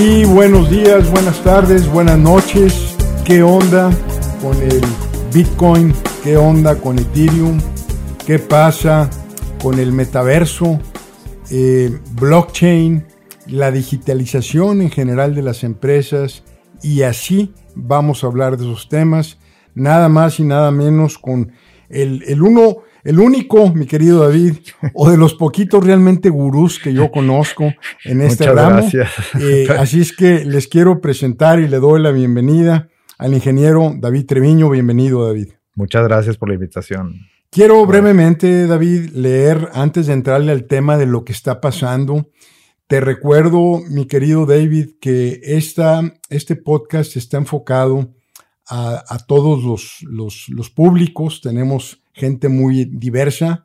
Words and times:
Y 0.00 0.24
buenos 0.26 0.70
días, 0.70 1.10
buenas 1.10 1.42
tardes, 1.42 1.90
buenas 1.90 2.16
noches. 2.16 2.94
¿Qué 3.24 3.42
onda 3.42 3.90
con 4.40 4.56
el 4.62 4.80
Bitcoin? 5.34 5.92
¿Qué 6.22 6.36
onda 6.36 6.76
con 6.76 7.00
Ethereum? 7.00 7.58
¿Qué 8.24 8.38
pasa 8.38 9.10
con 9.60 9.80
el 9.80 9.90
metaverso? 9.92 10.78
Eh, 11.50 11.98
blockchain, 12.12 13.06
la 13.48 13.72
digitalización 13.72 14.82
en 14.82 14.90
general 14.90 15.34
de 15.34 15.42
las 15.42 15.64
empresas 15.64 16.44
y 16.80 17.02
así 17.02 17.52
vamos 17.74 18.22
a 18.22 18.28
hablar 18.28 18.56
de 18.56 18.66
esos 18.66 18.88
temas, 18.88 19.38
nada 19.74 20.08
más 20.08 20.38
y 20.38 20.44
nada 20.44 20.70
menos 20.70 21.18
con 21.18 21.50
el, 21.88 22.22
el 22.28 22.42
uno 22.42 22.82
el 23.08 23.20
único, 23.20 23.72
mi 23.72 23.86
querido 23.86 24.20
David, 24.20 24.56
o 24.92 25.10
de 25.10 25.16
los 25.16 25.32
poquitos 25.32 25.82
realmente 25.82 26.28
gurús 26.28 26.78
que 26.78 26.92
yo 26.92 27.10
conozco 27.10 27.72
en 28.04 28.20
este 28.20 28.44
Muchas 28.44 28.54
ramo. 28.54 28.76
Gracias. 28.76 29.10
Eh, 29.40 29.66
así 29.78 30.02
es 30.02 30.14
que 30.14 30.44
les 30.44 30.68
quiero 30.68 31.00
presentar 31.00 31.58
y 31.58 31.68
le 31.68 31.78
doy 31.78 32.02
la 32.02 32.10
bienvenida 32.10 32.90
al 33.16 33.32
ingeniero 33.32 33.94
David 33.98 34.26
Treviño. 34.26 34.68
Bienvenido, 34.68 35.26
David. 35.26 35.48
Muchas 35.74 36.04
gracias 36.04 36.36
por 36.36 36.50
la 36.50 36.56
invitación. 36.56 37.14
Quiero 37.50 37.86
brevemente, 37.86 38.66
David, 38.66 39.12
leer 39.14 39.70
antes 39.72 40.08
de 40.08 40.12
entrarle 40.12 40.52
al 40.52 40.66
tema 40.66 40.98
de 40.98 41.06
lo 41.06 41.24
que 41.24 41.32
está 41.32 41.62
pasando. 41.62 42.28
Te 42.88 43.00
recuerdo, 43.00 43.80
mi 43.88 44.06
querido 44.06 44.44
David, 44.44 44.96
que 45.00 45.40
esta, 45.44 46.02
este 46.28 46.56
podcast 46.56 47.16
está 47.16 47.38
enfocado 47.38 48.12
a, 48.68 49.02
a 49.08 49.18
todos 49.26 49.64
los, 49.64 50.02
los, 50.02 50.44
los 50.50 50.68
públicos. 50.68 51.40
Tenemos 51.40 52.02
gente 52.18 52.48
muy 52.48 52.84
diversa. 52.84 53.64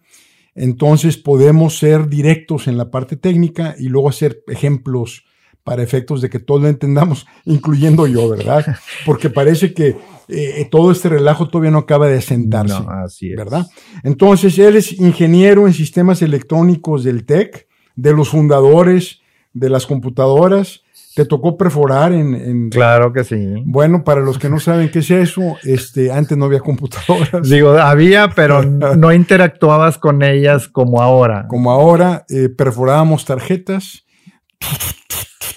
Entonces 0.56 1.18
podemos 1.18 1.78
ser 1.78 2.08
directos 2.08 2.68
en 2.68 2.78
la 2.78 2.92
parte 2.92 3.18
técnica 3.18 3.76
y 3.78 3.90
luego 3.90 4.10
hacer 4.10 4.44
ejemplos 4.48 5.26
para 5.64 5.82
efectos 5.82 6.22
de 6.22 6.30
que 6.30 6.40
todos 6.40 6.62
lo 6.62 6.68
entendamos, 6.68 7.26
incluyendo 7.46 8.06
yo, 8.08 8.30
¿verdad? 8.30 8.78
Porque 9.06 9.30
parece 9.30 9.74
que 9.74 9.98
eh, 10.28 10.68
todo 10.70 10.92
este 10.92 11.10
relajo 11.10 11.50
todavía 11.50 11.72
no 11.72 11.80
acaba 11.80 12.08
de 12.08 12.18
asentarse, 12.18 12.80
no, 12.80 12.90
así 12.90 13.32
es. 13.32 13.38
¿verdad? 13.38 13.66
Entonces, 14.04 14.58
él 14.60 14.76
es 14.76 14.94
ingeniero 15.00 15.68
en 15.68 15.74
sistemas 15.74 16.22
electrónicos 16.22 17.04
del 17.04 17.26
TEC, 17.26 17.68
de 17.96 18.14
los 18.14 18.30
fundadores 18.30 19.22
de 19.54 19.70
las 19.70 19.86
computadoras, 19.86 20.83
te 21.16 21.26
tocó 21.26 21.58
perforar 21.58 22.12
en, 22.12 22.70
Claro 22.70 23.14
que 23.14 23.24
sí. 23.24 23.64
Bueno, 23.66 24.04
para 24.04 24.22
los 24.22 24.40
que 24.40 24.50
no 24.50 24.60
saben 24.60 24.90
qué 24.90 25.00
es 25.00 25.12
eso, 25.12 25.58
este, 25.64 26.12
antes 26.12 26.38
no 26.38 26.46
había 26.46 26.60
computadoras. 26.60 27.48
Digo, 27.50 27.72
había, 27.74 28.30
pero 28.30 28.64
no 28.98 29.14
interactuabas 29.14 29.98
con 29.98 30.24
ellas 30.24 30.68
como 30.68 31.02
ahora. 31.02 31.46
Como 31.48 31.72
ahora, 31.72 32.26
eh, 32.30 32.50
perforábamos 32.50 33.26
tarjetas, 33.26 34.06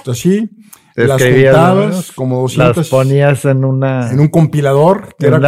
así, 0.06 0.50
las 0.94 1.22
juntabas 1.22 2.12
como 2.12 2.40
200. 2.42 2.76
Las 2.76 2.88
ponías 2.88 3.44
en 3.44 3.64
una... 3.64 4.10
En 4.10 4.20
un 4.20 4.28
compilador, 4.28 5.14
que 5.18 5.26
era 5.26 5.40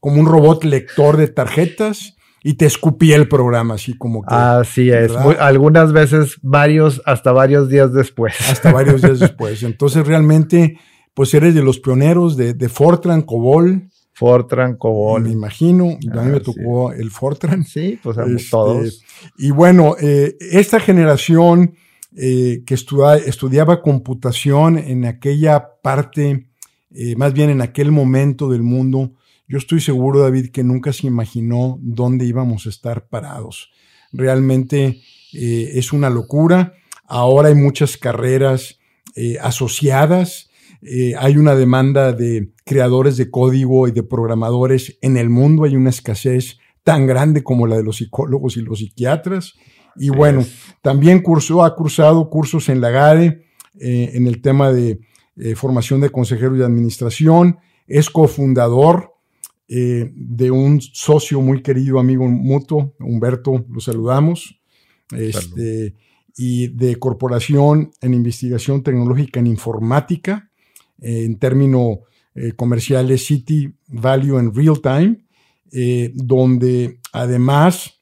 como 0.00 0.20
un 0.20 0.26
robot 0.26 0.64
lector 0.64 1.16
de 1.16 1.28
tarjetas 1.28 2.15
y 2.46 2.54
te 2.54 2.64
escupía 2.64 3.16
el 3.16 3.26
programa, 3.26 3.74
así 3.74 3.98
como 3.98 4.22
que. 4.22 4.32
Así 4.32 4.88
es. 4.88 5.10
algunas 5.16 5.92
veces 5.92 6.38
varios, 6.42 7.02
hasta 7.04 7.32
varios 7.32 7.68
días 7.68 7.92
después. 7.92 8.36
Hasta 8.48 8.70
varios 8.70 9.02
días 9.02 9.18
después. 9.26 9.64
Entonces, 9.64 10.06
realmente, 10.06 10.78
pues 11.12 11.34
eres 11.34 11.56
de 11.56 11.62
los 11.64 11.80
pioneros 11.80 12.36
de, 12.36 12.68
Fortran, 12.68 13.22
Cobol. 13.22 13.88
Fortran, 14.12 14.76
Cobol. 14.76 15.22
Me 15.22 15.30
imagino. 15.30 15.98
a 16.12 16.22
mí 16.22 16.30
me 16.30 16.38
tocó 16.38 16.92
el 16.92 17.10
Fortran. 17.10 17.64
Sí, 17.64 17.98
pues 18.00 18.16
este, 18.16 18.48
todos. 18.48 19.02
Y 19.36 19.50
bueno, 19.50 19.96
eh, 20.00 20.36
esta 20.38 20.78
generación 20.78 21.74
eh, 22.16 22.62
que 22.64 22.74
estudiaba 22.74 23.82
computación 23.82 24.78
en 24.78 25.04
aquella 25.04 25.66
parte, 25.82 26.46
eh, 26.92 27.16
más 27.16 27.32
bien 27.32 27.50
en 27.50 27.60
aquel 27.60 27.90
momento 27.90 28.48
del 28.48 28.62
mundo, 28.62 29.14
yo 29.48 29.58
estoy 29.58 29.80
seguro, 29.80 30.20
David, 30.20 30.50
que 30.50 30.64
nunca 30.64 30.92
se 30.92 31.06
imaginó 31.06 31.78
dónde 31.80 32.24
íbamos 32.24 32.66
a 32.66 32.70
estar 32.70 33.08
parados. 33.08 33.70
Realmente 34.12 35.00
eh, 35.32 35.70
es 35.74 35.92
una 35.92 36.10
locura. 36.10 36.74
Ahora 37.04 37.48
hay 37.48 37.54
muchas 37.54 37.96
carreras 37.96 38.80
eh, 39.14 39.38
asociadas. 39.40 40.50
Eh, 40.82 41.14
hay 41.18 41.36
una 41.36 41.54
demanda 41.54 42.12
de 42.12 42.50
creadores 42.64 43.16
de 43.16 43.30
código 43.30 43.86
y 43.86 43.92
de 43.92 44.02
programadores 44.02 44.98
en 45.00 45.16
el 45.16 45.30
mundo. 45.30 45.62
Hay 45.62 45.76
una 45.76 45.90
escasez 45.90 46.58
tan 46.82 47.06
grande 47.06 47.44
como 47.44 47.68
la 47.68 47.76
de 47.76 47.84
los 47.84 47.98
psicólogos 47.98 48.56
y 48.56 48.62
los 48.62 48.80
psiquiatras. 48.80 49.54
Y 49.94 50.10
bueno, 50.10 50.44
también 50.82 51.22
cursó, 51.22 51.64
ha 51.64 51.74
cursado 51.76 52.28
cursos 52.30 52.68
en 52.68 52.80
la 52.80 52.90
GADE 52.90 53.44
en 53.78 54.26
el 54.26 54.40
tema 54.40 54.72
de 54.72 55.00
formación 55.54 56.00
de 56.00 56.10
consejeros 56.10 56.58
de 56.58 56.64
administración. 56.64 57.58
Es 57.86 58.10
cofundador 58.10 59.15
eh, 59.68 60.12
de 60.14 60.50
un 60.52 60.80
socio 60.80 61.40
muy 61.40 61.60
querido, 61.60 61.98
amigo 61.98 62.28
mutuo, 62.28 62.94
Humberto, 63.00 63.66
lo 63.68 63.80
saludamos, 63.80 64.60
este, 65.10 65.96
y 66.36 66.68
de 66.68 66.96
corporación 66.96 67.90
en 68.00 68.14
investigación 68.14 68.84
tecnológica 68.84 69.40
en 69.40 69.48
informática, 69.48 70.50
en 71.00 71.38
términos 71.38 71.98
eh, 72.36 72.52
comerciales 72.52 73.26
City 73.26 73.74
Value 73.88 74.38
en 74.38 74.54
Real 74.54 74.80
Time, 74.80 75.26
eh, 75.72 76.12
donde 76.14 77.00
además 77.12 78.00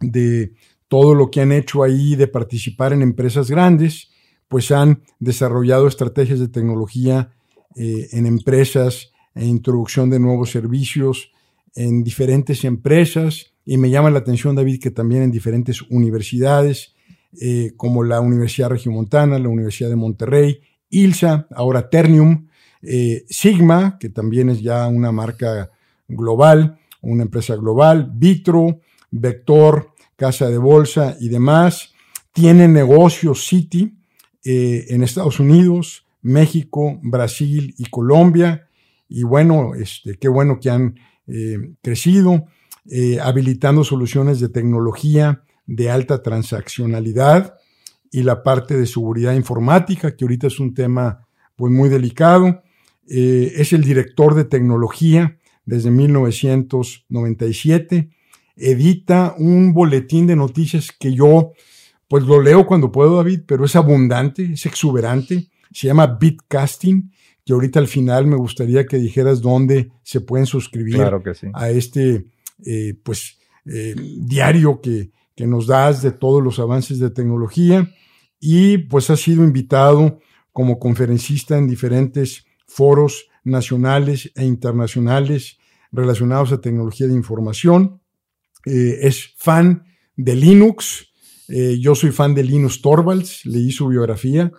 de 0.00 0.54
todo 0.88 1.14
lo 1.14 1.30
que 1.30 1.42
han 1.42 1.52
hecho 1.52 1.82
ahí 1.82 2.16
de 2.16 2.26
participar 2.26 2.94
en 2.94 3.02
empresas 3.02 3.50
grandes, 3.50 4.10
pues 4.48 4.70
han 4.70 5.02
desarrollado 5.18 5.88
estrategias 5.88 6.38
de 6.38 6.48
tecnología 6.48 7.32
en 7.74 8.24
empresas 8.24 9.12
introducción 9.44 10.10
de 10.10 10.18
nuevos 10.18 10.50
servicios 10.50 11.32
en 11.74 12.02
diferentes 12.02 12.64
empresas 12.64 13.52
y 13.64 13.76
me 13.78 13.90
llama 13.90 14.10
la 14.10 14.20
atención, 14.20 14.54
David, 14.54 14.80
que 14.80 14.92
también 14.92 15.22
en 15.22 15.32
diferentes 15.32 15.82
universidades, 15.82 16.94
eh, 17.40 17.72
como 17.76 18.04
la 18.04 18.20
Universidad 18.20 18.70
Regiomontana, 18.70 19.38
la 19.38 19.48
Universidad 19.48 19.90
de 19.90 19.96
Monterrey, 19.96 20.60
ILSA, 20.88 21.48
ahora 21.50 21.90
Ternium, 21.90 22.46
eh, 22.82 23.24
Sigma, 23.28 23.98
que 23.98 24.08
también 24.08 24.48
es 24.48 24.62
ya 24.62 24.86
una 24.86 25.10
marca 25.10 25.70
global, 26.06 26.78
una 27.02 27.24
empresa 27.24 27.56
global, 27.56 28.10
Vitro, 28.14 28.80
Vector, 29.10 29.92
Casa 30.14 30.48
de 30.48 30.58
Bolsa 30.58 31.16
y 31.20 31.28
demás. 31.28 31.92
Tiene 32.32 32.68
negocios 32.68 33.46
City 33.46 33.98
eh, 34.44 34.86
en 34.90 35.02
Estados 35.02 35.40
Unidos, 35.40 36.06
México, 36.22 37.00
Brasil 37.02 37.74
y 37.78 37.86
Colombia 37.86 38.65
y 39.08 39.22
bueno, 39.22 39.74
este, 39.74 40.18
qué 40.18 40.28
bueno 40.28 40.58
que 40.60 40.70
han 40.70 40.96
eh, 41.26 41.74
crecido, 41.82 42.46
eh, 42.88 43.18
habilitando 43.20 43.84
soluciones 43.84 44.40
de 44.40 44.48
tecnología 44.48 45.42
de 45.66 45.90
alta 45.90 46.22
transaccionalidad 46.22 47.54
y 48.12 48.22
la 48.22 48.42
parte 48.42 48.76
de 48.76 48.86
seguridad 48.86 49.34
informática, 49.34 50.16
que 50.16 50.24
ahorita 50.24 50.46
es 50.46 50.60
un 50.60 50.74
tema 50.74 51.26
pues, 51.56 51.72
muy 51.72 51.88
delicado. 51.88 52.62
Eh, 53.08 53.54
es 53.56 53.72
el 53.72 53.82
director 53.82 54.34
de 54.34 54.44
tecnología 54.44 55.38
desde 55.64 55.90
1997. 55.90 58.10
Edita 58.56 59.34
un 59.38 59.72
boletín 59.72 60.26
de 60.26 60.36
noticias 60.36 60.90
que 60.98 61.12
yo 61.12 61.52
pues 62.08 62.24
lo 62.24 62.40
leo 62.40 62.66
cuando 62.66 62.92
puedo, 62.92 63.16
David, 63.16 63.40
pero 63.46 63.64
es 63.64 63.74
abundante, 63.74 64.52
es 64.52 64.64
exuberante. 64.64 65.48
Se 65.72 65.88
llama 65.88 66.06
Bitcasting 66.06 67.10
que 67.46 67.52
ahorita 67.52 67.78
al 67.78 67.86
final 67.86 68.26
me 68.26 68.34
gustaría 68.36 68.86
que 68.86 68.98
dijeras 68.98 69.40
dónde 69.40 69.92
se 70.02 70.20
pueden 70.20 70.46
suscribir 70.46 71.00
a 71.54 71.70
este 71.70 72.26
eh, 72.66 72.94
pues, 73.04 73.38
eh, 73.64 73.94
diario 74.18 74.80
que, 74.80 75.12
que 75.36 75.46
nos 75.46 75.68
das 75.68 76.02
de 76.02 76.10
todos 76.10 76.42
los 76.42 76.58
avances 76.58 76.98
de 76.98 77.08
tecnología 77.08 77.88
y 78.40 78.78
pues 78.78 79.10
ha 79.10 79.16
sido 79.16 79.44
invitado 79.44 80.18
como 80.52 80.80
conferencista 80.80 81.56
en 81.56 81.68
diferentes 81.68 82.46
foros 82.66 83.28
nacionales 83.44 84.32
e 84.34 84.44
internacionales 84.44 85.58
relacionados 85.92 86.50
a 86.50 86.60
tecnología 86.60 87.06
de 87.06 87.14
información. 87.14 88.00
Eh, 88.64 88.98
es 89.02 89.34
fan 89.36 89.84
de 90.16 90.34
Linux. 90.34 91.12
yo 91.48 91.94
soy 91.94 92.10
fan 92.10 92.34
de 92.34 92.42
Linus 92.42 92.82
Torvalds, 92.82 93.46
leí 93.46 93.70
su 93.70 93.86
biografía 93.86 94.50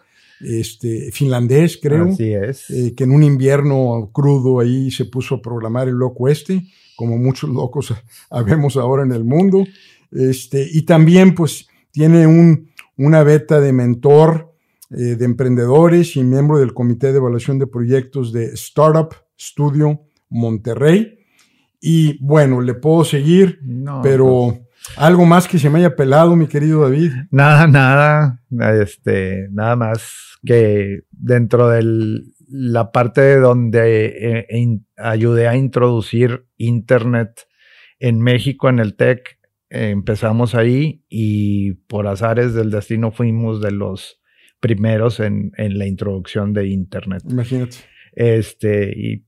este, 0.41 1.11
finlandés, 1.11 1.79
creo. 1.81 2.05
Así 2.05 2.33
es. 2.33 2.69
Eh, 2.69 2.93
que 2.95 3.03
en 3.03 3.11
un 3.11 3.23
invierno 3.23 4.09
crudo 4.13 4.59
ahí 4.59 4.91
se 4.91 5.05
puso 5.05 5.35
a 5.35 5.41
programar 5.41 5.87
el 5.87 5.95
loco 5.95 6.27
este, 6.27 6.63
como 6.95 7.17
muchos 7.17 7.49
locos 7.49 7.93
habemos 8.29 8.77
ahora 8.77 9.03
en 9.03 9.11
el 9.11 9.23
mundo. 9.23 9.65
Este, 10.11 10.67
y 10.71 10.83
también, 10.83 11.35
pues, 11.35 11.67
tiene 11.91 12.27
un, 12.27 12.69
una 12.97 13.23
beta 13.23 13.59
de 13.59 13.73
mentor 13.73 14.53
eh, 14.89 15.15
de 15.15 15.25
emprendedores 15.25 16.15
y 16.15 16.23
miembro 16.23 16.59
del 16.59 16.73
Comité 16.73 17.11
de 17.11 17.17
Evaluación 17.17 17.59
de 17.59 17.67
Proyectos 17.67 18.31
de 18.31 18.45
Startup 18.53 19.13
Studio 19.37 20.01
Monterrey. 20.29 21.19
Y 21.81 22.23
bueno, 22.23 22.61
le 22.61 22.73
puedo 22.73 23.03
seguir, 23.03 23.59
pero 24.01 24.66
¿Algo 24.95 25.25
más 25.25 25.47
que 25.47 25.59
se 25.59 25.69
me 25.69 25.79
haya 25.79 25.95
pelado, 25.95 26.35
mi 26.35 26.47
querido 26.47 26.81
David? 26.81 27.11
Nada, 27.31 27.67
nada, 27.67 28.41
este, 28.81 29.47
nada 29.51 29.75
más 29.75 30.39
que 30.43 31.01
dentro 31.11 31.69
de 31.69 32.21
la 32.49 32.91
parte 32.91 33.37
donde 33.37 34.45
eh, 34.49 34.79
ayudé 34.97 35.47
a 35.47 35.55
introducir 35.55 36.45
Internet 36.57 37.47
en 37.99 38.21
México, 38.21 38.69
en 38.69 38.79
el 38.79 38.95
TEC, 38.95 39.37
eh, 39.69 39.89
empezamos 39.89 40.55
ahí 40.55 41.03
y 41.09 41.73
por 41.87 42.07
azares 42.07 42.53
del 42.53 42.71
destino 42.71 43.11
fuimos 43.11 43.61
de 43.61 43.71
los 43.71 44.21
primeros 44.59 45.19
en, 45.19 45.51
en 45.57 45.77
la 45.77 45.85
introducción 45.85 46.53
de 46.53 46.67
Internet. 46.67 47.23
Imagínate. 47.27 47.77
Este, 48.13 48.93
y 48.95 49.26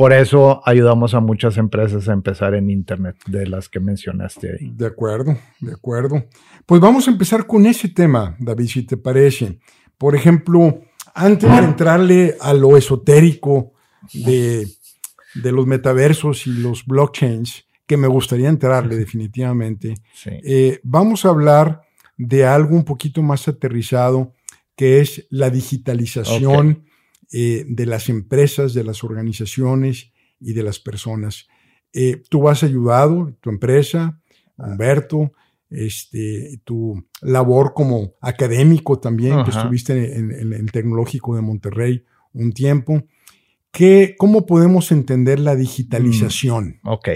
por 0.00 0.14
eso 0.14 0.62
ayudamos 0.64 1.12
a 1.12 1.20
muchas 1.20 1.58
empresas 1.58 2.08
a 2.08 2.14
empezar 2.14 2.54
en 2.54 2.70
Internet, 2.70 3.16
de 3.26 3.46
las 3.46 3.68
que 3.68 3.80
mencionaste 3.80 4.52
ahí. 4.52 4.72
De 4.74 4.86
acuerdo, 4.86 5.36
de 5.60 5.72
acuerdo. 5.74 6.24
Pues 6.64 6.80
vamos 6.80 7.06
a 7.06 7.10
empezar 7.10 7.46
con 7.46 7.66
ese 7.66 7.90
tema, 7.90 8.34
David, 8.38 8.66
si 8.66 8.82
te 8.84 8.96
parece. 8.96 9.58
Por 9.98 10.16
ejemplo, 10.16 10.80
antes 11.12 11.50
de 11.50 11.58
entrarle 11.58 12.34
a 12.40 12.54
lo 12.54 12.78
esotérico 12.78 13.74
de, 14.14 14.66
de 15.34 15.52
los 15.52 15.66
metaversos 15.66 16.46
y 16.46 16.54
los 16.54 16.86
blockchains, 16.86 17.66
que 17.86 17.98
me 17.98 18.08
gustaría 18.08 18.48
entrarle 18.48 18.96
definitivamente, 18.96 19.96
eh, 20.24 20.80
vamos 20.82 21.26
a 21.26 21.28
hablar 21.28 21.82
de 22.16 22.46
algo 22.46 22.74
un 22.74 22.84
poquito 22.84 23.20
más 23.20 23.46
aterrizado, 23.48 24.32
que 24.76 25.02
es 25.02 25.26
la 25.28 25.50
digitalización. 25.50 26.86
Eh, 27.32 27.64
de 27.68 27.86
las 27.86 28.08
empresas, 28.08 28.74
de 28.74 28.82
las 28.82 29.04
organizaciones 29.04 30.10
y 30.40 30.52
de 30.52 30.64
las 30.64 30.80
personas. 30.80 31.46
Eh, 31.92 32.22
tú 32.28 32.48
has 32.48 32.64
ayudado, 32.64 33.36
tu 33.40 33.50
empresa, 33.50 34.20
Humberto, 34.56 35.32
este, 35.70 36.60
tu 36.64 37.06
labor 37.22 37.72
como 37.72 38.14
académico 38.20 38.98
también, 38.98 39.44
que 39.44 39.50
estuviste 39.50 40.16
en, 40.16 40.52
el 40.52 40.72
Tecnológico 40.72 41.36
de 41.36 41.42
Monterrey 41.42 42.04
un 42.32 42.52
tiempo. 42.52 43.04
¿Qué, 43.70 44.16
¿Cómo 44.18 44.44
podemos 44.44 44.90
entender 44.90 45.38
la 45.38 45.54
digitalización? 45.54 46.80
Mm, 46.82 46.88
ok, 46.88 47.08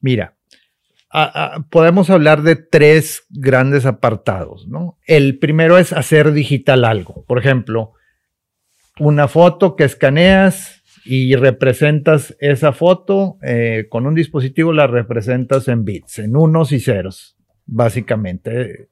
mira, 0.00 0.36
podemos 1.70 2.10
hablar 2.10 2.42
de 2.42 2.56
tres 2.56 3.26
grandes 3.30 3.86
apartados, 3.86 4.66
¿no? 4.66 4.98
El 5.06 5.38
primero 5.38 5.78
es 5.78 5.92
hacer 5.92 6.32
digital 6.32 6.84
algo. 6.84 7.24
Por 7.26 7.38
ejemplo, 7.38 7.92
una 9.02 9.26
foto 9.26 9.74
que 9.74 9.84
escaneas 9.84 10.82
y 11.04 11.34
representas 11.34 12.36
esa 12.38 12.72
foto 12.72 13.36
eh, 13.42 13.86
con 13.88 14.06
un 14.06 14.14
dispositivo, 14.14 14.72
la 14.72 14.86
representas 14.86 15.66
en 15.66 15.84
bits, 15.84 16.20
en 16.20 16.36
unos 16.36 16.70
y 16.70 16.78
ceros, 16.78 17.36
básicamente. 17.66 18.88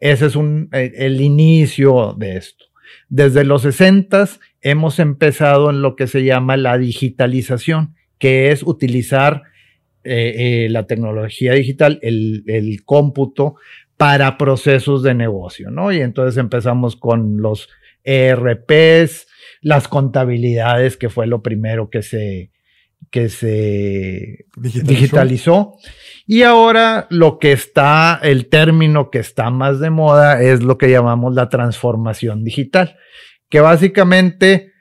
Ese 0.00 0.26
es 0.26 0.36
eh, 0.36 0.92
el 0.96 1.20
inicio 1.20 2.14
de 2.18 2.38
esto. 2.38 2.64
Desde 3.08 3.44
los 3.44 3.62
60 3.62 4.26
hemos 4.62 4.98
empezado 4.98 5.68
en 5.68 5.82
lo 5.82 5.96
que 5.96 6.06
se 6.06 6.24
llama 6.24 6.56
la 6.56 6.78
digitalización, 6.78 7.94
que 8.18 8.50
es 8.50 8.62
utilizar 8.62 9.42
eh, 10.04 10.68
la 10.70 10.86
tecnología 10.86 11.52
digital, 11.52 11.98
el, 12.00 12.42
el 12.46 12.84
cómputo, 12.84 13.56
para 13.98 14.38
procesos 14.38 15.02
de 15.02 15.14
negocio, 15.14 15.70
¿no? 15.70 15.92
Y 15.92 16.00
entonces 16.00 16.38
empezamos 16.38 16.96
con 16.96 17.38
los 17.38 17.68
ERPs, 18.06 19.26
las 19.60 19.88
contabilidades, 19.88 20.96
que 20.96 21.10
fue 21.10 21.26
lo 21.26 21.42
primero 21.42 21.90
que 21.90 22.02
se, 22.02 22.52
que 23.10 23.28
se 23.28 24.46
digitalizó. 24.56 25.74
Y 26.26 26.42
ahora 26.42 27.06
lo 27.10 27.38
que 27.38 27.52
está, 27.52 28.18
el 28.22 28.48
término 28.48 29.10
que 29.10 29.18
está 29.18 29.50
más 29.50 29.80
de 29.80 29.90
moda 29.90 30.40
es 30.40 30.62
lo 30.62 30.78
que 30.78 30.90
llamamos 30.90 31.34
la 31.34 31.48
transformación 31.48 32.44
digital, 32.44 32.96
que 33.48 33.60
básicamente 33.60 34.72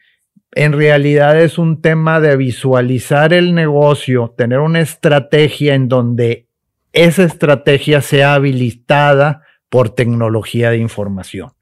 en 0.51 0.71
realidad 0.71 1.39
es 1.39 1.57
un 1.57 1.81
tema 1.81 2.21
de 2.21 2.37
visualizar 2.37 3.33
el 3.33 3.53
negocio, 3.53 4.33
tener 4.37 4.59
una 4.59 4.79
estrategia 4.79 5.75
en 5.75 5.89
donde 5.89 6.47
esa 6.93 7.23
estrategia 7.23 8.01
sea 8.01 8.35
habilitada 8.35 9.43
por 9.69 9.89
tecnología 9.89 10.71
de 10.71 10.77
información. 10.77 11.54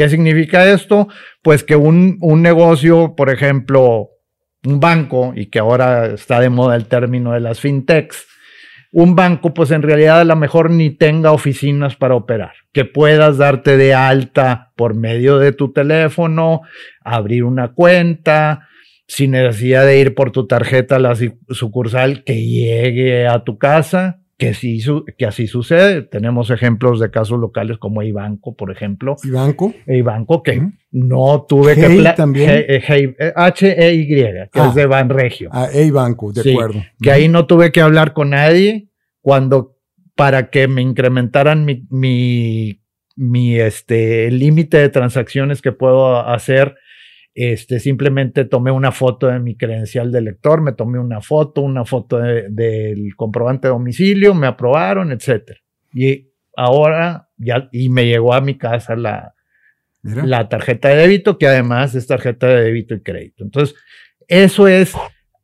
¿Qué 0.00 0.08
significa 0.08 0.66
esto? 0.72 1.08
Pues 1.42 1.62
que 1.62 1.76
un, 1.76 2.18
negocio, 2.40 3.14
por 3.14 3.28
ejemplo, 3.28 4.08
un 4.64 4.80
banco, 4.80 5.34
y 5.36 5.50
que 5.50 5.58
ahora 5.58 6.06
está 6.06 6.40
de 6.40 6.48
moda 6.48 6.74
el 6.74 6.86
término 6.86 7.32
de 7.32 7.40
las 7.40 7.60
fintechs, 7.60 8.26
un 8.92 9.14
banco, 9.14 9.52
pues 9.52 9.70
en 9.72 9.82
realidad 9.82 10.20
a 10.20 10.24
lo 10.24 10.36
mejor 10.36 10.70
ni 10.70 10.88
tenga 10.88 11.32
oficinas 11.32 11.96
para 11.96 12.14
operar, 12.14 12.52
que 12.72 12.86
puedas 12.86 13.36
darte 13.36 13.76
de 13.76 13.92
alta 13.92 14.72
por 14.74 14.94
medio 14.94 15.38
de 15.38 15.52
tu 15.52 15.70
teléfono, 15.70 16.62
abrir 17.04 17.44
una 17.44 17.74
cuenta, 17.74 18.68
sin 19.06 19.32
necesidad 19.32 19.84
de 19.84 20.00
ir 20.00 20.14
por 20.14 20.32
tu 20.32 20.46
tarjeta 20.46 20.96
a 20.96 21.00
la 21.00 21.14
sucursal 21.50 22.24
que 22.24 22.42
llegue 22.42 23.26
a 23.26 23.44
tu 23.44 23.58
casa 23.58 24.19
que, 24.40 24.54
sí, 24.54 24.82
que 25.18 25.26
así 25.26 25.46
sucede. 25.46 26.02
Tenemos 26.02 26.50
ejemplos 26.50 26.98
de 26.98 27.10
casos 27.10 27.38
locales 27.38 27.76
como 27.76 28.02
Ibanco, 28.02 28.56
por 28.56 28.70
ejemplo. 28.72 29.16
Ibanco. 29.22 29.74
Ibanco, 29.86 30.42
que 30.42 30.70
no 30.90 31.44
tuve 31.46 31.74
que... 31.76 32.12
también. 32.16 32.64
H-E-Y, 33.36 34.06
que 34.08 34.20
es 34.40 34.48
ah. 34.54 34.72
de 34.74 34.86
Banregio. 34.86 35.50
Ah, 35.52 35.68
Ibanco, 35.72 36.32
de 36.32 36.50
acuerdo. 36.52 36.82
Que 37.00 37.12
ahí 37.12 37.28
no 37.28 37.46
tuve 37.46 37.70
que 37.70 37.82
hablar 37.82 38.14
con 38.14 38.30
nadie 38.30 38.88
cuando 39.20 39.76
para 40.16 40.48
que 40.48 40.68
me 40.68 40.80
incrementaran 40.80 41.66
mi, 41.66 41.86
mi, 41.90 42.82
mi 43.16 43.60
este, 43.60 44.30
límite 44.30 44.78
de 44.78 44.88
transacciones 44.88 45.60
que 45.60 45.72
puedo 45.72 46.26
hacer 46.26 46.76
este, 47.34 47.78
simplemente 47.78 48.44
tomé 48.44 48.70
una 48.70 48.92
foto 48.92 49.28
de 49.28 49.38
mi 49.38 49.56
credencial 49.56 50.10
de 50.10 50.20
lector, 50.20 50.60
me 50.60 50.72
tomé 50.72 50.98
una 50.98 51.20
foto, 51.20 51.60
una 51.60 51.84
foto 51.84 52.18
del 52.18 53.14
comprobante 53.16 53.68
de 53.68 53.72
domicilio, 53.72 54.34
me 54.34 54.46
aprobaron, 54.46 55.12
etc. 55.12 55.58
Y 55.92 56.30
ahora 56.56 57.28
ya, 57.36 57.68
y 57.72 57.88
me 57.88 58.06
llegó 58.06 58.34
a 58.34 58.40
mi 58.40 58.58
casa 58.58 58.96
la, 58.96 59.34
la 60.02 60.48
tarjeta 60.48 60.88
de 60.88 60.96
débito, 60.96 61.38
que 61.38 61.46
además 61.46 61.94
es 61.94 62.06
tarjeta 62.06 62.46
de 62.48 62.64
débito 62.64 62.94
y 62.94 63.02
crédito. 63.02 63.44
Entonces, 63.44 63.76
eso 64.28 64.68
es 64.68 64.94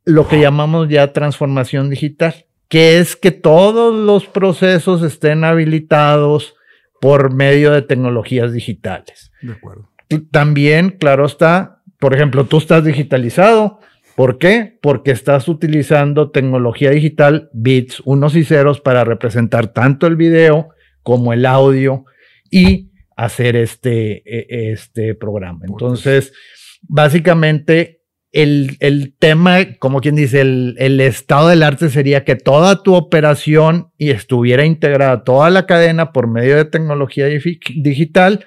lo 0.05 0.27
que 0.27 0.39
llamamos 0.39 0.89
ya 0.89 1.13
transformación 1.13 1.89
digital, 1.89 2.45
que 2.67 2.99
es 2.99 3.15
que 3.15 3.31
todos 3.31 3.95
los 3.95 4.25
procesos 4.25 5.03
estén 5.03 5.43
habilitados 5.43 6.55
por 7.01 7.33
medio 7.33 7.71
de 7.71 7.81
tecnologías 7.81 8.51
digitales. 8.53 9.31
De 9.41 9.53
acuerdo. 9.53 9.89
También, 10.31 10.91
claro 10.91 11.25
está, 11.25 11.76
por 11.99 12.13
ejemplo, 12.13 12.45
tú 12.45 12.57
estás 12.57 12.83
digitalizado. 12.83 13.79
¿Por 14.15 14.37
qué? 14.39 14.77
Porque 14.81 15.11
estás 15.11 15.47
utilizando 15.47 16.31
tecnología 16.31 16.91
digital, 16.91 17.49
bits, 17.53 18.01
unos 18.05 18.35
y 18.35 18.43
ceros, 18.43 18.81
para 18.81 19.03
representar 19.03 19.67
tanto 19.67 20.07
el 20.07 20.15
video 20.15 20.69
como 21.03 21.33
el 21.33 21.45
audio 21.45 22.05
y 22.49 22.91
hacer 23.15 23.55
este, 23.55 24.23
e, 24.25 24.71
este 24.71 25.15
programa. 25.15 25.65
Entonces, 25.67 26.33
básicamente, 26.81 28.01
el, 28.31 28.77
el, 28.79 29.15
tema, 29.17 29.57
como 29.79 30.01
quien 30.01 30.15
dice, 30.15 30.41
el, 30.41 30.75
el, 30.79 30.99
estado 30.99 31.49
del 31.49 31.63
arte 31.63 31.89
sería 31.89 32.23
que 32.23 32.35
toda 32.35 32.83
tu 32.83 32.93
operación 32.93 33.91
y 33.97 34.09
estuviera 34.09 34.65
integrada 34.65 35.23
toda 35.23 35.49
la 35.49 35.65
cadena 35.65 36.11
por 36.11 36.27
medio 36.27 36.57
de 36.57 36.65
tecnología 36.65 37.25
digital 37.25 38.45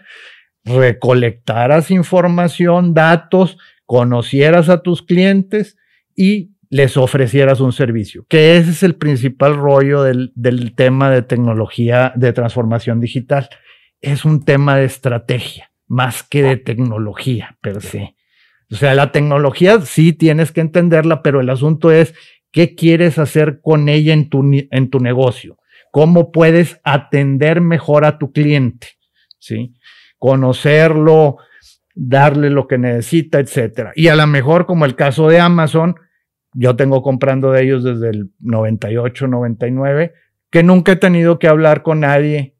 recolectaras 0.65 1.91
información, 1.91 2.95
datos, 2.95 3.59
conocieras 3.87 4.69
a 4.69 4.83
tus 4.83 5.03
clientes 5.03 5.77
y 6.15 6.53
les 6.71 6.97
ofrecieras 6.97 7.59
un 7.59 7.73
servicio, 7.73 8.25
que 8.29 8.57
ese 8.57 8.71
es 8.71 8.83
el 8.85 8.95
principal 8.95 9.57
rollo 9.57 10.05
del, 10.05 10.33
tema 10.77 11.11
de 11.11 11.23
tecnología 11.23 12.13
de 12.15 12.33
transformación 12.33 13.01
digital. 13.01 13.49
Es 14.01 14.25
un 14.25 14.45
tema 14.45 14.77
de 14.77 14.85
estrategia, 14.85 15.73
más 15.89 16.23
que 16.23 16.45
de 16.45 16.57
tecnología 16.57 17.59
per 17.61 17.83
se. 17.83 18.15
O 18.71 18.77
sea, 18.77 18.95
la 18.95 19.11
tecnología 19.11 19.81
sí 19.81 20.13
tienes 20.13 20.53
que 20.53 20.61
entenderla, 20.61 21.23
pero 21.23 21.41
el 21.41 21.51
asunto 21.51 21.91
es 21.91 22.15
qué 22.53 22.77
quieres 22.77 23.19
hacer 23.19 23.61
con 23.61 23.89
ella 23.89 24.13
en 24.13 24.29
tu, 24.29 24.49
en 24.53 24.91
tu 24.91 25.01
negocio, 25.01 25.59
cómo 25.91 26.31
puedes 26.31 26.81
atender 26.85 27.61
mejor 27.61 28.05
a 28.05 28.19
tu 28.19 28.31
cliente, 28.31 28.91
¿sí? 29.41 29.75
Conocerlo, 30.21 31.39
darle 31.95 32.51
lo 32.51 32.69
que 32.69 32.79
necesita, 32.79 33.41
etcétera. 33.41 33.91
Y 33.97 34.07
a 34.07 34.15
lo 34.15 34.27
mejor, 34.29 34.67
como 34.67 34.85
el 34.85 34.95
caso 34.95 35.27
de 35.29 35.41
Amazon, 35.41 35.97
yo 36.53 36.77
tengo 36.77 37.03
comprando 37.03 37.51
de 37.51 37.65
ellos 37.65 37.83
desde 37.83 38.11
el 38.11 38.31
98, 38.39 39.27
99, 39.27 40.13
que 40.51 40.63
nunca 40.63 40.93
he 40.93 40.97
tenido 40.97 41.41
que 41.41 41.49
hablar 41.49 41.83
con 41.83 42.01
nadie 42.01 42.55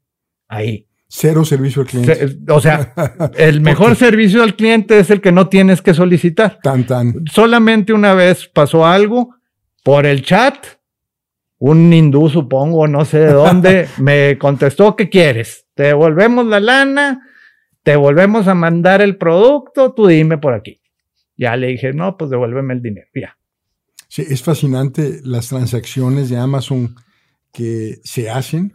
ahí. 0.49 0.87
Cero 1.07 1.45
servicio 1.45 1.83
al 1.83 1.87
cliente. 1.87 2.37
O 2.49 2.59
sea, 2.59 2.93
el 3.37 3.61
mejor 3.61 3.95
servicio 3.95 4.43
al 4.43 4.55
cliente 4.55 4.99
es 4.99 5.09
el 5.09 5.21
que 5.21 5.31
no 5.31 5.47
tienes 5.47 5.81
que 5.81 5.93
solicitar. 5.93 6.59
Tan, 6.63 6.85
tan. 6.85 7.25
Solamente 7.31 7.93
una 7.93 8.13
vez 8.13 8.47
pasó 8.47 8.85
algo 8.85 9.35
por 9.83 10.05
el 10.05 10.23
chat 10.23 10.55
un 11.61 11.93
hindú, 11.93 12.27
supongo, 12.27 12.87
no 12.87 13.05
sé 13.05 13.19
de 13.19 13.33
dónde, 13.33 13.87
me 13.99 14.35
contestó, 14.39 14.95
¿qué 14.95 15.09
quieres? 15.09 15.67
¿Te 15.75 15.83
devolvemos 15.83 16.47
la 16.47 16.59
lana? 16.59 17.21
¿Te 17.83 17.95
volvemos 17.95 18.47
a 18.47 18.53
mandar 18.53 19.01
el 19.01 19.17
producto? 19.17 19.93
Tú 19.93 20.07
dime 20.07 20.37
por 20.37 20.53
aquí. 20.53 20.81
Ya 21.35 21.55
le 21.55 21.67
dije, 21.67 21.93
no, 21.93 22.17
pues 22.17 22.29
devuélveme 22.29 22.75
el 22.75 22.81
dinero, 22.81 23.07
ya. 23.15 23.37
Sí, 24.07 24.23
es 24.27 24.43
fascinante 24.43 25.21
las 25.23 25.47
transacciones 25.47 26.29
de 26.29 26.37
Amazon 26.37 26.95
que 27.51 27.99
se 28.03 28.29
hacen 28.29 28.73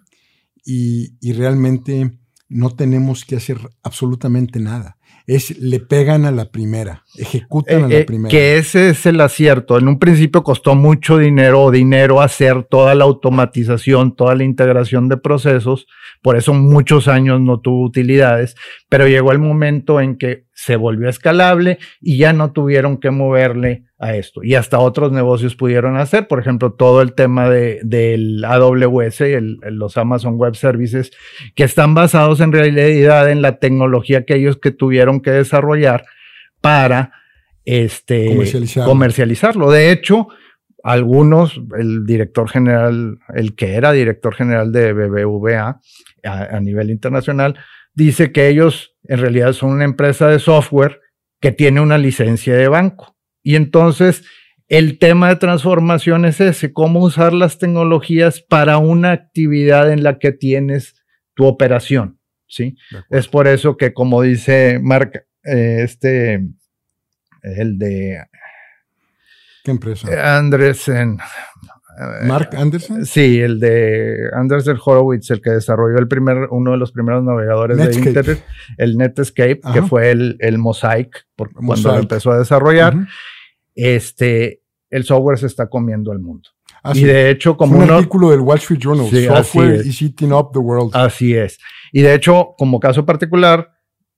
y, 0.64 1.32
realmente 1.32 2.18
no 2.48 2.74
tenemos 2.74 3.24
que 3.24 3.36
hacer 3.36 3.58
absolutamente 3.82 4.60
nada 4.60 4.95
es 5.26 5.58
le 5.58 5.80
pegan 5.80 6.24
a 6.24 6.30
la 6.30 6.50
primera, 6.50 7.02
ejecutan 7.16 7.84
a 7.84 7.88
la 7.88 7.94
eh, 7.94 8.00
eh, 8.00 8.04
primera. 8.04 8.30
Que 8.30 8.58
ese 8.58 8.90
es 8.90 9.06
el 9.06 9.20
acierto. 9.20 9.76
En 9.76 9.88
un 9.88 9.98
principio 9.98 10.44
costó 10.44 10.74
mucho 10.74 11.18
dinero 11.18 11.70
dinero 11.70 12.20
hacer 12.20 12.62
toda 12.64 12.94
la 12.94 13.04
automatización, 13.04 14.14
toda 14.14 14.34
la 14.36 14.44
integración 14.44 15.08
de 15.08 15.16
procesos, 15.16 15.86
por 16.22 16.36
eso 16.36 16.54
muchos 16.54 17.08
años 17.08 17.40
no 17.40 17.60
tuvo 17.60 17.84
utilidades, 17.84 18.54
pero 18.88 19.08
llegó 19.08 19.32
el 19.32 19.38
momento 19.40 20.00
en 20.00 20.16
que 20.16 20.45
se 20.56 20.76
volvió 20.76 21.10
escalable 21.10 21.78
y 22.00 22.16
ya 22.16 22.32
no 22.32 22.52
tuvieron 22.52 22.96
que 22.96 23.10
moverle 23.10 23.84
a 23.98 24.16
esto. 24.16 24.42
Y 24.42 24.54
hasta 24.54 24.78
otros 24.78 25.12
negocios 25.12 25.54
pudieron 25.54 25.98
hacer, 25.98 26.28
por 26.28 26.40
ejemplo, 26.40 26.72
todo 26.72 27.02
el 27.02 27.12
tema 27.12 27.50
de, 27.50 27.80
del 27.84 28.42
AWS, 28.42 29.20
el, 29.20 29.58
los 29.72 29.98
Amazon 29.98 30.38
Web 30.38 30.56
Services, 30.56 31.12
que 31.54 31.64
están 31.64 31.94
basados 31.94 32.40
en 32.40 32.52
realidad 32.52 33.30
en 33.30 33.42
la 33.42 33.58
tecnología 33.58 34.24
que 34.24 34.36
ellos 34.36 34.56
que 34.56 34.70
tuvieron 34.70 35.20
que 35.20 35.30
desarrollar 35.30 36.06
para 36.62 37.12
este, 37.66 38.34
comercializarlo. 38.82 39.70
De 39.70 39.92
hecho, 39.92 40.28
algunos, 40.82 41.60
el 41.78 42.06
director 42.06 42.48
general, 42.48 43.18
el 43.34 43.54
que 43.54 43.74
era 43.74 43.92
director 43.92 44.34
general 44.34 44.72
de 44.72 44.94
BBVA 44.94 45.80
a 46.24 46.60
nivel 46.60 46.90
internacional, 46.90 47.58
dice 47.94 48.32
que 48.32 48.48
ellos 48.48 48.95
en 49.08 49.18
realidad 49.18 49.52
son 49.52 49.70
una 49.70 49.84
empresa 49.84 50.28
de 50.28 50.38
software 50.38 51.00
que 51.40 51.52
tiene 51.52 51.80
una 51.80 51.98
licencia 51.98 52.54
de 52.54 52.68
banco. 52.68 53.16
Y 53.42 53.56
entonces 53.56 54.24
el 54.68 54.98
tema 54.98 55.28
de 55.28 55.36
transformación 55.36 56.24
es 56.24 56.40
ese, 56.40 56.72
cómo 56.72 57.00
usar 57.00 57.32
las 57.32 57.58
tecnologías 57.58 58.40
para 58.40 58.78
una 58.78 59.12
actividad 59.12 59.92
en 59.92 60.02
la 60.02 60.18
que 60.18 60.32
tienes 60.32 60.94
tu 61.34 61.46
operación. 61.46 62.18
¿sí? 62.48 62.76
Es 63.10 63.28
por 63.28 63.46
eso 63.46 63.76
que, 63.76 63.92
como 63.92 64.22
dice 64.22 64.80
Mark, 64.82 65.26
eh, 65.44 65.82
este, 65.82 66.44
el 67.42 67.78
de... 67.78 68.24
¿Qué 69.62 69.70
empresa? 69.70 70.36
Andresen, 70.36 71.18
Mark 72.24 72.50
Anderson. 72.56 73.06
Sí, 73.06 73.40
el 73.40 73.58
de 73.58 74.28
Anderson 74.32 74.78
Horowitz, 74.84 75.30
el 75.30 75.40
que 75.40 75.50
desarrolló 75.50 75.98
el 75.98 76.08
primer, 76.08 76.48
uno 76.50 76.72
de 76.72 76.76
los 76.76 76.92
primeros 76.92 77.24
navegadores 77.24 77.78
de 77.78 77.94
Internet, 77.94 78.44
el 78.76 78.96
Netscape, 78.96 79.60
que 79.72 79.82
fue 79.82 80.10
el, 80.10 80.36
el 80.40 80.58
Mosaic, 80.58 81.26
cuando 81.36 81.92
lo 81.92 81.98
empezó 81.98 82.32
a 82.32 82.38
desarrollar. 82.38 82.94
Este, 83.74 84.62
el 84.90 85.04
software 85.04 85.38
se 85.38 85.46
está 85.46 85.68
comiendo 85.68 86.12
al 86.12 86.20
mundo. 86.20 86.48
Ah, 86.82 86.92
y 86.94 87.02
de 87.02 87.30
hecho, 87.30 87.56
como 87.56 87.78
un 87.78 87.90
artículo 87.90 88.30
del 88.30 88.40
Wall 88.40 88.58
Street 88.58 88.80
Journal, 88.80 89.08
Software 89.08 89.84
is 89.84 90.00
eating 90.02 90.32
up 90.32 90.50
the 90.52 90.58
world. 90.58 90.90
Así 90.94 91.34
es. 91.34 91.58
Y 91.92 92.02
de 92.02 92.14
hecho, 92.14 92.54
como 92.56 92.78
caso 92.78 93.04
particular, 93.04 93.72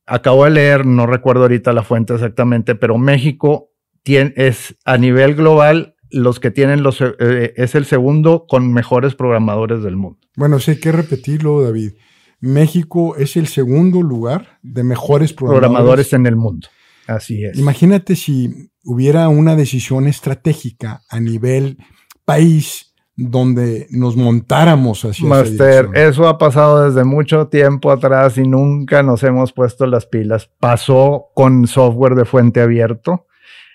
acabo 0.07 0.45
de 0.45 0.51
leer, 0.51 0.85
no 0.85 1.07
recuerdo 1.07 1.43
ahorita 1.43 1.73
la 1.73 1.83
fuente 1.83 2.15
exactamente, 2.15 2.75
pero 2.75 2.99
México 2.99 3.71
tiene, 4.03 4.33
es 4.37 4.77
a 4.85 4.99
nivel 4.99 5.35
global 5.35 5.97
los 6.11 6.41
que 6.41 6.50
tienen 6.50 6.83
los, 6.83 7.00
eh, 7.00 7.55
es 7.57 7.75
el 7.75 7.85
segundo 7.85 8.47
con 8.49 8.73
mejores 8.73 9.15
programadores 9.15 9.83
del 9.83 9.97
mundo. 9.97 10.19
Bueno, 10.37 10.59
sí 10.59 10.73
hay 10.73 10.81
que 10.81 10.93
repetirlo, 10.93 11.62
David. 11.62 11.93
México 12.41 13.17
es 13.17 13.37
el 13.37 13.49
segundo 13.49 14.03
lugar 14.03 14.59
de 14.62 14.85
mejores 14.85 15.33
programadores. 15.33 15.69
programadores 15.69 16.12
en 16.12 16.27
el 16.27 16.37
mundo. 16.37 16.69
Así 17.07 17.45
es. 17.45 17.59
Imagínate 17.59 18.17
si 18.17 18.71
hubiera 18.85 19.29
una 19.29 19.57
decisión 19.57 20.07
estratégica 20.07 21.03
a 21.09 21.21
nivel 21.21 21.79
país 22.25 22.95
donde 23.17 23.88
nos 23.91 24.17
montáramos 24.17 25.05
hacia 25.05 25.27
Master, 25.27 25.88
eso 25.95 26.29
ha 26.29 26.38
pasado 26.38 26.88
desde 26.88 27.03
mucho 27.03 27.49
tiempo 27.49 27.91
atrás 27.91 28.38
y 28.38 28.47
nunca 28.47 29.03
nos 29.03 29.25
hemos 29.25 29.53
puesto 29.53 29.87
las 29.87 30.07
pilas. 30.07 30.49
Pasó 30.61 31.27
con 31.35 31.67
software 31.67 32.15
de 32.15 32.25
fuente 32.25 32.61
abierto 32.61 33.27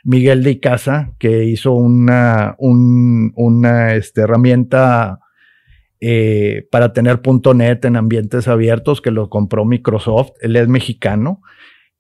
Miguel 0.04 0.44
de 0.44 0.52
Icaza, 0.52 1.12
que 1.18 1.46
hizo 1.46 1.72
una, 1.72 2.56
una 2.60 3.96
este, 3.96 4.22
herramienta 4.22 5.20
eh, 6.02 6.68
para 6.70 6.92
tener 6.92 7.22
.NET 7.56 7.86
en 7.86 7.96
ambientes 7.96 8.50
abiertos 8.50 9.02
que 9.02 9.12
lo 9.12 9.30
compró 9.30 9.64
Microsoft. 9.64 10.32
Él 10.42 10.58
es 10.58 10.68
mexicano. 10.68 11.42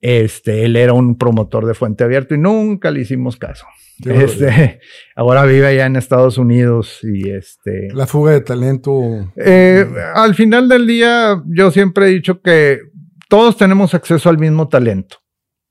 Este, 0.02 0.66
él 0.66 0.76
era 0.76 0.92
un 0.92 1.18
promotor 1.18 1.66
de 1.66 1.74
fuente 1.74 2.04
abierta 2.04 2.36
y 2.36 2.38
nunca 2.38 2.92
le 2.92 3.00
hicimos 3.00 3.38
caso. 3.38 3.66
Este, 4.04 4.82
ahora 5.16 5.46
vive 5.46 5.68
allá 5.68 5.86
en 5.86 5.96
Estados 5.96 6.38
Unidos 6.38 7.00
y 7.04 7.30
este. 7.30 7.88
La 7.94 8.06
fuga 8.06 8.34
de 8.34 8.42
talento. 8.42 9.32
Eh, 9.38 9.86
al 10.14 10.36
final 10.36 10.68
del 10.68 10.86
día, 10.86 11.42
yo 11.46 11.72
siempre 11.72 12.08
he 12.08 12.10
dicho 12.10 12.42
que 12.42 12.80
todos 13.30 13.56
tenemos 13.56 13.94
acceso 13.94 14.30
al 14.30 14.38
mismo 14.38 14.68
talento. 14.68 15.23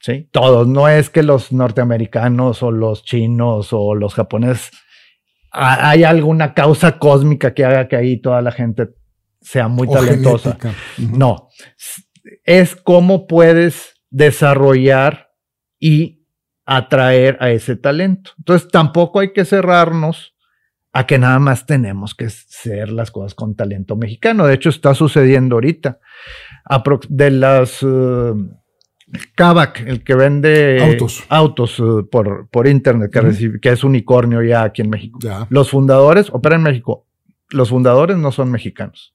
¿Sí? 0.03 0.29
Todos, 0.33 0.69
no 0.69 0.89
es 0.89 1.09
que 1.09 1.23
los 1.23 1.53
norteamericanos 1.53 2.63
o 2.63 2.71
los 2.71 3.05
chinos 3.05 3.69
o 3.73 3.95
los 3.95 4.15
japoneses, 4.15 4.71
hay 5.51 6.05
alguna 6.05 6.55
causa 6.55 6.99
cósmica 6.99 7.55
que 7.55 7.65
haga 7.65 7.89
que 7.89 7.97
ahí 7.97 8.21
toda 8.21 8.41
la 8.43 8.53
gente 8.53 8.89
sea 9.41 9.69
muy 9.69 9.89
talentosa. 9.89 10.59
No, 10.99 11.49
es 12.45 12.77
cómo 12.77 13.27
puedes 13.27 13.95
desarrollar 14.11 15.31
y 15.79 16.27
atraer 16.65 17.37
a 17.41 17.51
ese 17.51 17.77
talento. 17.77 18.33
Entonces 18.39 18.69
tampoco 18.71 19.21
hay 19.21 19.33
que 19.33 19.45
cerrarnos 19.45 20.35
a 20.93 21.07
que 21.07 21.19
nada 21.19 21.39
más 21.39 21.67
tenemos 21.67 22.15
que 22.15 22.27
hacer 22.27 22.91
las 22.91 23.11
cosas 23.11 23.35
con 23.35 23.57
talento 23.57 23.97
mexicano. 23.97 24.47
De 24.47 24.55
hecho, 24.55 24.69
está 24.69 24.95
sucediendo 24.95 25.57
ahorita. 25.57 25.99
De 27.09 27.31
las... 27.31 27.83
Eh, 27.83 28.33
Kavak, 29.35 29.81
el 29.87 30.03
que 30.03 30.15
vende 30.15 30.83
autos, 30.83 31.25
autos 31.29 31.79
uh, 31.81 32.09
por, 32.11 32.49
por 32.49 32.67
internet, 32.67 33.11
que, 33.11 33.61
que, 33.61 33.69
es 33.71 33.85
unicornio 33.85 34.43
ya 34.43 34.63
aquí 34.63 34.83
en 34.83 34.91
México. 34.91 35.19
Los 35.51 35.71
fundadores 35.71 36.31
operan 36.31 36.61
en 36.61 36.65
México. 36.65 37.07
Los 37.51 37.69
fundadores 37.69 38.17
no 38.17 38.33
son 38.33 38.51
mexicanos. 38.51 39.15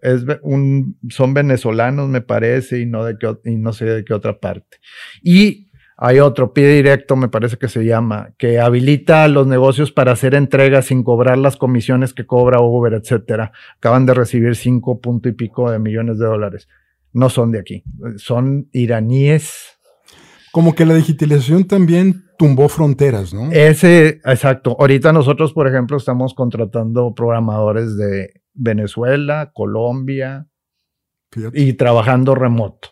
Es 0.00 0.24
un, 0.42 0.98
son 1.08 1.34
venezolanos, 1.34 2.08
me 2.08 2.20
parece, 2.20 2.78
y 2.80 2.86
no, 2.86 3.04
de 3.04 3.18
qué, 3.18 3.36
y 3.44 3.56
no 3.56 3.72
sé 3.72 3.86
de 3.86 4.04
qué 4.04 4.14
otra 4.14 4.38
parte. 4.38 4.78
Y 5.22 5.70
hay 5.96 6.20
otro, 6.20 6.52
pie 6.52 6.68
directo, 6.68 7.16
me 7.16 7.28
parece 7.28 7.56
que 7.56 7.68
se 7.68 7.84
llama, 7.84 8.30
que 8.38 8.60
habilita 8.60 9.26
los 9.26 9.48
negocios 9.48 9.90
para 9.90 10.12
hacer 10.12 10.34
entregas 10.34 10.86
sin 10.86 11.02
cobrar 11.02 11.38
las 11.38 11.56
comisiones 11.56 12.14
que 12.14 12.26
cobra 12.26 12.60
Uber, 12.60 12.92
etcétera. 12.92 13.50
Acaban 13.78 14.06
de 14.06 14.14
recibir 14.14 14.54
cinco 14.54 15.00
punto 15.00 15.28
y 15.28 15.32
pico 15.32 15.70
de 15.70 15.80
millones 15.80 16.18
de 16.18 16.26
dólares 16.26 16.68
no 17.16 17.30
son 17.30 17.50
de 17.50 17.60
aquí, 17.60 17.82
son 18.18 18.68
iraníes. 18.72 19.78
Como 20.52 20.74
que 20.74 20.84
la 20.84 20.94
digitalización 20.94 21.64
también 21.64 22.24
tumbó 22.36 22.68
fronteras, 22.68 23.32
¿no? 23.32 23.50
Ese, 23.52 24.20
exacto. 24.22 24.76
Ahorita 24.78 25.14
nosotros, 25.14 25.54
por 25.54 25.66
ejemplo, 25.66 25.96
estamos 25.96 26.34
contratando 26.34 27.14
programadores 27.14 27.96
de 27.96 28.34
Venezuela, 28.52 29.50
Colombia 29.54 30.46
y 31.54 31.72
trabajando 31.72 32.34
remoto. 32.34 32.90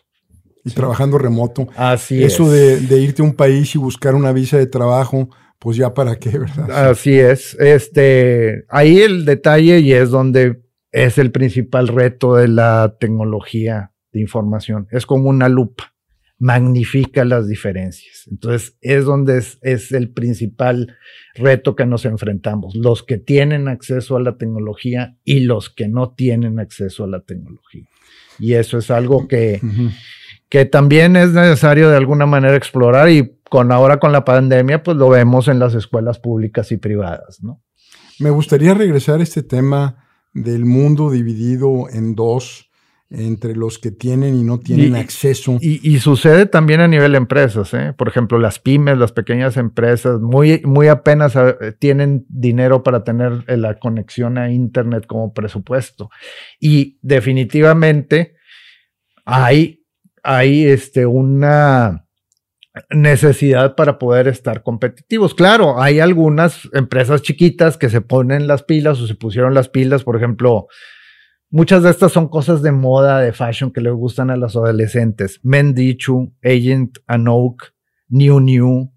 Y 0.63 0.71
trabajando 0.71 1.19
remoto. 1.19 1.67
Así 1.75 2.23
Eso 2.23 2.51
es. 2.51 2.81
Eso 2.81 2.87
de, 2.89 3.01
irte 3.01 3.21
a 3.21 3.25
un 3.25 3.35
país 3.35 3.75
y 3.75 3.77
buscar 3.77 4.15
una 4.15 4.31
visa 4.31 4.57
de 4.57 4.65
trabajo, 4.65 5.29
pues 5.59 5.77
ya 5.77 5.93
para 5.93 6.15
qué, 6.15 6.39
¿verdad? 6.39 6.89
Así 6.89 7.13
es. 7.13 7.55
Este, 7.59 8.65
ahí 8.69 9.01
el 9.01 9.23
detalle 9.23 9.81
y 9.81 9.93
es 9.93 10.09
donde 10.09 10.63
es 10.91 11.19
el 11.19 11.31
principal 11.31 11.89
reto 11.89 12.35
de 12.35 12.47
la 12.47 12.95
tecnología 12.99 13.91
de 14.15 14.21
información. 14.21 14.87
Es 14.91 15.05
como 15.05 15.29
una 15.29 15.49
lupa, 15.49 15.93
magnifica 16.39 17.25
las 17.25 17.47
diferencias. 17.47 18.27
Entonces, 18.31 18.77
es 18.81 19.03
donde 19.03 19.43
es, 19.61 19.91
el 19.91 20.09
principal 20.09 20.95
reto 21.35 21.75
que 21.75 21.85
nos 21.85 22.05
enfrentamos, 22.05 22.75
los 22.75 23.03
que 23.03 23.17
tienen 23.17 23.67
acceso 23.67 24.15
a 24.15 24.21
la 24.21 24.37
tecnología 24.37 25.17
y 25.23 25.41
los 25.41 25.69
que 25.69 25.89
no 25.89 26.13
tienen 26.13 26.59
acceso 26.59 27.03
a 27.03 27.07
la 27.07 27.19
tecnología. 27.19 27.83
Y 28.39 28.53
eso 28.53 28.77
es 28.77 28.89
algo 28.89 29.27
que, 29.27 29.61
que 30.49 30.65
también 30.65 31.17
es 31.17 31.31
necesario 31.31 31.89
de 31.89 31.97
alguna 31.97 32.25
manera 32.25 32.55
explorar 32.55 33.09
y 33.09 33.37
con 33.49 33.71
ahora 33.71 33.99
con 33.99 34.13
la 34.13 34.25
pandemia, 34.25 34.81
pues 34.81 34.97
lo 34.97 35.09
vemos 35.09 35.49
en 35.49 35.59
las 35.59 35.75
escuelas 35.75 36.19
públicas 36.19 36.71
y 36.71 36.77
privadas, 36.77 37.43
¿no? 37.43 37.61
Me 38.19 38.29
gustaría 38.29 38.73
regresar 38.73 39.19
a 39.19 39.23
este 39.23 39.43
tema 39.43 40.07
del 40.33 40.63
mundo 40.63 41.11
dividido 41.11 41.89
en 41.89 42.15
dos 42.15 42.69
entre 43.09 43.55
los 43.55 43.77
que 43.77 43.91
tienen 43.91 44.35
y 44.35 44.43
no 44.43 44.59
tienen 44.59 44.95
acceso. 44.95 45.57
Y, 45.61 45.99
sucede 45.99 46.45
también 46.45 46.81
a 46.81 46.87
nivel 46.87 47.11
de 47.11 47.17
empresas, 47.17 47.73
¿eh? 47.73 47.93
por 47.95 48.07
ejemplo, 48.07 48.39
las 48.39 48.59
pymes, 48.59 48.97
las 48.97 49.11
pequeñas 49.11 49.57
empresas, 49.57 50.19
muy, 50.19 50.61
muy 50.65 50.87
apenas 50.87 51.35
eh, 51.35 51.73
tienen 51.77 52.25
dinero 52.29 52.83
para 52.83 53.03
tener 53.03 53.43
eh, 53.47 53.57
la 53.57 53.75
conexión 53.75 54.37
a 54.37 54.51
Internet 54.51 55.05
como 55.05 55.33
presupuesto. 55.33 56.09
Y 56.59 56.97
definitivamente 57.01 58.35
hay, 59.23 59.85
hay 60.23 60.65
este, 60.65 61.05
una 61.05 62.05
necesidad 62.89 63.75
para 63.75 63.97
poder 63.99 64.27
estar 64.27 64.63
competitivos. 64.63 65.33
Claro, 65.33 65.81
hay 65.81 65.99
algunas 65.99 66.67
empresas 66.73 67.21
chiquitas 67.21 67.77
que 67.77 67.89
se 67.89 68.01
ponen 68.01 68.47
las 68.47 68.63
pilas 68.63 68.99
o 68.99 69.07
se 69.07 69.15
pusieron 69.15 69.53
las 69.53 69.69
pilas, 69.69 70.03
por 70.03 70.17
ejemplo, 70.17 70.67
Muchas 71.55 71.83
de 71.83 71.89
estas 71.89 72.11
son 72.11 72.27
cosas 72.27 72.61
de 72.61 72.73
moda, 72.73 73.21
de 73.21 73.31
fashion 73.31 73.71
que 73.71 73.79
les 73.79 73.93
gustan 73.93 74.29
a 74.29 74.35
los 74.35 74.57
adolescentes. 74.57 75.39
Mendichu, 75.41 76.33
Agent 76.43 76.97
Anouk, 77.07 77.71
New 78.09 78.41
New, 78.41 78.91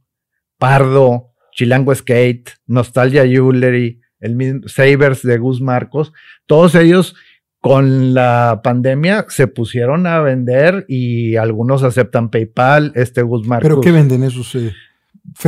Pardo, 0.58 1.30
Chilango 1.52 1.94
Skate, 1.94 2.50
Nostalgia 2.66 3.24
Jewelry, 3.24 4.00
el 4.18 4.34
mismo 4.34 4.66
Sabers 4.66 5.22
de 5.22 5.38
Gus 5.38 5.60
Marcos. 5.60 6.12
Todos 6.46 6.74
ellos 6.74 7.14
con 7.60 8.12
la 8.12 8.60
pandemia 8.64 9.26
se 9.28 9.46
pusieron 9.46 10.08
a 10.08 10.18
vender 10.18 10.84
y 10.88 11.36
algunos 11.36 11.84
aceptan 11.84 12.28
PayPal, 12.28 12.90
este 12.96 13.22
Gus 13.22 13.46
Marcos. 13.46 13.68
¿Pero 13.68 13.80
qué 13.80 13.92
venden 13.92 14.24
esos? 14.24 14.52
Eh? 14.56 14.74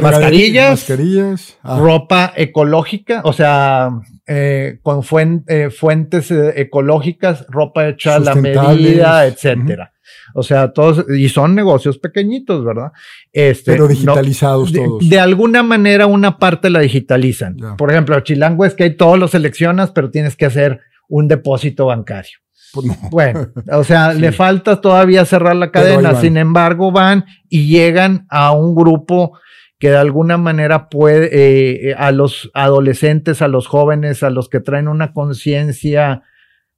Mascarillas, 0.03 1.59
ah. 1.63 1.79
ropa 1.79 2.33
ecológica, 2.37 3.23
o 3.25 3.33
sea, 3.33 3.91
eh, 4.27 4.79
con 4.83 5.03
eh, 5.49 5.71
fuentes 5.71 6.31
eh, 6.31 6.61
ecológicas, 6.61 7.47
ropa 7.49 7.89
hecha 7.89 8.17
a 8.17 8.21
la 8.21 8.35
medida, 8.35 9.27
etcétera. 9.27 9.93
O 10.35 10.43
sea, 10.43 10.73
todos, 10.73 11.07
y 11.11 11.29
son 11.29 11.55
negocios 11.55 11.99
pequeñitos, 11.99 12.65
¿verdad? 12.65 12.93
Este, 13.33 13.73
Pero 13.73 13.89
digitalizados 13.89 14.73
todos. 14.73 15.09
De, 15.09 15.19
alguna 15.19 15.63
manera, 15.63 16.07
una 16.07 16.39
parte 16.39 16.71
la 16.71 16.81
digitalizan. 16.81 17.57
Por 17.77 17.91
ejemplo, 17.91 18.19
Chilango 18.21 18.65
es 18.65 18.75
que 18.75 18.85
hay 18.85 18.97
todos 18.97 19.19
los 19.19 19.33
seleccionas, 19.33 19.91
pero 19.91 20.11
tienes 20.11 20.37
que 20.37 20.47
hacer 20.47 20.81
un 21.09 21.27
depósito 21.27 21.87
bancario. 21.87 22.39
Pues 22.73 22.87
bueno, 23.11 23.49
o 23.73 23.85
sea, 23.85 24.13
le 24.15 24.33
falta 24.33 24.81
todavía 24.81 25.25
cerrar 25.25 25.57
la 25.57 25.71
cadena. 25.71 26.15
Sin 26.21 26.37
embargo, 26.37 26.93
van 26.93 27.25
y 27.49 27.69
llegan 27.69 28.27
a 28.31 28.53
un 28.53 28.75
grupo 28.75 29.39
que 29.81 29.91
de 29.91 29.97
alguna 29.97 30.37
manera 30.37 30.91
puede 30.91 31.27
eh, 31.33 31.91
eh, 31.91 31.95
a 31.97 32.13
los 32.13 32.51
adolescentes, 32.53 33.41
a 33.41 33.49
los 33.49 33.67
jóvenes, 33.67 34.23
a 34.23 34.29
los 34.29 34.51
que 34.51 34.61
traen 34.61 34.89
una 34.89 35.15
conciencia, 35.15 36.23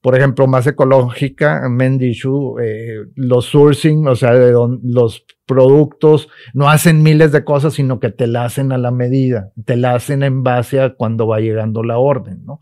por 0.00 0.16
ejemplo, 0.16 0.46
más 0.46 0.68
ecológica, 0.68 1.68
Mendishu, 1.68 2.60
eh, 2.60 3.00
los 3.16 3.46
sourcing, 3.46 4.06
o 4.06 4.14
sea, 4.14 4.34
de 4.34 4.52
los 4.84 5.26
productos 5.46 6.28
no 6.54 6.70
hacen 6.70 7.02
miles 7.02 7.32
de 7.32 7.44
cosas, 7.44 7.74
sino 7.74 7.98
que 7.98 8.10
te 8.10 8.28
la 8.28 8.44
hacen 8.44 8.70
a 8.70 8.78
la 8.78 8.92
medida, 8.92 9.50
te 9.66 9.76
la 9.76 9.94
hacen 9.94 10.22
en 10.22 10.44
base 10.44 10.80
a 10.80 10.94
cuando 10.94 11.26
va 11.26 11.40
llegando 11.40 11.82
la 11.82 11.98
orden, 11.98 12.44
¿no? 12.44 12.60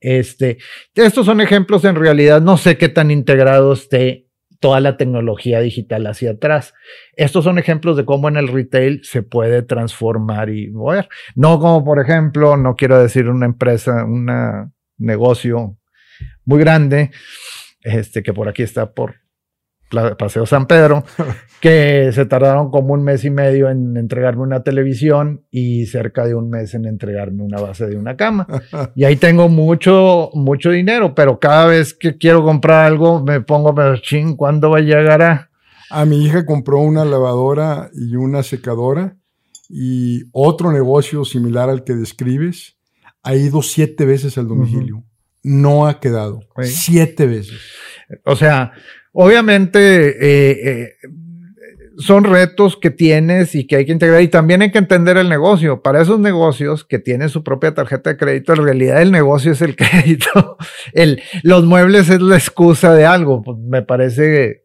Este, 0.00 0.58
estos 0.94 1.24
son 1.24 1.40
ejemplos 1.40 1.84
en 1.86 1.96
realidad, 1.96 2.42
no 2.42 2.58
sé 2.58 2.76
qué 2.76 2.90
tan 2.90 3.10
integrado 3.10 3.72
esté 3.72 4.27
toda 4.60 4.80
la 4.80 4.96
tecnología 4.96 5.60
digital 5.60 6.06
hacia 6.06 6.32
atrás. 6.32 6.74
Estos 7.14 7.44
son 7.44 7.58
ejemplos 7.58 7.96
de 7.96 8.04
cómo 8.04 8.28
en 8.28 8.36
el 8.36 8.48
retail 8.48 9.00
se 9.04 9.22
puede 9.22 9.62
transformar 9.62 10.50
y 10.50 10.70
mover. 10.70 11.08
No 11.34 11.58
como, 11.60 11.84
por 11.84 12.00
ejemplo, 12.00 12.56
no 12.56 12.74
quiero 12.74 12.98
decir 12.98 13.28
una 13.28 13.46
empresa, 13.46 14.04
un 14.04 14.28
negocio 14.96 15.78
muy 16.44 16.58
grande, 16.58 17.10
este 17.82 18.22
que 18.22 18.32
por 18.32 18.48
aquí 18.48 18.62
está 18.62 18.92
por 18.92 19.16
Paseo 20.18 20.46
San 20.46 20.66
Pedro, 20.66 21.04
que 21.60 22.10
se 22.12 22.26
tardaron 22.26 22.70
como 22.70 22.94
un 22.94 23.02
mes 23.02 23.24
y 23.24 23.30
medio 23.30 23.70
en 23.70 23.96
entregarme 23.96 24.42
una 24.42 24.62
televisión 24.62 25.44
y 25.50 25.86
cerca 25.86 26.26
de 26.26 26.34
un 26.34 26.50
mes 26.50 26.74
en 26.74 26.84
entregarme 26.84 27.42
una 27.42 27.60
base 27.60 27.86
de 27.86 27.96
una 27.96 28.16
cama. 28.16 28.46
Y 28.94 29.04
ahí 29.04 29.16
tengo 29.16 29.48
mucho, 29.48 30.30
mucho 30.34 30.70
dinero, 30.70 31.14
pero 31.14 31.38
cada 31.38 31.66
vez 31.66 31.94
que 31.94 32.16
quiero 32.16 32.42
comprar 32.42 32.86
algo 32.86 33.22
me 33.22 33.40
pongo, 33.40 33.74
pero 33.74 33.96
ching, 33.98 34.36
¿cuándo 34.36 34.70
va 34.70 34.78
a 34.78 34.82
llegar 34.82 35.22
a? 35.22 35.50
A 35.90 36.04
mi 36.04 36.24
hija 36.24 36.44
compró 36.44 36.80
una 36.80 37.04
lavadora 37.04 37.90
y 37.94 38.16
una 38.16 38.42
secadora 38.42 39.16
y 39.68 40.24
otro 40.32 40.72
negocio 40.72 41.24
similar 41.24 41.70
al 41.70 41.84
que 41.84 41.94
describes 41.94 42.78
ha 43.22 43.34
ido 43.34 43.62
siete 43.62 44.04
veces 44.06 44.38
al 44.38 44.48
domicilio. 44.48 45.04
No 45.42 45.86
ha 45.86 46.00
quedado. 46.00 46.40
Siete 46.62 47.26
veces. 47.26 47.60
O 48.24 48.36
sea, 48.36 48.72
Obviamente, 49.12 49.78
eh, 50.08 50.58
eh, 50.64 50.92
son 51.98 52.24
retos 52.24 52.76
que 52.76 52.90
tienes 52.90 53.54
y 53.54 53.66
que 53.66 53.76
hay 53.76 53.86
que 53.86 53.92
integrar 53.92 54.22
y 54.22 54.28
también 54.28 54.62
hay 54.62 54.70
que 54.70 54.78
entender 54.78 55.16
el 55.16 55.28
negocio. 55.28 55.82
Para 55.82 56.00
esos 56.00 56.20
negocios 56.20 56.84
que 56.84 56.98
tienen 56.98 57.28
su 57.28 57.42
propia 57.42 57.74
tarjeta 57.74 58.10
de 58.10 58.16
crédito, 58.16 58.52
en 58.52 58.62
realidad 58.62 59.02
el 59.02 59.10
negocio 59.10 59.52
es 59.52 59.62
el 59.62 59.74
crédito. 59.76 60.56
El, 60.92 61.20
los 61.42 61.64
muebles 61.64 62.08
es 62.08 62.20
la 62.20 62.36
excusa 62.36 62.94
de 62.94 63.04
algo. 63.04 63.42
Pues, 63.42 63.58
me 63.58 63.82
parece 63.82 64.64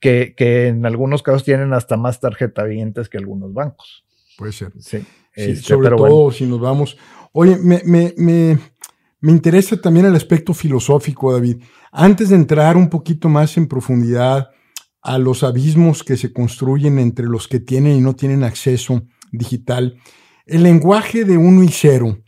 que, 0.00 0.34
que, 0.34 0.68
en 0.68 0.86
algunos 0.86 1.22
casos 1.22 1.44
tienen 1.44 1.74
hasta 1.74 1.96
más 1.96 2.18
tarjeta 2.20 2.64
que 3.10 3.18
algunos 3.18 3.52
bancos. 3.52 4.04
Puede 4.38 4.52
ser. 4.52 4.72
Sí. 4.78 5.04
Este, 5.34 5.56
sobre 5.56 5.90
todo 5.90 6.30
si 6.30 6.46
nos 6.46 6.60
vamos. 6.60 6.96
Oye, 7.32 7.56
me, 7.58 7.82
me, 7.84 8.14
me, 8.16 8.58
me 9.20 9.32
interesa 9.32 9.80
también 9.80 10.06
el 10.06 10.16
aspecto 10.16 10.54
filosófico, 10.54 11.32
David. 11.32 11.62
Antes 11.92 12.30
de 12.30 12.36
entrar 12.36 12.76
un 12.76 12.88
poquito 12.88 13.28
más 13.28 13.56
en 13.56 13.68
profundidad 13.68 14.48
a 15.02 15.18
los 15.18 15.42
abismos 15.42 16.02
que 16.02 16.16
se 16.16 16.32
construyen 16.32 16.98
entre 16.98 17.26
los 17.26 17.48
que 17.48 17.60
tienen 17.60 17.96
y 17.96 18.00
no 18.00 18.14
tienen 18.14 18.44
acceso 18.44 19.02
digital, 19.30 19.96
el 20.46 20.62
lenguaje 20.62 21.24
de 21.24 21.36
uno 21.36 21.62
y 21.62 21.68
cero, 21.68 22.18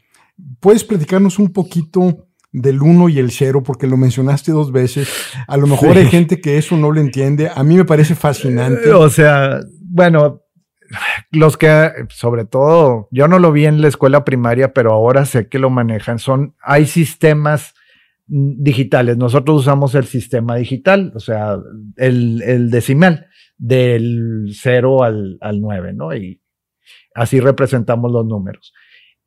¿puedes 0.61 0.85
platicarnos 0.85 1.39
un 1.39 1.53
poquito 1.53 2.29
del 2.53 2.83
uno 2.83 3.09
y 3.09 3.19
el 3.19 3.31
cero? 3.31 3.63
Porque 3.63 3.87
lo 3.87 3.97
mencionaste 3.97 4.53
dos 4.53 4.71
veces. 4.71 5.09
A 5.49 5.57
lo 5.57 5.67
mejor 5.67 5.97
hay 5.97 6.07
gente 6.07 6.41
que 6.41 6.59
eso 6.59 6.77
no 6.77 6.93
lo 6.93 7.01
entiende. 7.01 7.51
A 7.55 7.65
mí 7.65 7.77
me 7.77 7.85
parece 7.85 8.15
fascinante. 8.15 8.93
O 8.93 9.09
sea, 9.09 9.61
bueno, 9.81 10.42
los 11.31 11.57
que, 11.57 11.91
sobre 12.11 12.45
todo, 12.45 13.09
yo 13.11 13.29
no 13.29 13.39
lo 13.39 13.53
vi 13.53 13.67
en 13.67 13.81
la 13.81 13.89
escuela 13.89 14.25
primaria, 14.25 14.73
pero 14.73 14.93
ahora 14.93 15.25
sé 15.25 15.49
que 15.49 15.59
lo 15.59 15.71
manejan. 15.71 16.19
Son, 16.19 16.55
hay 16.63 16.87
sistemas 16.87 17.75
digitales. 18.27 19.17
Nosotros 19.17 19.61
usamos 19.61 19.95
el 19.95 20.05
sistema 20.05 20.57
digital, 20.57 21.13
o 21.15 21.21
sea, 21.21 21.57
el, 21.97 22.71
decimal 22.71 23.27
del 23.59 24.51
0 24.53 25.05
al, 25.05 25.39
al 25.41 25.61
9, 25.61 25.93
¿no? 25.95 26.15
Y 26.15 26.41
así 27.15 27.41
representamos 27.41 28.11
los 28.11 28.27
números. 28.27 28.73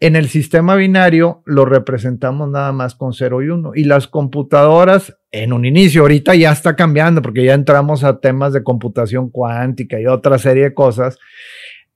En 0.05 0.15
el 0.15 0.29
sistema 0.29 0.75
binario 0.75 1.41
lo 1.47 1.65
representamos 1.65 2.47
nada 2.47 2.71
más 2.71 2.93
con 2.93 3.11
0 3.11 3.41
y 3.41 3.49
1. 3.49 3.71
Y 3.73 3.85
las 3.85 4.07
computadoras, 4.07 5.17
en 5.31 5.51
un 5.51 5.65
inicio, 5.65 6.03
ahorita 6.03 6.35
ya 6.35 6.51
está 6.51 6.75
cambiando 6.75 7.23
porque 7.23 7.43
ya 7.43 7.55
entramos 7.55 8.03
a 8.03 8.19
temas 8.19 8.53
de 8.53 8.63
computación 8.63 9.31
cuántica 9.31 9.99
y 9.99 10.05
otra 10.05 10.37
serie 10.37 10.65
de 10.65 10.73
cosas. 10.75 11.17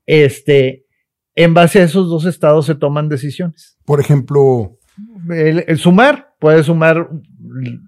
Este, 0.07 0.87
en 1.35 1.53
base 1.53 1.81
a 1.81 1.83
esos 1.83 2.09
dos 2.09 2.25
estados 2.25 2.65
se 2.65 2.73
toman 2.73 3.09
decisiones. 3.09 3.77
Por 3.85 3.99
ejemplo, 3.99 4.79
el, 5.29 5.77
sumar, 5.77 6.33
puedes 6.39 6.65
sumar 6.65 7.11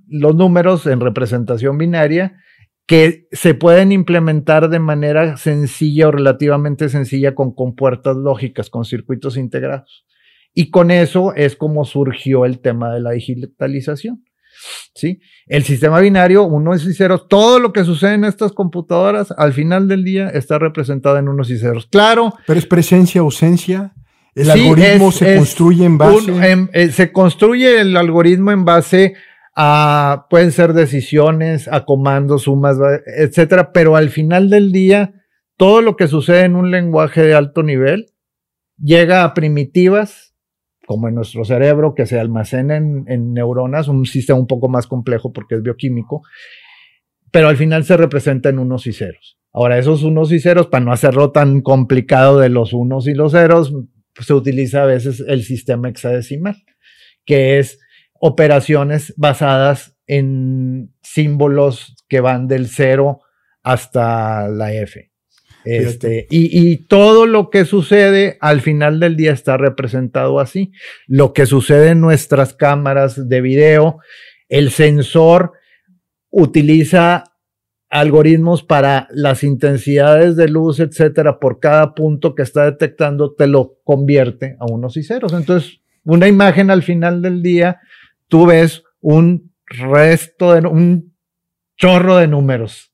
los 0.08 0.36
números 0.36 0.86
en 0.86 1.00
representación 1.00 1.80
binaria 1.80 2.38
que 2.86 3.28
se 3.32 3.56
pueden 3.56 3.92
implementar 3.92 4.70
de 4.70 4.78
manera 4.78 5.36
sencilla 5.38 6.10
o 6.10 6.12
relativamente 6.12 6.90
sencilla 6.90 7.34
con 7.34 7.56
compuertas 7.56 8.18
lógicas, 8.18 8.70
con 8.70 8.86
circuitos 8.86 9.36
integrados. 9.36 10.06
Y 10.54 10.70
con 10.70 10.92
eso 10.92 11.34
es 11.36 11.56
como 11.56 11.86
surgió 11.86 12.46
el 12.46 12.60
tema 12.60 12.94
de 12.94 13.02
la 13.02 13.12
digitalización. 13.12 14.24
¿Sí? 14.94 15.20
El 15.48 15.64
sistema 15.64 16.00
binario, 16.00 16.44
unos 16.44 16.86
y 16.86 16.94
ceros, 16.94 17.28
todo 17.28 17.60
lo 17.60 17.74
que 17.74 17.84
sucede 17.84 18.14
en 18.14 18.26
estas 18.26 18.52
computadoras 18.52 19.34
al 19.38 19.54
final 19.54 19.88
del 19.88 20.04
día 20.04 20.30
está 20.30 20.60
representado 20.60 21.18
en 21.18 21.30
unos 21.30 21.50
y 21.50 21.58
ceros. 21.58 21.88
Claro. 21.88 22.34
Pero 22.46 22.60
es 22.60 22.66
presencia, 22.66 23.22
ausencia. 23.22 23.94
El 24.36 24.50
algoritmo 24.50 25.12
se 25.12 25.36
construye 25.38 25.86
en 25.86 25.98
base. 25.98 26.68
Eh, 26.74 26.92
se 26.92 27.12
construye 27.12 27.82
el 27.82 27.98
algoritmo 27.98 28.52
en 28.52 28.66
base 28.66 29.14
a, 29.56 30.28
pueden 30.30 30.52
ser 30.52 30.74
decisiones, 30.74 31.68
a 31.68 31.86
comandos, 31.86 32.44
sumas, 32.44 32.78
etcétera, 33.06 33.72
pero 33.74 33.96
al 33.96 34.10
final 34.10 34.50
del 34.50 34.72
día, 34.72 35.14
todo 35.58 35.82
lo 35.82 35.96
que 35.96 36.08
sucede 36.08 36.42
en 36.42 36.56
un 36.56 36.72
lenguaje 36.72 37.22
de 37.22 37.34
alto 37.34 37.64
nivel 37.64 38.08
llega 38.78 39.24
a 39.24 39.34
primitivas, 39.34 40.31
como 40.92 41.08
en 41.08 41.16
nuestro 41.16 41.46
cerebro, 41.46 41.96
que 41.96 42.06
se 42.06 42.20
almacena 42.20 42.76
en, 42.76 43.34
neuronas, 43.34 43.88
un 43.88 44.06
sistema 44.06 44.38
un 44.38 44.46
poco 44.46 44.68
más 44.68 44.88
complejo 44.88 45.32
porque 45.32 45.56
es 45.56 45.64
bioquímico, 45.64 46.22
pero 47.32 47.48
al 47.48 47.56
final 47.56 47.86
se 47.86 47.96
representa 47.96 48.50
en 48.50 48.60
unos 48.60 48.88
y 48.88 48.92
ceros. 48.92 49.40
Ahora, 49.54 49.78
esos 49.78 50.04
unos 50.04 50.34
y 50.34 50.42
ceros, 50.42 50.68
para 50.68 50.84
no 50.84 50.92
hacerlo 50.92 51.32
tan 51.32 51.62
complicado 51.62 52.40
de 52.40 52.50
los 52.50 52.74
unos 52.74 53.08
y 53.08 53.14
los 53.14 53.32
ceros, 53.32 53.74
se 54.20 54.34
utiliza 54.34 54.84
a 54.84 54.86
veces 54.86 55.24
el 55.26 55.44
sistema 55.44 55.88
hexadecimal, 55.88 56.58
que 57.26 57.60
es 57.60 57.80
operaciones 58.20 59.14
basadas 59.16 59.96
en 60.08 60.94
símbolos 61.02 61.96
que 62.10 62.20
van 62.20 62.50
del 62.50 62.68
cero 62.68 63.22
hasta 63.64 64.50
la 64.50 64.74
F. 64.74 65.11
Este, 65.66 66.28
y, 66.30 66.72
y, 66.72 66.78
todo 66.78 67.26
lo 67.26 67.50
que 67.50 67.66
sucede 67.66 68.38
al 68.42 68.62
final 68.62 69.00
del 69.00 69.16
día 69.16 69.32
está 69.32 69.58
representado 69.58 70.40
así. 70.40 70.72
Lo 71.08 71.34
que 71.34 71.46
sucede 71.46 71.90
en 71.90 72.02
nuestras 72.02 72.54
cámaras 72.54 73.28
de 73.30 73.42
video, 73.42 74.00
el 74.50 74.72
sensor 74.72 75.54
utiliza 76.30 77.26
algoritmos 77.90 78.64
para 78.64 79.08
las 79.12 79.44
intensidades 79.44 80.36
de 80.36 80.48
luz, 80.48 80.80
etcétera, 80.80 81.40
por 81.40 81.60
cada 81.60 81.94
punto 81.94 82.36
que 82.36 82.44
está 82.44 82.66
detectando, 82.66 83.34
te 83.34 83.48
lo 83.48 83.78
convierte 83.84 84.56
a 84.60 84.66
unos 84.66 84.96
y 84.98 85.04
ceros. 85.04 85.34
Entonces, 85.34 85.82
una 86.06 86.28
imagen 86.28 86.72
al 86.72 86.84
final 86.84 87.22
del 87.22 87.44
día, 87.44 87.82
tú 88.28 88.46
ves 88.46 88.84
un 89.02 89.52
resto 89.66 90.54
de 90.54 90.68
un 90.68 91.14
chorro 91.78 92.18
de 92.18 92.28
números 92.28 92.92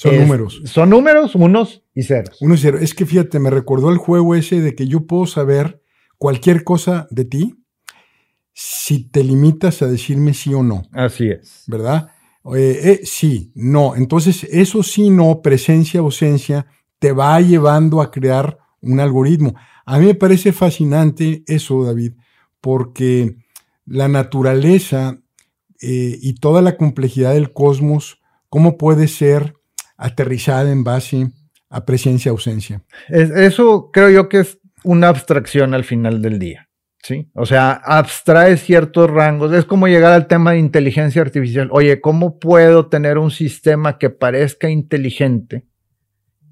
son 0.00 0.16
números. 0.16 0.62
Son 0.64 0.88
números, 0.88 1.34
unos 1.34 1.82
y 1.94 2.02
ceros. 2.02 2.40
Unos 2.40 2.60
y 2.60 2.62
ceros. 2.62 2.82
Es 2.82 2.94
que 2.94 3.06
fíjate, 3.06 3.38
me 3.38 3.50
recordó 3.50 3.90
el 3.90 3.98
juego 3.98 4.34
ese 4.34 4.60
de 4.60 4.74
que 4.74 4.86
yo 4.86 5.06
puedo 5.06 5.26
saber 5.26 5.82
cualquier 6.18 6.64
cosa 6.64 7.08
de 7.10 7.24
ti 7.24 7.64
si 8.52 9.08
te 9.08 9.24
limitas 9.24 9.82
a 9.82 9.86
decirme 9.86 10.34
sí 10.34 10.52
o 10.52 10.62
no. 10.62 10.82
Así 10.92 11.28
es. 11.28 11.64
¿Verdad? 11.66 12.10
Eh, 12.54 13.00
sí, 13.04 13.52
no. 13.54 13.96
Entonces, 13.96 14.44
eso 14.44 14.82
sí, 14.82 15.10
no, 15.10 15.40
presencia, 15.42 16.00
ausencia, 16.00 16.66
te 16.98 17.12
va 17.12 17.40
llevando 17.40 18.00
a 18.02 18.10
crear 18.10 18.58
un 18.82 19.00
algoritmo. 19.00 19.54
A 19.84 19.98
mí 19.98 20.06
me 20.06 20.14
parece 20.14 20.52
fascinante 20.52 21.42
eso, 21.46 21.84
David, 21.84 22.12
porque 22.60 23.36
la 23.86 24.08
naturaleza 24.08 25.18
eh, 25.80 26.18
y 26.20 26.34
toda 26.34 26.62
la 26.62 26.76
complejidad 26.76 27.34
del 27.34 27.52
cosmos, 27.52 28.20
¿cómo 28.48 28.76
puede 28.76 29.08
ser 29.08 29.54
aterrizada 29.96 30.70
en 30.70 30.84
base 30.84 31.30
a 31.70 31.84
presencia-ausencia. 31.84 32.82
eso 33.08 33.90
creo 33.92 34.10
yo 34.10 34.28
que 34.28 34.40
es 34.40 34.58
una 34.82 35.08
abstracción 35.08 35.72
al 35.72 35.84
final 35.84 36.20
del 36.20 36.38
día. 36.38 36.68
¿sí? 37.02 37.30
O 37.34 37.46
sea, 37.46 37.72
abstrae 37.72 38.56
ciertos 38.56 39.08
rangos. 39.08 39.52
Es 39.52 39.64
como 39.64 39.86
llegar 39.88 40.12
al 40.12 40.26
tema 40.26 40.52
de 40.52 40.58
inteligencia 40.58 41.22
artificial. 41.22 41.68
Oye, 41.70 42.00
¿cómo 42.00 42.38
puedo 42.38 42.88
tener 42.88 43.18
un 43.18 43.30
sistema 43.30 43.98
que 43.98 44.10
parezca 44.10 44.68
inteligente 44.68 45.64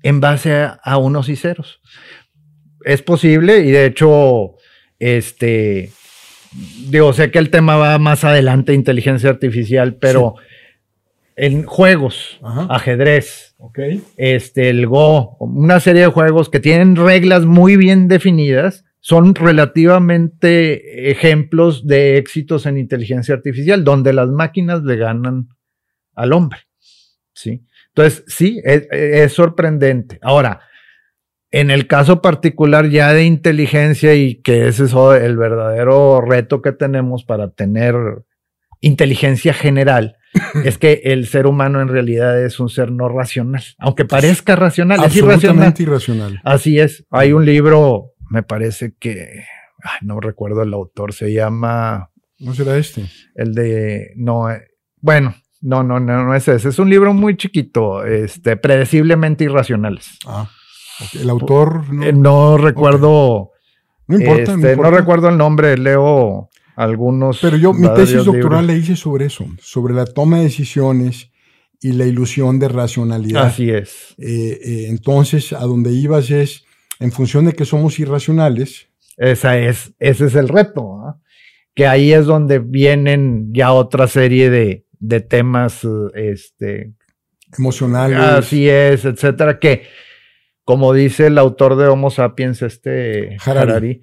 en 0.03 0.21
base 0.21 0.69
a, 0.83 0.99
unos 0.99 1.29
y 1.29 1.37
ceros? 1.37 1.81
Es 2.85 3.03
posible 3.03 3.59
y 3.59 3.73
de 3.73 3.87
hecho, 3.87 4.55
este, 5.01 5.91
digo, 6.89 7.13
sé 7.13 7.31
que 7.33 7.41
el 7.41 7.51
tema 7.51 7.77
va 7.77 7.99
más 7.99 8.23
adelante, 8.25 8.73
inteligencia 8.73 9.31
artificial, 9.31 9.97
pero 9.97 10.37
en 11.39 11.63
juegos, 11.63 12.41
ajedrez, 12.43 13.55
este, 14.17 14.71
el 14.71 14.87
Go, 14.89 15.37
una 15.39 15.79
serie 15.79 16.03
de 16.03 16.09
juegos 16.09 16.51
que 16.51 16.59
tienen 16.59 16.97
reglas 16.97 17.47
muy 17.47 17.77
bien 17.77 18.09
definidas, 18.09 18.85
son 18.99 19.37
relativamente 19.37 21.11
ejemplos 21.11 21.87
de 21.87 22.19
éxitos 22.19 22.67
en 22.67 22.77
inteligencia 22.77 23.37
artificial, 23.37 23.85
donde 23.85 24.13
las 24.13 24.29
máquinas 24.29 24.83
le 24.83 24.97
ganan 24.97 25.49
al 26.15 26.33
hombre. 26.33 26.59
¿sí? 27.33 27.65
Entonces, 27.89 28.25
sí, 28.27 28.61
es, 28.65 28.89
es 28.91 29.33
sorprendente. 29.33 30.19
Ahora, 30.23 30.63
en 31.53 31.71
el 31.71 31.87
caso 31.87 32.21
particular 32.21 32.91
ya 32.91 33.13
de 33.13 33.25
inteligencia 33.25 34.15
y 34.15 34.43
que 34.43 34.67
ese 34.67 34.85
es 34.85 34.93
el 34.93 35.37
verdadero 35.37 36.21
reto 36.21 36.61
que 36.61 36.73
tenemos 36.73 37.25
para 37.25 37.51
tener 37.51 37.95
inteligencia 38.81 39.55
general, 39.55 40.18
es 40.65 40.79
que 40.79 41.01
el 41.05 41.27
ser 41.27 41.47
humano 41.47 41.81
en 41.81 41.89
realidad 41.89 42.43
es 42.43 42.61
un 42.61 42.69
ser 42.69 42.91
no 42.91 43.09
racional, 43.09 43.63
aunque 43.79 44.05
parezca 44.05 44.57
racional, 44.57 45.03
es 45.05 45.17
irracional. 45.17 45.75
irracional. 45.79 46.41
Así 46.45 46.79
es. 46.79 47.07
Hay 47.11 47.33
un 47.33 47.45
libro, 47.45 48.13
me 48.31 48.43
parece 48.43 48.95
que, 48.99 49.45
no 50.03 50.21
recuerdo 50.21 50.63
el 50.63 50.73
autor, 50.75 51.13
se 51.13 51.33
llama... 51.33 52.11
¿No 52.41 52.55
será 52.55 52.77
este? 52.77 53.05
El 53.35 53.53
de, 53.55 54.13
no, 54.17 54.51
eh, 54.51 54.63
bueno, 55.01 55.35
no, 55.61 55.83
no, 55.83 55.99
no, 55.99 56.25
no 56.25 56.35
es 56.35 56.47
ese. 56.47 56.69
Es 56.69 56.79
un 56.79 56.89
libro 56.89 57.13
muy 57.13 57.37
chiquito, 57.37 58.05
este, 58.05 58.57
predeciblemente 58.57 59.45
irracionales. 59.45 60.19
Ah, 60.27 60.49
el 61.15 61.29
autor... 61.31 61.93
No, 61.93 62.05
eh, 62.05 62.13
no 62.13 62.59
recuerdo... 62.59 63.51
No 64.07 64.19
importa, 64.19 64.53
no 64.53 64.59
este, 64.59 64.71
importa. 64.71 64.91
No 64.91 64.97
recuerdo 64.97 65.29
el 65.29 65.37
nombre, 65.37 65.77
leo 65.77 66.49
algunos. 66.79 67.41
Pero 67.43 67.57
yo 67.57 67.73
mi 67.73 67.93
tesis 67.95 68.25
doctoral 68.25 68.67
le 68.69 68.77
hice 68.77 68.95
sobre 68.95 69.27
eso, 69.27 69.45
sobre 69.61 69.95
la 69.95 70.07
toma 70.07 70.39
de 70.39 70.45
decisiones 70.45 71.31
y 71.81 71.93
la 71.93 72.07
ilusión 72.07 72.59
de 72.59 72.69
racionalidad. 72.69 73.47
Así 73.47 73.69
es. 73.71 74.15
Eh, 74.19 74.59
eh, 74.63 74.87
entonces, 74.89 75.53
a 75.53 75.61
donde 75.61 75.91
ibas 75.91 76.31
es, 76.31 76.65
en 77.01 77.11
función 77.11 77.47
de 77.47 77.53
que 77.53 77.65
somos 77.65 77.99
irracionales. 77.99 78.89
Esa 79.17 79.59
es, 79.59 79.93
ese 79.99 80.27
es 80.27 80.35
el 80.37 80.49
reto, 80.49 81.17
que 81.75 81.89
ahí 81.89 82.13
es 82.13 82.27
donde 82.27 82.61
vienen 82.61 83.53
ya 83.53 83.73
otra 83.73 84.07
serie 84.07 84.49
de, 84.49 84.87
de 85.01 85.21
temas 85.21 85.81
este, 86.15 86.93
emocionales. 87.57 88.19
Así 88.19 88.69
es, 88.69 89.05
etcétera, 89.05 89.59
que 89.59 89.83
como 90.63 90.93
dice 90.93 91.27
el 91.27 91.39
autor 91.39 91.75
de 91.77 91.89
Homo 91.89 92.11
sapiens, 92.11 92.63
este 92.63 93.37
Harari, 93.45 94.03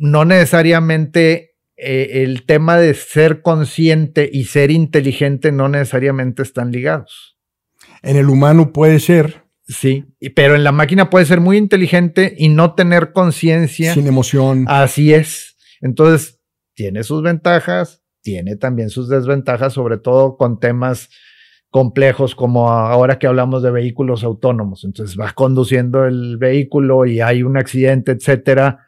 no 0.00 0.24
necesariamente 0.24 1.56
eh, 1.76 2.22
el 2.24 2.46
tema 2.46 2.78
de 2.78 2.94
ser 2.94 3.42
consciente 3.42 4.28
y 4.32 4.44
ser 4.44 4.70
inteligente 4.70 5.52
no 5.52 5.68
necesariamente 5.68 6.42
están 6.42 6.72
ligados. 6.72 7.36
En 8.02 8.16
el 8.16 8.30
humano 8.30 8.72
puede 8.72 8.98
ser. 8.98 9.44
Sí, 9.68 10.06
pero 10.34 10.56
en 10.56 10.64
la 10.64 10.72
máquina 10.72 11.10
puede 11.10 11.26
ser 11.26 11.40
muy 11.40 11.58
inteligente 11.58 12.34
y 12.36 12.48
no 12.48 12.74
tener 12.74 13.12
conciencia. 13.12 13.92
Sin 13.92 14.06
emoción. 14.06 14.64
Así 14.68 15.12
es. 15.12 15.56
Entonces, 15.82 16.40
tiene 16.74 17.04
sus 17.04 17.22
ventajas, 17.22 18.02
tiene 18.22 18.56
también 18.56 18.88
sus 18.88 19.08
desventajas, 19.08 19.74
sobre 19.74 19.98
todo 19.98 20.38
con 20.38 20.58
temas 20.60 21.10
complejos 21.68 22.34
como 22.34 22.70
ahora 22.70 23.18
que 23.18 23.26
hablamos 23.26 23.62
de 23.62 23.70
vehículos 23.70 24.24
autónomos. 24.24 24.82
Entonces, 24.84 25.14
vas 25.14 25.34
conduciendo 25.34 26.06
el 26.06 26.38
vehículo 26.38 27.04
y 27.04 27.20
hay 27.20 27.42
un 27.42 27.58
accidente, 27.58 28.12
etcétera 28.12 28.86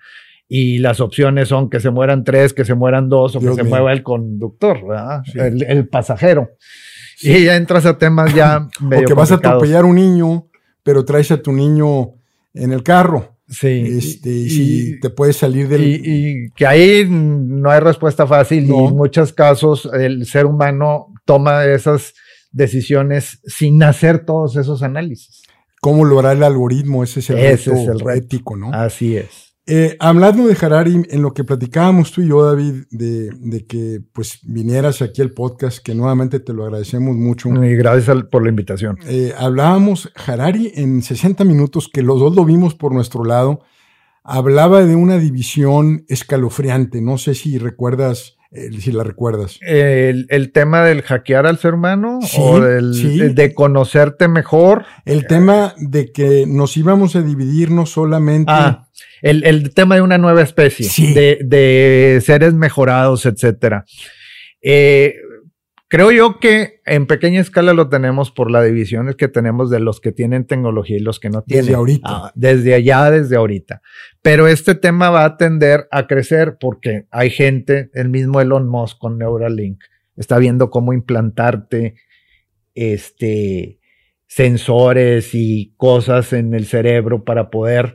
y 0.54 0.80
las 0.80 1.00
opciones 1.00 1.48
son 1.48 1.70
que 1.70 1.80
se 1.80 1.88
mueran 1.88 2.24
tres, 2.24 2.52
que 2.52 2.66
se 2.66 2.74
mueran 2.74 3.08
dos 3.08 3.34
o 3.36 3.40
que 3.40 3.54
se 3.54 3.62
mueva 3.62 3.90
el 3.90 4.02
conductor, 4.02 4.86
¿verdad? 4.86 5.22
El, 5.34 5.88
pasajero. 5.88 6.50
Y 7.22 7.44
ya 7.44 7.56
entras 7.56 7.86
a 7.86 7.96
temas 7.96 8.34
ya 8.34 8.68
medio 8.80 9.04
O 9.04 9.06
que 9.06 9.14
vas 9.14 9.32
a 9.32 9.36
atropellar 9.36 9.86
un 9.86 9.94
niño, 9.94 10.48
pero 10.82 11.06
traes 11.06 11.30
a 11.30 11.40
tu 11.40 11.52
niño 11.52 12.16
en 12.52 12.70
el 12.74 12.82
carro. 12.82 13.38
Sí. 13.48 13.82
Este, 13.96 14.28
y, 14.28 14.50
si 14.50 15.00
te 15.00 15.08
puedes 15.08 15.38
salir 15.38 15.68
del. 15.68 15.84
Y, 15.84 16.50
que 16.54 16.66
ahí 16.66 17.06
no 17.08 17.70
hay 17.70 17.80
respuesta 17.80 18.26
fácil 18.26 18.66
y 18.66 18.74
en 18.74 18.94
muchos 18.94 19.32
casos 19.32 19.88
el 19.94 20.26
ser 20.26 20.44
humano 20.44 21.14
toma 21.24 21.64
esas 21.64 22.12
decisiones 22.50 23.40
sin 23.46 23.82
hacer 23.82 24.26
todos 24.26 24.56
esos 24.56 24.82
análisis. 24.82 25.40
¿Cómo 25.80 26.04
lo 26.04 26.18
hará 26.18 26.32
el 26.32 26.42
algoritmo? 26.42 27.04
Ese 27.04 27.20
es 27.20 27.30
el, 27.30 27.38
Ese 27.38 27.72
es 27.72 27.88
el 27.88 28.02
ético, 28.14 28.54
¿no? 28.54 28.70
Así 28.70 29.16
es. 29.16 29.51
Eh, 29.64 29.96
hablando 30.00 30.46
de 30.46 30.56
Harari, 30.60 31.02
en 31.08 31.22
lo 31.22 31.32
que 31.34 31.44
platicábamos 31.44 32.10
tú 32.10 32.20
y 32.20 32.28
yo, 32.28 32.44
David, 32.44 32.84
de, 32.90 33.64
que 33.68 34.00
pues 34.12 34.40
vinieras 34.42 35.02
aquí 35.02 35.22
al 35.22 35.30
podcast, 35.30 35.78
que 35.78 35.94
nuevamente 35.94 36.40
te 36.40 36.52
lo 36.52 36.64
agradecemos 36.64 37.14
mucho. 37.14 37.48
Y 37.48 37.76
gracias 37.76 38.24
por 38.24 38.42
la 38.42 38.48
invitación. 38.48 38.98
Eh, 39.06 39.32
hablábamos, 39.38 40.10
Harari 40.26 40.72
en 40.74 41.02
60 41.02 41.44
minutos, 41.44 41.88
que 41.92 42.02
los 42.02 42.18
dos 42.18 42.34
lo 42.34 42.44
vimos 42.44 42.74
por 42.74 42.92
nuestro 42.92 43.24
lado, 43.24 43.60
hablaba 44.24 44.84
de 44.84 44.96
una 44.96 45.18
división 45.18 46.04
escalofriante. 46.08 47.00
No 47.00 47.16
sé 47.16 47.34
si 47.34 47.58
recuerdas, 47.58 48.36
eh, 48.52 48.70
si 48.80 48.92
la 48.92 49.04
recuerdas. 49.04 49.58
El, 49.62 50.52
tema 50.52 50.84
del 50.84 51.02
hackear 51.02 51.46
al 51.46 51.58
ser 51.58 51.74
humano 51.74 52.20
o 52.38 52.60
del, 52.60 53.34
de 53.34 53.54
conocerte 53.54 54.28
mejor. 54.28 54.84
El 55.04 55.26
tema 55.26 55.74
de 55.78 56.12
que 56.12 56.44
nos 56.46 56.76
íbamos 56.76 57.16
a 57.16 57.22
dividir 57.22 57.70
no 57.70 57.86
solamente... 57.86 58.52
Ah 58.52 58.86
el, 59.22 59.72
tema 59.72 59.94
de 59.94 60.02
una 60.02 60.18
nueva 60.18 60.42
especie, 60.42 60.88
de, 61.44 62.22
seres 62.24 62.54
mejorados, 62.54 63.24
etcétera. 63.24 63.84
Eh, 64.60 65.14
creo 65.92 66.10
yo 66.10 66.40
que 66.40 66.80
en 66.86 67.06
pequeña 67.06 67.42
escala 67.42 67.74
lo 67.74 67.90
tenemos 67.90 68.30
por 68.30 68.50
la 68.50 68.62
división 68.62 69.12
que 69.12 69.28
tenemos 69.28 69.68
de 69.68 69.78
los 69.78 70.00
que 70.00 70.10
tienen 70.10 70.46
tecnología 70.46 70.96
y 70.96 71.00
los 71.00 71.20
que 71.20 71.28
no 71.28 71.42
tienen. 71.42 71.66
Desde 71.66 71.76
ahorita. 71.76 72.08
Ah, 72.10 72.32
desde 72.34 72.72
allá, 72.72 73.10
desde 73.10 73.36
ahorita. 73.36 73.82
Pero 74.22 74.48
este 74.48 74.74
tema 74.74 75.10
va 75.10 75.26
a 75.26 75.36
tender 75.36 75.88
a 75.90 76.06
crecer 76.06 76.56
porque 76.58 77.08
hay 77.10 77.28
gente, 77.28 77.90
el 77.92 78.08
mismo 78.08 78.40
Elon 78.40 78.70
Musk 78.70 78.96
con 78.96 79.18
Neuralink, 79.18 79.84
está 80.16 80.38
viendo 80.38 80.70
cómo 80.70 80.94
implantarte 80.94 81.96
este, 82.74 83.78
sensores 84.26 85.34
y 85.34 85.74
cosas 85.76 86.32
en 86.32 86.54
el 86.54 86.64
cerebro 86.64 87.22
para 87.22 87.50
poder 87.50 87.94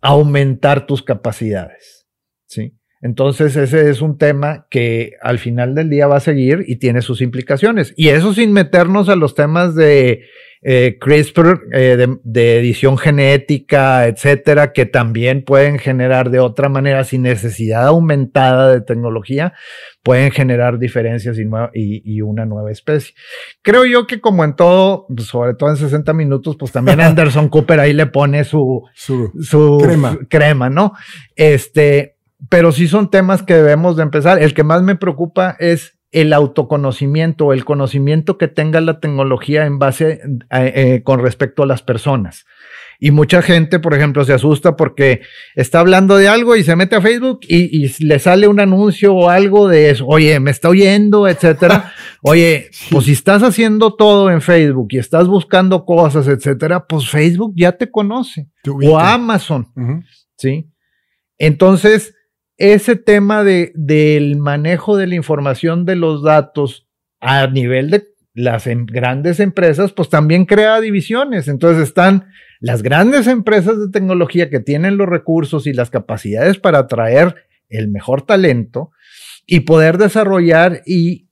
aumentar 0.00 0.86
tus 0.86 1.02
capacidades. 1.02 2.08
¿sí? 2.46 2.79
Entonces 3.02 3.56
ese 3.56 3.88
es 3.90 4.02
un 4.02 4.18
tema 4.18 4.66
que 4.70 5.14
al 5.22 5.38
final 5.38 5.74
del 5.74 5.88
día 5.88 6.06
va 6.06 6.16
a 6.16 6.20
seguir 6.20 6.64
y 6.66 6.76
tiene 6.76 7.00
sus 7.00 7.22
implicaciones. 7.22 7.94
Y 7.96 8.08
eso 8.08 8.34
sin 8.34 8.52
meternos 8.52 9.08
a 9.08 9.16
los 9.16 9.34
temas 9.34 9.74
de 9.74 10.24
eh, 10.62 10.98
CRISPR, 11.00 11.62
eh, 11.72 12.06
de, 12.22 12.58
edición 12.58 12.98
genética, 12.98 14.06
etcétera, 14.06 14.74
que 14.74 14.84
también 14.84 15.42
pueden 15.42 15.78
generar 15.78 16.28
de 16.28 16.38
otra 16.38 16.68
manera, 16.68 17.02
sin 17.04 17.22
necesidad 17.22 17.86
aumentada 17.86 18.70
de 18.70 18.82
tecnología, 18.82 19.54
pueden 20.02 20.30
generar 20.30 20.78
diferencias 20.78 21.38
y, 21.38 22.20
una 22.20 22.44
nueva 22.44 22.70
especie. 22.70 23.14
Creo 23.62 23.86
yo 23.86 24.06
que 24.06 24.20
como 24.20 24.44
en 24.44 24.54
todo, 24.54 25.06
pues, 25.08 25.28
sobre 25.28 25.54
todo 25.54 25.70
en 25.70 25.78
60 25.78 26.12
minutos, 26.12 26.56
pues 26.58 26.72
también 26.72 27.00
Anderson 27.00 27.48
Cooper 27.48 27.80
ahí 27.80 27.94
le 27.94 28.06
pone 28.06 28.44
su, 28.44 28.82
su, 28.94 29.78
crema. 29.82 30.18
crema, 30.28 30.68
¿no? 30.68 30.92
Este, 31.36 32.16
pero 32.48 32.72
sí 32.72 32.88
son 32.88 33.10
temas 33.10 33.42
que 33.42 33.54
debemos 33.54 33.96
de 33.96 34.02
empezar. 34.02 34.42
El 34.42 34.54
que 34.54 34.64
más 34.64 34.82
me 34.82 34.96
preocupa 34.96 35.56
es 35.58 35.98
el 36.12 36.32
autoconocimiento, 36.32 37.52
el 37.52 37.64
conocimiento 37.64 38.36
que 38.36 38.48
tenga 38.48 38.80
la 38.80 38.98
tecnología 38.98 39.66
en 39.66 39.78
base 39.78 40.20
eh, 40.50 40.72
eh, 40.74 41.02
con 41.04 41.20
respecto 41.20 41.62
a 41.62 41.66
las 41.66 41.82
personas. 41.82 42.46
Y 43.02 43.12
mucha 43.12 43.40
gente, 43.40 43.78
por 43.78 43.94
ejemplo, 43.94 44.24
se 44.24 44.34
asusta 44.34 44.76
porque 44.76 45.22
está 45.54 45.80
hablando 45.80 46.16
de 46.16 46.28
algo 46.28 46.54
y 46.54 46.64
se 46.64 46.76
mete 46.76 46.96
a 46.96 47.00
Facebook 47.00 47.40
y, 47.48 47.88
le 48.04 48.18
sale 48.18 48.46
un 48.46 48.60
anuncio 48.60 49.14
o 49.14 49.30
algo 49.30 49.68
de 49.68 49.90
eso. 49.90 50.06
Oye, 50.06 50.38
me 50.38 50.50
está 50.50 50.68
oyendo, 50.68 51.26
etcétera. 51.26 51.92
Oye, 52.22 52.70
pues 52.90 53.06
si 53.06 53.12
estás 53.12 53.42
haciendo 53.42 53.94
todo 53.94 54.30
en 54.30 54.42
Facebook 54.42 54.88
y 54.90 54.98
estás 54.98 55.28
buscando 55.28 55.86
cosas, 55.86 56.28
etcétera, 56.28 56.86
pues 56.86 57.08
Facebook 57.08 57.54
ya 57.56 57.72
te 57.72 57.90
conoce. 57.90 58.48
o 58.66 58.98
Amazon. 58.98 59.68
Sí. 60.36 60.70
Entonces, 61.38 62.14
ese 62.60 62.94
tema 62.94 63.42
de, 63.42 63.72
del 63.74 64.36
manejo 64.36 64.96
de 64.98 65.06
la 65.06 65.14
información 65.14 65.86
de 65.86 65.96
los 65.96 66.22
datos 66.22 66.86
a 67.18 67.46
nivel 67.46 67.90
de 67.90 68.08
las 68.34 68.66
em, 68.66 68.84
grandes 68.84 69.40
empresas, 69.40 69.92
pues 69.92 70.10
también 70.10 70.44
crea 70.44 70.78
divisiones. 70.80 71.48
Entonces 71.48 71.88
están 71.88 72.28
las 72.60 72.82
grandes 72.82 73.26
empresas 73.26 73.80
de 73.80 73.88
tecnología 73.90 74.50
que 74.50 74.60
tienen 74.60 74.98
los 74.98 75.08
recursos 75.08 75.66
y 75.66 75.72
las 75.72 75.88
capacidades 75.88 76.58
para 76.58 76.80
atraer 76.80 77.34
el 77.70 77.88
mejor 77.88 78.26
talento 78.26 78.90
y 79.46 79.60
poder 79.60 79.96
desarrollar 79.96 80.82
y 80.84 81.30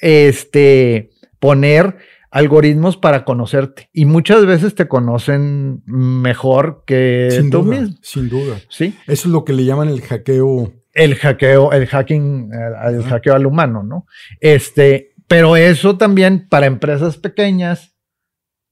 este, 0.00 1.10
poner 1.40 1.96
algoritmos 2.30 2.96
para 2.96 3.24
conocerte. 3.24 3.88
Y 3.92 4.04
muchas 4.04 4.46
veces 4.46 4.74
te 4.74 4.88
conocen 4.88 5.82
mejor 5.86 6.84
que 6.86 7.28
sin 7.30 7.50
tú 7.50 7.62
duda, 7.62 7.80
mismo. 7.80 7.96
Sin 8.02 8.28
duda. 8.28 8.60
Sí. 8.68 8.94
Eso 9.06 9.28
es 9.28 9.32
lo 9.32 9.44
que 9.44 9.52
le 9.52 9.64
llaman 9.64 9.88
el 9.88 10.02
hackeo. 10.02 10.72
El 10.92 11.14
hackeo, 11.14 11.72
el 11.72 11.86
hacking, 11.86 12.50
el 12.86 13.02
hackeo 13.02 13.34
al 13.34 13.46
humano, 13.46 13.82
¿no? 13.82 14.06
Este, 14.40 15.14
pero 15.28 15.56
eso 15.56 15.98
también 15.98 16.48
para 16.48 16.66
empresas 16.66 17.18
pequeñas, 17.18 17.94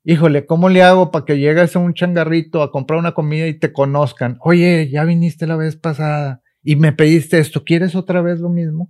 híjole, 0.05 0.47
¿cómo 0.47 0.69
le 0.69 0.83
hago 0.83 1.11
para 1.11 1.25
que 1.25 1.39
llegues 1.39 1.77
a 1.77 1.81
un 1.81 1.93
changarrito 1.93 2.63
a 2.63 2.71
comprar 2.71 2.99
una 2.99 3.13
comida 3.13 3.47
y 3.47 3.59
te 3.59 3.73
conozcan? 3.73 4.39
Oye, 4.41 4.89
ya 4.91 5.05
viniste 5.05 5.47
la 5.47 5.57
vez 5.57 5.77
pasada 5.77 6.43
y 6.63 6.77
me 6.77 6.93
pediste 6.93 7.39
esto, 7.39 7.63
¿quieres 7.65 7.95
otra 7.95 8.23
vez 8.23 8.41
lo 8.41 8.49
mismo? 8.49 8.89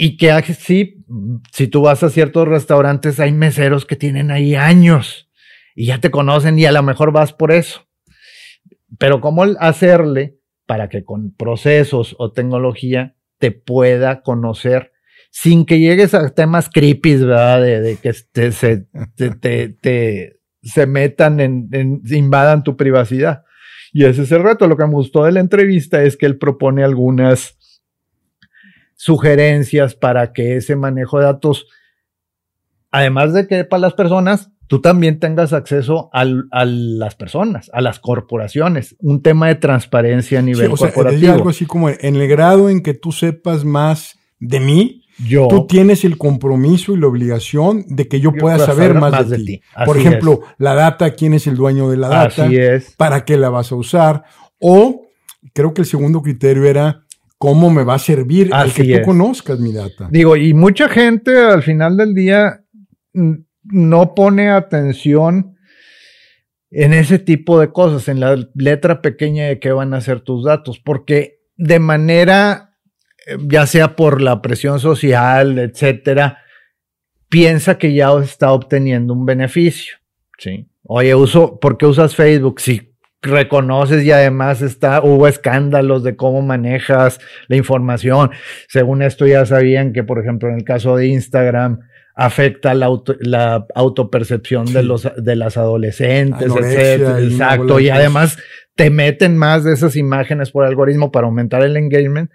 Y 0.00 0.16
que 0.16 0.40
sí, 0.54 1.04
si 1.52 1.66
tú 1.66 1.82
vas 1.82 2.04
a 2.04 2.08
ciertos 2.08 2.46
restaurantes, 2.46 3.18
hay 3.18 3.32
meseros 3.32 3.84
que 3.84 3.96
tienen 3.96 4.30
ahí 4.30 4.54
años 4.54 5.28
y 5.74 5.86
ya 5.86 5.98
te 5.98 6.12
conocen 6.12 6.56
y 6.56 6.66
a 6.66 6.72
lo 6.72 6.84
mejor 6.84 7.10
vas 7.10 7.32
por 7.32 7.50
eso. 7.50 7.84
Pero 8.96 9.20
¿cómo 9.20 9.42
hacerle 9.58 10.38
para 10.66 10.88
que 10.88 11.02
con 11.02 11.34
procesos 11.34 12.14
o 12.20 12.30
tecnología 12.30 13.16
te 13.38 13.50
pueda 13.50 14.22
conocer 14.22 14.92
sin 15.32 15.66
que 15.66 15.80
llegues 15.80 16.14
a 16.14 16.28
temas 16.30 16.70
creepy, 16.70 17.16
¿verdad? 17.16 17.60
De, 17.60 17.98
que 18.00 18.12
se, 18.12 18.86
te, 19.16 20.40
se 20.62 20.86
metan 20.86 21.40
en, 21.40 21.68
en, 21.72 22.02
invadan 22.08 22.62
tu 22.62 22.76
privacidad. 22.76 23.42
Y 23.92 24.04
ese 24.04 24.22
es 24.22 24.30
el 24.30 24.44
reto. 24.44 24.68
Lo 24.68 24.76
que 24.76 24.86
me 24.86 24.92
gustó 24.92 25.24
de 25.24 25.32
la 25.32 25.40
entrevista 25.40 26.04
es 26.04 26.16
que 26.16 26.26
él 26.26 26.38
propone 26.38 26.84
algunas 26.84 27.57
sugerencias 28.98 29.94
para 29.94 30.32
que 30.32 30.56
ese 30.56 30.74
manejo 30.74 31.20
de 31.20 31.26
datos, 31.26 31.68
además 32.90 33.32
de 33.32 33.46
que 33.46 33.64
para 33.64 33.80
las 33.80 33.94
personas, 33.94 34.50
tú 34.66 34.80
también 34.80 35.20
tengas 35.20 35.52
acceso 35.52 36.10
a 36.12 36.24
las 36.24 37.14
personas, 37.14 37.70
a 37.72 37.80
las 37.80 38.00
corporaciones, 38.00 38.96
un 38.98 39.22
tema 39.22 39.46
de 39.46 39.54
transparencia 39.54 40.40
a 40.40 40.42
nivel 40.42 40.70
corporativo. 40.70 41.32
algo 41.32 41.48
así 41.48 41.64
como 41.64 41.88
en 41.90 42.16
el 42.16 42.26
grado 42.26 42.68
en 42.68 42.82
que 42.82 42.92
tú 42.92 43.12
sepas 43.12 43.64
más 43.64 44.18
de 44.40 44.58
mí, 44.58 45.04
yo, 45.24 45.46
tú 45.46 45.68
tienes 45.68 46.04
el 46.04 46.18
compromiso 46.18 46.92
y 46.92 46.98
la 46.98 47.06
obligación 47.06 47.84
de 47.88 48.08
que 48.08 48.18
yo, 48.18 48.32
pueda 48.32 48.58
saber, 48.58 48.94
más, 48.94 49.28
de, 49.30 49.38
ti. 49.38 49.60
Por 49.84 49.96
ejemplo, 49.96 50.40
la 50.58 50.74
data, 50.74 51.12
quién 51.12 51.34
es 51.34 51.46
el 51.46 51.54
dueño 51.54 51.88
de 51.88 51.96
la 51.98 52.08
data, 52.08 52.46
Así 52.46 52.56
es. 52.56 52.94
para 52.96 53.24
qué 53.24 53.36
la 53.36 53.48
vas 53.48 53.70
a 53.70 53.76
usar, 53.76 54.24
o 54.58 55.06
creo 55.54 55.72
que 55.72 55.82
el 55.82 55.86
segundo 55.86 56.20
criterio 56.20 56.64
era 56.64 57.04
cómo 57.38 57.70
me 57.70 57.84
va 57.84 57.94
a 57.94 57.98
servir 57.98 58.50
al 58.52 58.72
que 58.72 58.98
tú 58.98 59.04
conozcas 59.04 59.60
mi 59.60 59.72
data. 59.72 60.08
Digo, 60.10 60.36
y 60.36 60.52
mucha 60.54 60.88
gente 60.88 61.36
al 61.38 61.62
final 61.62 61.96
del 61.96 62.14
día 62.14 62.64
no 63.12 64.14
pone 64.14 64.50
atención 64.50 65.56
en 66.70 66.92
ese 66.92 67.18
tipo 67.18 67.60
de 67.60 67.72
cosas, 67.72 68.08
en 68.08 68.20
la 68.20 68.36
letra 68.54 69.00
pequeña 69.00 69.46
de 69.46 69.58
qué 69.58 69.72
van 69.72 69.94
a 69.94 70.00
ser 70.00 70.20
tus 70.20 70.44
datos, 70.44 70.78
porque 70.78 71.40
de 71.56 71.78
manera, 71.78 72.76
eh, 73.26 73.36
ya 73.40 73.66
sea 73.66 73.96
por 73.96 74.20
la 74.20 74.42
presión 74.42 74.80
social, 74.80 75.58
etcétera, 75.58 76.38
piensa 77.28 77.78
que 77.78 77.94
ya 77.94 78.12
está 78.22 78.52
obteniendo 78.52 79.14
un 79.14 79.24
beneficio. 79.24 79.96
Sí. 80.38 80.68
Oye, 80.82 81.14
uso, 81.14 81.58
¿por 81.58 81.78
qué 81.78 81.86
usas 81.86 82.14
Facebook? 82.14 82.60
Sí, 82.60 82.87
reconoces 83.22 84.04
y 84.04 84.12
además 84.12 84.62
está, 84.62 85.02
hubo 85.02 85.26
escándalos 85.26 86.04
de 86.04 86.16
cómo 86.16 86.42
manejas 86.42 87.18
la 87.48 87.56
información. 87.56 88.30
Según 88.68 89.02
esto 89.02 89.26
ya 89.26 89.44
sabían 89.46 89.92
que, 89.92 90.04
por 90.04 90.20
ejemplo, 90.20 90.48
en 90.48 90.56
el 90.56 90.64
caso 90.64 90.96
de 90.96 91.08
Instagram, 91.08 91.80
afecta 92.14 92.74
la, 92.74 92.90
la 93.20 93.66
autopercepción 93.76 94.72
de, 94.72 94.82
los, 94.82 95.08
de 95.16 95.36
las 95.36 95.56
adolescentes, 95.56 96.52
etcétera. 96.52 97.20
Exacto. 97.20 97.78
Y 97.78 97.90
además 97.90 98.38
te 98.74 98.90
meten 98.90 99.36
más 99.36 99.64
de 99.64 99.72
esas 99.72 99.96
imágenes 99.96 100.50
por 100.50 100.64
algoritmo 100.64 101.12
para 101.12 101.26
aumentar 101.26 101.62
el 101.62 101.76
engagement. 101.76 102.30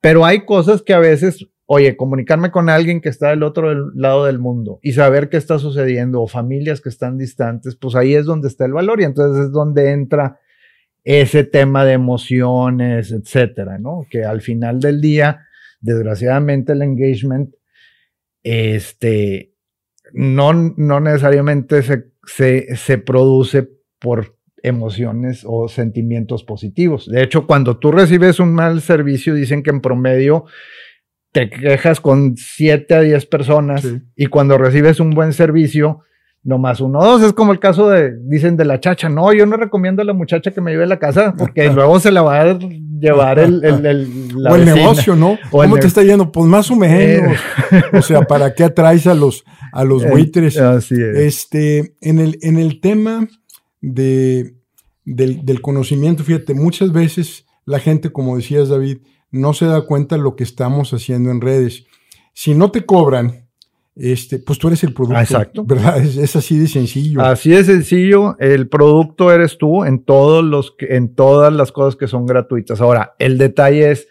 Pero 0.00 0.24
hay 0.24 0.44
cosas 0.44 0.82
que 0.82 0.92
a 0.92 0.98
veces 0.98 1.46
oye, 1.70 1.98
comunicarme 1.98 2.50
con 2.50 2.70
alguien 2.70 3.02
que 3.02 3.10
está 3.10 3.28
del 3.28 3.42
otro 3.42 3.90
lado 3.94 4.24
del 4.24 4.38
mundo 4.38 4.80
y 4.82 4.92
saber 4.92 5.28
qué 5.28 5.36
está 5.36 5.58
sucediendo 5.58 6.22
o 6.22 6.26
familias 6.26 6.80
que 6.80 6.88
están 6.88 7.18
distantes, 7.18 7.76
pues 7.76 7.94
ahí 7.94 8.14
es 8.14 8.24
donde 8.24 8.48
está 8.48 8.64
el 8.64 8.72
valor 8.72 9.02
y 9.02 9.04
entonces 9.04 9.44
es 9.44 9.52
donde 9.52 9.90
entra 9.92 10.40
ese 11.04 11.44
tema 11.44 11.84
de 11.84 11.92
emociones, 11.92 13.12
etcétera, 13.12 13.76
¿no? 13.78 14.06
Que 14.08 14.24
al 14.24 14.40
final 14.40 14.80
del 14.80 15.02
día, 15.02 15.46
desgraciadamente 15.82 16.72
el 16.72 16.80
engagement, 16.80 17.54
este, 18.42 19.52
no, 20.14 20.54
no 20.54 21.00
necesariamente 21.00 21.82
se, 21.82 22.12
se, 22.24 22.76
se 22.76 22.96
produce 22.96 23.68
por 23.98 24.38
emociones 24.62 25.44
o 25.46 25.68
sentimientos 25.68 26.44
positivos. 26.44 27.10
De 27.10 27.22
hecho, 27.22 27.46
cuando 27.46 27.76
tú 27.76 27.92
recibes 27.92 28.40
un 28.40 28.54
mal 28.54 28.80
servicio, 28.80 29.34
dicen 29.34 29.62
que 29.62 29.68
en 29.68 29.82
promedio 29.82 30.46
te 31.32 31.50
quejas 31.50 32.00
con 32.00 32.36
7 32.36 32.94
a 32.94 33.00
10 33.00 33.26
personas 33.26 33.86
y 34.16 34.26
cuando 34.26 34.58
recibes 34.58 35.00
un 35.00 35.10
buen 35.10 35.32
servicio, 35.32 36.00
nomás 36.42 36.80
uno 36.80 37.00
o 37.00 37.04
dos. 37.04 37.22
Es 37.22 37.32
como 37.32 37.52
el 37.52 37.60
caso 37.60 37.90
de, 37.90 38.16
dicen 38.22 38.56
de 38.56 38.64
la 38.64 38.80
chacha, 38.80 39.08
no, 39.08 39.32
yo 39.32 39.46
no 39.46 39.56
recomiendo 39.56 40.02
a 40.02 40.04
la 40.04 40.14
muchacha 40.14 40.50
que 40.50 40.60
me 40.60 40.70
lleve 40.70 40.84
a 40.84 40.88
la 40.88 40.98
casa 40.98 41.34
porque 41.36 41.70
luego 41.70 42.00
se 42.00 42.10
la 42.10 42.22
va 42.22 42.40
a 42.40 42.58
llevar 42.58 43.38
el, 43.38 43.64
el, 43.64 44.34
o 44.48 44.56
el 44.56 44.64
negocio, 44.64 45.14
¿no? 45.14 45.38
¿Cómo 45.50 45.78
te 45.78 45.86
está 45.86 46.02
yendo? 46.02 46.32
Pues 46.32 46.46
más 46.46 46.70
o 46.70 46.76
menos. 46.76 47.36
Eh. 47.70 47.82
o 47.92 48.02
sea, 48.02 48.22
¿para 48.22 48.54
qué 48.54 48.64
atraes 48.64 49.06
a 49.06 49.14
los, 49.14 49.44
a 49.72 49.84
los 49.84 50.02
eh, 50.04 50.10
buitres? 50.10 50.58
Así 50.58 50.94
es. 50.94 51.16
Este, 51.18 51.94
en 52.00 52.18
el, 52.18 52.38
en 52.42 52.58
el 52.58 52.80
tema 52.80 53.28
de, 53.80 54.54
del, 55.04 55.44
del 55.44 55.60
conocimiento, 55.60 56.24
fíjate, 56.24 56.54
muchas 56.54 56.92
veces 56.92 57.44
la 57.66 57.78
gente, 57.78 58.10
como 58.10 58.36
decías 58.36 58.70
David, 58.70 58.98
no 59.30 59.52
se 59.52 59.66
da 59.66 59.82
cuenta 59.82 60.16
lo 60.16 60.36
que 60.36 60.44
estamos 60.44 60.92
haciendo 60.92 61.30
en 61.30 61.40
redes. 61.40 61.86
Si 62.32 62.54
no 62.54 62.70
te 62.70 62.84
cobran, 62.86 63.48
este, 63.98 64.38
pues 64.38 64.58
tú 64.58 64.68
eres 64.68 64.84
el 64.84 64.94
producto. 64.94 65.20
Exacto. 65.20 65.64
¿Verdad? 65.64 65.98
Es, 65.98 66.36
así 66.36 66.58
de 66.58 66.68
sencillo. 66.68 67.20
Así 67.20 67.50
de 67.50 67.64
sencillo. 67.64 68.36
El 68.38 68.68
producto 68.68 69.32
eres 69.32 69.58
tú 69.58 69.84
en 69.84 70.04
todos 70.04 70.44
los, 70.44 70.74
en 70.78 71.14
todas 71.14 71.52
las 71.52 71.72
cosas 71.72 71.96
que 71.96 72.06
son 72.06 72.24
gratuitas. 72.24 72.80
Ahora, 72.80 73.14
el 73.18 73.38
detalle 73.38 73.90
es, 73.90 74.06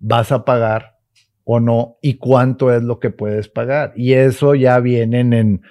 ¿vas 0.00 0.32
a 0.32 0.44
pagar 0.44 0.98
o 1.44 1.60
no? 1.60 1.98
¿Y 2.02 2.14
cuánto 2.14 2.72
es 2.72 2.82
lo 2.82 2.98
que 2.98 3.10
puedes 3.10 3.48
pagar? 3.48 3.92
Y 3.96 4.14
eso 4.14 4.56
ya 4.56 4.80
vienen 4.80 5.32
en, 5.32 5.62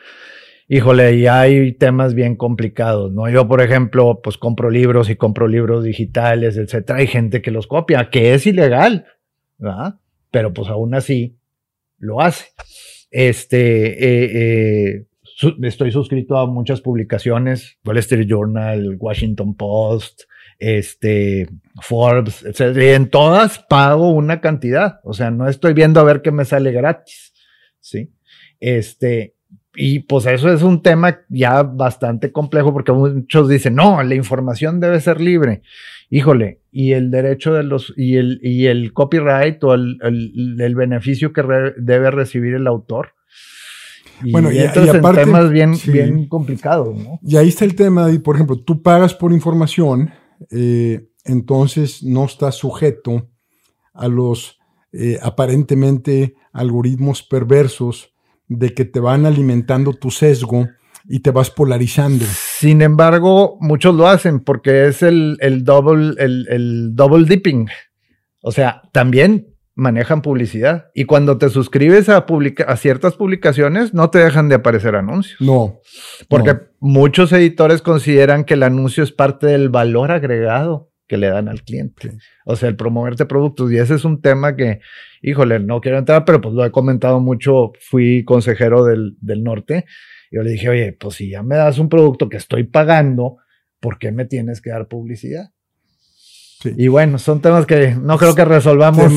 híjole, 0.71 1.17
y 1.17 1.27
hay 1.27 1.73
temas 1.73 2.13
bien 2.13 2.38
complicados, 2.38 3.12
¿no? 3.12 3.29
Yo, 3.29 3.45
por 3.45 3.62
ejemplo, 3.62 4.21
pues 4.23 4.38
compro 4.38 4.69
libros 4.69 5.10
y 5.10 5.17
compro 5.17 5.49
libros 5.49 5.84
digitales, 5.84 6.55
etcétera. 6.55 6.99
Hay 6.99 7.07
gente 7.07 7.41
que 7.41 7.51
los 7.51 7.67
copia, 7.67 8.10
que 8.10 8.34
es 8.34 8.47
ilegal, 8.47 9.05
¿verdad? 9.57 9.99
Pero 10.31 10.53
pues 10.53 10.69
aún 10.69 10.95
así 10.95 11.36
lo 11.97 12.21
hace. 12.21 12.45
Este, 13.12 13.89
eh, 14.01 14.31
eh, 14.93 15.05
estoy 15.62 15.91
suscrito 15.91 16.38
a 16.38 16.47
muchas 16.47 16.79
publicaciones, 16.79 17.77
Wall 17.84 17.97
Street 17.97 18.27
Journal, 18.29 18.95
Washington 18.97 19.55
Post, 19.55 20.21
este, 20.57 21.49
Forbes, 21.81 22.45
etc. 22.45 22.77
Y 22.77 22.88
en 22.93 23.10
todas 23.10 23.60
pago 23.60 24.12
una 24.12 24.39
cantidad. 24.39 25.01
O 25.03 25.12
sea, 25.12 25.31
no 25.31 25.49
estoy 25.49 25.73
viendo 25.73 25.99
a 25.99 26.05
ver 26.05 26.21
qué 26.21 26.31
me 26.31 26.45
sale 26.45 26.71
gratis. 26.71 27.34
Sí. 27.81 28.13
Este, 28.62 29.36
y 29.75 29.99
pues 29.99 30.25
eso 30.25 30.51
es 30.51 30.63
un 30.63 30.81
tema 30.81 31.21
ya 31.29 31.63
bastante 31.63 32.31
complejo 32.31 32.73
porque 32.73 32.91
muchos 32.91 33.47
dicen, 33.47 33.75
no, 33.75 34.03
la 34.03 34.15
información 34.15 34.79
debe 34.79 34.99
ser 34.99 35.21
libre. 35.21 35.62
Híjole, 36.10 36.62
y 36.71 36.91
el 36.91 37.10
derecho 37.10 37.53
de 37.53 37.63
los, 37.63 37.93
y 37.95 38.17
el, 38.17 38.39
y 38.43 38.65
el 38.65 38.91
copyright 38.91 39.63
o 39.63 39.73
el, 39.73 39.97
el, 40.01 40.75
beneficio 40.75 41.31
que 41.31 41.41
debe 41.77 42.12
recibir 42.12 42.53
el 42.53 42.67
autor. 42.67 43.13
bueno, 44.29 44.51
y, 44.51 44.57
entonces 44.60 44.93
aparte, 44.93 45.23
temas 45.23 45.49
bien, 45.49 45.73
bien 45.88 46.27
complicados, 46.27 46.97
¿no? 46.97 47.19
Y 47.23 47.38
ahí 47.38 47.47
está 47.47 47.63
el 47.63 47.75
tema, 47.75 48.10
por 48.21 48.36
ejemplo, 48.36 48.60
tú 48.60 48.81
pagas 48.81 49.13
por 49.13 49.31
información, 49.31 50.12
eh, 50.49 51.07
entonces 51.23 52.03
no 52.03 52.25
estás 52.25 52.55
sujeto 52.55 53.29
a 53.93 54.10
los 54.10 54.60
eh, 54.91 55.17
aparentemente 55.21 56.36
algoritmos 56.51 57.23
perversos 57.23 58.11
de 58.58 58.74
que 58.74 58.84
te 58.84 59.00
van 59.00 59.26
alimentando 59.26 59.94
tu 59.94 60.12
sesgo 60.12 60.68
y 61.08 61.22
te 61.22 61.32
vas 61.32 61.50
polarizando. 61.50 62.26
Sin 62.26 62.82
embargo, 62.82 63.58
muchos 63.62 63.96
lo 63.96 64.08
hacen 64.08 64.42
porque 64.42 64.88
es 64.88 65.02
el, 65.02 65.38
el 65.40 65.64
double, 65.64 66.16
el, 66.18 66.48
el 66.50 66.96
double 66.96 67.26
dipping. 67.26 67.70
O 68.42 68.52
sea, 68.52 68.82
también 68.92 69.56
manejan 69.74 70.22
publicidad. 70.22 70.88
Y 70.94 71.06
cuando 71.06 71.38
te 71.38 71.50
suscribes 71.50 72.10
a, 72.10 72.26
a 72.68 72.78
ciertas 72.78 73.16
publicaciones, 73.16 73.94
no 73.94 74.10
te 74.10 74.20
dejan 74.20 74.50
de 74.50 74.56
aparecer 74.56 74.96
anuncios. 74.96 75.40
No. 75.40 75.80
Porque 76.28 76.60
muchos 76.80 77.32
editores 77.32 77.82
consideran 77.82 78.44
que 78.44 78.56
el 78.56 78.64
anuncio 78.64 79.04
es 79.04 79.14
parte 79.14 79.48
del 79.48 79.70
valor 79.70 80.12
agregado 80.12 80.90
que 81.12 81.17
le 81.17 81.28
dan 81.28 81.50
al 81.50 81.62
cliente. 81.63 82.13
O 82.45 82.56
sea, 82.56 82.69
el 82.69 82.78
promoverte 82.78 83.26
productos. 83.26 83.69
Y 83.69 83.78
ese 83.78 83.95
es 83.95 84.06
un 84.06 84.21
tema 84.21 84.56
que, 84.56 84.80
híjole, 85.21 85.60
no 85.60 85.82
quiero 85.82 85.97
entrar, 85.97 86.24
pero 86.24 86.39
pues 86.39 86.54
lo 86.56 86.63
he 86.63 86.71
comentado 86.71 87.19
mucho. 87.19 87.74
Fui 87.82 88.24
consejero 88.24 88.86
del, 88.86 89.17
del 89.19 89.43
norte. 89.43 89.84
Y 90.32 90.38
yo 90.38 90.43
le 90.43 90.52
dije, 90.52 90.69
oye, 90.69 90.93
pues 90.93 91.15
si 91.15 91.30
ya 91.30 91.43
me 91.43 91.58
das 91.58 91.80
un 91.80 91.89
producto 91.89 92.30
que 92.30 92.38
estoy 92.38 92.63
pagando, 92.63 93.39
¿por 93.82 94.00
qué 94.00 94.13
me 94.13 94.24
tienes 94.24 94.62
que 94.62 94.69
dar 94.69 94.88
publicidad? 94.88 95.52
Y 96.78 96.88
bueno, 96.88 97.17
son 97.17 97.41
temas 97.41 97.65
que 97.65 97.93
no 97.93 98.17
creo 98.17 98.34
que 98.34 98.45
resolvamos. 98.45 99.12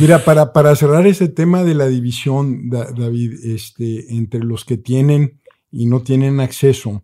Mira, 0.00 0.24
para, 0.24 0.52
para 0.52 0.76
cerrar 0.76 1.08
ese 1.08 1.26
tema 1.26 1.64
de 1.64 1.74
la 1.74 1.88
división, 1.88 2.70
David, 2.70 3.32
este, 3.42 4.14
entre 4.14 4.44
los 4.44 4.64
que 4.64 4.76
tienen 4.76 5.40
y 5.72 5.86
no 5.86 6.02
tienen 6.02 6.38
acceso, 6.38 7.02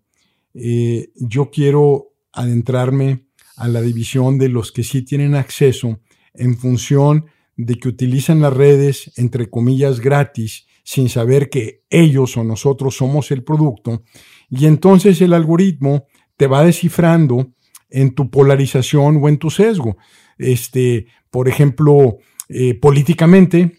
eh, 0.54 1.10
yo 1.16 1.50
quiero 1.50 2.12
adentrarme 2.32 3.26
a 3.56 3.68
la 3.68 3.80
división 3.80 4.38
de 4.38 4.48
los 4.48 4.72
que 4.72 4.82
sí 4.82 5.02
tienen 5.02 5.34
acceso 5.34 6.00
en 6.34 6.56
función 6.56 7.26
de 7.56 7.76
que 7.76 7.88
utilizan 7.88 8.40
las 8.40 8.52
redes, 8.52 9.12
entre 9.16 9.50
comillas, 9.50 10.00
gratis, 10.00 10.66
sin 10.84 11.08
saber 11.08 11.48
que 11.48 11.84
ellos 11.90 12.36
o 12.36 12.44
nosotros 12.44 12.96
somos 12.96 13.30
el 13.30 13.44
producto. 13.44 14.02
Y 14.50 14.66
entonces 14.66 15.20
el 15.20 15.32
algoritmo 15.32 16.06
te 16.36 16.46
va 16.46 16.64
descifrando 16.64 17.52
en 17.88 18.14
tu 18.14 18.30
polarización 18.30 19.20
o 19.22 19.28
en 19.28 19.38
tu 19.38 19.50
sesgo. 19.50 19.96
Este, 20.38 21.06
por 21.30 21.48
ejemplo, 21.48 22.18
eh, 22.48 22.74
políticamente, 22.74 23.78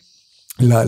la, 0.59 0.85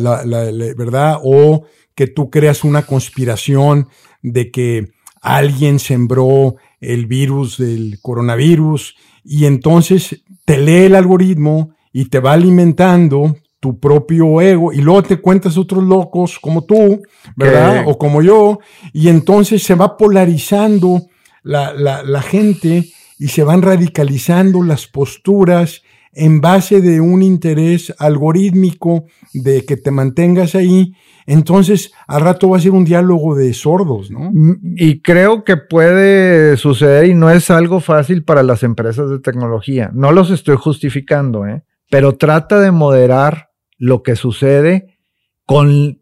¿verdad? 0.78 1.20
O 1.24 1.66
que 1.96 2.08
tú 2.08 2.30
creas 2.30 2.64
una 2.64 2.86
conspiración 2.86 3.88
de 4.22 4.52
que 4.52 4.92
alguien 5.26 5.80
sembró 5.80 6.56
el 6.80 7.08
virus 7.08 7.58
del 7.58 7.98
coronavirus 8.00 8.96
y 9.24 9.46
entonces 9.46 10.24
te 10.46 10.60
lee 10.60 10.86
el 10.86 10.96
algoritmo 10.96 11.74
y 11.92 12.06
te 12.06 12.20
va 12.20 12.34
alimentando 12.34 13.36
tu 13.60 13.80
propio 13.80 14.40
ego 14.40 14.72
y 14.72 14.82
luego 14.82 15.02
te 15.02 15.18
cuentas 15.18 15.58
otros 15.58 15.84
locos 15.84 16.38
como 16.38 16.64
tú, 16.64 17.02
¿verdad? 17.36 17.86
O 17.88 17.98
como 17.98 18.22
yo 18.22 18.60
y 18.94 19.10
entonces 19.10 19.64
se 19.64 19.74
va 19.74 19.98
polarizando 19.98 21.08
la, 21.42 21.74
la, 21.74 22.04
la 22.04 22.22
gente 22.22 22.92
y 23.18 23.30
se 23.30 23.44
van 23.44 23.64
radicalizando 23.64 24.62
las 24.62 24.86
posturas 24.86 25.82
en 26.16 26.42
base 26.42 26.82
de 26.82 27.02
un 27.02 27.22
interés 27.22 27.94
algorítmico 28.00 29.06
de 29.34 29.66
que 29.66 29.78
te 29.78 29.92
mantengas 29.92 30.56
ahí, 30.56 30.94
entonces 31.28 31.92
al 32.08 32.22
rato 32.22 32.50
va 32.50 32.58
a 32.58 32.62
ser 32.62 32.72
un 32.72 32.86
diálogo 32.86 33.36
de 33.36 33.54
sordos, 33.54 34.10
¿no? 34.12 34.32
Mm, 34.32 34.76
y 34.78 35.02
creo 35.02 35.44
que 35.44 35.58
puede 35.58 36.58
suceder 36.58 37.08
y 37.08 37.14
no 37.14 37.30
es 37.30 37.50
algo 37.50 37.80
fácil 37.80 38.24
para 38.24 38.44
las 38.44 38.64
empresas 38.64 39.10
de 39.10 39.20
tecnología. 39.20 39.92
No 39.94 40.12
los 40.12 40.32
estoy 40.32 40.56
justificando, 40.56 41.46
¿eh? 41.46 41.64
pero 41.90 42.16
trata 42.16 42.60
de 42.60 42.72
moderar 42.72 43.50
lo 43.78 44.02
que 44.02 44.16
sucede 44.16 44.98
con 45.46 46.00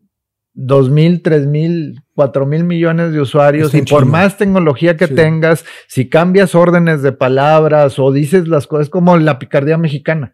dos 0.53 0.89
mil, 0.89 1.21
tres 1.21 1.47
mil, 1.47 2.01
cuatro 2.13 2.45
mil 2.45 2.63
millones 2.63 3.11
de 3.11 3.19
usuarios 3.19 3.73
y 3.73 3.81
por 3.81 4.05
más 4.05 4.37
tecnología 4.37 4.95
que 4.97 5.07
tengas, 5.07 5.65
si 5.87 6.09
cambias 6.09 6.55
órdenes 6.55 7.01
de 7.01 7.11
palabras 7.11 7.97
o 7.99 8.11
dices 8.11 8.47
las 8.47 8.67
cosas 8.67 8.89
como 8.89 9.17
la 9.17 9.39
picardía 9.39 9.77
mexicana. 9.77 10.33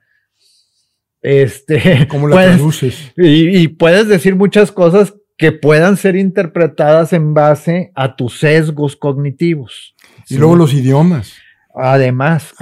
Este, 1.22 2.08
¿Cómo 2.10 2.28
la 2.28 2.36
traduces? 2.36 3.12
Y, 3.16 3.68
puedes 3.70 4.08
decir 4.08 4.36
muchas 4.36 4.72
cosas 4.72 5.16
que 5.38 5.52
puedan 5.54 5.96
ser 5.96 6.18
interpretadas 6.18 7.14
en 7.14 7.34
base 7.34 7.92
a 7.96 8.16
tus 8.18 8.40
sesgos 8.40 8.98
cognitivos. 8.98 9.96
Y 10.28 10.38
luego 10.38 10.56
los 10.58 10.74
idiomas. 10.74 11.34
Además, 11.74 12.54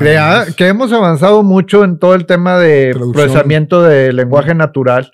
que 0.56 0.68
hemos 0.68 0.92
avanzado 0.94 1.42
mucho 1.42 1.84
en 1.84 1.98
todo 1.98 2.14
el 2.14 2.28
tema 2.28 2.60
de 2.60 2.96
procesamiento 3.14 3.82
de 3.82 4.14
lenguaje 4.14 4.54
natural 4.54 5.12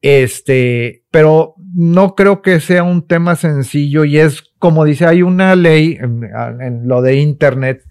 este, 0.00 1.04
pero 1.10 1.54
no 1.74 2.14
creo 2.14 2.42
que 2.42 2.60
sea 2.60 2.82
un 2.82 3.06
tema 3.06 3.36
sencillo 3.36 4.04
y 4.04 4.18
es 4.18 4.42
como 4.58 4.84
dice, 4.84 5.06
hay 5.06 5.22
una 5.22 5.54
ley 5.54 5.96
en, 6.00 6.88
lo 6.88 7.02
de 7.02 7.16
Internet 7.16 7.82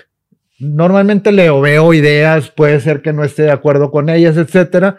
normalmente 0.60 1.32
leo, 1.32 1.62
veo 1.62 1.94
ideas, 1.94 2.50
puede 2.52 2.80
ser 2.80 3.02
que 3.02 3.14
no 3.14 3.24
esté 3.24 3.44
de 3.44 3.52
acuerdo 3.52 3.92
con 3.92 4.10
ellas, 4.10 4.38
etcétera. 4.38 4.98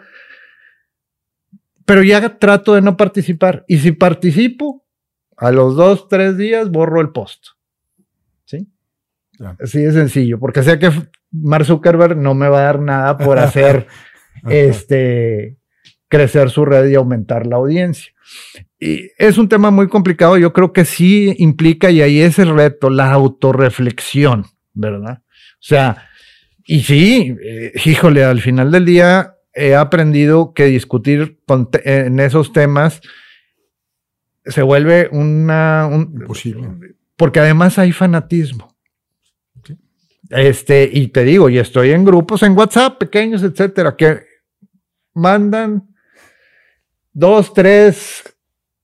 Pero 1.85 2.03
ya 2.03 2.37
trato 2.37 2.75
de 2.75 2.81
no 2.81 2.97
participar. 2.97 3.65
Y 3.67 3.79
si 3.79 3.91
participo, 3.91 4.85
a 5.37 5.51
los 5.51 5.75
dos, 5.75 6.07
tres 6.07 6.37
días 6.37 6.69
borro 6.69 7.01
el 7.01 7.09
post. 7.09 7.47
¿Sí? 8.45 8.67
Así 9.59 9.79
de 9.79 9.91
sencillo, 9.91 10.39
porque 10.39 10.61
sé 10.61 10.77
que 10.77 10.91
Mark 11.31 11.65
Zuckerberg 11.65 12.15
no 12.15 12.35
me 12.35 12.47
va 12.47 12.59
a 12.59 12.65
dar 12.65 12.79
nada 12.79 13.17
por 13.17 13.39
hacer 13.39 13.87
este 14.47 15.57
crecer 16.11 16.49
su 16.49 16.65
red 16.65 16.89
y 16.89 16.95
aumentar 16.95 17.47
la 17.47 17.55
audiencia. 17.55 18.11
Y 18.77 19.09
es 19.17 19.37
un 19.37 19.47
tema 19.47 19.71
muy 19.71 19.87
complicado, 19.87 20.37
yo 20.37 20.51
creo 20.51 20.73
que 20.73 20.83
sí 20.85 21.33
implica, 21.37 21.89
y 21.89 22.01
ahí 22.01 22.19
es 22.19 22.37
el 22.37 22.53
reto, 22.53 22.89
la 22.89 23.11
autorreflexión, 23.11 24.45
¿verdad? 24.73 25.23
O 25.23 25.63
sea, 25.63 26.09
y 26.65 26.81
sí, 26.81 27.35
eh, 27.41 27.71
híjole, 27.85 28.23
al 28.25 28.41
final 28.41 28.71
del 28.71 28.85
día 28.85 29.37
he 29.53 29.73
aprendido 29.75 30.53
que 30.53 30.65
discutir 30.65 31.39
en 31.85 32.19
esos 32.19 32.53
temas 32.53 33.01
se 34.45 34.61
vuelve 34.61 35.07
una... 35.11 35.89
Imposible. 35.91 36.95
Porque 37.15 37.39
además 37.39 37.77
hay 37.79 37.91
fanatismo. 37.91 38.75
Este, 40.29 40.89
y 40.91 41.09
te 41.09 41.23
digo, 41.23 41.49
y 41.49 41.57
estoy 41.57 41.91
en 41.91 42.03
grupos 42.03 42.43
en 42.43 42.57
WhatsApp 42.57 42.97
pequeños, 42.97 43.43
etcétera, 43.43 43.95
que 43.95 44.23
mandan 45.13 45.90
dos, 47.13 47.53
tres 47.53 48.23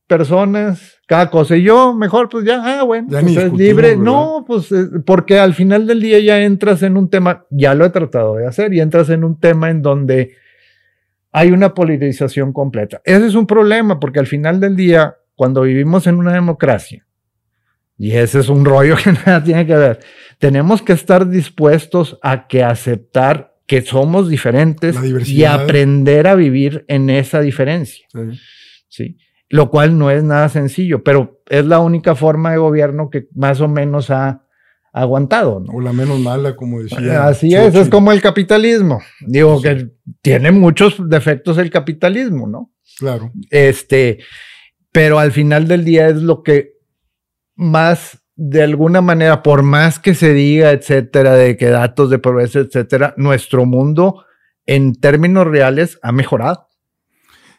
personas, 0.08 0.98
cada 1.08 1.30
cosa. 1.30 1.56
Y 1.56 1.64
yo, 1.64 1.94
mejor, 1.94 2.30
pues 2.30 2.46
ya, 2.46 2.62
ah, 2.64 2.84
bueno, 2.84 3.08
pues 3.10 3.38
es 3.38 3.54
libre. 3.54 3.98
No, 3.98 4.44
pues 4.48 4.72
eh, 4.72 4.88
porque 5.06 5.40
al 5.40 5.54
final 5.54 5.86
del 5.86 6.02
día 6.02 6.20
ya 6.20 6.42
entras 6.42 6.82
en 6.84 6.98
un 6.98 7.10
tema, 7.10 7.46
ya 7.50 7.74
lo 7.76 7.86
he 7.86 7.90
tratado 7.90 8.36
de 8.36 8.48
hacer, 8.48 8.74
y 8.74 8.80
entras 8.80 9.10
en 9.10 9.24
un 9.24 9.40
tema 9.40 9.70
en 9.70 9.82
donde 9.82 10.36
hay 11.32 11.52
una 11.52 11.74
polarización 11.74 12.54
completa. 12.54 13.02
Ese 13.04 13.28
es 13.28 13.36
un 13.36 13.46
problema, 13.46 14.00
porque 14.00 14.20
al 14.20 14.28
final 14.28 14.60
del 14.60 14.76
día, 14.76 15.18
cuando 15.36 15.62
vivimos 15.62 16.08
en 16.08 16.16
una 16.16 16.34
democracia, 16.34 17.06
y 17.98 18.12
ese 18.12 18.40
es 18.40 18.50
un 18.50 18.64
rollo 18.64 18.96
que 19.04 19.12
nada 19.12 19.44
tiene 19.44 19.66
que 19.66 19.76
ver, 19.76 20.00
tenemos 20.40 20.82
que 20.82 20.94
estar 20.94 21.28
dispuestos 21.28 22.18
a 22.22 22.48
que 22.48 22.64
aceptar 22.64 23.57
que 23.68 23.82
somos 23.82 24.30
diferentes 24.30 24.96
y 25.28 25.44
aprender 25.44 26.28
a 26.28 26.36
vivir 26.36 26.86
en 26.88 27.10
esa 27.10 27.42
diferencia. 27.42 28.08
Sí. 28.88 29.18
Lo 29.50 29.70
cual 29.70 29.98
no 29.98 30.10
es 30.10 30.24
nada 30.24 30.50
sencillo, 30.50 31.04
pero 31.04 31.42
es 31.50 31.66
la 31.66 31.80
única 31.80 32.16
forma 32.16 32.52
de 32.52 32.58
gobierno 32.58 33.10
que 33.10 33.28
más 33.36 33.62
o 33.62 33.68
menos 33.68 34.10
ha 34.10 34.46
aguantado. 34.94 35.60
¿no? 35.60 35.74
O 35.74 35.82
la 35.82 35.94
menos 35.94 36.20
mala, 36.20 36.56
como 36.56 36.82
decía. 36.82 37.28
Así 37.28 37.54
es, 37.54 37.76
es 37.76 37.90
como 37.90 38.12
el 38.12 38.22
capitalismo. 38.22 39.02
Digo 39.26 39.62
que 39.62 39.90
tiene 40.22 40.52
muchos 40.52 40.98
defectos 41.10 41.58
el 41.58 41.70
capitalismo, 41.70 42.48
¿no? 42.48 42.72
Claro. 42.98 43.32
Este, 43.52 44.20
pero 44.92 45.20
al 45.20 45.34
final 45.34 45.68
del 45.68 45.84
día 45.84 46.08
es 46.08 46.22
lo 46.22 46.42
que 46.42 46.74
más 47.56 48.24
de 48.38 48.62
alguna 48.62 49.02
manera, 49.02 49.42
por 49.42 49.64
más 49.64 49.98
que 49.98 50.14
se 50.14 50.32
diga, 50.32 50.72
etcétera, 50.72 51.34
de 51.34 51.58
que 51.58 51.66
datos 51.66 52.12
de 52.12 52.20
progreso, 52.20 52.60
etcétera, 52.60 53.16
nuestro 53.18 53.66
mundo 53.66 54.24
en 54.68 54.94
términos 54.94 55.48
reales 55.48 55.98
ha 56.04 56.12
mejorado. 56.12 56.68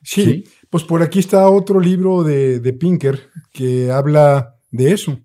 Sí, 0.05 0.45
pues 0.71 0.85
por 0.85 1.03
aquí 1.03 1.19
está 1.19 1.51
otro 1.51 1.81
libro 1.81 2.23
de, 2.23 2.73
Pinker 2.79 3.29
que 3.53 3.91
habla 3.91 4.55
de 4.71 4.93
eso. 4.93 5.19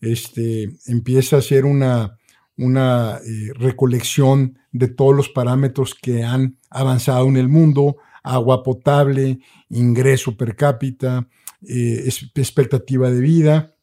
Este 0.00 0.70
empieza 0.86 1.36
a 1.36 1.38
hacer 1.38 1.64
una, 1.64 2.18
una 2.56 3.18
eh, 3.24 3.52
recolección 3.54 4.58
de 4.72 4.88
todos 4.88 5.14
los 5.14 5.28
parámetros 5.28 5.94
que 5.94 6.24
han 6.24 6.58
avanzado 6.68 7.28
en 7.28 7.36
el 7.36 7.48
mundo: 7.48 7.96
agua 8.24 8.64
potable, 8.64 9.38
ingreso 9.68 10.36
per 10.36 10.56
cápita, 10.56 11.28
eh, 11.62 12.10
expectativa 12.34 13.08
de 13.08 13.20
vida 13.20 13.75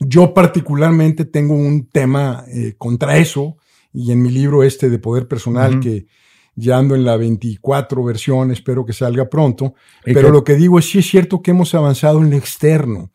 yo 0.00 0.34
particularmente 0.34 1.24
tengo 1.24 1.54
un 1.54 1.88
tema 1.88 2.44
eh, 2.48 2.74
contra 2.78 3.18
eso 3.18 3.56
y 3.92 4.12
en 4.12 4.22
mi 4.22 4.30
libro 4.30 4.62
este 4.62 4.90
de 4.90 4.98
poder 4.98 5.26
personal 5.26 5.80
que 5.80 6.06
ya 6.54 6.76
ando 6.76 6.94
en 6.94 7.04
la 7.04 7.16
24 7.16 8.02
versión, 8.04 8.50
espero 8.50 8.84
que 8.84 8.92
salga 8.92 9.28
pronto, 9.28 9.74
pero 10.04 10.30
lo 10.30 10.42
que 10.42 10.56
digo 10.56 10.78
es 10.78 10.90
sí 10.90 10.98
es 10.98 11.06
cierto 11.06 11.40
que 11.40 11.52
hemos 11.52 11.74
avanzado 11.74 12.20
en 12.20 12.30
lo 12.30 12.36
externo, 12.36 13.12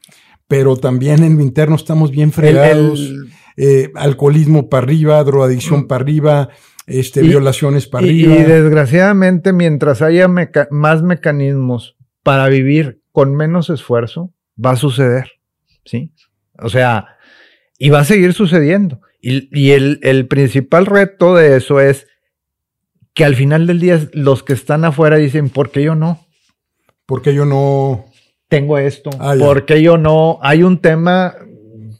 pero 0.48 0.78
también 0.78 1.24
en 1.24 1.36
lo 1.36 1.44
interno 1.44 1.76
estamos 1.76 2.12
bien 2.12 2.32
fregados, 2.32 3.14
eh, 3.58 3.92
alcoholismo 3.96 4.70
para 4.70 4.84
arriba, 4.84 5.24
drogadicción 5.24 5.88
para 5.88 6.04
arriba, 6.04 6.50
este, 6.88 7.22
violaciones 7.22 7.88
para 7.88 8.06
arriba. 8.06 8.34
Y 8.34 8.44
desgraciadamente 8.44 9.52
mientras 9.52 10.02
haya 10.02 10.30
más 10.72 11.04
mecanismos 11.04 11.98
para 12.24 12.48
vivir 12.48 13.02
con 13.12 13.36
menos 13.36 13.70
esfuerzo, 13.70 14.34
va 14.64 14.72
a 14.72 14.76
suceder, 14.78 15.32
¿sí? 15.86 16.14
O 16.60 16.70
sea, 16.70 17.18
y 17.78 17.90
va 17.90 18.00
a 18.00 18.06
seguir 18.06 18.34
sucediendo. 18.34 19.02
Y, 19.22 19.72
el, 19.72 20.00
el, 20.04 20.28
principal 20.28 20.86
reto 20.86 21.34
de 21.36 21.56
eso 21.56 21.80
es 21.80 22.08
que 23.14 23.24
al 23.24 23.36
final 23.36 23.68
del 23.68 23.80
día 23.80 24.00
los 24.12 24.44
que 24.44 24.52
están 24.52 24.84
afuera 24.84 25.16
dicen, 25.16 25.50
¿por 25.50 25.72
qué 25.72 25.84
yo 25.84 25.96
no? 25.96 26.28
¿Por 27.06 27.22
qué 27.22 27.34
yo 27.34 27.46
no? 27.46 28.06
Tengo 28.50 28.78
esto. 28.78 29.12
Ah, 29.20 29.36
¿Por 29.40 29.66
qué 29.66 29.82
yo 29.82 29.98
no? 29.98 30.40
Hay 30.42 30.64
un 30.64 30.80
tema, 30.80 31.36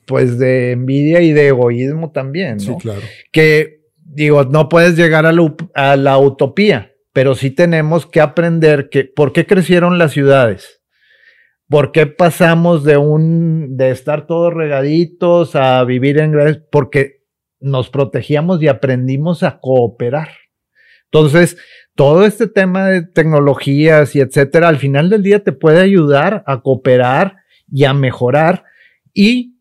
pues, 0.06 0.38
de 0.38 0.72
envidia 0.72 1.22
y 1.22 1.32
de 1.32 1.48
egoísmo 1.48 2.12
también, 2.12 2.58
¿no? 2.58 2.60
Sí, 2.60 2.74
claro. 2.80 3.02
Que, 3.32 3.82
digo, 4.04 4.44
no 4.44 4.68
puedes 4.68 4.98
llegar 4.98 5.26
a 5.26 5.32
la, 5.32 5.56
a 5.76 5.96
la 5.96 6.18
utopía, 6.18 6.92
pero 7.14 7.36
sí 7.36 7.52
tenemos 7.52 8.06
que 8.06 8.20
aprender 8.20 8.90
que, 8.90 9.06
¿por 9.06 9.32
qué 9.32 9.46
crecieron 9.46 9.98
las 9.98 10.12
ciudades? 10.12 10.83
¿Por 11.74 11.92
qué 11.92 12.06
pasamos 12.06 12.84
de 12.84 12.98
un 12.98 13.78
de 13.78 13.90
estar 13.90 14.28
todos 14.28 14.54
regaditos 14.54 15.56
a 15.56 15.84
vivir 15.84 16.20
en 16.20 16.64
porque 16.72 17.24
nos 17.60 17.90
protegíamos 17.90 18.62
y 18.62 18.68
aprendimos 18.68 19.42
a 19.42 19.60
cooperar? 19.60 20.30
Entonces, 21.06 21.58
todo 21.96 22.28
este 22.28 22.46
tema 22.46 22.86
de 22.90 23.02
tecnologías 23.02 24.16
y 24.16 24.20
etcétera, 24.20 24.68
al 24.68 24.78
final 24.78 25.10
del 25.10 25.24
día 25.24 25.44
te 25.44 25.52
puede 25.52 25.82
ayudar 25.82 26.44
a 26.46 26.62
cooperar 26.62 27.38
y 27.68 27.86
a 27.86 27.94
mejorar. 27.96 28.66
Y 29.12 29.58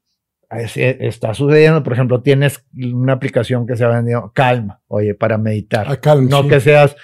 está 0.50 1.32
sucediendo, 1.32 1.82
por 1.82 1.94
ejemplo, 1.94 2.20
tienes 2.20 2.62
una 2.74 3.14
aplicación 3.14 3.66
que 3.66 3.74
se 3.74 3.84
ha 3.84 3.88
vendido, 3.88 4.32
calma, 4.34 4.82
oye, 4.86 5.14
para 5.14 5.38
meditar. 5.38 5.90
A 5.90 5.96
calma, 5.96 6.28
no 6.28 6.46
que 6.46 6.60
seas 6.60 6.94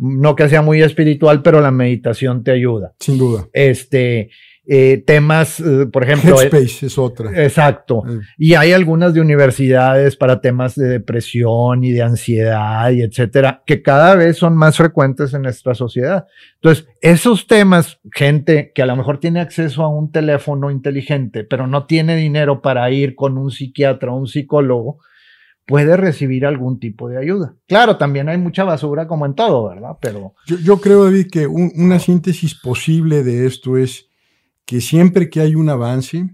no 0.00 0.34
que 0.34 0.48
sea 0.48 0.62
muy 0.62 0.82
espiritual, 0.82 1.42
pero 1.42 1.60
la 1.60 1.70
meditación 1.70 2.42
te 2.42 2.50
ayuda. 2.50 2.94
Sin 2.98 3.18
duda. 3.18 3.46
Este, 3.52 4.30
eh, 4.72 5.02
temas, 5.04 5.58
eh, 5.58 5.86
por 5.92 6.04
ejemplo. 6.04 6.40
Headspace 6.40 6.86
es 6.86 6.96
otra. 6.96 7.42
Exacto. 7.42 8.04
Eh. 8.08 8.20
Y 8.38 8.54
hay 8.54 8.72
algunas 8.72 9.12
de 9.12 9.20
universidades 9.20 10.16
para 10.16 10.40
temas 10.40 10.76
de 10.76 10.86
depresión 10.86 11.82
y 11.82 11.90
de 11.90 12.02
ansiedad 12.02 12.90
y 12.90 13.02
etcétera, 13.02 13.62
que 13.66 13.82
cada 13.82 14.14
vez 14.14 14.36
son 14.36 14.56
más 14.56 14.76
frecuentes 14.76 15.34
en 15.34 15.42
nuestra 15.42 15.74
sociedad. 15.74 16.26
Entonces, 16.54 16.86
esos 17.00 17.46
temas, 17.46 17.98
gente 18.14 18.70
que 18.74 18.82
a 18.82 18.86
lo 18.86 18.94
mejor 18.94 19.18
tiene 19.18 19.40
acceso 19.40 19.82
a 19.82 19.88
un 19.88 20.12
teléfono 20.12 20.70
inteligente, 20.70 21.42
pero 21.42 21.66
no 21.66 21.86
tiene 21.86 22.14
dinero 22.16 22.62
para 22.62 22.90
ir 22.90 23.16
con 23.16 23.38
un 23.38 23.50
psiquiatra 23.50 24.12
o 24.12 24.18
un 24.18 24.28
psicólogo, 24.28 25.00
puede 25.70 25.96
recibir 25.96 26.44
algún 26.44 26.80
tipo 26.80 27.08
de 27.08 27.16
ayuda. 27.16 27.54
Claro, 27.68 27.96
también 27.96 28.28
hay 28.28 28.36
mucha 28.36 28.64
basura 28.64 29.06
como 29.06 29.24
en 29.24 29.34
todo, 29.34 29.68
¿verdad? 29.68 29.96
Pero... 30.00 30.34
Yo, 30.46 30.80
creo, 30.80 31.04
David, 31.04 31.28
que 31.30 31.46
una 31.46 32.00
síntesis 32.00 32.56
posible 32.56 33.22
de 33.22 33.46
esto 33.46 33.76
es 33.76 34.08
que 34.66 34.80
siempre 34.80 35.30
que 35.30 35.40
hay 35.40 35.54
un 35.54 35.68
avance, 35.68 36.28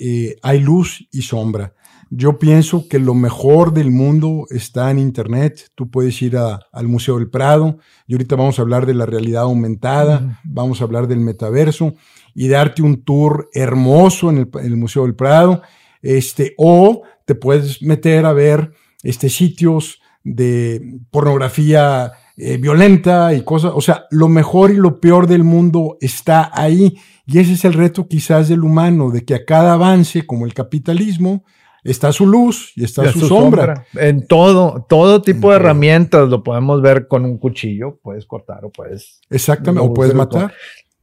eh, 0.00 0.34
hay 0.42 0.58
luz 0.58 1.06
y 1.12 1.22
sombra. 1.22 1.72
Yo 2.10 2.38
pienso 2.38 2.88
que 2.88 2.98
lo 2.98 3.14
mejor 3.14 3.72
del 3.72 3.92
mundo 3.92 4.46
está 4.50 4.90
en 4.90 4.98
Internet. 4.98 5.70
Tú 5.76 5.88
puedes 5.88 6.20
ir 6.20 6.36
al 6.36 6.88
Museo 6.88 7.18
del 7.18 7.30
Prado 7.30 7.78
y 8.08 8.14
ahorita 8.14 8.34
vamos 8.34 8.58
a 8.58 8.62
hablar 8.62 8.86
de 8.86 8.94
la 8.94 9.06
realidad 9.06 9.42
aumentada, 9.42 10.40
vamos 10.44 10.80
a 10.80 10.84
hablar 10.84 11.06
del 11.06 11.20
metaverso 11.20 11.94
y 12.34 12.48
darte 12.48 12.82
un 12.82 13.04
tour 13.04 13.48
hermoso 13.54 14.30
en 14.30 14.38
el, 14.38 14.50
en 14.54 14.66
el 14.66 14.76
Museo 14.76 15.04
del 15.04 15.14
Prado. 15.14 15.62
Este, 16.02 16.54
o 16.58 17.02
te 17.24 17.34
puedes 17.34 17.82
meter 17.82 18.26
a 18.26 18.32
ver 18.32 18.72
este, 19.02 19.28
sitios 19.28 20.00
de 20.22 20.98
pornografía 21.10 22.12
eh, 22.36 22.56
violenta 22.56 23.32
y 23.34 23.42
cosas. 23.42 23.72
O 23.74 23.80
sea, 23.80 24.06
lo 24.10 24.28
mejor 24.28 24.70
y 24.70 24.76
lo 24.76 25.00
peor 25.00 25.26
del 25.26 25.44
mundo 25.44 25.96
está 26.00 26.50
ahí. 26.52 26.96
Y 27.26 27.38
ese 27.38 27.52
es 27.52 27.64
el 27.64 27.74
reto 27.74 28.08
quizás 28.08 28.48
del 28.48 28.64
humano, 28.64 29.10
de 29.10 29.24
que 29.24 29.34
a 29.34 29.44
cada 29.44 29.74
avance, 29.74 30.26
como 30.26 30.44
el 30.44 30.52
capitalismo, 30.52 31.44
está 31.84 32.12
su 32.12 32.26
luz 32.26 32.72
y 32.74 32.84
está 32.84 33.10
su, 33.12 33.28
sombra. 33.28 33.86
En 33.94 34.26
todo, 34.26 34.84
todo 34.88 35.22
tipo 35.22 35.50
de 35.50 35.56
herramientas 35.56 36.28
lo 36.28 36.42
podemos 36.42 36.82
ver 36.82 37.06
con 37.06 37.24
un 37.24 37.38
cuchillo, 37.38 38.00
puedes 38.02 38.26
cortar 38.26 38.64
o 38.64 38.70
puedes. 38.70 39.20
Exactamente, 39.30 39.88
o 39.88 39.94
puedes 39.94 40.14
matar. 40.14 40.52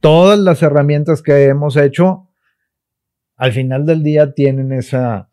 Todas 0.00 0.38
las 0.38 0.62
herramientas 0.62 1.22
que 1.22 1.44
hemos 1.44 1.76
hecho, 1.76 2.28
al 3.36 3.52
final 3.52 3.86
del 3.86 4.02
día 4.02 4.34
tienen 4.34 4.72
esa, 4.72 5.30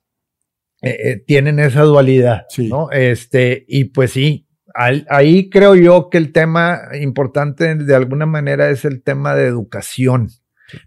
eh, 0.81 0.97
eh, 1.03 1.23
tienen 1.25 1.59
esa 1.59 1.83
dualidad, 1.83 2.45
¿no? 2.57 2.89
Este, 2.91 3.65
y 3.67 3.85
pues 3.85 4.11
sí, 4.11 4.47
ahí 4.73 5.49
creo 5.49 5.75
yo 5.75 6.09
que 6.09 6.17
el 6.17 6.31
tema 6.31 6.79
importante 6.99 7.75
de 7.75 7.95
alguna 7.95 8.25
manera 8.25 8.69
es 8.69 8.85
el 8.85 9.03
tema 9.03 9.35
de 9.35 9.47
educación, 9.47 10.29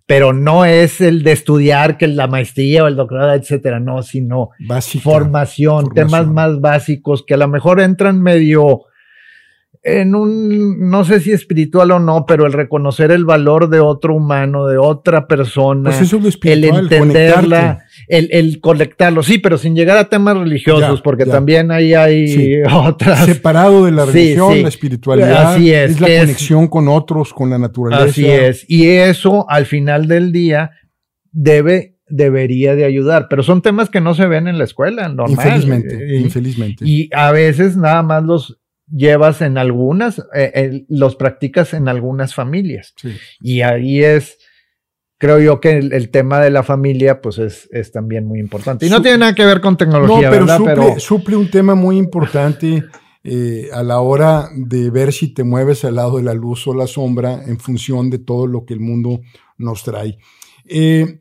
pero 0.07 0.32
no 0.32 0.64
es 0.64 1.01
el 1.01 1.22
de 1.22 1.32
estudiar 1.32 1.99
que 1.99 2.07
la 2.09 2.26
maestría 2.26 2.84
o 2.84 2.86
el 2.86 2.97
doctorado, 2.97 3.34
etcétera, 3.34 3.80
no, 3.80 4.03
sino 4.03 4.51
formación, 5.03 5.93
temas 5.95 6.26
más 6.26 6.61
básicos 6.61 7.24
que 7.26 7.34
a 7.34 7.38
lo 7.38 7.49
mejor 7.49 7.80
entran 7.80 8.22
medio 8.22 8.84
en 9.85 10.14
un, 10.14 10.89
no 10.91 11.05
sé 11.05 11.18
si 11.18 11.33
espiritual 11.33 11.91
o 11.91 11.99
no, 11.99 12.24
pero 12.24 12.47
el 12.47 12.53
reconocer 12.53 13.11
el 13.11 13.24
valor 13.24 13.68
de 13.68 13.80
otro 13.80 14.14
humano, 14.14 14.66
de 14.68 14.78
otra 14.78 15.26
persona, 15.26 15.91
Pues 15.91 16.03
eso 16.03 16.18
es 16.18 16.22
lo 16.22 16.28
el 16.28 16.64
entenderla, 16.64 17.85
el, 18.07 18.28
el 18.30 18.61
conectarlo, 18.61 19.24
sí, 19.24 19.39
pero 19.39 19.59
sin 19.59 19.74
llegar 19.74 19.99
a 19.99 20.09
temas 20.09 20.37
religiosos, 20.37 20.99
Ya, 20.99 21.03
porque 21.03 21.24
ya. 21.26 21.33
también 21.33 21.72
ahí 21.72 21.95
hay 21.95 22.28
Sí. 22.28 22.55
otras. 22.72 23.24
Separado 23.26 23.85
de 23.85 23.91
la 23.91 24.05
religión, 24.05 24.53
sí. 24.55 24.62
la 24.62 24.68
espiritualidad, 24.68 25.55
Así 25.55 25.72
es, 25.72 25.91
es 25.93 26.01
la 26.01 26.09
es- 26.09 26.20
conexión 26.20 26.68
con 26.68 26.87
otros, 26.89 27.33
con 27.33 27.51
la 27.51 27.59
naturaleza. 27.59 28.05
Así 28.05 28.26
es. 28.26 28.64
Y 28.68 28.87
eso 28.89 29.47
al 29.51 29.66
final 29.66 30.07
del 30.07 30.30
día 30.30 30.70
debe, 31.33 31.97
debería 32.09 32.76
de 32.76 32.85
ayudar, 32.85 33.26
pero 33.28 33.43
son 33.43 33.62
temas 33.62 33.91
que 33.91 34.01
no 34.01 34.14
se 34.14 34.26
ven 34.26 34.47
en 34.47 34.59
la 34.59 34.64
escuela, 34.64 35.09
normal. 35.09 35.30
Infelizmente, 35.47 36.07
Y- 36.09 36.16
infelizmente. 36.18 36.85
Y 36.87 37.11
a 37.12 37.33
veces 37.33 37.76
nada 37.76 38.03
más 38.03 38.22
los 38.22 38.59
llevas 38.95 39.40
en 39.40 39.59
algunas, 39.59 40.18
eh, 40.34 40.53
eh, 40.55 40.84
los 40.88 41.16
practicas 41.16 41.72
en 41.74 41.88
algunas 41.88 42.34
familias. 42.34 42.93
Sí. 42.97 43.12
Y 43.40 43.62
ahí 43.62 44.05
es, 44.05 44.38
creo 45.18 45.40
yo 45.40 45.61
que 45.61 45.78
el, 45.78 45.93
el 45.93 46.11
tema 46.11 46.40
de 46.40 46.51
la 46.51 46.62
familia, 46.62 47.20
pues 47.22 47.38
es, 47.38 47.68
es 47.72 47.90
también 47.93 48.26
muy 48.26 48.38
importante. 48.40 48.84
Y 48.86 48.90
no 48.90 48.97
Su- 48.97 49.03
tiene 49.03 49.18
nada 49.18 49.34
que 49.34 49.45
ver 49.47 49.61
con 49.61 49.72
No, 49.74 49.78
tecnología, 49.78 50.30
pero 50.30 50.43
¿verdad? 50.47 50.57
suple, 50.59 50.74
pero 50.74 51.01
suple 51.01 51.36
un 51.36 51.51
tema 51.51 51.74
muy 51.74 51.97
importante 51.97 52.84
eh, 53.24 53.68
a 53.72 53.82
la 53.82 54.01
hora 54.01 54.49
de 54.55 54.90
ver 54.90 55.12
si 55.12 55.32
te 55.32 55.45
mueves 55.45 55.84
al 55.84 55.95
lado 55.95 56.16
de 56.16 56.24
la 56.24 56.34
luz 56.34 56.66
o 56.66 56.74
la 56.74 56.86
sombra 56.86 57.43
en 57.47 57.59
función 57.59 58.11
de 58.11 58.18
todo 58.18 58.47
lo 58.47 58.64
que 58.64 58.74
el 58.74 58.80
mundo 58.80 59.20
nos 59.59 59.84
trae. 59.84 60.18
Eh, 60.68 61.20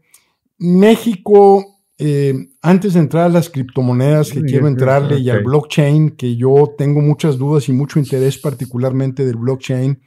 México, 0.58 1.71
eh, 2.04 2.34
antes 2.64 2.96
de 2.96 3.00
entrar 3.00 3.26
a 3.26 3.30
las 3.30 3.50
criptomonedas, 3.50 4.32
que 4.32 4.40
Sí, 4.40 4.46
quiero 4.48 4.68
entrarle, 4.68 5.20
y 5.20 5.30
al 5.30 5.44
blockchain, 5.44 6.12
que 6.12 6.36
yo 6.36 6.74
tengo 6.76 7.00
muchas 7.00 7.38
dudas 7.38 7.70
y 7.70 7.74
mucho 7.74 8.00
interés 8.00 8.40
particularmente 8.40 9.24
del 9.24 9.36
blockchain 9.36 10.02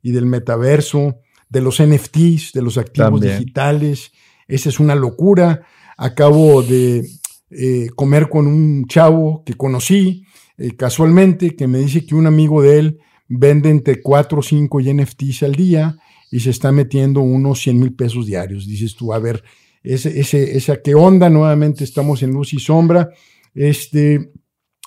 y 0.00 0.12
del 0.12 0.26
metaverso, 0.26 1.16
de 1.48 1.60
los 1.60 1.82
NFTs, 1.82 2.52
de 2.52 2.62
los 2.62 2.78
activos 2.78 3.20
También. 3.20 3.38
digitales. 3.40 4.12
Esa 4.46 4.68
es 4.68 4.78
una 4.78 4.94
locura. 4.94 5.62
Acabo 5.96 6.62
de 6.62 7.04
eh, 7.50 7.88
comer 7.96 8.28
con 8.28 8.46
un 8.46 8.86
chavo 8.86 9.42
que 9.44 9.54
conocí 9.54 10.24
eh, 10.56 10.76
casualmente, 10.76 11.56
que 11.56 11.66
me 11.66 11.78
dice 11.78 12.06
que 12.06 12.14
un 12.14 12.28
amigo 12.28 12.62
de 12.62 12.78
él 12.78 12.98
vende 13.26 13.70
entre 13.70 14.00
4 14.00 14.38
o 14.38 14.42
5 14.42 14.80
NFTs 14.80 15.42
al 15.42 15.56
día 15.56 15.96
y 16.30 16.38
se 16.40 16.50
está 16.50 16.70
metiendo 16.70 17.20
unos 17.22 17.60
100 17.60 17.78
mil 17.80 17.92
pesos 17.94 18.26
diarios. 18.26 18.68
Dices 18.68 18.94
tú, 18.94 19.12
a 19.12 19.18
ver, 19.18 19.42
ese, 19.82 20.20
ese, 20.20 20.56
esa 20.56 20.80
qué 20.82 20.94
onda, 20.94 21.30
nuevamente 21.30 21.84
estamos 21.84 22.22
en 22.22 22.32
luz 22.32 22.52
y 22.54 22.58
sombra. 22.58 23.10
Este, 23.54 24.30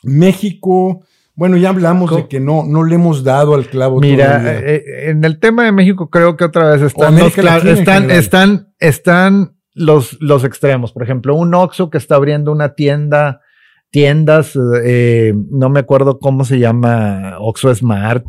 México, 0.03 1.05
bueno, 1.35 1.57
ya 1.57 1.69
hablamos 1.69 2.15
de 2.15 2.27
que 2.27 2.39
no, 2.39 2.63
no 2.63 2.83
le 2.83 2.95
hemos 2.95 3.23
dado 3.23 3.55
al 3.55 3.67
clavo 3.67 3.99
Mira, 3.99 4.39
todavía. 4.39 4.59
eh, 4.59 4.83
en 5.09 5.23
el 5.23 5.39
tema 5.39 5.63
de 5.65 5.71
México 5.71 6.09
creo 6.09 6.37
que 6.37 6.43
otra 6.45 6.69
vez 6.71 6.81
están, 6.81 7.17
los 7.17 7.37
están, 7.65 8.11
están, 8.11 8.67
están 8.79 9.55
los, 9.73 10.17
los 10.21 10.43
extremos. 10.43 10.91
Por 10.91 11.03
ejemplo, 11.03 11.35
un 11.35 11.53
Oxxo 11.55 11.89
que 11.89 11.97
está 11.97 12.15
abriendo 12.15 12.51
una 12.51 12.75
tienda, 12.75 13.41
tiendas, 13.89 14.53
eh, 14.83 15.33
no 15.49 15.69
me 15.69 15.79
acuerdo 15.79 16.19
cómo 16.19 16.45
se 16.45 16.59
llama, 16.59 17.37
Oxxo 17.39 17.73
Smart, 17.73 18.25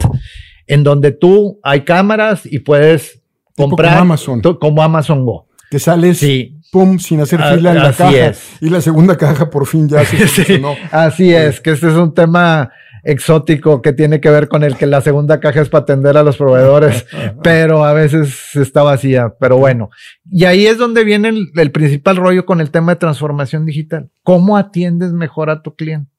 en 0.67 0.83
donde 0.85 1.13
tú 1.13 1.61
hay 1.63 1.83
cámaras 1.83 2.47
y 2.47 2.61
puedes 2.61 3.23
comprar 3.57 3.91
como 3.93 4.01
Amazon. 4.03 4.41
tú- 4.43 4.59
como 4.59 4.83
Amazon 4.83 5.25
Go. 5.27 5.49
que 5.71 5.79
sales, 5.79 6.19
Sí, 6.19 6.54
pum, 6.75 6.99
sin 6.99 7.21
hacer 7.21 7.41
Ah, 7.41 7.55
fila 7.55 7.71
en 7.71 7.77
la 7.79 7.89
así 7.91 7.99
caja. 8.03 8.27
es. 8.31 8.43
Y 8.61 8.69
la 8.69 8.81
segunda 8.81 9.17
caja 9.17 9.49
por 9.49 9.65
fin 9.67 9.89
ya 9.89 10.05
se 10.05 10.17
Sí, 10.27 10.43
solucionó. 10.43 10.75
así 10.91 11.33
es, 11.33 11.61
que 11.61 11.71
este 11.71 11.87
es 11.87 11.95
un 11.95 12.13
tema 12.13 12.73
exótico 13.05 13.81
que 13.81 13.93
tiene 13.93 14.21
que 14.21 14.29
ver 14.31 14.49
con 14.49 14.65
el 14.65 14.77
que 14.77 14.87
la 14.87 15.01
segunda 15.03 15.39
caja 15.39 15.61
es 15.61 15.69
para 15.69 15.83
atender 15.83 16.17
a 16.17 16.23
los 16.25 16.37
proveedores, 16.37 17.07
pero 17.45 17.85
a 17.85 17.93
veces 17.93 18.57
está 18.57 18.83
vacía, 18.83 19.35
pero 19.39 19.57
bueno. 19.57 19.91
Y 20.29 20.45
ahí 20.47 20.67
es 20.67 20.77
donde 20.79 21.05
viene 21.05 21.29
el, 21.29 21.53
el 21.55 21.71
principal 21.71 22.17
rollo 22.17 22.45
con 22.45 22.61
el 22.61 22.71
tema 22.73 22.93
de 22.95 22.97
transformación 22.99 23.67
digital. 23.67 24.11
¿Cómo 24.25 24.57
atiendes 24.57 25.13
mejor 25.13 25.51
a 25.51 25.63
tu 25.63 25.77
cliente? 25.77 26.11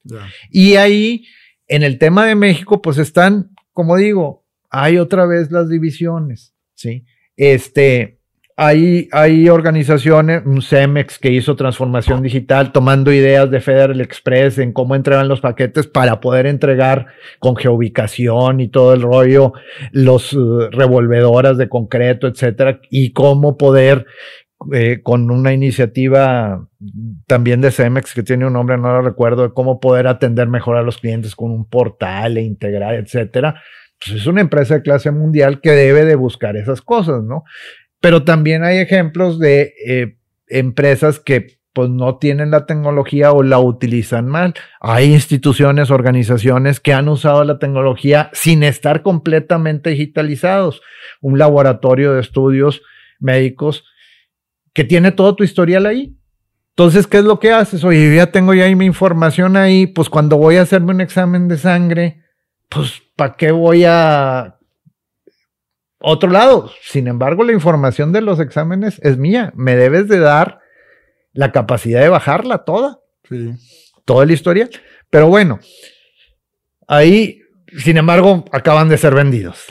Y 0.49 0.75
ahí, 0.75 1.25
en 1.67 1.83
el 1.83 1.97
tema 1.97 2.25
de 2.25 2.35
México, 2.35 2.81
pues 2.81 2.97
están, 2.97 3.49
como 3.73 3.97
digo, 3.97 4.45
hay 4.69 4.97
otra 4.97 5.25
vez 5.25 5.51
las 5.51 5.67
divisiones, 5.69 6.53
¿sí? 6.75 7.03
Este, 7.35 8.14
hay, 8.57 9.09
hay 9.11 9.49
organizaciones, 9.49 10.43
un 10.45 10.61
CEMEX 10.61 11.19
que 11.19 11.29
hizo 11.29 11.57
transformación 11.57 12.21
digital, 12.21 12.71
tomando 12.71 13.11
ideas 13.11 13.51
de 13.51 13.59
Federal 13.59 13.99
Express 13.99 14.59
en 14.59 14.71
cómo 14.71 14.95
entregan 14.95 15.27
los 15.27 15.41
paquetes 15.41 15.87
para 15.87 16.21
poder 16.21 16.45
entregar 16.45 17.07
con 17.39 17.57
geoubicación 17.57 18.61
y 18.61 18.69
todo 18.69 18.93
el 18.93 19.01
rollo, 19.01 19.51
los 19.91 20.31
eh, 20.31 20.37
revolvedoras 20.71 21.57
de 21.57 21.67
concreto, 21.67 22.27
etcétera, 22.27 22.79
y 22.89 23.11
cómo 23.11 23.57
poder 23.57 24.05
eh, 24.73 25.01
con 25.03 25.29
una 25.31 25.51
iniciativa 25.51 26.65
también 27.27 27.59
de 27.59 27.71
Cemex 27.71 28.13
que 28.13 28.23
tiene 28.23 28.47
un 28.47 28.53
nombre, 28.53 28.77
no 28.77 28.87
lo 28.87 29.01
recuerdo, 29.01 29.43
de 29.43 29.53
cómo 29.53 29.81
poder 29.81 30.07
atender 30.07 30.47
mejor 30.47 30.77
a 30.77 30.81
los 30.81 30.97
clientes 30.97 31.35
con 31.35 31.51
un 31.51 31.65
portal 31.65 32.37
e 32.37 32.41
integrar, 32.43 32.95
etcétera. 32.95 33.61
Pues 33.99 34.21
es 34.21 34.27
una 34.27 34.39
empresa 34.39 34.75
de 34.75 34.81
clase 34.81 35.11
mundial 35.11 35.59
que 35.59 35.71
debe 35.71 36.05
de 36.05 36.15
buscar 36.15 36.55
esas 36.55 36.81
cosas, 36.81 37.21
¿no? 37.21 37.43
Pero 38.05 38.23
también 38.23 38.63
hay 38.63 38.77
ejemplos 38.77 39.39
de 39.39 39.73
eh, 39.83 40.17
empresas 40.47 41.19
que 41.19 41.57
pues 41.73 41.89
no 41.89 42.19
tienen 42.19 42.51
la 42.51 42.67
tecnología 42.67 43.31
o 43.31 43.41
la 43.41 43.57
utilizan 43.57 44.27
mal. 44.27 44.53
Hay 44.79 45.11
instituciones, 45.11 45.89
organizaciones 45.89 46.79
que 46.79 46.93
han 46.93 47.09
usado 47.09 47.43
la 47.43 47.57
tecnología 47.57 48.29
sin 48.31 48.61
estar 48.61 49.01
completamente 49.01 49.89
digitalizados. 49.89 50.83
Un 51.19 51.39
laboratorio 51.39 52.13
de 52.13 52.21
estudios 52.21 52.83
médicos 53.17 53.85
que 54.71 54.83
tiene 54.83 55.11
todo 55.11 55.35
tu 55.35 55.43
historial 55.43 55.87
ahí. 55.87 56.15
Entonces, 56.77 57.07
¿qué 57.07 57.17
es 57.17 57.23
lo 57.23 57.39
que 57.39 57.53
haces? 57.53 57.83
Oye, 57.83 58.07
yo 58.07 58.15
ya 58.17 58.27
tengo 58.27 58.53
ya 58.53 58.65
ahí 58.65 58.75
mi 58.75 58.85
información 58.85 59.57
ahí, 59.57 59.87
pues 59.87 60.09
cuando 60.09 60.37
voy 60.37 60.57
a 60.57 60.61
hacerme 60.61 60.91
un 60.91 61.01
examen 61.01 61.47
de 61.47 61.57
sangre, 61.57 62.21
pues 62.69 63.01
¿para 63.15 63.33
qué 63.35 63.51
voy 63.51 63.83
a 63.83 64.59
otro 66.07 66.29
lado? 66.29 66.71
Sin 66.81 67.07
embargo, 67.07 67.43
la 67.43 67.51
información 67.53 68.11
de 68.11 68.21
los 68.21 68.39
exámenes 68.39 68.99
es 69.03 69.17
mía. 69.17 69.51
Me 69.55 69.75
debes 69.75 70.07
de 70.07 70.19
dar 70.19 70.59
la 71.33 71.51
capacidad 71.51 72.01
de 72.01 72.09
bajarla 72.09 72.59
toda, 72.59 72.99
Sí. 73.27 73.51
toda 74.05 74.25
la 74.25 74.33
historia. 74.33 74.69
Pero 75.09 75.27
bueno, 75.27 75.59
ahí, 76.87 77.41
sin 77.77 77.97
embargo, 77.97 78.45
acaban 78.51 78.89
de 78.89 78.97
ser 78.97 79.13
vendidos 79.15 79.65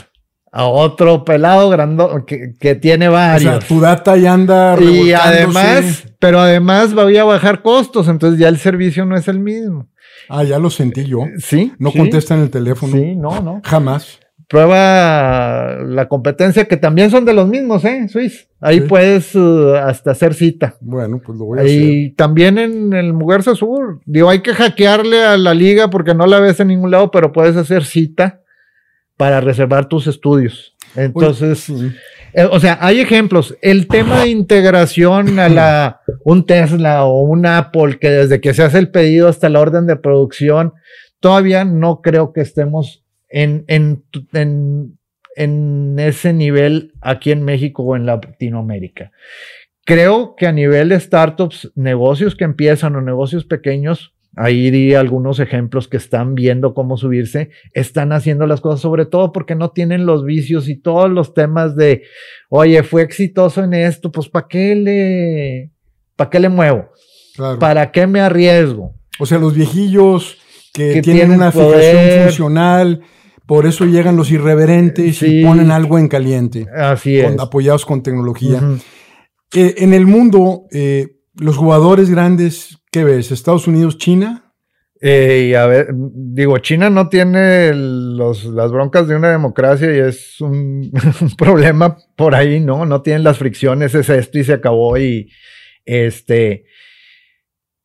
a 0.53 0.67
otro 0.67 1.25
pelado 1.25 1.69
grande 1.69 2.05
que, 2.27 2.55
que 2.61 2.75
tiene 2.77 3.09
O 3.09 3.13
varios. 3.13 3.43
sea, 3.43 3.59
tu 3.69 3.81
data 3.81 4.17
ya 4.17 4.33
anda 4.35 4.77
Y 4.81 5.13
además, 5.13 6.05
pero 6.21 6.39
además 6.41 6.95
voy 6.95 7.17
a 7.17 7.25
bajar 7.25 7.63
costos, 7.63 8.07
entonces 8.09 8.39
ya 8.39 8.49
el 8.49 8.59
servicio 8.59 9.05
no 9.05 9.17
es 9.17 9.27
el 9.27 9.41
mismo. 9.41 9.89
Ah, 10.29 10.45
ya 10.45 10.59
lo 10.59 10.71
sentí 10.71 11.05
yo. 11.07 11.21
Sí. 11.39 11.73
No 11.79 11.91
sí, 11.91 11.99
contestan 11.99 12.41
el 12.41 12.51
teléfono. 12.51 12.93
Sí, 12.97 13.17
no, 13.17 13.41
no. 13.41 13.61
Jamás. 13.65 14.21
Prueba 14.49 15.79
la 15.87 16.07
competencia, 16.09 16.67
que 16.67 16.77
también 16.77 17.11
son 17.11 17.25
de 17.25 17.33
los 17.33 17.49
mismos, 17.49 17.85
¿eh? 17.85 18.09
Swiss. 18.09 18.49
Ahí 18.61 18.81
Sí. 18.81 18.87
puedes 18.87 19.35
uh, 19.35 19.75
hasta 19.75 20.11
hacer 20.11 20.35
cita. 20.35 20.77
Bueno, 20.81 21.21
pues 21.25 21.39
lo 21.39 21.47
voy 21.47 21.59
a 21.59 21.63
hacer. 21.63 21.73
Y 21.75 22.11
también 22.13 22.59
en 22.59 22.93
el 22.93 23.13
Mujerza 23.13 23.55
Sur. 23.55 24.01
Digo, 24.05 24.29
hay 24.29 24.41
que 24.41 24.53
hackearle 24.55 25.23
a 25.25 25.37
la 25.37 25.55
liga 25.55 25.89
porque 25.89 26.15
no 26.15 26.27
la 26.27 26.41
ves 26.41 26.61
en 26.61 26.69
ningún 26.69 26.91
lado, 26.91 27.11
pero 27.11 27.33
puedes 27.33 27.57
hacer 27.57 27.85
cita 27.85 28.41
para 29.17 29.41
reservar 29.41 29.89
tus 29.89 30.07
estudios. 30.07 30.77
Entonces, 30.97 31.71
eh, 32.33 32.49
o 32.51 32.61
sea, 32.61 32.79
hay 32.81 33.01
ejemplos. 33.01 33.57
El 33.63 33.87
tema 33.89 34.23
de 34.23 34.29
integración 34.31 35.39
a 35.39 35.49
la 35.49 36.01
un 36.25 36.47
Tesla 36.47 37.05
o 37.05 37.23
un 37.23 37.47
Apple 37.47 37.99
que 38.01 38.11
desde 38.11 38.41
que 38.41 38.55
se 38.55 38.63
hace 38.63 38.79
el 38.79 38.91
pedido 38.91 39.29
hasta 39.29 39.49
la 39.49 39.61
orden 39.61 39.87
de 39.87 39.97
producción, 39.97 40.73
todavía 41.21 41.65
no 41.65 42.01
creo 42.03 42.33
que 42.33 42.41
estemos 42.41 43.04
en, 43.35 43.65
en, 43.67 44.05
en, 44.33 44.97
en 45.35 45.97
ese 45.99 46.33
nivel 46.33 46.93
aquí 47.01 47.33
en 47.33 47.43
México 47.43 47.83
o 47.83 47.97
en 47.97 48.07
Latinoamérica. 48.07 49.11
Creo 49.85 50.37
que 50.37 50.47
a 50.47 50.53
nivel 50.53 50.91
de 50.91 51.01
startups, 51.01 51.73
negocios 51.75 52.37
que 52.37 52.45
empiezan 52.45 52.95
o 52.95 53.01
negocios 53.01 53.45
pequeños, 53.45 54.15
ahí 54.37 54.71
di 54.71 54.95
algunos 54.95 55.41
ejemplos 55.41 55.89
que 55.89 55.97
están 55.97 56.37
viendo 56.37 56.75
cómo 56.75 56.97
subirse, 56.97 57.51
están 57.73 58.13
haciendo 58.13 58.47
las 58.47 58.61
cosas, 58.61 58.81
sobre 58.81 59.05
todo 59.05 59.33
porque 59.33 59.57
no 59.57 59.71
tienen 59.71 60.07
los 60.07 60.25
vicios 60.25 60.69
y 60.69 60.77
todos 60.77 61.11
los 61.11 61.35
temas 61.35 61.75
de, 61.75 62.05
oye, 62.49 62.85
fue 62.85 63.03
exitoso 63.03 63.65
en 63.65 63.75
esto, 63.75 64.13
pues 64.13 64.29
¿para 64.29 64.47
qué 64.49 64.77
le, 64.77 65.73
para 66.15 66.31
qué 66.31 66.39
le 66.39 66.49
muevo? 66.51 66.91
Claro. 67.35 67.59
¿Para 67.59 67.91
qué 67.91 68.07
me 68.07 68.21
arriesgo? 68.21 68.95
O 69.19 69.27
sea, 69.27 69.39
los 69.39 69.55
viejillos 69.55 70.39
que, 70.73 70.95
Que 70.95 71.03
tienen, 71.03 71.23
tienen 71.27 71.37
una 71.37 71.51
poder. 71.51 71.97
fijación 71.97 72.25
funcional, 72.29 73.01
por 73.47 73.67
eso 73.67 73.85
llegan 73.85 74.17
los 74.17 74.31
irreverentes 74.31 75.19
Sí. 75.19 75.41
y 75.41 75.45
ponen 75.45 75.71
algo 75.71 75.99
en 75.99 76.09
caliente, 76.09 76.67
Así 76.75 77.19
es. 77.19 77.27
con- 77.31 77.41
apoyados 77.41 77.85
con 77.85 78.03
tecnología. 78.03 78.61
Eh, 79.55 79.75
en 79.79 79.93
el 79.95 80.07
mundo, 80.07 80.63
eh, 80.73 81.17
los 81.37 81.57
jugadores 81.57 82.11
grandes, 82.11 82.79
¿qué 82.91 83.05
ves? 83.05 83.31
¿Estados 83.33 83.67
Unidos, 83.67 83.99
China? 83.99 84.53
Eh, 85.01 85.49
y 85.51 85.55
a 85.55 85.67
ver, 85.67 85.89
digo, 85.95 86.57
China 86.59 86.89
no 86.89 87.09
tiene 87.11 87.73
los, 87.75 88.45
las 88.47 88.73
broncas 88.73 89.07
de 89.07 89.17
una 89.17 89.31
democracia 89.31 89.95
y 89.95 89.99
es 89.99 90.41
un, 90.41 90.91
problema 91.37 91.99
por 92.17 92.35
ahí, 92.35 92.61
¿no? 92.61 92.87
No 92.87 93.03
tienen 93.03 93.25
las 93.25 93.37
fricciones, 93.39 93.95
es 93.95 94.09
esto 94.09 94.39
y 94.39 94.45
se 94.45 94.55
acabó 94.55 94.97
y 94.97 95.31
este... 95.85 96.65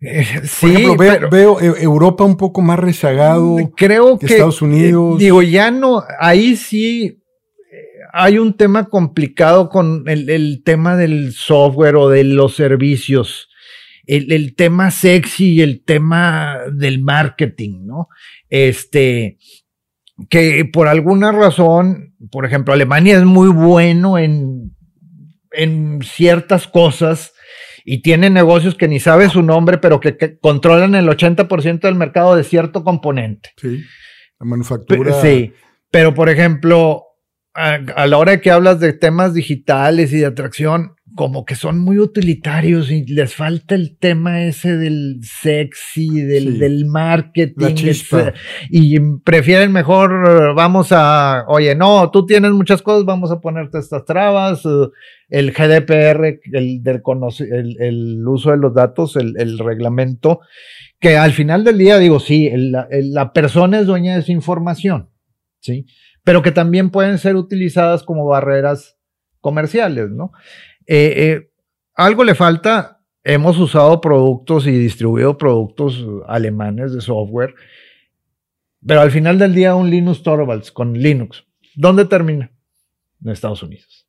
Eh, 0.02 0.26
sí, 0.44 0.86
por 0.96 1.06
ejemplo, 1.06 1.30
veo, 1.30 1.60
e, 1.60 1.84
Europa 1.84 2.24
un 2.24 2.38
poco 2.38 2.62
más 2.62 2.80
rezagado 2.80 3.58
creo 3.76 4.18
que, 4.18 4.28
Estados 4.28 4.62
Unidos. 4.62 5.20
digo, 5.20 5.42
ya 5.42 5.72
no, 5.72 6.04
ahí 6.20 6.56
sí 6.56 7.22
hay 8.14 8.38
un 8.38 8.56
tema 8.56 8.86
complicado 8.86 9.70
con 9.70 10.04
el, 10.08 10.30
el 10.30 10.64
tema 10.64 10.96
del 10.96 11.34
software 11.34 11.96
o 11.96 12.10
de 12.10 12.24
los 12.24 12.56
servicios 12.56 13.50
el, 14.10 14.56
tema 14.56 14.92
sexy 14.92 15.54
y 15.54 15.62
el 15.62 15.84
tema 15.84 16.58
del 16.72 17.00
marketing, 17.00 17.86
¿no? 17.86 18.10
Este, 18.50 19.38
que 20.30 20.66
por 20.66 20.88
alguna 20.88 21.32
razón, 21.32 22.16
por 22.32 22.46
ejemplo, 22.46 22.74
Alemania 22.74 23.18
es 23.18 23.24
muy 23.24 23.50
bueno 23.50 24.18
en, 24.18 24.76
en 25.52 26.02
ciertas 26.02 26.68
cosas 26.68 27.34
y 27.92 28.04
tiene 28.04 28.30
negocios 28.30 28.76
que 28.76 28.88
ni 28.88 29.00
sabe 29.00 29.30
su 29.30 29.42
nombre, 29.42 29.80
pero 29.80 30.00
que, 30.00 30.38
controlan 30.40 30.94
el 30.94 31.08
80% 31.08 31.80
del 31.80 31.96
mercado 31.96 32.36
de 32.36 32.44
cierto 32.44 32.84
componente. 32.84 33.50
Sí, 33.58 33.82
la 34.40 34.46
manufactura. 34.46 35.20
sí, 35.24 35.54
pero 35.90 36.14
por 36.14 36.30
ejemplo, 36.30 37.02
a, 37.56 37.80
a, 37.96 38.06
la 38.06 38.20
hora 38.20 38.34
de 38.34 38.42
que 38.42 38.52
hablas 38.52 38.80
de 38.80 38.94
temas 38.94 39.34
digitales 39.34 40.14
y 40.14 40.18
de 40.18 40.28
atracción, 40.28 40.98
como 41.16 41.46
que 41.46 41.56
son 41.56 41.80
muy 41.80 42.00
utilitarios 42.00 42.92
y 42.92 43.06
les 43.06 43.34
falta 43.36 43.76
el 43.76 43.98
tema 43.98 44.44
ese 44.44 44.78
del 44.78 45.20
sexy, 45.24 46.22
del, 46.22 46.60
del 46.60 46.86
marketing. 46.86 47.76
y 48.70 49.00
prefieren 49.24 49.72
mejor, 49.72 50.54
vamos 50.56 50.90
a, 50.92 51.46
oye, 51.48 51.76
no, 51.76 52.10
tú 52.12 52.26
tienes 52.26 52.52
muchas 52.52 52.82
cosas, 52.82 53.06
vamos 53.06 53.32
a 53.32 53.40
ponerte 53.40 53.80
estas 53.80 54.06
trabas. 54.06 54.64
El 55.30 55.52
GDPR, 55.52 56.40
el, 56.54 56.82
del 56.84 57.02
el, 57.52 57.82
el 57.82 58.28
uso 58.28 58.52
de 58.52 58.58
los 58.58 58.74
datos, 58.74 59.16
el, 59.16 59.36
el, 59.38 59.60
reglamento, 59.60 60.40
que 61.00 61.18
al 61.18 61.34
final 61.34 61.64
del 61.64 61.78
día 61.78 62.00
digo, 62.00 62.20
sí, 62.20 62.50
la 62.54 63.34
persona 63.34 63.80
es 63.80 63.86
dueña 63.86 64.16
de 64.16 64.24
su 64.24 64.32
información, 64.32 65.10
¿sí? 65.60 65.86
Pero 66.24 66.42
que 66.42 66.52
también 66.52 66.90
pueden 66.90 67.18
ser 67.18 67.36
utilizadas 67.36 68.04
como 68.04 68.26
barreras 68.26 68.98
comerciales, 69.42 70.10
¿no? 70.10 70.32
Eh, 70.92 71.14
eh, 71.18 71.52
algo 71.94 72.24
le 72.24 72.34
falta. 72.34 73.00
Hemos 73.24 73.60
usado 73.60 74.02
productos 74.02 74.66
y 74.66 74.72
distribuido 74.72 75.38
productos 75.38 76.04
alemanes 76.28 76.94
de 76.94 77.02
software, 77.02 77.54
pero 78.84 79.02
al 79.02 79.12
final 79.12 79.38
del 79.38 79.54
día 79.54 79.76
un 79.76 79.92
Linux 79.92 80.24
Torvalds 80.24 80.72
con 80.72 80.94
Linux, 80.94 81.46
¿dónde 81.76 82.06
termina? 82.06 82.52
En 83.24 83.30
Estados 83.30 83.62
Unidos. 83.62 84.08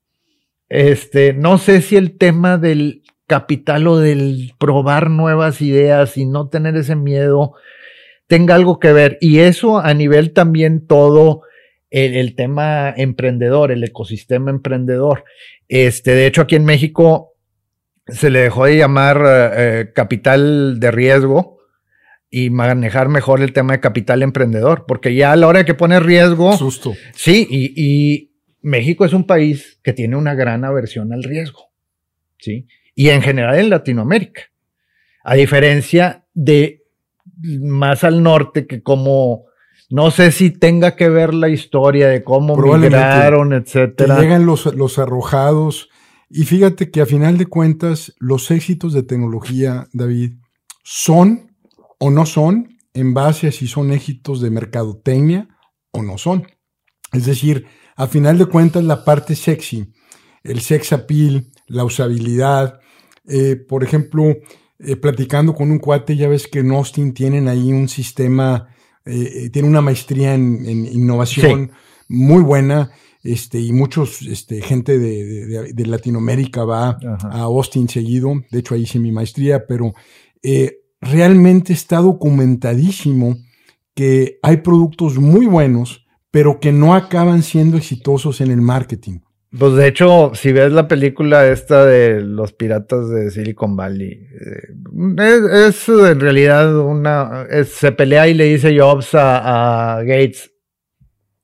Este, 0.70 1.34
no 1.34 1.58
sé 1.58 1.82
si 1.82 1.96
el 1.96 2.16
tema 2.16 2.56
del 2.56 3.02
capital 3.26 3.86
o 3.86 3.98
del 3.98 4.54
probar 4.56 5.10
nuevas 5.10 5.60
ideas 5.60 6.16
y 6.16 6.24
no 6.24 6.48
tener 6.48 6.76
ese 6.76 6.96
miedo 6.96 7.56
tenga 8.26 8.54
algo 8.54 8.78
que 8.78 8.92
ver. 8.92 9.18
Y 9.20 9.40
eso 9.40 9.80
a 9.80 9.92
nivel 9.92 10.32
también 10.32 10.86
todo 10.86 11.42
el, 11.90 12.34
tema 12.36 12.94
emprendedor, 12.96 13.72
el 13.72 13.84
ecosistema 13.84 14.50
emprendedor. 14.50 15.24
Este, 15.70 16.16
de 16.16 16.26
hecho, 16.26 16.42
aquí 16.42 16.56
en 16.56 16.64
México 16.64 17.36
se 18.08 18.28
le 18.28 18.40
dejó 18.40 18.64
de 18.64 18.76
llamar 18.76 19.22
eh, 19.56 19.92
capital 19.94 20.80
de 20.80 20.90
riesgo 20.90 21.58
y 22.28 22.50
manejar 22.50 23.08
mejor 23.08 23.40
el 23.40 23.52
tema 23.52 23.74
de 23.74 23.80
capital 23.80 24.24
emprendedor, 24.24 24.84
porque 24.88 25.14
ya 25.14 25.30
a 25.30 25.36
la 25.36 25.46
hora 25.46 25.60
de 25.60 25.64
que 25.64 25.74
pone 25.74 26.00
riesgo. 26.00 26.56
Susto. 26.56 26.92
Sí, 27.14 27.46
y, 27.48 27.72
y 27.76 28.32
México 28.62 29.04
es 29.04 29.12
un 29.12 29.28
país 29.28 29.78
que 29.84 29.92
tiene 29.92 30.16
una 30.16 30.34
gran 30.34 30.64
aversión 30.64 31.12
al 31.12 31.22
riesgo. 31.22 31.70
Sí. 32.40 32.66
Y 32.96 33.10
en 33.10 33.22
general 33.22 33.56
en 33.56 33.70
Latinoamérica. 33.70 34.42
A 35.22 35.36
diferencia 35.36 36.26
de 36.34 36.82
más 37.60 38.02
al 38.02 38.24
norte, 38.24 38.66
que 38.66 38.82
como 38.82 39.44
no 39.90 40.12
sé 40.12 40.30
si 40.30 40.50
tenga 40.50 40.94
que 40.94 41.08
ver 41.08 41.34
la 41.34 41.48
historia 41.48 42.08
de 42.08 42.22
cómo 42.22 42.56
migraron, 42.56 43.52
etcétera. 43.52 44.20
llegan 44.20 44.46
los, 44.46 44.66
los 44.74 44.98
arrojados. 44.98 45.90
Y 46.28 46.44
fíjate 46.44 46.92
que 46.92 47.00
a 47.00 47.06
final 47.06 47.38
de 47.38 47.46
cuentas, 47.46 48.14
los 48.20 48.52
éxitos 48.52 48.92
de 48.92 49.02
tecnología, 49.02 49.88
David, 49.92 50.34
son 50.84 51.52
o 51.98 52.10
no 52.10 52.24
son 52.24 52.78
en 52.94 53.14
base 53.14 53.48
a 53.48 53.52
si 53.52 53.66
son 53.66 53.92
éxitos 53.92 54.40
de 54.40 54.50
mercadotecnia 54.50 55.48
o 55.90 56.02
no 56.02 56.18
son. 56.18 56.46
Es 57.12 57.26
decir, 57.26 57.66
a 57.96 58.06
final 58.06 58.38
de 58.38 58.46
cuentas, 58.46 58.84
la 58.84 59.04
parte 59.04 59.34
sexy, 59.34 59.92
el 60.44 60.60
sex 60.60 60.92
appeal, 60.92 61.50
la 61.66 61.84
usabilidad, 61.84 62.78
eh, 63.26 63.56
por 63.56 63.82
ejemplo, 63.82 64.36
eh, 64.78 64.96
platicando 64.96 65.52
con 65.52 65.72
un 65.72 65.80
cuate, 65.80 66.16
ya 66.16 66.28
ves 66.28 66.46
que 66.46 66.60
en 66.60 66.70
Austin 66.70 67.12
tienen 67.12 67.48
ahí 67.48 67.72
un 67.72 67.88
sistema 67.88 68.68
eh, 69.06 69.50
tiene 69.50 69.68
una 69.68 69.80
maestría 69.80 70.34
en, 70.34 70.86
innovación 70.86 71.72
muy 72.08 72.42
buena. 72.42 72.90
Este, 73.22 73.60
y 73.60 73.72
muchos, 73.72 74.22
este, 74.22 74.62
gente 74.62 74.98
de, 74.98 75.86
Latinoamérica 75.86 76.64
va 76.64 76.98
a 77.22 77.40
Austin 77.42 77.88
seguido. 77.88 78.32
De 78.50 78.60
hecho, 78.60 78.74
ahí 78.74 78.82
hice 78.82 78.98
mi 78.98 79.12
maestría, 79.12 79.66
pero 79.66 79.92
eh, 80.42 80.78
realmente 81.00 81.72
está 81.72 81.98
documentadísimo 81.98 83.36
que 83.94 84.38
hay 84.42 84.58
productos 84.58 85.18
muy 85.18 85.46
buenos, 85.46 86.06
pero 86.30 86.60
que 86.60 86.72
no 86.72 86.94
acaban 86.94 87.42
siendo 87.42 87.76
exitosos 87.76 88.40
en 88.40 88.50
el 88.50 88.60
marketing. 88.60 89.18
Pues 89.58 89.74
de 89.74 89.88
hecho, 89.88 90.30
si 90.34 90.52
ves 90.52 90.70
la 90.72 90.86
película 90.86 91.48
esta 91.48 91.84
de 91.84 92.20
los 92.20 92.52
piratas 92.52 93.10
de 93.10 93.32
Silicon 93.32 93.76
Valley, 93.76 94.12
eh, 94.12 95.66
es, 95.66 95.88
en 95.88 96.20
realidad 96.20 96.76
una... 96.78 97.46
se 97.64 97.90
pelea 97.90 98.28
y 98.28 98.34
le 98.34 98.44
dice 98.44 98.78
Jobs 98.78 99.10
a, 99.14 99.98
Gates, 100.02 100.52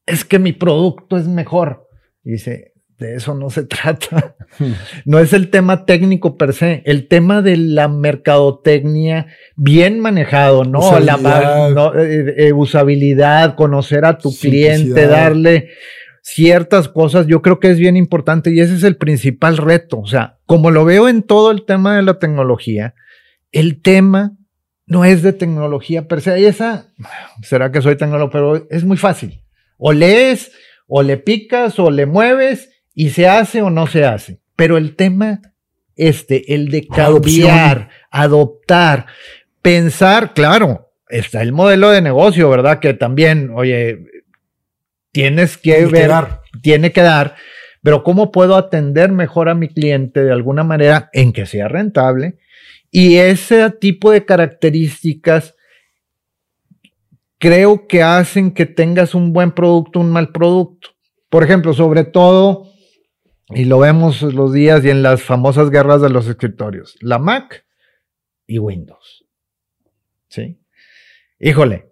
es 0.07 0.25
que 0.25 0.39
mi 0.39 0.53
producto 0.53 1.17
es 1.17 1.27
mejor. 1.27 1.89
Y 2.23 2.33
dice, 2.33 2.75
de 2.97 3.17
eso 3.17 3.35
no 3.35 3.51
se 3.51 3.65
trata. 3.67 4.37
No 5.05 5.19
es 5.19 5.33
el 5.33 5.51
tema 5.51 5.85
técnico 5.85 6.39
per 6.39 6.53
se, 6.53 6.83
el 6.87 7.09
tema 7.09 7.43
de 7.43 7.57
la 7.57 7.89
mercadotecnia 7.89 9.27
bien 9.57 9.99
manejado, 9.99 10.65
¿no? 10.65 10.99
La 11.01 11.93
eh, 11.99 12.35
eh, 12.37 12.53
usabilidad, 12.53 13.57
conocer 13.57 14.05
a 14.05 14.17
tu 14.17 14.33
cliente, 14.35 15.07
darle 15.09 15.71
ciertas 16.27 16.89
cosas, 16.89 17.29
yo 17.29 17.41
creo 17.41 17.61
que 17.61 17.71
es 17.71 17.79
bien 17.79 17.97
importante 17.97 18.53
y 18.53 18.59
ese 18.59 18.75
es 18.75 18.83
el 18.83 18.97
principal 18.97 19.57
reto. 19.57 20.01
O 20.01 20.07
sea, 20.07 20.39
como 20.45 20.73
lo 20.73 20.85
veo 20.85 21.09
en 21.09 21.23
todo 21.23 21.53
el 21.53 21.65
tema 21.65 21.95
de 21.95 22.03
la 22.03 22.19
tecnología, 22.19 22.95
el 23.53 23.81
tema 23.81 24.33
no 24.87 25.05
es 25.05 25.23
de 25.23 25.33
tecnología 25.33 26.09
per 26.09 26.21
se. 26.21 26.41
Y 26.41 26.47
esa, 26.47 26.93
será 27.43 27.71
que 27.71 27.81
soy 27.81 27.97
tecnólogo, 27.97 28.31
pero 28.31 28.67
es 28.71 28.85
muy 28.85 28.97
fácil. 28.97 29.45
O 29.79 29.93
lees, 29.93 30.51
o 30.89 31.05
le 31.05 31.17
picas, 31.17 31.79
o 31.79 31.93
le 31.93 32.07
mueves 32.07 32.71
y 32.93 33.11
se 33.11 33.29
hace 33.29 33.63
o 33.63 33.71
no 33.71 33.87
se 33.87 34.05
hace. 34.05 34.41
Pero 34.57 34.79
el 34.79 34.97
tema, 34.97 35.41
este, 35.95 36.55
el 36.55 36.71
de 36.71 36.89
cambiar, 36.89 37.91
adoptar, 38.11 39.07
pensar, 39.63 40.35
claro, 40.35 40.91
está 41.09 41.41
el 41.41 41.53
modelo 41.53 41.91
de 41.91 42.03
negocio, 42.03 42.51
¿verdad? 42.51 42.81
Que 42.81 42.95
también, 42.95 43.53
oye, 43.55 44.01
tienes 45.17 45.57
que 45.57 45.87
ver, 45.87 46.13
tiene 46.61 46.93
que 46.93 47.01
dar, 47.01 47.37
pero 47.83 48.05
¿cómo 48.05 48.31
puedo 48.31 48.55
atender 48.55 49.11
mejor 49.11 49.49
a 49.49 49.55
mi 49.55 49.69
cliente 49.69 50.23
de 50.23 50.31
alguna 50.31 50.63
manera 50.63 51.09
en 51.15 51.33
que 51.33 51.47
sea 51.47 51.69
rentable? 51.69 52.37
Y 52.91 53.17
ese 53.17 53.71
tipo 53.71 54.11
de 54.11 54.27
características 54.27 55.55
creo 57.39 57.87
que 57.87 58.03
hacen 58.03 58.53
que 58.53 58.67
tengas 58.67 59.15
un 59.15 59.33
buen 59.33 59.53
producto, 59.53 60.01
un 60.01 60.11
mal 60.11 60.33
producto. 60.33 60.91
Por 61.31 61.43
ejemplo, 61.43 61.73
sobre 61.73 62.05
todo, 62.05 62.71
y 63.49 63.65
lo 63.65 63.79
vemos 63.79 64.21
los 64.21 64.53
días 64.53 64.85
y 64.85 64.91
en 64.91 65.03
las 65.03 65.23
famosas 65.23 65.71
guerras 65.71 66.03
de 66.03 66.11
los 66.11 66.29
escritorios, 66.29 66.95
la 67.01 67.19
Mac 67.19 67.65
y 68.47 68.59
Windows. 68.59 69.25
¿Sí? 70.29 70.61
Híjole, 71.39 71.91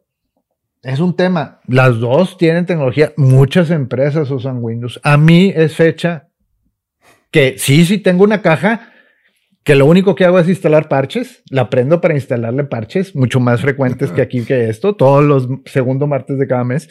es 0.85 1.01
un 1.01 1.17
tema. 1.17 1.61
Las 1.67 1.99
dos 1.99 2.37
tienen 2.37 2.67
tecnología. 2.67 3.13
Muchas 3.17 3.71
empresas 3.71 4.31
usan 4.31 4.59
Windows. 4.61 5.01
A 5.03 5.17
mí 5.17 5.53
es 5.55 5.75
fecha 5.75 6.29
que 7.31 7.55
sí, 7.59 7.85
sí 7.85 7.99
tengo 7.99 8.25
una 8.25 8.43
caja 8.43 8.93
que 9.65 9.75
lo 9.75 9.87
único 9.87 10.15
que 10.15 10.25
hago 10.25 10.39
es 10.39 10.49
instalar 10.49 10.89
parches. 10.89 11.43
La 11.51 11.71
prendo 11.71 12.01
para 12.01 12.15
instalarle 12.15 12.65
parches, 12.65 13.17
mucho 13.17 13.41
más 13.41 13.63
frecuentes 13.63 14.13
que 14.13 14.21
aquí 14.21 14.45
que 14.45 14.69
esto, 14.69 14.95
todos 14.95 15.25
los 15.25 15.49
segundo 15.65 16.07
martes 16.07 16.39
de 16.39 16.47
cada 16.47 16.65
mes. 16.65 16.89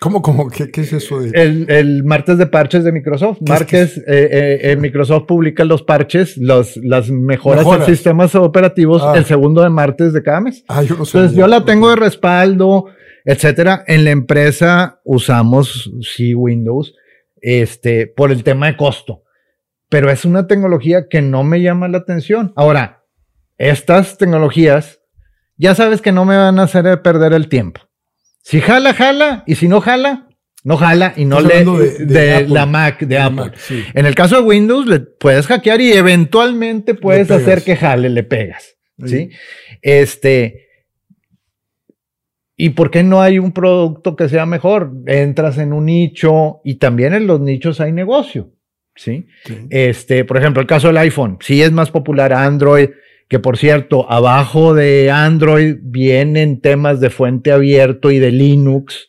¿Cómo, 0.00 0.20
cómo? 0.20 0.50
¿Qué, 0.50 0.70
qué 0.70 0.82
es 0.82 0.92
eso 0.92 1.18
de...? 1.18 1.30
El, 1.30 1.64
el, 1.70 2.04
martes 2.04 2.36
de 2.36 2.46
parches 2.46 2.84
de 2.84 2.92
Microsoft. 2.92 3.38
Martes, 3.48 3.96
eh, 3.96 4.02
eh, 4.06 4.60
eh, 4.62 4.76
Microsoft 4.76 5.24
publica 5.26 5.64
los 5.64 5.82
parches, 5.82 6.36
los, 6.36 6.76
las 6.76 7.10
mejoras, 7.10 7.66
en 7.66 7.86
sistemas 7.86 8.34
operativos 8.34 9.02
ah. 9.02 9.14
el 9.16 9.24
segundo 9.24 9.62
de 9.62 9.70
martes 9.70 10.12
de 10.12 10.22
cada 10.22 10.42
mes. 10.42 10.62
Ah, 10.68 10.82
yo 10.82 10.96
no 10.96 11.06
sé. 11.06 11.16
Entonces 11.16 11.38
yo 11.38 11.46
la 11.46 11.64
tengo 11.64 11.88
de 11.88 11.96
respaldo, 11.96 12.86
etcétera. 13.24 13.84
En 13.86 14.04
la 14.04 14.10
empresa 14.10 15.00
usamos 15.04 15.90
sí 16.02 16.34
Windows, 16.34 16.94
este, 17.40 18.06
por 18.06 18.32
el 18.32 18.44
tema 18.44 18.66
de 18.66 18.76
costo. 18.76 19.22
Pero 19.88 20.10
es 20.10 20.24
una 20.24 20.46
tecnología 20.46 21.08
que 21.08 21.22
no 21.22 21.44
me 21.44 21.60
llama 21.62 21.88
la 21.88 21.98
atención. 21.98 22.52
Ahora, 22.56 23.04
estas 23.58 24.18
tecnologías, 24.18 25.00
ya 25.56 25.74
sabes 25.74 26.00
que 26.00 26.12
no 26.12 26.24
me 26.24 26.36
van 26.36 26.58
a 26.58 26.64
hacer 26.64 27.00
perder 27.02 27.32
el 27.32 27.48
tiempo. 27.48 27.80
Si 28.42 28.60
jala, 28.60 28.92
jala, 28.92 29.44
y 29.46 29.54
si 29.54 29.68
no 29.68 29.80
jala, 29.80 30.28
no 30.64 30.78
jala 30.78 31.12
y 31.16 31.26
no 31.26 31.40
le 31.40 31.64
de, 31.64 32.48
la 32.48 32.66
Mac 32.66 33.00
de 33.00 33.18
Apple. 33.18 33.52
En 33.94 34.06
el 34.06 34.14
caso 34.14 34.36
de 34.36 34.42
Windows, 34.42 34.86
le 34.86 35.00
puedes 35.00 35.46
hackear 35.46 35.80
y 35.80 35.92
eventualmente 35.92 36.94
puedes 36.94 37.30
hacer 37.30 37.62
que 37.62 37.76
jale, 37.76 38.08
le 38.08 38.22
pegas. 38.22 38.76
Sí. 39.04 39.30
Este. 39.82 40.63
¿Y 42.56 42.70
por 42.70 42.90
qué 42.90 43.02
no 43.02 43.20
hay 43.20 43.38
un 43.38 43.52
producto 43.52 44.14
que 44.14 44.28
sea 44.28 44.46
mejor? 44.46 44.92
Entras 45.06 45.58
en 45.58 45.72
un 45.72 45.86
nicho 45.86 46.60
y 46.64 46.76
también 46.76 47.14
en 47.14 47.26
los 47.26 47.40
nichos 47.40 47.80
hay 47.80 47.92
negocio. 47.92 48.52
¿sí? 48.94 49.26
Este, 49.70 50.24
por 50.24 50.36
ejemplo, 50.36 50.60
el 50.60 50.68
caso 50.68 50.88
del 50.88 50.98
iPhone, 50.98 51.38
sí 51.40 51.62
es 51.62 51.72
más 51.72 51.90
popular 51.90 52.32
Android, 52.32 52.90
que 53.28 53.38
por 53.38 53.56
cierto, 53.56 54.10
abajo 54.10 54.74
de 54.74 55.10
Android 55.10 55.76
vienen 55.82 56.60
temas 56.60 57.00
de 57.00 57.10
fuente 57.10 57.52
abierto 57.52 58.10
y 58.10 58.18
de 58.18 58.30
Linux, 58.30 59.08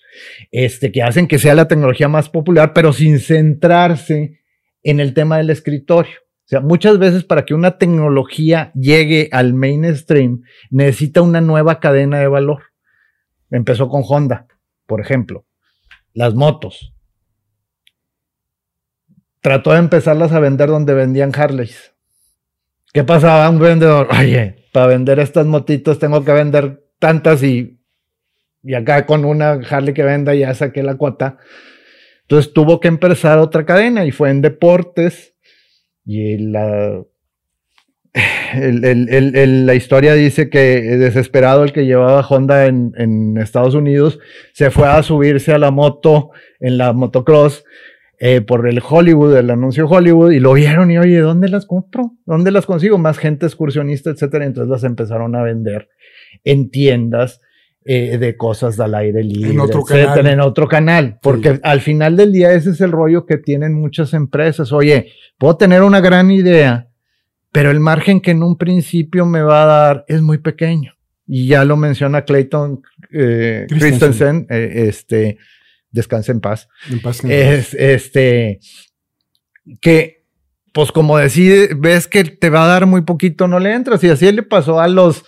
este, 0.52 0.92
que 0.92 1.04
hacen 1.04 1.28
que 1.28 1.40
sea 1.40 1.56
la 1.56 1.68
tecnología 1.68 2.08
más 2.08 2.30
popular, 2.30 2.74
pero 2.74 2.94
sin 2.94 3.20
centrarse 3.20 4.40
en 4.84 5.00
el 5.00 5.14
tema 5.14 5.38
del 5.38 5.50
escritorio. 5.50 6.14
O 6.46 6.48
sea, 6.48 6.62
muchas 6.62 7.00
veces 7.00 7.24
para 7.24 7.44
que 7.44 7.56
una 7.56 7.78
tecnología 7.78 8.72
llegue 8.76 9.30
al 9.32 9.54
mainstream, 9.54 10.44
necesita 10.70 11.22
una 11.22 11.42
nueva 11.42 11.80
cadena 11.80 12.20
de 12.20 12.28
valor. 12.28 12.62
Empezó 13.50 13.90
con 13.90 14.04
Honda, 14.08 14.48
por 14.86 15.02
ejemplo. 15.02 15.46
Las 16.14 16.34
motos. 16.34 16.94
Trató 19.42 19.74
de 19.74 19.80
empezarlas 19.80 20.32
a 20.32 20.40
vender 20.40 20.70
donde 20.70 20.94
vendían 20.94 21.32
Harleys 21.36 21.94
¿Qué 22.96 23.04
pasaba? 23.04 23.50
Un 23.50 23.60
vendedor, 23.60 24.08
oye, 24.18 24.56
para 24.72 24.88
vender 24.88 25.20
estas 25.20 25.46
motitos 25.46 26.00
tengo 26.00 26.24
que 26.24 26.32
vender 26.32 26.86
tantas 26.98 27.44
y, 27.44 27.78
y 28.64 28.74
acá 28.74 29.06
con 29.06 29.26
una 29.26 29.52
Harley 29.52 29.94
que 29.94 30.04
venda 30.04 30.34
ya 30.34 30.54
saqué 30.54 30.82
la 30.82 30.96
cuota. 30.96 31.38
Entonces 32.22 32.54
tuvo 32.54 32.80
que 32.80 32.88
empezar 32.88 33.38
otra 33.38 33.66
cadena 33.66 34.06
y 34.06 34.12
fue 34.12 34.30
en 34.30 34.42
deportes 34.42 35.36
y 36.06 36.38
la, 36.38 37.04
la 38.16 39.76
historia 39.76 40.14
dice 40.14 40.50
que 40.50 40.82
desesperado 40.98 41.64
el 41.64 41.74
que 41.74 41.86
llevaba 41.86 42.26
Honda 42.26 42.66
en, 42.66 42.94
en, 42.98 43.38
Estados 43.38 43.76
Unidos 43.76 44.20
se 44.54 44.72
fue 44.72 44.88
a 44.88 45.04
subirse 45.04 45.52
a 45.52 45.58
la 45.58 45.72
moto 45.72 46.32
en 46.62 46.78
la 46.78 46.94
motocross 46.94 47.66
eh, 48.18 48.40
por 48.40 48.68
el 48.68 48.82
Hollywood, 48.88 49.36
el 49.36 49.50
anuncio 49.50 49.88
Hollywood, 49.88 50.32
y 50.32 50.40
lo 50.40 50.54
vieron 50.54 50.90
y 50.90 50.98
oye, 50.98 51.20
¿dónde 51.20 51.50
las 51.50 51.66
compro? 51.66 52.14
¿Dónde 52.26 52.52
las 52.52 52.66
consigo? 52.66 52.98
Más 52.98 53.18
gente 53.18 53.46
excursionista, 53.46 54.10
etcétera. 54.10 54.46
Entonces 54.46 54.70
las 54.70 54.84
empezaron 54.86 55.36
a 55.36 55.44
vender 55.44 55.90
en 56.46 56.70
tiendas 56.70 57.42
eh, 57.84 58.18
de 58.18 58.38
cosas 58.38 58.80
al 58.80 58.96
aire 58.96 59.22
libre, 59.22 59.52
en 59.52 59.60
otro 59.60 59.82
etcétera, 59.82 60.16
canal. 60.16 60.34
en 60.34 60.40
otro 60.40 60.68
canal. 60.68 61.20
Porque 61.22 61.60
al 61.62 61.82
final 61.82 62.16
del 62.16 62.32
día 62.32 62.54
ese 62.54 62.70
es 62.70 62.80
el 62.80 62.92
rollo 62.94 63.26
que 63.26 63.38
tienen 63.38 63.74
muchas 63.74 64.14
empresas. 64.14 64.72
Oye, 64.72 65.12
puedo 65.38 65.58
tener 65.58 65.82
una 65.82 66.00
gran 66.00 66.32
idea, 66.32 66.88
pero 67.56 67.72
el 67.72 67.80
margen 67.80 68.20
que 68.20 68.32
en 68.32 68.44
un 68.44 68.58
principio 68.58 69.26
me 69.26 69.42
va 69.42 69.64
a 69.64 69.66
dar 69.66 70.06
es 70.10 70.22
muy 70.22 70.40
pequeño. 70.40 70.94
Y 71.26 71.48
ya 71.48 71.64
lo 71.64 71.78
menciona 71.78 72.26
Clayton 72.26 72.82
eh, 73.14 73.66
Christensen, 73.70 74.46
eh, 74.50 74.88
este, 74.90 75.38
descanse 75.90 76.34
en 76.34 76.42
paz. 76.42 76.68
En 76.92 77.02
paz 77.02 77.24
es, 77.24 77.74
este, 77.74 78.60
que, 79.80 80.26
pues 80.74 80.92
como 80.92 81.18
decide, 81.18 81.70
ves 81.78 82.10
que 82.10 82.26
te 82.26 82.50
va 82.50 82.66
a 82.66 82.68
dar 82.68 82.88
muy 82.88 83.04
poquito, 83.04 83.48
no 83.48 83.60
le 83.60 83.74
entras. 83.74 84.04
Y 84.04 84.10
así 84.10 84.30
le 84.34 84.44
pasó 84.44 84.82
a 84.82 84.90
los, 84.90 85.24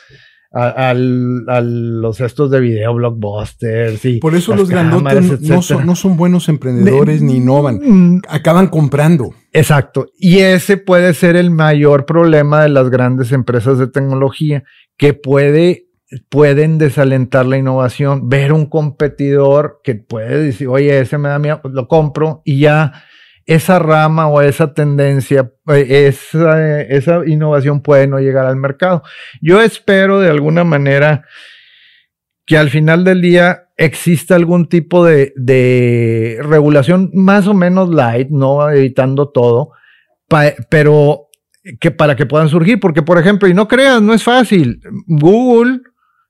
a, 0.58 0.94
los 0.94 2.20
estos 2.20 2.50
de 2.50 2.60
video 2.60 2.94
blockbusters 2.96 4.04
y 4.06 4.20
por 4.20 4.36
eso 4.36 4.56
los 4.56 4.70
grandotes 4.70 5.42
no 5.42 5.62
son, 5.62 5.86
no 5.86 5.96
son, 5.96 6.18
buenos 6.18 6.50
emprendedores 6.50 7.22
ni 7.22 7.38
innovan. 7.38 7.80
Mm. 7.84 8.22
acaban 8.28 8.68
comprando. 8.68 9.34
Exacto. 9.54 10.08
Y 10.18 10.40
ese 10.40 10.78
puede 10.78 11.14
ser 11.14 11.36
el 11.36 11.52
mayor 11.52 12.06
problema 12.06 12.64
de 12.64 12.70
las 12.70 12.90
grandes 12.90 13.32
empresas 13.32 13.78
de 13.78 13.88
tecnología 13.88 14.64
que 14.98 15.14
puede 15.14 15.88
pueden 16.30 16.78
desalentar 16.78 17.46
la 17.46 17.58
innovación, 17.58 18.30
ver 18.30 18.54
un 18.54 18.66
competidor 18.68 19.82
que 19.84 19.96
puede 19.96 20.42
decir, 20.42 20.70
oye, 20.70 21.00
ese 21.00 21.18
me 21.18 21.30
da 21.30 21.38
miedo, 21.38 21.60
pues 21.62 21.74
lo 21.74 21.88
compro 21.88 22.42
y 22.46 22.60
ya 22.60 23.04
esa 23.48 23.80
rama 23.80 24.28
o 24.28 24.42
esa 24.42 24.74
tendencia, 24.74 25.52
eh, 25.70 26.08
esa, 26.08 26.82
esa 26.82 27.22
innovación 27.26 27.82
puede 27.82 28.06
no 28.06 28.20
llegar 28.20 28.46
al 28.46 28.58
mercado. 28.58 29.04
Yo 29.42 29.62
espero 29.62 30.20
de 30.20 30.30
alguna 30.30 30.66
manera 30.66 31.26
que 32.46 32.58
al 32.58 32.70
final 32.70 33.04
del 33.06 33.22
día 33.22 33.70
exista 33.78 34.36
algún 34.36 34.68
tipo 34.68 35.06
de, 35.06 35.34
de 35.38 36.40
regulación 36.42 37.10
más 37.14 37.48
o 37.48 37.54
menos 37.54 37.90
light, 37.90 38.30
no 38.30 38.70
evitando 38.70 39.30
todo, 39.30 39.72
pero 40.70 41.30
que 41.80 41.92
para 41.92 42.16
que 42.16 42.26
puedan 42.26 42.50
surgir, 42.50 42.80
porque 42.80 43.02
por 43.02 43.18
ejemplo, 43.18 43.48
y 43.48 43.54
no 43.54 43.68
creas, 43.68 44.02
no 44.02 44.14
es 44.14 44.24
fácil, 44.24 44.82
Google 45.08 45.82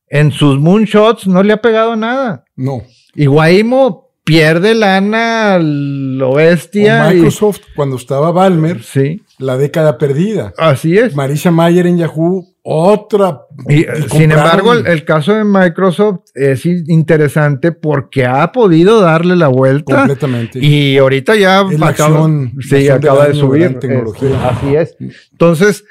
en 0.07 0.32
sus 0.32 0.59
moonshots 0.59 1.28
no 1.28 1.41
le 1.41 1.53
ha 1.53 1.61
pegado 1.61 1.95
nada. 1.95 2.45
No. 2.55 2.84
Y 3.13 3.26
Guaimo 3.26 4.07
pierde 4.28 4.76
lana 4.76 5.58
lo 5.60 6.34
bestia. 6.34 7.10
Microsoft, 7.10 7.62
cuando 7.76 7.96
estaba 7.96 8.32
Balmer, 8.32 8.84
sí. 8.84 9.24
la 9.40 9.58
década 9.58 9.98
perdida. 9.98 10.54
Así 10.58 10.98
es. 10.98 11.16
Marisa 11.16 11.50
Mayer 11.50 11.88
en 11.88 11.98
Yahoo, 11.98 12.46
otra. 12.62 13.42
Y, 13.70 13.86
sin 14.12 14.32
embargo, 14.32 14.74
el, 14.74 15.06
caso 15.06 15.34
de 15.34 15.46
Microsoft 15.46 16.26
es 16.36 16.66
interesante 16.66 17.72
porque 17.72 18.26
ha 18.26 18.52
podido 18.52 19.00
darle 19.00 19.38
la 19.38 19.48
vuelta. 19.48 19.96
Completamente. 19.96 20.60
Y 20.60 20.98
ahorita 20.98 21.36
ya 21.38 21.62
acaba, 21.62 22.30
sí, 22.60 22.90
acaba 22.90 23.30
de 23.30 23.34
subir. 23.34 23.80
Tecnología. 23.80 24.50
así 24.50 24.76
es. 24.76 24.98
Entonces, 25.32 25.86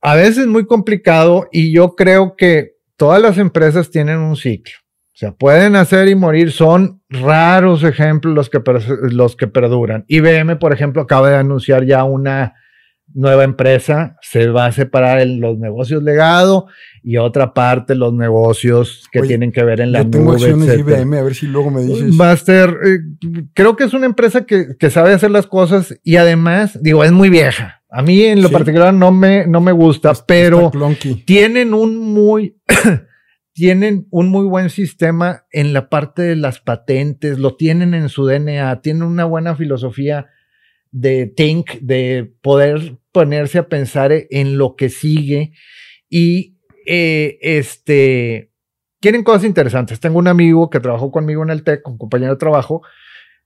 a 0.00 0.14
veces 0.14 0.38
es 0.38 0.46
muy 0.46 0.64
complicado 0.64 1.48
y 1.50 1.74
yo 1.74 1.96
creo 1.96 2.36
que 2.36 2.76
todas 2.96 3.20
las 3.20 3.36
empresas 3.36 3.90
tienen 3.90 4.18
un 4.18 4.36
ciclo. 4.36 4.74
O 5.20 5.26
sea, 5.26 5.32
pueden 5.32 5.76
hacer 5.76 6.08
y 6.08 6.14
morir. 6.14 6.50
Son 6.50 7.02
raros 7.10 7.84
ejemplos 7.84 8.34
los 8.34 8.48
que, 8.48 8.62
los 9.10 9.36
que 9.36 9.48
perduran. 9.48 10.06
IBM, 10.08 10.58
por 10.58 10.72
ejemplo, 10.72 11.02
acaba 11.02 11.28
de 11.28 11.36
anunciar 11.36 11.84
ya 11.84 12.04
una 12.04 12.54
nueva 13.12 13.44
empresa. 13.44 14.16
Se 14.22 14.48
va 14.48 14.64
a 14.64 14.72
separar 14.72 15.20
en 15.20 15.38
los 15.42 15.58
negocios 15.58 16.02
legado 16.02 16.68
y 17.02 17.18
otra 17.18 17.52
parte 17.52 17.94
los 17.94 18.14
negocios 18.14 19.10
que 19.12 19.20
tienen 19.20 19.52
que 19.52 19.62
ver 19.62 19.82
en 19.82 19.92
la 19.92 20.04
yo 20.04 20.10
tengo 20.10 20.32
acciones 20.32 20.66
de 20.68 20.78
IBM, 20.78 21.18
a 21.18 21.22
ver 21.22 21.34
si 21.34 21.48
luego 21.48 21.70
me 21.70 21.82
dices. 21.82 22.14
Master, 22.14 22.78
eh, 22.82 23.00
creo 23.52 23.76
que 23.76 23.84
es 23.84 23.92
una 23.92 24.06
empresa 24.06 24.46
que, 24.46 24.74
que, 24.78 24.88
sabe 24.88 25.12
hacer 25.12 25.30
las 25.30 25.46
cosas 25.46 26.00
y 26.02 26.16
además, 26.16 26.78
digo, 26.80 27.04
es 27.04 27.12
muy 27.12 27.28
vieja. 27.28 27.82
A 27.90 28.00
mí 28.00 28.22
en 28.22 28.40
lo 28.40 28.48
particular 28.48 28.94
no 28.94 29.12
me, 29.12 29.46
no 29.46 29.60
me 29.60 29.72
gusta, 29.72 30.14
pero 30.26 30.72
tienen 31.26 31.74
un 31.74 31.98
muy, 31.98 32.56
tienen 33.60 34.06
un 34.08 34.30
muy 34.30 34.46
buen 34.46 34.70
sistema 34.70 35.44
en 35.52 35.74
la 35.74 35.90
parte 35.90 36.22
de 36.22 36.34
las 36.34 36.60
patentes, 36.60 37.38
lo 37.38 37.56
tienen 37.56 37.92
en 37.92 38.08
su 38.08 38.24
DNA, 38.24 38.80
tienen 38.80 39.02
una 39.02 39.26
buena 39.26 39.54
filosofía 39.54 40.30
de 40.92 41.26
think, 41.26 41.72
de 41.82 42.32
poder 42.40 42.96
ponerse 43.12 43.58
a 43.58 43.68
pensar 43.68 44.12
en 44.30 44.56
lo 44.56 44.76
que 44.76 44.88
sigue. 44.88 45.52
Y 46.08 46.56
eh, 46.86 47.36
este, 47.42 48.50
tienen 48.98 49.24
cosas 49.24 49.44
interesantes. 49.44 50.00
Tengo 50.00 50.18
un 50.18 50.28
amigo 50.28 50.70
que 50.70 50.80
trabajó 50.80 51.12
conmigo 51.12 51.42
en 51.42 51.50
el 51.50 51.62
TEC, 51.62 51.86
un 51.86 51.98
compañero 51.98 52.32
de 52.32 52.38
trabajo, 52.38 52.80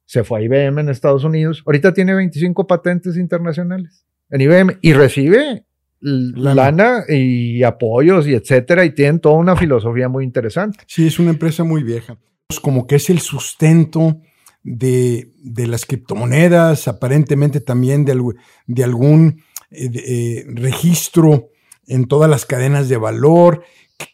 se 0.04 0.22
fue 0.22 0.38
a 0.38 0.42
IBM 0.44 0.78
en 0.78 0.90
Estados 0.90 1.24
Unidos, 1.24 1.64
ahorita 1.66 1.92
tiene 1.92 2.14
25 2.14 2.68
patentes 2.68 3.16
internacionales 3.16 4.06
en 4.30 4.42
IBM 4.42 4.78
y 4.80 4.92
recibe 4.92 5.66
lana 6.04 7.04
y 7.08 7.62
apoyos 7.62 8.26
y 8.26 8.34
etcétera, 8.34 8.84
y 8.84 8.94
tienen 8.94 9.20
toda 9.20 9.36
una 9.36 9.56
filosofía 9.56 10.08
muy 10.08 10.24
interesante. 10.24 10.80
Sí, 10.86 11.06
es 11.06 11.18
una 11.18 11.30
empresa 11.30 11.64
muy 11.64 11.82
vieja. 11.82 12.18
Como 12.60 12.86
que 12.86 12.96
es 12.96 13.08
el 13.08 13.20
sustento 13.20 14.20
de, 14.62 15.28
las 15.66 15.86
criptomonedas, 15.86 16.88
aparentemente 16.88 17.60
también 17.60 18.04
de, 18.04 18.20
de 18.66 18.84
algún 18.84 19.42
eh, 19.70 19.90
eh, 19.94 20.44
registro 20.48 21.48
en 21.86 22.06
todas 22.06 22.28
las 22.28 22.44
cadenas 22.44 22.88
de 22.88 22.98
valor. 22.98 23.64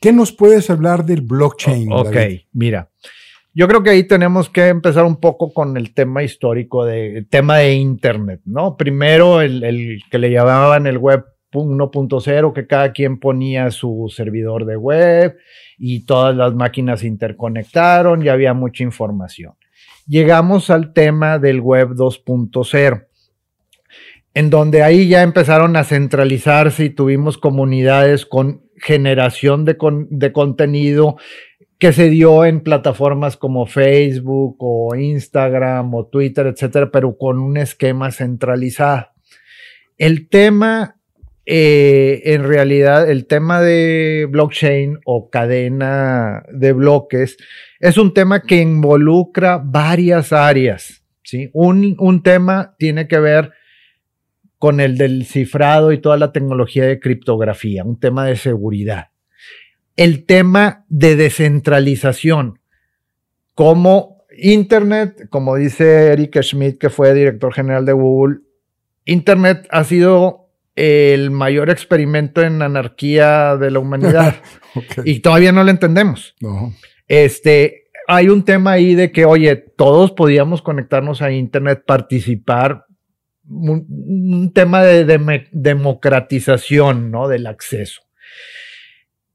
¿Qué 0.01 0.13
nos 0.13 0.33
puedes 0.33 0.71
hablar 0.71 1.05
del 1.05 1.23
blockchain? 1.23 1.93
ok, 1.93 2.17
mira. 2.53 2.91
Yo 3.53 3.67
creo 3.67 3.83
que 3.83 3.91
ahí 3.91 4.05
tenemos 4.07 4.49
que 4.49 4.69
empezar 4.69 5.05
un 5.05 5.17
poco 5.17 5.53
con 5.53 5.77
el 5.77 5.93
tema 5.93 6.23
histórico 6.23 6.85
de 6.85 7.27
tema 7.29 7.59
de 7.59 7.75
Internet, 7.75 8.43
¿no? 8.45 8.77
Primero 8.77 9.41
el, 9.41 9.65
el 9.65 10.03
que 10.09 10.19
le 10.19 10.31
llamaban 10.31 10.87
el 10.87 10.99
web 10.99 11.25
1.0, 11.53 12.53
que 12.53 12.67
cada 12.67 12.93
quien 12.93 13.19
ponía 13.19 13.71
su 13.71 14.13
servidor 14.15 14.65
de 14.67 14.77
web 14.77 15.37
y 15.79 16.05
todas 16.07 16.35
las 16.37 16.55
máquinas 16.55 17.01
se 17.01 17.07
interconectaron 17.07 18.25
y 18.25 18.29
había 18.29 18.55
mucha 18.55 18.85
información. 18.85 19.55
Llegamos 20.07 20.71
al 20.71 20.93
tema 20.93 21.39
del 21.39 21.61
web 21.61 21.91
2.0 21.91 23.07
en 24.35 24.51
donde 24.51 24.83
ahí 24.83 25.09
ya 25.09 25.23
empezaron 25.23 25.77
a 25.77 25.85
centralizarse 25.85 26.85
y 26.85 26.91
tuvimos 26.91 27.39
comunidades 27.39 28.27
con 28.27 28.63
generación 28.77 29.65
de, 29.65 29.77
de 30.11 30.33
contenido 30.33 31.17
que 31.79 31.93
se 31.93 32.11
dio 32.11 32.45
en 32.45 32.61
plataformas 32.61 33.37
como 33.37 33.67
Facebook 33.67 34.57
o 34.61 34.95
Instagram 34.95 35.95
o 35.95 36.07
Twitter, 36.07 36.47
etcétera, 36.47 36.91
pero 36.91 37.17
con 37.17 37.39
un 37.39 37.57
esquema 37.57 38.11
centralizado. 38.11 39.09
El 39.97 40.29
tema, 40.29 41.00
eh, 41.53 42.23
en 42.33 42.45
realidad, 42.45 43.11
el 43.11 43.27
tema 43.27 43.61
de 43.61 44.29
blockchain 44.31 44.99
o 45.05 45.31
cadena 45.31 46.45
de 46.53 46.73
bloques 46.73 47.37
es 47.81 47.99
un 47.99 48.15
tema 48.15 48.43
que 48.43 48.61
involucra 48.61 49.61
varias 49.63 50.33
áreas. 50.33 51.03
¿sí? 51.25 51.51
Un, 51.53 51.97
un 51.99 52.23
tema 52.23 52.75
tiene 52.79 53.09
que 53.09 53.19
ver 53.19 53.53
con 54.59 54.79
el 54.79 54.97
del 54.97 55.27
cifrado 55.27 55.91
y 55.91 55.99
toda 55.99 56.17
la 56.17 56.33
tecnología 56.33 56.87
de 56.87 57.01
criptografía, 57.01 57.83
un 57.83 57.99
tema 57.99 58.27
de 58.27 58.37
seguridad 58.37 59.11
el 60.01 60.25
tema 60.25 60.87
de 60.89 61.15
descentralización. 61.15 62.59
Como 63.55 64.25
Internet, 64.35 65.29
como 65.29 65.57
dice 65.57 66.07
Eric 66.07 66.41
Schmidt, 66.41 66.79
que 66.79 66.89
fue 66.89 67.13
director 67.13 67.53
general 67.53 67.85
de 67.85 67.93
Google, 67.93 68.39
Internet 69.05 69.69
ha 69.71 69.85
sido 69.85 70.40
el 70.75 71.31
mayor 71.31 71.71
experimento 71.71 72.43
en 72.43 72.63
anarquía 72.63 73.57
de 73.57 73.71
la 73.71 73.79
humanidad. 73.79 74.37
Y 75.05 75.19
todavía 75.19 75.51
no 75.51 75.65
lo 75.65 75.71
entendemos. 75.73 76.37
Este, 77.09 77.89
hay 78.07 78.29
un 78.29 78.45
tema 78.45 78.71
ahí 78.71 78.95
de 78.95 79.11
que, 79.11 79.25
oye, 79.25 79.57
todos 79.57 80.13
podíamos 80.13 80.63
conectarnos 80.63 81.23
a 81.23 81.33
Internet, 81.33 81.83
participar, 81.85 82.85
un, 83.49 84.53
tema 84.55 84.85
de, 84.85 85.05
de 85.05 85.49
democratización, 85.51 87.11
¿no? 87.11 87.27
Del 87.27 87.49
acceso. 87.49 88.03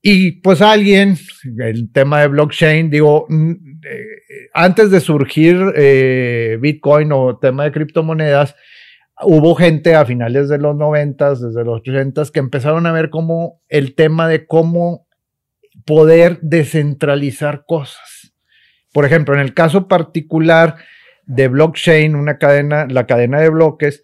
Y 0.07 0.33
pues 0.33 0.61
alguien, 0.61 1.17
el 1.57 1.91
tema 1.91 2.21
de 2.21 2.27
blockchain, 2.27 2.91
digo, 2.91 3.27
eh, 3.29 4.49
antes 4.53 4.91
de 4.91 4.99
surgir 4.99 5.57
eh, 5.75 6.59
Bitcoin 6.61 7.11
o 7.11 7.39
tema 7.39 7.63
de 7.63 7.71
criptomonedas, 7.71 8.55
hubo 9.21 9.55
gente 9.55 9.95
a 9.95 10.05
finales 10.05 10.49
de 10.49 10.57
los 10.57 10.75
noventas, 10.75 11.41
desde 11.41 11.63
los 11.63 11.79
80 11.81 12.23
que 12.33 12.39
empezaron 12.39 12.85
a 12.85 12.91
ver 12.91 13.09
como 13.09 13.61
el 13.69 13.95
tema 13.95 14.27
de 14.27 14.45
cómo 14.45 15.07
poder 15.85 16.39
descentralizar 16.41 17.65
cosas. 17.65 18.33
Por 18.93 19.05
ejemplo, 19.05 19.35
en 19.35 19.41
el 19.41 19.53
caso 19.53 19.87
particular 19.87 20.77
de 21.25 21.47
blockchain, 21.47 22.15
una 22.15 22.37
cadena, 22.37 22.87
la 22.89 23.05
cadena 23.05 23.41
de 23.41 23.49
bloques, 23.49 24.03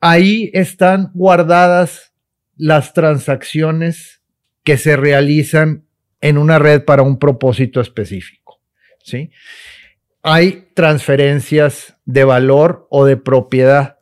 ahí 0.00 0.50
están 0.54 1.10
guardadas 1.14 2.12
las 2.56 2.92
transacciones 2.92 4.22
que 4.64 4.76
se 4.76 4.96
realizan 4.96 5.84
en 6.20 6.38
una 6.38 6.58
red 6.58 6.84
para 6.84 7.02
un 7.02 7.18
propósito 7.18 7.80
específico. 7.80 8.60
¿sí? 9.02 9.30
Hay 10.22 10.68
transferencias 10.74 11.96
de 12.04 12.24
valor 12.24 12.86
o 12.90 13.04
de 13.04 13.16
propiedad. 13.16 13.98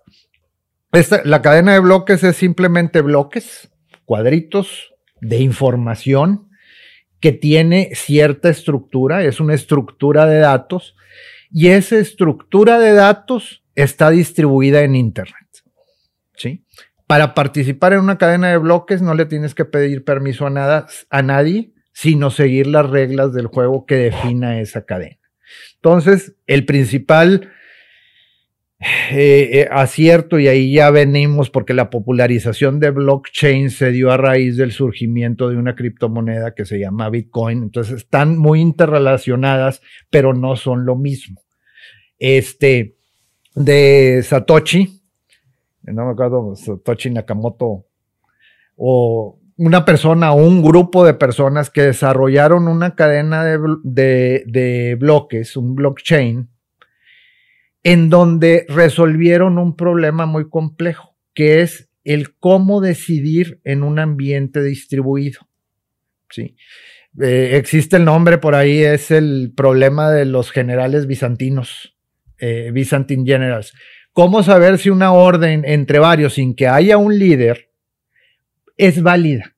La 1.24 1.40
cadena 1.40 1.72
de 1.72 1.78
bloques 1.78 2.24
es 2.24 2.36
simplemente 2.36 3.00
bloques, 3.00 3.70
cuadritos 4.04 4.92
de 5.20 5.38
información 5.38 6.48
que 7.20 7.30
tiene 7.32 7.90
cierta 7.94 8.48
estructura, 8.48 9.22
es 9.22 9.38
una 9.38 9.54
estructura 9.54 10.26
de 10.26 10.38
datos, 10.38 10.96
y 11.52 11.68
esa 11.68 11.96
estructura 11.98 12.78
de 12.80 12.92
datos 12.92 13.62
está 13.76 14.10
distribuida 14.10 14.82
en 14.82 14.96
Internet. 14.96 15.46
¿sí? 16.36 16.64
Para 17.06 17.34
participar 17.34 17.92
en 17.92 18.00
una 18.00 18.18
cadena 18.18 18.48
de 18.48 18.56
bloques 18.56 19.00
no 19.00 19.14
le 19.14 19.26
tienes 19.26 19.54
que 19.54 19.64
pedir 19.64 20.04
permiso 20.04 20.46
a, 20.46 20.50
nada, 20.50 20.86
a 21.10 21.22
nadie, 21.22 21.72
sino 21.92 22.30
seguir 22.30 22.66
las 22.66 22.88
reglas 22.88 23.32
del 23.32 23.46
juego 23.46 23.86
que 23.86 23.96
defina 23.96 24.60
esa 24.60 24.84
cadena. 24.84 25.18
Entonces, 25.76 26.34
el 26.46 26.64
principal 26.64 27.50
eh, 28.80 29.50
eh, 29.52 29.68
acierto, 29.70 30.38
y 30.38 30.48
ahí 30.48 30.72
ya 30.72 30.90
venimos 30.90 31.50
porque 31.50 31.74
la 31.74 31.90
popularización 31.90 32.80
de 32.80 32.90
blockchain 32.90 33.70
se 33.70 33.90
dio 33.90 34.10
a 34.10 34.16
raíz 34.16 34.56
del 34.56 34.72
surgimiento 34.72 35.48
de 35.48 35.56
una 35.56 35.74
criptomoneda 35.74 36.54
que 36.54 36.64
se 36.64 36.78
llama 36.78 37.10
Bitcoin. 37.10 37.62
Entonces, 37.62 37.96
están 37.96 38.38
muy 38.38 38.60
interrelacionadas, 38.60 39.82
pero 40.10 40.34
no 40.34 40.56
son 40.56 40.86
lo 40.86 40.96
mismo. 40.96 41.40
Este, 42.18 42.96
de 43.54 44.22
Satoshi, 44.22 45.00
no 45.82 46.06
me 46.06 46.12
acuerdo, 46.12 46.54
Tochi 46.84 47.10
Nakamoto, 47.10 47.86
o 48.76 49.38
una 49.56 49.84
persona 49.84 50.32
o 50.32 50.36
un 50.36 50.62
grupo 50.62 51.04
de 51.04 51.14
personas 51.14 51.70
que 51.70 51.82
desarrollaron 51.82 52.68
una 52.68 52.94
cadena 52.94 53.44
de, 53.44 54.42
de, 54.46 54.96
bloques, 54.98 55.56
un 55.56 55.74
blockchain, 55.74 56.49
en 57.82 58.10
donde 58.10 58.66
resolvieron 58.68 59.58
un 59.58 59.76
problema 59.76 60.26
muy 60.26 60.48
complejo, 60.48 61.16
que 61.34 61.62
es 61.62 61.88
el 62.04 62.36
cómo 62.36 62.80
decidir 62.80 63.60
en 63.64 63.82
un 63.82 63.98
ambiente 63.98 64.62
distribuido. 64.62 65.40
¿sí? 66.30 66.56
Eh, 67.20 67.56
existe 67.56 67.96
el 67.96 68.04
nombre 68.04 68.38
por 68.38 68.54
ahí, 68.54 68.82
es 68.82 69.10
el 69.10 69.52
problema 69.56 70.10
de 70.10 70.24
los 70.24 70.50
generales 70.50 71.06
bizantinos, 71.06 71.96
eh, 72.38 72.70
Byzantine 72.72 73.24
Generals. 73.24 73.72
¿Cómo 74.12 74.42
saber 74.42 74.78
si 74.78 74.90
una 74.90 75.12
orden 75.12 75.64
entre 75.64 75.98
varios 75.98 76.34
sin 76.34 76.54
que 76.54 76.68
haya 76.68 76.96
un 76.96 77.18
líder 77.18 77.70
es 78.76 79.02
válida? 79.02 79.54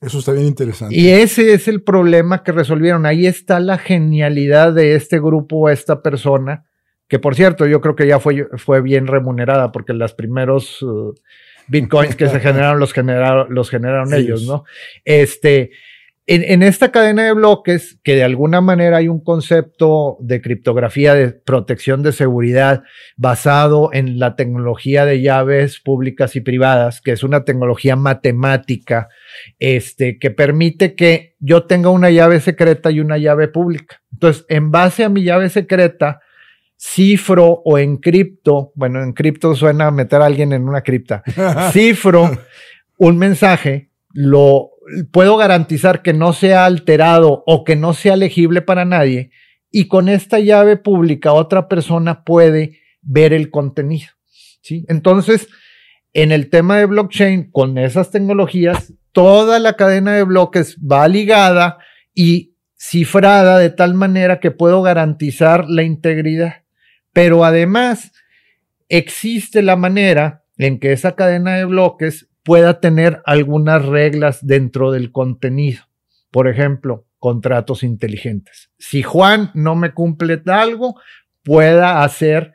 Eso 0.00 0.18
está 0.20 0.32
bien 0.32 0.46
interesante. 0.46 0.94
Y 0.94 1.08
ese 1.08 1.54
es 1.54 1.66
el 1.68 1.82
problema 1.82 2.42
que 2.42 2.52
resolvieron. 2.52 3.04
Ahí 3.04 3.26
está 3.26 3.58
la 3.60 3.78
genialidad 3.78 4.72
de 4.72 4.94
este 4.94 5.18
grupo 5.18 5.56
o 5.56 5.68
esta 5.68 6.02
persona, 6.02 6.66
que 7.12 7.18
por 7.18 7.34
cierto, 7.34 7.66
yo 7.66 7.82
creo 7.82 7.94
que 7.94 8.06
ya 8.06 8.18
fue, 8.18 8.48
fue 8.56 8.80
bien 8.80 9.06
remunerada 9.06 9.70
porque 9.70 9.92
los 9.92 10.14
primeros 10.14 10.80
uh, 10.80 11.14
bitcoins 11.68 12.16
que 12.16 12.26
se 12.26 12.40
generaron 12.40 12.80
los 12.80 12.94
generaron, 12.94 13.54
los 13.54 13.68
generaron 13.68 14.14
ellos, 14.14 14.46
¿no? 14.46 14.64
Este, 15.04 15.72
en, 16.26 16.62
esta 16.62 16.90
cadena 16.90 17.24
de 17.24 17.34
bloques, 17.34 17.98
que 18.02 18.14
de 18.14 18.24
alguna 18.24 18.62
manera 18.62 18.96
hay 18.96 19.08
un 19.08 19.22
concepto 19.22 20.16
de 20.20 20.40
criptografía 20.40 21.12
de 21.14 21.32
protección 21.32 22.02
de 22.02 22.12
seguridad 22.12 22.82
basado 23.18 23.90
en 23.92 24.18
la 24.18 24.34
tecnología 24.34 25.04
de 25.04 25.20
llaves 25.20 25.80
públicas 25.80 26.34
y 26.34 26.40
privadas, 26.40 27.02
que 27.02 27.12
es 27.12 27.22
una 27.22 27.44
tecnología 27.44 27.94
matemática, 27.94 29.10
este, 29.58 30.18
que 30.18 30.30
permite 30.30 30.94
que 30.94 31.34
yo 31.40 31.64
tenga 31.64 31.90
una 31.90 32.08
llave 32.08 32.40
secreta 32.40 32.90
y 32.90 33.00
una 33.00 33.18
llave 33.18 33.48
pública. 33.48 34.00
Entonces, 34.14 34.46
en 34.48 34.70
base 34.70 35.04
a 35.04 35.10
mi 35.10 35.22
llave 35.24 35.50
secreta, 35.50 36.22
cifro 36.84 37.62
o 37.64 37.78
encripto, 37.78 38.72
bueno, 38.74 39.04
encripto 39.04 39.54
suena 39.54 39.86
a 39.86 39.90
meter 39.92 40.20
a 40.20 40.26
alguien 40.26 40.52
en 40.52 40.68
una 40.68 40.80
cripta, 40.82 41.22
cifro 41.72 42.30
un 42.98 43.18
mensaje, 43.18 43.90
lo 44.12 44.70
puedo 45.12 45.36
garantizar 45.36 46.02
que 46.02 46.12
no 46.12 46.32
sea 46.32 46.66
alterado 46.66 47.44
o 47.46 47.62
que 47.62 47.76
no 47.76 47.94
sea 47.94 48.16
legible 48.16 48.62
para 48.62 48.84
nadie 48.84 49.30
y 49.70 49.86
con 49.86 50.08
esta 50.08 50.40
llave 50.40 50.76
pública 50.76 51.32
otra 51.32 51.68
persona 51.68 52.24
puede 52.24 52.80
ver 53.00 53.32
el 53.32 53.50
contenido. 53.50 54.08
¿sí? 54.60 54.84
Entonces, 54.88 55.48
en 56.12 56.32
el 56.32 56.50
tema 56.50 56.78
de 56.78 56.86
blockchain, 56.86 57.50
con 57.52 57.78
esas 57.78 58.10
tecnologías, 58.10 58.92
toda 59.12 59.60
la 59.60 59.74
cadena 59.74 60.14
de 60.14 60.24
bloques 60.24 60.76
va 60.78 61.06
ligada 61.06 61.78
y 62.12 62.56
cifrada 62.76 63.58
de 63.58 63.70
tal 63.70 63.94
manera 63.94 64.40
que 64.40 64.50
puedo 64.50 64.82
garantizar 64.82 65.68
la 65.68 65.84
integridad. 65.84 66.62
Pero 67.12 67.44
además, 67.44 68.12
existe 68.88 69.62
la 69.62 69.76
manera 69.76 70.44
en 70.56 70.78
que 70.78 70.92
esa 70.92 71.14
cadena 71.14 71.56
de 71.56 71.64
bloques 71.64 72.28
pueda 72.42 72.80
tener 72.80 73.22
algunas 73.24 73.84
reglas 73.84 74.46
dentro 74.46 74.90
del 74.92 75.12
contenido. 75.12 75.82
Por 76.30 76.48
ejemplo, 76.48 77.06
contratos 77.18 77.82
inteligentes. 77.82 78.70
Si 78.78 79.02
Juan 79.02 79.50
no 79.54 79.76
me 79.76 79.92
cumple 79.92 80.42
algo, 80.46 81.00
pueda 81.44 82.02
hacer 82.02 82.52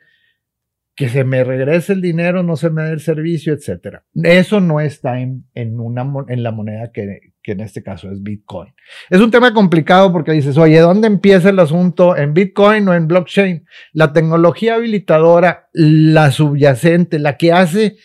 que 0.94 1.08
se 1.08 1.22
me 1.22 1.44
regrese 1.44 1.92
el 1.92 2.02
dinero, 2.02 2.42
no 2.42 2.56
se 2.56 2.70
me 2.70 2.82
dé 2.82 2.92
el 2.92 3.00
servicio, 3.00 3.52
etcétera. 3.52 4.04
Eso 4.14 4.60
no 4.60 4.80
está 4.80 5.20
en, 5.20 5.44
en, 5.54 5.78
una, 5.78 6.04
en 6.28 6.42
la 6.42 6.50
moneda 6.50 6.90
que, 6.92 7.27
que 7.42 7.52
en 7.52 7.60
este 7.60 7.82
caso 7.82 8.10
es 8.10 8.22
Bitcoin. 8.22 8.74
Es 9.10 9.20
un 9.20 9.30
tema 9.30 9.54
complicado 9.54 10.12
porque 10.12 10.32
dices, 10.32 10.58
oye, 10.58 10.78
¿dónde 10.80 11.06
empieza 11.06 11.50
el 11.50 11.58
asunto? 11.58 12.16
¿En 12.16 12.34
Bitcoin 12.34 12.88
o 12.88 12.94
en 12.94 13.08
blockchain? 13.08 13.66
La 13.92 14.12
tecnología 14.12 14.74
habilitadora, 14.74 15.68
la 15.72 16.30
subyacente, 16.30 17.18
la 17.18 17.36
que 17.36 17.52
hace 17.52 17.96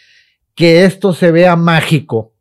que 0.55 0.85
esto 0.85 1.13
se 1.13 1.31
vea 1.31 1.55
mágico, 1.55 2.33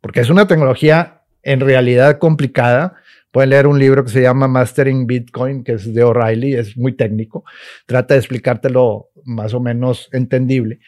porque 0.00 0.20
es 0.20 0.30
una 0.30 0.46
tecnología 0.46 1.22
en 1.42 1.60
realidad 1.60 2.18
complicada, 2.18 2.96
Pueden 3.30 3.50
leer 3.50 3.66
un 3.66 3.78
libro 3.78 4.04
que 4.04 4.10
se 4.10 4.22
llama 4.22 4.48
Mastering 4.48 5.06
Bitcoin, 5.06 5.62
que 5.62 5.72
es 5.72 5.92
de 5.92 6.02
O'Reilly, 6.02 6.54
es 6.54 6.76
muy 6.76 6.96
técnico, 6.96 7.44
trata 7.84 8.14
de 8.14 8.20
explicártelo 8.20 9.10
más 9.24 9.52
o 9.52 9.60
menos 9.60 10.08
entendible. 10.12 10.80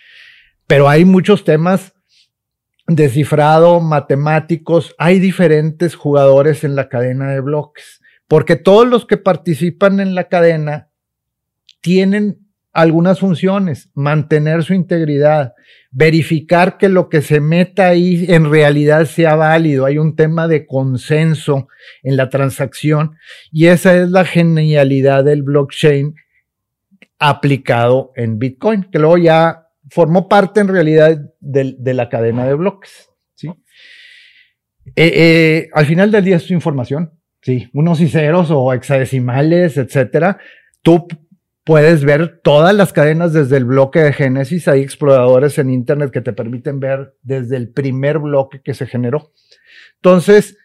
Pero 0.66 0.88
hay 0.88 1.04
muchos 1.04 1.44
temas 1.44 1.92
descifrado, 2.94 3.80
matemáticos, 3.80 4.94
hay 4.98 5.18
diferentes 5.18 5.94
jugadores 5.94 6.64
en 6.64 6.74
la 6.74 6.88
cadena 6.88 7.30
de 7.30 7.40
bloques, 7.40 8.00
porque 8.26 8.56
todos 8.56 8.86
los 8.86 9.06
que 9.06 9.16
participan 9.16 10.00
en 10.00 10.14
la 10.14 10.24
cadena 10.24 10.88
tienen 11.80 12.38
algunas 12.72 13.18
funciones, 13.18 13.90
mantener 13.94 14.62
su 14.62 14.74
integridad, 14.74 15.54
verificar 15.90 16.78
que 16.78 16.88
lo 16.88 17.08
que 17.08 17.22
se 17.22 17.40
meta 17.40 17.88
ahí 17.88 18.26
en 18.28 18.48
realidad 18.48 19.06
sea 19.06 19.34
válido. 19.34 19.86
Hay 19.86 19.98
un 19.98 20.14
tema 20.14 20.46
de 20.46 20.66
consenso 20.66 21.68
en 22.02 22.16
la 22.16 22.28
transacción 22.28 23.16
y 23.50 23.66
esa 23.66 23.96
es 23.96 24.10
la 24.10 24.24
genialidad 24.24 25.24
del 25.24 25.42
blockchain 25.42 26.14
aplicado 27.18 28.12
en 28.14 28.38
Bitcoin, 28.38 28.84
que 28.84 28.98
luego 28.98 29.18
ya 29.18 29.69
formó 29.90 30.28
parte 30.28 30.60
en 30.60 30.68
realidad 30.68 31.20
de, 31.40 31.94
la 31.94 32.08
cadena 32.08 32.46
de 32.46 32.54
bloques. 32.54 33.10
¿sí? 33.34 33.48
Eh, 34.96 35.12
eh, 35.14 35.68
al 35.74 35.86
final 35.86 36.10
del 36.10 36.24
día 36.24 36.36
es 36.36 36.50
información, 36.50 37.12
sí, 37.42 37.68
unos 37.74 38.00
y 38.00 38.08
ceros 38.08 38.50
o 38.50 38.72
hexadecimales, 38.72 39.76
etcétera. 39.76 40.38
Tú 40.82 41.06
puedes 41.64 42.04
ver 42.04 42.40
todas 42.42 42.74
las 42.74 42.92
cadenas 42.92 43.32
desde 43.32 43.56
el 43.56 43.64
bloque 43.64 44.00
de 44.00 44.12
Génesis. 44.12 44.68
Hay 44.68 44.80
exploradores 44.80 45.58
en 45.58 45.70
Internet 45.70 46.10
que 46.10 46.20
te 46.20 46.32
permiten 46.32 46.80
ver 46.80 47.14
desde 47.22 47.56
el 47.56 47.70
primer 47.70 48.18
bloque 48.18 48.62
que 48.62 48.74
se 48.74 48.86
generó. 48.86 49.32
Entonces, 49.96 50.56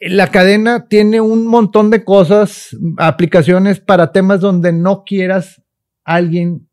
la 0.00 0.30
cadena 0.30 0.88
tiene 0.88 1.20
un 1.20 1.46
montón 1.46 1.90
de 1.90 2.04
cosas, 2.04 2.76
aplicaciones 2.98 3.80
para 3.80 4.12
temas 4.12 4.40
donde 4.40 4.72
no 4.72 5.04
quieras 5.04 5.62
alguien 6.04 6.68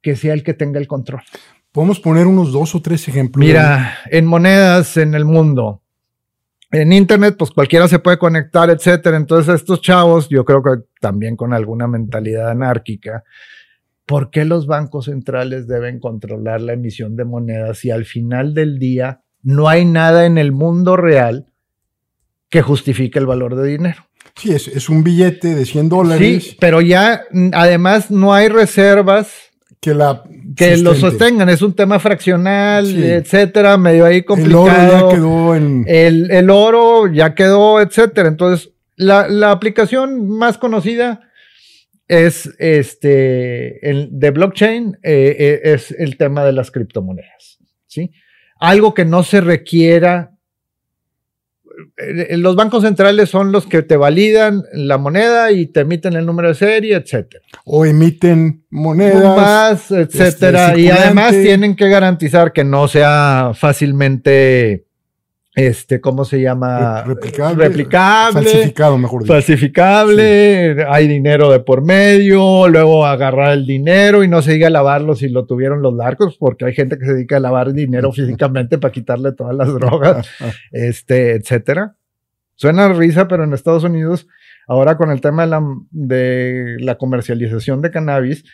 que 0.00 0.16
sea 0.16 0.34
el 0.34 0.42
que 0.42 0.54
tenga 0.54 0.78
el 0.78 0.86
control. 0.86 1.22
Podemos 1.72 2.00
poner 2.00 2.26
unos 2.26 2.52
dos 2.52 2.74
o 2.74 2.82
tres 2.82 3.06
ejemplos. 3.08 3.46
Mira, 3.46 3.98
en 4.10 4.26
monedas 4.26 4.96
en 4.96 5.14
el 5.14 5.24
mundo, 5.24 5.82
en 6.72 6.92
Internet, 6.92 7.36
pues 7.38 7.50
cualquiera 7.50 7.88
se 7.88 7.98
puede 7.98 8.18
conectar, 8.18 8.70
etcétera. 8.70 9.16
Entonces, 9.16 9.56
estos 9.56 9.80
chavos, 9.80 10.28
yo 10.28 10.44
creo 10.44 10.62
que 10.62 10.84
también 11.00 11.36
con 11.36 11.52
alguna 11.52 11.86
mentalidad 11.86 12.50
anárquica, 12.50 13.24
¿por 14.06 14.30
qué 14.30 14.44
los 14.44 14.66
bancos 14.66 15.06
centrales 15.06 15.66
deben 15.66 16.00
controlar 16.00 16.60
la 16.60 16.72
emisión 16.72 17.16
de 17.16 17.24
monedas 17.24 17.78
si 17.78 17.90
al 17.90 18.04
final 18.04 18.54
del 18.54 18.78
día 18.78 19.22
no 19.42 19.68
hay 19.68 19.84
nada 19.84 20.26
en 20.26 20.38
el 20.38 20.52
mundo 20.52 20.96
real 20.96 21.52
que 22.48 22.62
justifique 22.62 23.18
el 23.18 23.26
valor 23.26 23.56
de 23.56 23.68
dinero? 23.68 24.06
Sí, 24.36 24.52
es, 24.52 24.68
es 24.68 24.88
un 24.88 25.02
billete 25.02 25.54
de 25.54 25.64
100 25.64 25.88
dólares. 25.88 26.44
Sí, 26.44 26.56
pero 26.60 26.80
ya 26.80 27.22
además 27.52 28.10
no 28.10 28.32
hay 28.32 28.48
reservas 28.48 29.49
que 29.80 29.94
la 29.94 30.22
que 30.56 30.76
lo 30.76 30.94
sostengan. 30.94 31.48
Es 31.48 31.62
un 31.62 31.74
tema 31.74 31.98
fraccional, 31.98 32.86
etcétera, 33.02 33.76
medio 33.76 34.04
ahí 34.04 34.22
complicado. 34.22 34.68
El 34.68 34.76
oro 34.76 35.08
ya 35.08 35.14
quedó 35.14 35.56
en. 35.56 35.84
El, 35.86 36.50
oro 36.50 37.06
ya 37.12 37.34
quedó, 37.34 37.80
etcétera. 37.80 38.28
Entonces, 38.28 38.70
la, 38.96 39.50
aplicación 39.50 40.28
más 40.28 40.58
conocida 40.58 41.20
es 42.08 42.50
este 42.58 43.88
el 43.88 44.08
de 44.10 44.30
blockchain, 44.30 44.98
eh, 45.02 45.36
eh, 45.38 45.60
es 45.64 45.92
el 45.92 46.16
tema 46.16 46.44
de 46.44 46.52
las 46.52 46.70
criptomonedas. 46.70 47.58
¿sí? 47.86 48.10
Algo 48.58 48.94
que 48.94 49.04
no 49.04 49.22
se 49.22 49.40
requiera 49.40 50.32
los 52.36 52.56
bancos 52.56 52.82
centrales 52.82 53.28
son 53.28 53.52
los 53.52 53.66
que 53.66 53.82
te 53.82 53.96
validan 53.96 54.62
la 54.72 54.98
moneda 54.98 55.52
y 55.52 55.66
te 55.66 55.80
emiten 55.80 56.14
el 56.14 56.26
número 56.26 56.48
de 56.48 56.54
serie, 56.54 56.96
etcétera. 56.96 57.44
O 57.64 57.84
emiten 57.84 58.64
monedas. 58.70 59.36
Más, 59.36 59.90
etcétera. 59.90 60.68
Este, 60.68 60.80
y 60.80 60.90
además 60.90 61.32
tienen 61.32 61.76
que 61.76 61.88
garantizar 61.88 62.52
que 62.52 62.64
no 62.64 62.88
sea 62.88 63.52
fácilmente 63.54 64.86
este, 65.66 66.00
¿cómo 66.00 66.24
se 66.24 66.40
llama? 66.40 67.02
Replicable. 67.02 67.68
Replicable. 67.68 68.42
Falsificado, 68.42 68.96
mejor 68.96 69.22
dicho. 69.22 69.32
Falsificable, 69.32 70.86
hay 70.88 71.06
dinero 71.06 71.50
de 71.50 71.60
por 71.60 71.82
medio, 71.82 72.66
luego 72.68 73.04
agarrar 73.04 73.52
el 73.52 73.66
dinero 73.66 74.24
y 74.24 74.28
no 74.28 74.40
se 74.40 74.52
diga 74.52 74.70
lavarlo 74.70 75.14
si 75.14 75.28
lo 75.28 75.44
tuvieron 75.44 75.82
los 75.82 75.94
narcos, 75.94 76.36
porque 76.38 76.64
hay 76.64 76.72
gente 76.72 76.98
que 76.98 77.04
se 77.04 77.12
dedica 77.12 77.36
a 77.36 77.40
lavar 77.40 77.72
dinero 77.72 78.10
físicamente 78.14 78.78
para 78.78 78.92
quitarle 78.92 79.32
todas 79.32 79.54
las 79.54 79.72
drogas, 79.74 80.28
este, 80.72 81.32
etcétera. 81.32 81.96
Suena 82.54 82.92
risa, 82.92 83.28
pero 83.28 83.44
en 83.44 83.52
Estados 83.52 83.84
Unidos, 83.84 84.26
ahora 84.66 84.96
con 84.96 85.10
el 85.10 85.20
tema 85.20 85.42
de 85.42 85.48
la, 85.48 85.62
de 85.90 86.76
la 86.80 86.96
comercialización 86.96 87.82
de 87.82 87.90
cannabis, 87.90 88.44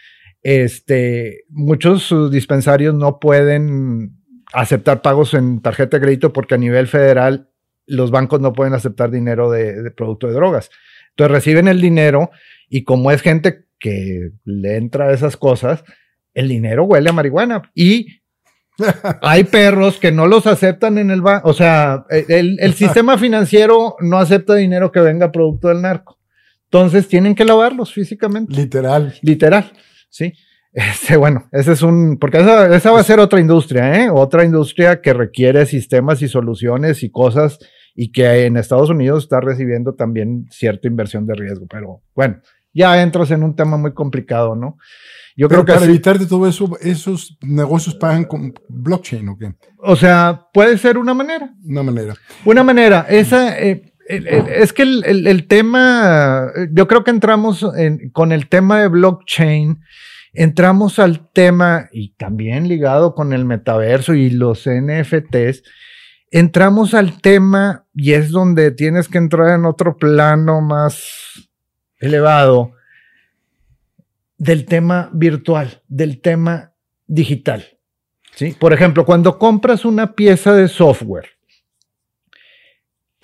este, 0.42 1.44
muchos 1.48 2.12
dispensarios 2.30 2.94
no 2.94 3.18
pueden 3.18 4.16
aceptar 4.56 5.02
pagos 5.02 5.34
en 5.34 5.60
tarjeta 5.60 5.98
de 5.98 6.02
crédito 6.02 6.32
porque 6.32 6.54
a 6.54 6.58
nivel 6.58 6.86
federal 6.86 7.50
los 7.86 8.10
bancos 8.10 8.40
no 8.40 8.54
pueden 8.54 8.72
aceptar 8.72 9.10
dinero 9.10 9.50
de, 9.50 9.90
producto 9.90 10.26
de 10.26 10.32
drogas. 10.32 10.70
Entonces 11.10 11.30
reciben 11.30 11.68
el 11.68 11.80
dinero 11.80 12.30
y 12.68 12.82
como 12.82 13.10
es 13.10 13.20
gente 13.20 13.66
que 13.78 14.30
le 14.44 14.76
entra 14.76 15.08
a 15.08 15.12
esas 15.12 15.36
cosas, 15.36 15.84
el 16.32 16.48
dinero 16.48 16.84
huele 16.84 17.10
a 17.10 17.12
marihuana 17.12 17.70
y 17.74 18.22
hay 19.22 19.44
perros 19.44 19.98
que 19.98 20.10
no 20.10 20.26
los 20.26 20.46
aceptan 20.46 20.96
en 20.96 21.10
el 21.10 21.20
banco. 21.20 21.48
O 21.48 21.52
sea, 21.52 22.06
el, 22.10 22.58
el, 22.58 22.74
sistema 22.74 23.18
financiero 23.18 23.96
no 24.00 24.16
acepta 24.16 24.54
dinero 24.54 24.90
que 24.90 25.00
venga 25.00 25.32
producto 25.32 25.68
del 25.68 25.82
narco. 25.82 26.18
Entonces 26.64 27.08
tienen 27.08 27.34
que 27.34 27.44
lavarlos 27.44 27.92
físicamente. 27.92 28.54
Literal. 28.54 29.14
Literal. 29.20 29.70
Sí. 30.08 30.32
Este, 30.76 31.16
bueno, 31.16 31.48
ese 31.52 31.72
es 31.72 31.80
un, 31.80 32.18
porque 32.18 32.36
esa, 32.36 32.76
esa 32.76 32.90
va 32.90 33.00
a 33.00 33.04
ser 33.04 33.18
otra 33.18 33.40
industria, 33.40 34.04
¿eh? 34.04 34.10
Otra 34.12 34.44
industria 34.44 35.00
que 35.00 35.14
requiere 35.14 35.64
sistemas 35.64 36.20
y 36.20 36.28
soluciones 36.28 37.02
y 37.02 37.10
cosas 37.10 37.58
y 37.94 38.12
que 38.12 38.44
en 38.44 38.58
Estados 38.58 38.90
Unidos 38.90 39.24
está 39.24 39.40
recibiendo 39.40 39.94
también 39.94 40.44
cierta 40.50 40.86
inversión 40.86 41.26
de 41.26 41.34
riesgo. 41.34 41.66
Pero 41.66 42.02
bueno, 42.14 42.42
ya 42.74 43.00
entras 43.00 43.30
en 43.30 43.42
un 43.42 43.56
tema 43.56 43.78
muy 43.78 43.94
complicado, 43.94 44.54
¿no? 44.54 44.76
Yo 45.34 45.48
creo 45.48 45.64
que 45.64 45.72
para 45.72 45.86
evitar 45.86 46.18
de 46.18 46.26
todo 46.26 46.46
eso, 46.46 46.76
esos 46.82 47.38
negocios 47.40 47.94
pagan 47.94 48.24
con 48.24 48.52
blockchain 48.68 49.26
o 49.30 49.38
qué? 49.38 49.54
O 49.78 49.96
sea, 49.96 50.46
puede 50.52 50.76
ser 50.76 50.98
una 50.98 51.14
manera. 51.14 51.54
Una 51.64 51.82
manera. 51.82 52.14
Una 52.44 52.62
manera. 52.62 53.06
Esa, 53.08 53.58
eh, 53.58 53.94
es 54.08 54.74
que 54.74 54.82
el, 54.82 55.26
el, 55.26 55.46
tema, 55.46 56.52
yo 56.70 56.86
creo 56.86 57.02
que 57.02 57.12
entramos 57.12 57.64
en, 57.76 58.10
con 58.10 58.30
el 58.32 58.48
tema 58.48 58.82
de 58.82 58.88
blockchain 58.88 59.80
entramos 60.36 60.98
al 60.98 61.28
tema, 61.30 61.88
y 61.92 62.10
también 62.14 62.68
ligado 62.68 63.14
con 63.14 63.32
el 63.32 63.44
metaverso 63.44 64.14
y 64.14 64.30
los 64.30 64.66
NFTs, 64.66 65.62
entramos 66.30 66.94
al 66.94 67.20
tema 67.20 67.86
y 67.94 68.12
es 68.12 68.30
donde 68.30 68.70
tienes 68.70 69.08
que 69.08 69.18
entrar 69.18 69.58
en 69.58 69.64
otro 69.64 69.96
plano 69.96 70.60
más 70.60 71.48
elevado 71.98 72.72
del 74.38 74.66
tema 74.66 75.10
virtual, 75.12 75.82
del 75.88 76.20
tema 76.20 76.74
digital. 77.06 77.64
¿sí? 78.34 78.54
Por 78.58 78.72
ejemplo, 78.72 79.06
cuando 79.06 79.38
compras 79.38 79.84
una 79.84 80.14
pieza 80.14 80.52
de 80.52 80.68
software, 80.68 81.30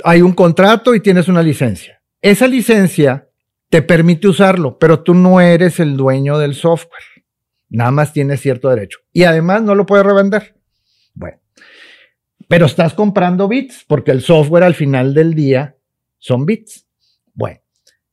hay 0.05 0.23
un 0.23 0.33
contrato 0.33 0.95
y 0.95 1.01
tienes 1.01 1.29
una 1.29 1.43
licencia. 1.43 2.03
Esa 2.23 2.47
licencia 2.47 3.29
te 3.73 3.81
permite 3.81 4.29
usarlo, 4.29 4.79
pero 4.79 5.03
tú 5.03 5.15
no 5.15 5.41
eres 5.41 5.81
el 5.81 5.97
dueño 5.97 6.37
del 6.37 6.55
software. 6.55 7.03
Nada 7.71 7.91
más 7.91 8.13
tienes 8.13 8.43
cierto 8.43 8.69
derecho. 8.69 8.99
Y 9.15 9.25
además 9.25 9.63
no 9.63 9.75
lo 9.75 9.87
puedes 9.87 10.05
revender. 10.05 10.57
Bueno, 11.15 11.39
pero 12.49 12.67
estás 12.67 12.93
comprando 12.93 13.49
bits 13.49 13.87
porque 13.89 14.11
el 14.11 14.21
software 14.21 14.65
al 14.65 14.75
final 14.75 15.15
del 15.15 15.35
día 15.35 15.79
son 16.19 16.45
bits. 16.45 16.87
Bueno, 17.33 17.61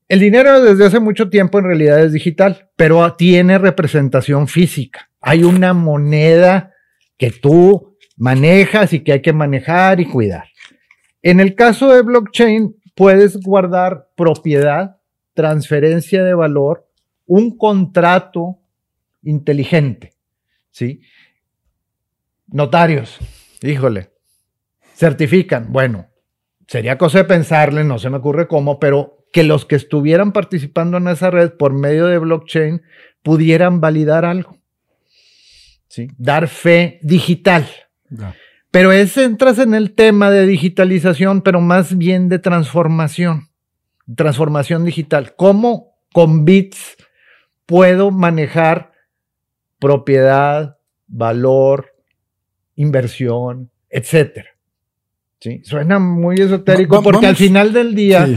el 0.08 0.22
dinero 0.22 0.62
desde 0.62 0.86
hace 0.86 1.02
mucho 1.02 1.30
tiempo 1.30 1.60
en 1.60 1.66
realidad 1.66 2.06
es 2.06 2.14
digital, 2.14 2.70
pero 2.78 3.14
tiene 3.16 3.58
representación 3.58 4.48
física. 4.48 5.12
Hay 5.20 5.44
una 5.44 5.74
moneda 5.74 6.74
que 7.18 7.32
tú 7.32 7.98
manejas 8.16 8.94
y 8.94 9.02
que 9.02 9.12
hay 9.12 9.22
que 9.22 9.34
manejar 9.34 10.00
y 10.00 10.06
cuidar. 10.06 10.46
En 11.22 11.42
el 11.42 11.54
caso 11.54 11.94
de 11.94 12.02
blockchain, 12.02 12.78
puedes 12.96 13.36
guardar 13.42 14.08
propiedad 14.16 14.99
transferencia 15.40 16.22
de 16.22 16.34
valor, 16.34 16.86
un 17.26 17.58
contrato 17.58 18.60
inteligente. 19.24 20.12
¿Sí? 20.70 21.00
Notarios, 22.48 23.18
híjole, 23.62 24.10
certifican. 24.96 25.72
Bueno, 25.72 26.08
sería 26.68 26.98
cosa 26.98 27.20
de 27.20 27.24
pensarle, 27.24 27.86
no 27.86 28.00
se 28.00 28.10
me 28.10 28.18
ocurre 28.18 28.50
cómo, 28.50 28.82
pero 28.82 29.26
que 29.32 29.46
los 29.46 29.66
que 29.66 29.78
estuvieran 29.78 30.34
participando 30.34 30.98
en 30.98 31.08
esa 31.08 31.32
red 31.32 31.54
por 31.54 31.72
medio 31.72 32.08
de 32.08 32.18
blockchain 32.18 32.82
pudieran 33.24 33.80
validar 33.80 34.26
algo. 34.26 34.58
¿Sí? 35.88 36.10
Dar 36.18 36.50
fe 36.50 37.00
digital. 37.02 37.66
Pero 38.72 38.92
es, 38.92 39.16
entras 39.16 39.58
en 39.60 39.74
el 39.74 39.96
tema 39.96 40.32
de 40.32 40.46
digitalización, 40.46 41.44
pero 41.44 41.62
más 41.62 41.98
bien 41.98 42.28
de 42.28 42.40
transformación, 42.40 43.49
transformación 44.16 44.86
digital. 44.86 45.36
¿Cómo 45.36 45.96
con 46.14 46.46
bits 46.46 46.98
puedo 47.66 48.12
manejar 48.12 48.92
propiedad, 49.80 50.78
valor, 51.08 51.94
inversión, 52.76 53.70
etcétera? 53.90 54.50
¿Sí? 55.40 55.62
Suena 55.64 56.00
muy 56.00 56.36
esotérico 56.36 57.02
porque 57.02 57.28
al 57.28 57.36
final 57.36 57.72
del 57.72 57.96
día, 57.96 58.28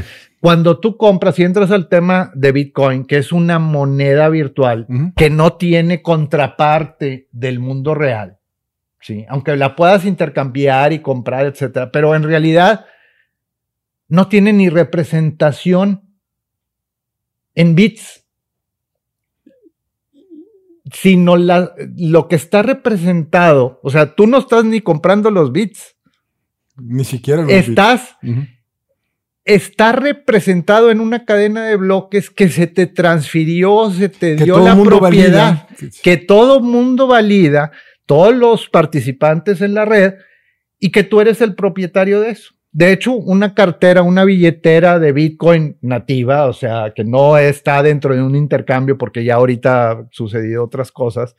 cuando 0.41 0.79
tú 0.79 0.97
compras 0.97 1.39
y 1.39 1.43
entras 1.43 1.71
al 1.73 1.89
tema 1.89 2.31
de 2.35 2.53
Bitcoin, 2.53 3.05
que 3.05 3.17
es 3.17 3.33
una 3.33 3.59
moneda 3.59 4.29
virtual 4.29 4.87
que 5.17 5.31
no 5.31 5.55
tiene 5.55 6.01
contraparte 6.01 7.29
del 7.33 7.59
mundo 7.59 7.95
real, 7.95 8.39
¿sí? 9.01 9.25
Aunque 9.29 9.57
la 9.57 9.75
puedas 9.75 10.05
intercambiar 10.05 10.93
y 10.93 11.01
comprar, 11.01 11.47
etcétera, 11.47 11.91
pero 11.91 12.15
en 12.15 12.23
realidad 12.23 12.87
no 14.13 14.29
tiene 14.29 14.53
ni 14.53 14.69
representación 14.69 16.03
en 17.55 17.75
bits, 17.75 18.27
sino 20.93 21.39
lo 21.39 22.29
que 22.29 22.37
está 22.37 22.61
representado. 22.61 23.81
O 23.83 23.89
sea, 23.89 24.15
tú 24.15 24.27
no 24.27 24.37
estás 24.37 24.67
ni 24.67 24.83
comprando 24.83 25.31
los 25.31 25.51
bits. 25.51 25.97
Ni 26.77 27.05
siquiera 27.05 27.41
los 27.41 27.51
Estás. 27.53 28.19
Está 29.47 29.93
representado 29.93 30.91
en 30.91 31.01
una 31.01 31.25
cadena 31.25 31.65
de 31.65 31.77
bloques 31.77 32.29
que 32.29 32.51
se 32.51 32.67
te 32.67 32.87
transfirió, 32.87 33.91
se 33.93 34.11
te 34.11 34.37
dio 34.37 34.59
la 34.59 34.77
propiedad, 34.77 35.69
que 36.03 36.19
todo 36.19 36.61
mundo 36.61 37.07
valida 37.07 37.73
todos 38.05 38.37
los 38.37 38.69
participantes 38.69 39.63
en 39.63 39.73
la 39.73 39.87
red 39.87 40.17
y 40.79 40.93
que 40.93 41.03
tú 41.03 41.23
eres 41.23 41.41
el 41.41 41.55
propietario 41.55 42.21
de 42.21 42.33
eso. 42.33 42.53
De 42.73 42.91
hecho, 42.91 43.13
una 43.13 43.55
cartera, 43.55 44.01
una 44.01 44.25
billetera 44.25 44.99
de 44.99 45.13
Bitcoin 45.13 45.77
nativa, 45.83 46.47
o 46.47 46.55
sea, 46.55 46.95
que 46.97 47.05
no 47.05 47.37
está 47.37 47.83
dentro 47.83 48.15
de 48.15 48.23
un 48.23 48.35
intercambio 48.35 48.97
porque 48.97 49.25
ya 49.25 49.35
ahorita 49.35 49.91
ha 49.91 50.09
sucedido 50.11 50.65
otras 50.65 50.91
cosas, 50.91 51.37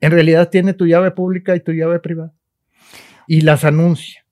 en 0.00 0.10
realidad 0.10 0.50
tiene 0.50 0.74
tu 0.74 0.86
llave 0.86 1.12
pública 1.12 1.54
y 1.54 1.60
tu 1.60 1.72
llave 1.72 2.00
privada. 2.00 2.32
Y 3.28 3.42
las 3.42 3.64
anuncia. 3.64 4.24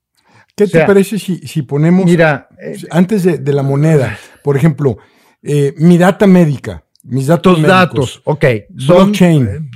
¿Qué 0.57 0.66
te 0.66 0.84
parece 0.87 1.18
si, 1.18 1.62
ponemos, 1.62 2.07
mira, 2.07 2.49
eh, 2.61 2.78
antes 2.91 3.22
de, 3.22 3.53
la 3.53 3.62
moneda, 3.62 4.18
por 4.43 4.57
ejemplo, 4.57 4.97
eh, 5.43 5.74
mi 5.76 5.99
data 5.99 6.26
médica? 6.26 6.82
Mis 7.05 7.28
datos. 7.28 7.57
Tus 7.57 7.66
datos, 7.66 8.22
ok. 8.24 8.45
Son, 8.78 9.12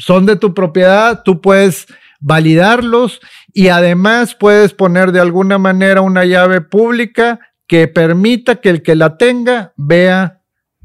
son 0.00 0.26
de 0.26 0.36
tu 0.36 0.54
propiedad, 0.54 1.22
tú 1.22 1.40
puedes 1.40 1.86
validarlos 2.18 3.20
y 3.52 3.68
además 3.68 4.34
puedes 4.34 4.74
poner 4.74 5.12
de 5.12 5.20
alguna 5.20 5.58
manera 5.58 6.00
una 6.00 6.24
llave 6.24 6.60
pública 6.60 7.40
que 7.66 7.88
permita 7.88 8.56
que 8.56 8.70
el 8.70 8.82
que 8.82 8.96
la 8.96 9.16
tenga 9.16 9.72
vea 9.76 10.42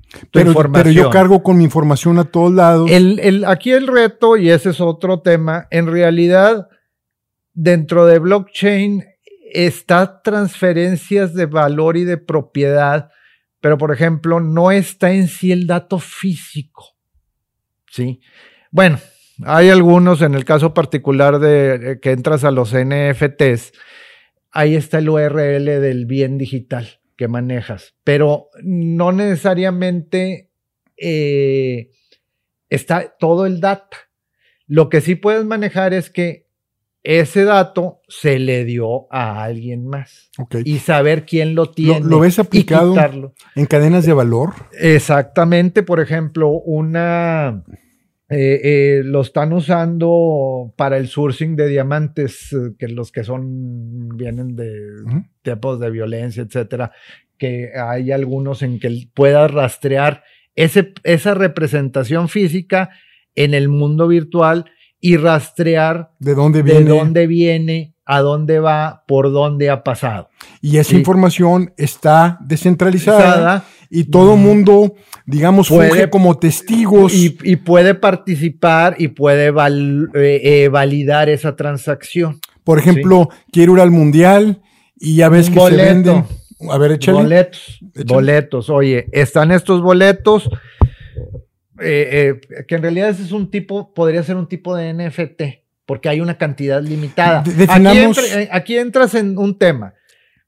tu 0.10 0.28
pero, 0.32 0.50
información. 0.50 0.94
Pero 0.94 1.06
yo 1.06 1.10
cargo 1.10 1.44
con 1.44 1.58
mi 1.58 1.64
información 1.64 2.20
a 2.20 2.26
todos 2.26 2.54
lados. 2.54 2.90
El, 2.92 3.20
el, 3.20 3.46
aquí 3.46 3.72
el 3.72 3.88
reto, 3.88 4.38
y 4.38 4.50
ese 4.50 4.70
es 4.70 4.82
otro 4.82 5.22
tema, 5.22 5.68
en 5.72 5.88
realidad, 5.88 6.68
dentro 7.54 8.06
de 8.06 8.20
blockchain 8.20 9.04
está 9.52 10.22
transferencias 10.22 11.34
de 11.34 11.46
valor 11.46 11.98
y 11.98 12.04
de 12.04 12.18
propiedad 12.18 13.10
pero 13.66 13.80
por 13.80 13.92
ejemplo, 13.92 14.40
no 14.40 14.70
está 14.70 15.12
en 15.12 15.28
sí 15.28 15.52
el 15.52 15.66
dato 15.66 15.98
físico. 15.98 16.96
¿Sí? 17.90 18.22
Bueno, 18.70 19.00
hay 19.44 19.70
algunos, 19.70 20.22
en 20.22 20.36
el 20.36 20.46
caso 20.46 20.74
particular 20.74 21.40
de 21.40 22.00
que 22.02 22.12
entras 22.12 22.44
a 22.44 22.52
los 22.52 22.74
NFTs, 22.74 23.74
ahí 24.52 24.76
está 24.76 25.00
el 25.00 25.10
URL 25.10 25.66
del 25.66 26.06
bien 26.06 26.38
digital 26.38 27.00
que 27.18 27.28
manejas, 27.28 27.96
pero 28.04 28.50
no 28.62 29.12
necesariamente 29.12 30.50
eh, 30.98 31.92
está 32.70 33.16
todo 33.20 33.46
el 33.46 33.60
data. 33.60 33.98
Lo 34.68 34.90
que 34.90 35.02
sí 35.02 35.16
puedes 35.16 35.46
manejar 35.46 35.94
es 35.94 36.10
que 36.10 36.46
ese 37.06 37.44
dato 37.44 38.02
se 38.08 38.40
le 38.40 38.66
dio 38.66 39.14
a 39.14 39.44
alguien 39.44 39.86
más. 39.86 40.32
Y 40.64 40.80
saber 40.80 41.26
quién 41.26 41.54
lo 41.54 41.70
tiene. 41.70 42.00
¿Lo, 42.00 42.20
ves 42.20 42.40
aplicado 42.40 42.96
en 43.56 43.66
cadenas 43.68 44.08
de 44.08 44.14
valor? 44.14 44.54
Exactamente. 44.74 45.84
Por 45.84 46.00
ejemplo, 46.00 46.50
una. 46.50 47.64
Eh, 48.28 48.60
eh, 48.64 49.02
lo 49.04 49.22
están 49.22 49.54
usando 49.54 50.74
para 50.76 50.98
el 50.98 51.08
sourcing 51.08 51.56
de 51.56 51.68
diamantes, 51.68 52.52
eh, 52.54 52.74
que 52.78 52.88
los 52.88 53.12
que 53.12 53.24
son. 53.24 54.10
vienen 54.18 54.56
de 54.56 54.72
tiempos 55.44 55.80
de 55.80 55.92
violencia, 55.92 56.44
etcétera. 56.44 56.92
Que 57.38 57.72
hay 57.76 58.12
algunos 58.12 58.64
en 58.64 58.80
que 58.80 59.08
puedas 59.14 59.52
rastrear 59.52 60.24
ese, 60.56 60.94
esa 61.04 61.34
representación 61.34 62.30
física 62.30 62.90
en 63.36 63.54
el 63.54 63.68
mundo 63.68 64.08
virtual 64.08 64.66
y 65.00 65.18
rastrear 65.18 66.12
de 66.20 66.34
dónde 66.34 66.64
viene, 66.64 66.80
de 66.80 66.90
dónde 66.90 67.28
viene 67.28 67.96
a 68.06 68.22
dónde 68.22 68.60
va, 68.60 69.04
por 69.08 69.32
dónde 69.32 69.70
ha 69.70 69.84
pasado. 69.84 70.30
Y 70.62 70.78
esa 70.78 70.96
información 70.96 71.74
está 71.76 72.38
descentralizada 72.42 73.66
y 73.90 74.06
todo 74.06 74.36
mundo, 74.38 74.96
digamos, 75.26 75.70
puede, 75.70 76.10
como 76.10 76.38
testigos. 76.38 77.14
Y, 77.14 77.56
puede 77.58 77.96
participar 77.96 78.96
y 78.98 79.10
puede 79.10 79.48
eh, 79.48 79.54
eh, 80.14 80.70
validar 80.70 81.30
esa 81.30 81.56
transacción. 81.56 82.40
Por 82.64 82.80
ejemplo, 82.80 83.30
quiero 83.52 83.76
ir 83.76 83.80
al 83.82 83.92
mundial 83.92 84.62
y 84.98 85.18
ya 85.18 85.30
ves 85.30 85.50
que 85.50 85.60
se 85.60 85.76
venden. 85.76 86.26
A 86.70 86.78
ver, 86.78 86.94
échale. 86.94 87.18
Boletos. 87.18 87.80
Boletos. 88.06 88.70
Oye, 88.70 89.08
están 89.12 89.52
estos 89.52 89.82
boletos 89.82 90.50
eh, 91.80 92.40
que 92.68 92.76
en 92.76 92.82
realidad 92.82 93.10
ese 93.10 93.24
es 93.24 93.32
un 93.32 93.52
tipo, 93.52 93.94
podría 93.94 94.24
ser 94.24 94.38
un 94.38 94.48
tipo 94.48 94.76
de 94.76 94.94
NFT, 94.94 95.42
porque 95.86 96.10
hay 96.10 96.22
una 96.22 96.38
cantidad 96.38 96.82
limitada. 96.82 97.44
Eh, 97.48 98.50
aquí, 98.52 98.78
entras 98.78 99.16
en 99.16 99.38
un 99.38 99.58
tema. 99.58 99.94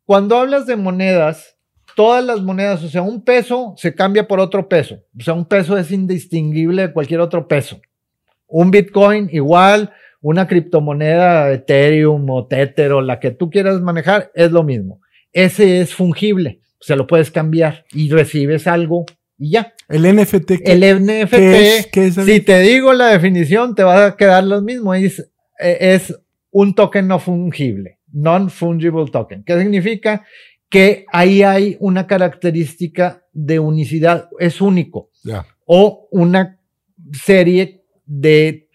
Cuando 0.06 0.38
hablas 0.38 0.66
de 0.66 0.78
monedas, 0.78 1.57
todas 1.98 2.24
las 2.24 2.42
monedas, 2.44 2.84
o 2.84 2.90
sea, 2.90 3.02
un 3.02 3.24
peso 3.24 3.74
se 3.76 3.96
cambia 3.96 4.28
por 4.28 4.40
otro 4.40 4.70
peso. 4.70 5.00
O 5.20 5.24
sea, 5.24 5.34
un 5.34 5.46
peso 5.46 5.76
es 5.80 5.90
indistinguible 5.90 6.84
de 6.84 6.94
cualquier 6.94 7.22
otro 7.22 7.48
peso. 7.48 7.82
Un 8.46 8.70
Bitcoin 8.70 9.30
igual, 9.32 9.92
una 10.22 10.48
criptomoneda, 10.48 11.52
Ethereum 11.52 12.30
o 12.30 12.46
Tether 12.46 12.92
o 12.92 13.02
la 13.02 13.20
que 13.20 13.32
tú 13.32 13.50
quieras 13.50 13.82
manejar, 13.82 14.32
es 14.36 14.52
lo 14.52 14.62
mismo. 14.62 15.02
Ese 15.34 15.82
es 15.82 15.96
fungible, 15.96 16.60
o 16.74 16.84
sea, 16.84 16.96
lo 16.96 17.08
puedes 17.08 17.32
cambiar 17.32 17.86
y 17.92 18.12
recibes 18.12 18.68
algo 18.68 19.08
y 19.36 19.54
ya. 19.54 19.74
El 19.90 20.04
NFT. 20.04 20.52
el 20.66 21.04
NFT, 21.04 22.26
si 22.26 22.42
te 22.42 22.60
digo 22.60 22.94
la 22.94 23.08
definición, 23.08 23.74
te 23.74 23.82
va 23.82 24.06
a 24.06 24.16
quedar 24.16 24.44
lo 24.44 24.62
mismo. 24.62 24.94
Es, 24.94 25.32
es 25.58 26.16
un 26.52 26.76
token 26.76 27.08
no 27.08 27.18
fungible, 27.18 27.98
non-fungible 28.14 29.10
token. 29.12 29.44
¿Qué 29.44 29.60
significa? 29.60 30.24
Que 30.70 31.06
ahí 31.12 31.44
hay 31.44 31.78
una 31.80 32.08
característica 32.08 33.24
de 33.32 33.60
unicidad, 33.60 34.30
es 34.40 34.62
único. 34.62 35.12
O 35.66 36.08
una 36.12 36.60
serie 37.14 37.84
de 38.06 38.68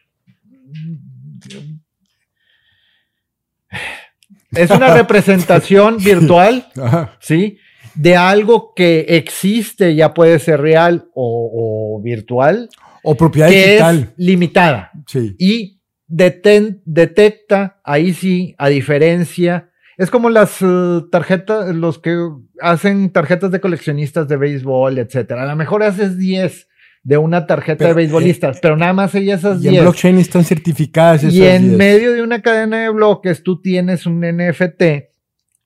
es 4.53 4.70
una 4.70 4.95
representación 4.97 5.99
virtual, 5.99 6.66
¿sí? 7.21 7.58
de 7.95 8.16
algo 8.16 8.72
que 8.75 9.00
existe, 9.08 9.95
ya 9.95 10.14
puede 10.14 10.38
ser 10.38 10.61
real 10.61 11.08
o, 11.14 12.00
virtual. 12.03 12.68
O 13.03 13.14
propiedad 13.16 13.49
digital. 13.49 14.14
limitada. 14.16 14.91
Sí. 15.07 15.34
Y 15.38 15.80
detecta, 16.07 17.80
ahí 17.84 18.14
sí, 18.14 18.54
a 18.58 18.68
diferencia. 18.68 19.71
Es 20.03 20.11
como 20.11 20.30
las 20.30 20.61
uh, 20.62 21.08
tarjetas, 21.11 21.74
los 21.74 21.99
que 21.99 22.18
hacen 22.61 23.11
tarjetas 23.11 23.50
de 23.50 23.61
coleccionistas 23.61 24.29
de 24.29 24.37
béisbol, 24.37 24.99
etcétera. 24.99 25.45
A 25.45 25.46
lo 25.46 25.57
mejor 25.57 25.83
haces 25.83 26.18
10 26.18 26.68
de 27.04 27.18
una 27.18 27.46
tarjeta 27.46 27.87
de 27.87 27.95
beisbolistas, 27.95 28.57
eh, 28.57 28.61
pero 28.62 28.76
nada 28.76 28.92
más 28.92 29.14
hay 29.14 29.30
esas 29.30 29.61
10. 29.61 29.72
Y 29.72 29.76
en 29.76 29.84
blockchain 29.84 30.18
están 30.18 30.45
certificadas 30.45 31.24
Y 31.24 31.45
en 31.45 31.76
medio 31.76 32.12
de 32.12 32.22
una 32.22 32.42
cadena 32.42 32.83
de 32.83 32.91
bloques, 32.91 33.42
tú 33.42 33.61
tienes 33.61 34.07
un 34.07 34.20
NFT 34.20 34.83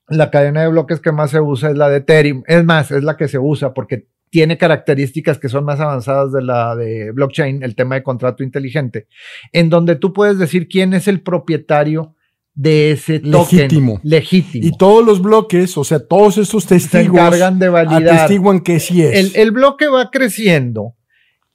la 0.09 0.31
cadena 0.31 0.61
de 0.61 0.69
bloques 0.69 0.99
que 0.99 1.11
más 1.11 1.31
se 1.31 1.41
usa 1.41 1.69
es 1.71 1.77
la 1.77 1.89
de 1.89 1.97
Ethereum. 1.97 2.43
Es 2.47 2.63
más, 2.63 2.91
es 2.91 3.03
la 3.03 3.17
que 3.17 3.27
se 3.27 3.39
usa 3.39 3.73
porque 3.73 4.07
tiene 4.29 4.57
características 4.57 5.37
que 5.39 5.49
son 5.49 5.65
más 5.65 5.79
avanzadas 5.79 6.31
de 6.31 6.41
la 6.41 6.75
de 6.75 7.11
blockchain, 7.11 7.63
el 7.63 7.75
tema 7.75 7.95
de 7.95 8.03
contrato 8.03 8.43
inteligente, 8.43 9.07
en 9.51 9.69
donde 9.69 9.95
tú 9.95 10.13
puedes 10.13 10.37
decir 10.37 10.67
quién 10.67 10.93
es 10.93 11.07
el 11.07 11.21
propietario 11.21 12.15
de 12.57 12.91
ese 12.91 13.19
token 13.19 13.59
Legítimo. 13.59 14.01
legítimo. 14.03 14.65
Y 14.65 14.75
todos 14.75 15.05
los 15.05 15.21
bloques, 15.21 15.77
o 15.77 15.83
sea, 15.83 15.99
todos 15.99 16.39
estos 16.39 16.63
se 16.63 16.69
testigos 16.69 17.19
encargan 17.19 17.59
de 17.59 17.69
validar. 17.69 18.15
atestiguan 18.15 18.61
que 18.61 18.79
sí 18.79 19.03
es. 19.03 19.13
El, 19.13 19.31
el 19.35 19.51
bloque 19.51 19.87
va 19.87 20.09
creciendo 20.09 20.95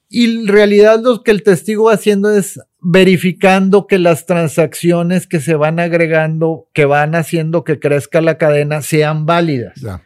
y 0.07 0.23
en 0.23 0.47
realidad 0.47 1.01
lo 1.03 1.21
que 1.21 1.31
el 1.31 1.43
testigo 1.43 1.85
va 1.85 1.95
haciendo 1.95 2.31
es 2.31 2.57
verificando 2.79 3.85
que 3.85 3.99
las 3.99 4.25
transacciones 4.25 5.27
que 5.27 5.41
se 5.41 5.55
van 5.55 5.77
agregando, 5.81 6.69
que 6.73 6.85
van 6.85 7.15
haciendo 7.15 7.65
que 7.65 7.79
crezca 7.79 8.21
la 8.21 8.37
cadena, 8.37 8.81
sean 8.81 9.25
válidas. 9.25 9.73
Ya. 9.81 10.03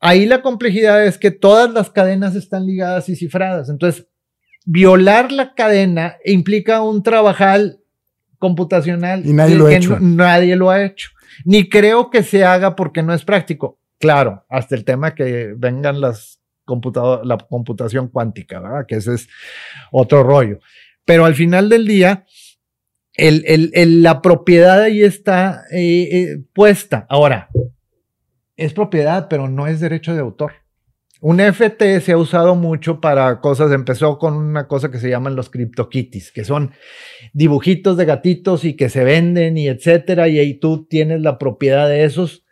Ahí 0.00 0.24
la 0.24 0.40
complejidad 0.40 1.04
es 1.04 1.18
que 1.18 1.30
todas 1.30 1.70
las 1.70 1.90
cadenas 1.90 2.34
están 2.34 2.64
ligadas 2.64 3.10
y 3.10 3.16
cifradas. 3.16 3.68
Entonces, 3.68 4.06
violar 4.64 5.32
la 5.32 5.52
cadena 5.52 6.16
implica 6.24 6.80
un 6.80 7.02
trabajal 7.02 7.79
computacional 8.40 9.24
Y 9.24 9.32
nadie 9.32 9.54
lo 9.54 9.66
ha 9.66 9.74
hecho. 9.76 10.00
no- 10.00 10.16
nadie 10.16 10.56
lo 10.56 10.70
ha 10.70 10.82
hecho. 10.84 11.10
Ni 11.44 11.68
creo 11.68 12.10
que 12.10 12.24
se 12.24 12.44
haga 12.44 12.74
porque 12.74 13.02
no 13.04 13.14
es 13.14 13.24
práctico. 13.24 13.78
Claro, 14.00 14.44
hasta 14.48 14.74
el 14.74 14.84
tema 14.84 15.14
que 15.14 15.54
vengan 15.56 16.00
las 16.00 16.40
computado- 16.64 17.22
la 17.24 17.36
computación 17.36 18.08
cuántica, 18.08 18.58
¿verdad? 18.60 18.86
Que 18.88 18.96
ese 18.96 19.14
es 19.14 19.28
otro 19.92 20.22
rollo. 20.24 20.58
Pero 21.04 21.24
al 21.24 21.34
final 21.34 21.68
del 21.68 21.86
día, 21.86 22.24
el- 23.14 23.44
el- 23.46 23.70
el- 23.74 24.02
la 24.02 24.22
propiedad 24.22 24.82
ahí 24.82 25.02
está 25.02 25.64
eh, 25.72 26.08
eh, 26.10 26.42
puesta. 26.54 27.06
Ahora, 27.08 27.48
es 28.56 28.72
propiedad, 28.72 29.28
pero 29.28 29.48
no 29.48 29.66
es 29.66 29.80
derecho 29.80 30.14
de 30.14 30.20
autor. 30.20 30.52
Un 31.22 31.38
FT 31.40 32.00
se 32.00 32.12
ha 32.12 32.16
usado 32.16 32.54
mucho 32.54 33.00
para 33.00 33.40
cosas, 33.40 33.72
empezó 33.72 34.18
con 34.18 34.34
una 34.36 34.66
cosa 34.66 34.90
que 34.90 34.98
se 34.98 35.10
llaman 35.10 35.36
los 35.36 35.50
CryptoKitties, 35.50 36.32
que 36.32 36.44
son 36.44 36.70
dibujitos 37.34 37.98
de 37.98 38.06
gatitos 38.06 38.64
y 38.64 38.74
que 38.74 38.88
se 38.88 39.04
venden 39.04 39.58
y 39.58 39.68
etcétera, 39.68 40.28
y 40.28 40.38
ahí 40.38 40.54
tú 40.54 40.86
tienes 40.88 41.20
la 41.20 41.36
propiedad 41.38 41.88
de 41.88 42.04
esos 42.04 42.44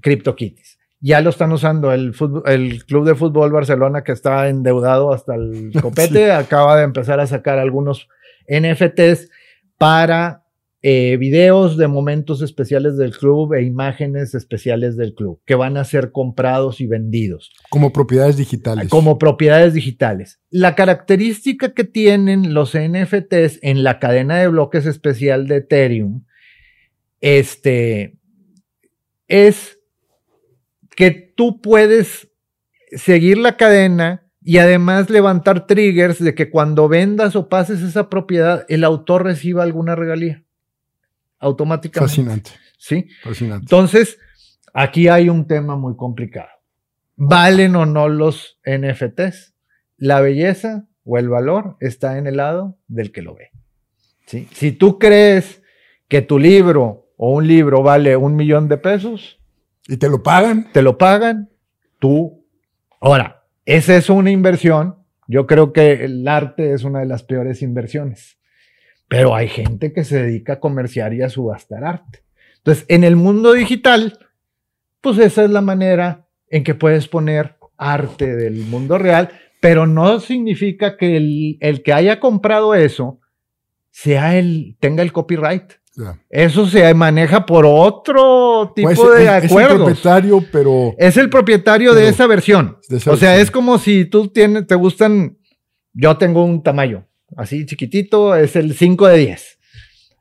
CryptoKitties. 0.00 0.78
Ya 1.00 1.20
lo 1.20 1.30
están 1.30 1.52
usando 1.52 1.92
el, 1.92 2.12
fútbol- 2.14 2.42
el 2.48 2.84
Club 2.84 3.06
de 3.06 3.14
Fútbol 3.14 3.52
Barcelona, 3.52 4.02
que 4.02 4.10
está 4.12 4.48
endeudado 4.48 5.12
hasta 5.12 5.36
el 5.36 5.70
copete, 5.80 6.32
acaba 6.32 6.76
de 6.76 6.82
empezar 6.84 7.20
a 7.20 7.26
sacar 7.28 7.58
algunos 7.60 8.08
NFTs 8.48 9.30
para 9.78 10.42
eh, 10.80 11.16
videos 11.16 11.76
de 11.76 11.88
momentos 11.88 12.40
especiales 12.40 12.96
del 12.96 13.10
club 13.10 13.52
e 13.54 13.64
imágenes 13.64 14.32
especiales 14.36 14.96
del 14.96 15.12
club, 15.12 15.40
que 15.44 15.56
van 15.56 15.76
a 15.76 15.82
ser 15.82 16.12
comprados 16.12 16.80
y 16.80 16.86
vendidos 16.86 17.50
Como 17.68 17.92
propiedades 17.92 18.36
digitales. 18.36 18.88
como 18.88 19.18
propiedades 19.18 19.74
digitales. 19.74 20.40
La 20.50 20.76
característica 20.76 21.74
que 21.74 21.82
tienen 21.82 22.54
los 22.54 22.76
NFTs 22.76 23.58
en 23.62 23.82
la 23.82 23.98
cadena 23.98 24.38
de 24.38 24.46
bloques 24.46 24.86
especial 24.86 25.48
de 25.48 25.56
Ethereum, 25.56 26.24
este, 27.20 28.16
es 29.26 29.80
que 30.94 31.10
tú 31.10 31.60
puedes 31.60 32.30
seguir 32.92 33.36
la 33.38 33.56
cadena 33.56 34.30
y 34.42 34.58
además 34.58 35.10
levantar 35.10 35.66
triggers 35.66 36.22
de 36.22 36.36
que 36.36 36.50
cuando 36.50 36.88
vendas 36.88 37.34
o 37.34 37.48
pases 37.48 37.82
esa 37.82 38.08
propiedad, 38.08 38.64
el 38.68 38.84
autor 38.84 39.24
reciba 39.24 39.64
alguna 39.64 39.96
regalía 39.96 40.44
automáticamente. 41.38 42.08
Fascinante, 42.10 42.50
¿sí? 42.78 43.06
fascinante. 43.22 43.64
Entonces, 43.64 44.18
aquí 44.72 45.08
hay 45.08 45.28
un 45.28 45.46
tema 45.46 45.76
muy 45.76 45.96
complicado. 45.96 46.48
¿Valen 47.16 47.74
o 47.76 47.86
no 47.86 48.08
los 48.08 48.58
NFTs? 48.64 49.54
La 49.96 50.20
belleza 50.20 50.86
o 51.04 51.18
el 51.18 51.28
valor 51.28 51.76
está 51.80 52.18
en 52.18 52.26
el 52.26 52.36
lado 52.36 52.78
del 52.86 53.10
que 53.10 53.22
lo 53.22 53.34
ve. 53.34 53.50
¿sí? 54.26 54.46
Si 54.52 54.72
tú 54.72 54.98
crees 54.98 55.62
que 56.06 56.22
tu 56.22 56.38
libro 56.38 57.12
o 57.16 57.32
un 57.32 57.48
libro 57.48 57.82
vale 57.82 58.16
un 58.16 58.36
millón 58.36 58.68
de 58.68 58.78
pesos, 58.78 59.40
¿Y 59.88 59.96
te 59.96 60.08
lo 60.08 60.22
pagan? 60.22 60.68
te 60.72 60.82
lo 60.82 60.98
pagan, 60.98 61.50
tú. 61.98 62.46
Ahora, 63.00 63.44
¿es 63.64 63.88
eso 63.88 64.14
una 64.14 64.30
inversión? 64.30 64.96
Yo 65.26 65.46
creo 65.46 65.72
que 65.72 66.04
el 66.04 66.28
arte 66.28 66.72
es 66.72 66.84
una 66.84 67.00
de 67.00 67.06
las 67.06 67.22
peores 67.22 67.62
inversiones. 67.62 68.37
Pero 69.08 69.34
hay 69.34 69.48
gente 69.48 69.92
que 69.92 70.04
se 70.04 70.22
dedica 70.22 70.54
a 70.54 70.60
comerciar 70.60 71.14
y 71.14 71.22
a 71.22 71.28
subastar 71.30 71.84
arte. 71.84 72.22
Entonces, 72.58 72.84
en 72.88 73.04
el 73.04 73.16
mundo 73.16 73.52
digital, 73.54 74.18
pues 75.00 75.18
esa 75.18 75.44
es 75.44 75.50
la 75.50 75.62
manera 75.62 76.26
en 76.50 76.62
que 76.64 76.74
puedes 76.74 77.08
poner 77.08 77.56
arte 77.78 78.34
del 78.36 78.54
mundo 78.66 78.98
real, 78.98 79.30
pero 79.60 79.86
no 79.86 80.20
significa 80.20 80.96
que 80.96 81.16
el, 81.16 81.56
el 81.60 81.82
que 81.82 81.92
haya 81.92 82.20
comprado 82.20 82.74
eso 82.74 83.20
sea 83.90 84.36
el, 84.36 84.76
tenga 84.80 85.02
el 85.02 85.12
copyright. 85.12 85.72
Eso 86.30 86.64
se 86.66 86.94
maneja 86.94 87.44
por 87.44 87.66
otro 87.66 88.72
tipo 88.76 88.88
Pues, 88.88 88.98
de 88.98 89.24
es, 89.24 89.44
es 89.44 89.44
el 89.44 89.50
acuerdos. 89.50 89.76
propietario, 89.78 90.44
pero 90.52 90.94
Es 90.96 91.16
el 91.16 91.28
propietario 91.28 91.92
de 91.92 92.08
esa 92.08 92.28
versión. 92.28 92.78
de 92.88 92.98
esa 92.98 93.10
o 93.12 93.16
sea, 93.16 93.30
versión. 93.30 93.42
es 93.46 93.50
como 93.50 93.78
si 93.78 94.04
tú 94.04 94.28
tienes, 94.28 94.66
te 94.68 94.76
gustan, 94.76 95.38
yo 95.92 96.16
tengo 96.16 96.44
un 96.44 96.62
tamaño 96.62 97.07
así 97.38 97.64
chiquitito, 97.66 98.34
es 98.34 98.56
el 98.56 98.74
5 98.74 99.06
de 99.08 99.18
10. 99.18 99.58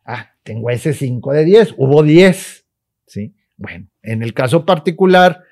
Ah, 0.05 0.33
tengo 0.43 0.69
ese 0.69 0.93
5 0.93 1.33
de 1.33 1.45
10, 1.45 1.73
hubo 1.77 2.03
10. 2.03 2.65
¿sí? 3.07 3.35
Bueno, 3.57 3.87
en 4.03 4.21
el 4.21 4.33
caso 4.33 4.65
particular 4.65 5.43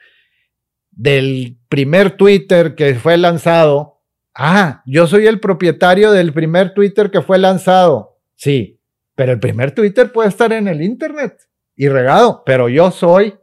del 0.91 1.57
primer 1.67 2.11
Twitter 2.11 2.75
que 2.75 2.93
fue 2.95 3.17
lanzado, 3.17 4.01
ah, 4.35 4.83
yo 4.85 5.07
soy 5.07 5.25
el 5.25 5.39
propietario 5.39 6.11
del 6.11 6.33
primer 6.33 6.73
Twitter 6.73 7.09
que 7.09 7.23
fue 7.23 7.39
lanzado. 7.39 8.19
Sí, 8.35 8.79
pero 9.15 9.31
el 9.31 9.39
primer 9.39 9.71
Twitter 9.71 10.11
puede 10.11 10.29
estar 10.29 10.53
en 10.53 10.67
el 10.67 10.83
Internet 10.83 11.35
y 11.75 11.89
regado, 11.89 12.43
pero 12.45 12.69
yo 12.69 12.91
soy 12.91 13.33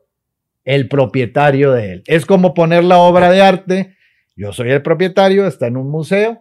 el 0.64 0.88
propietario 0.88 1.72
de 1.72 1.92
él. 1.92 2.02
Es 2.06 2.24
como 2.24 2.54
poner 2.54 2.84
la 2.84 2.98
obra 2.98 3.30
de 3.32 3.42
arte, 3.42 3.96
yo 4.36 4.52
soy 4.52 4.70
el 4.70 4.82
propietario, 4.82 5.44
está 5.44 5.66
en 5.66 5.76
un 5.76 5.90
museo. 5.90 6.40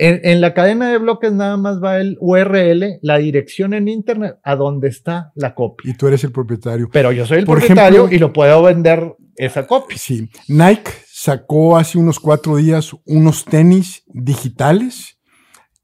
En, 0.00 0.20
en 0.24 0.40
la 0.40 0.54
cadena 0.54 0.88
de 0.90 0.98
bloques 0.98 1.30
nada 1.32 1.56
más 1.58 1.82
va 1.82 1.98
el 1.98 2.16
URL, 2.20 2.98
la 3.02 3.18
dirección 3.18 3.74
en 3.74 3.86
Internet, 3.88 4.36
a 4.42 4.56
donde 4.56 4.88
está 4.88 5.30
la 5.34 5.54
copia. 5.54 5.90
y 5.90 5.94
tú 5.94 6.06
eres 6.08 6.24
el 6.24 6.32
propietario. 6.32 6.88
Pero 6.92 7.12
yo 7.12 7.26
soy 7.26 7.38
el 7.38 7.44
Por 7.44 7.58
propietario 7.58 8.00
ejemplo- 8.06 8.16
y 8.16 8.18
lo 8.18 8.32
puedo 8.32 8.62
vender 8.62 9.14
esa 9.36 9.66
copia. 9.66 9.96
Sí, 9.98 10.30
Nike 10.48 10.90
sacó 11.06 11.76
hace 11.76 11.98
unos 11.98 12.18
cuatro 12.18 12.56
días 12.56 12.92
unos 13.04 13.44
tenis 13.44 14.02
digitales 14.06 15.18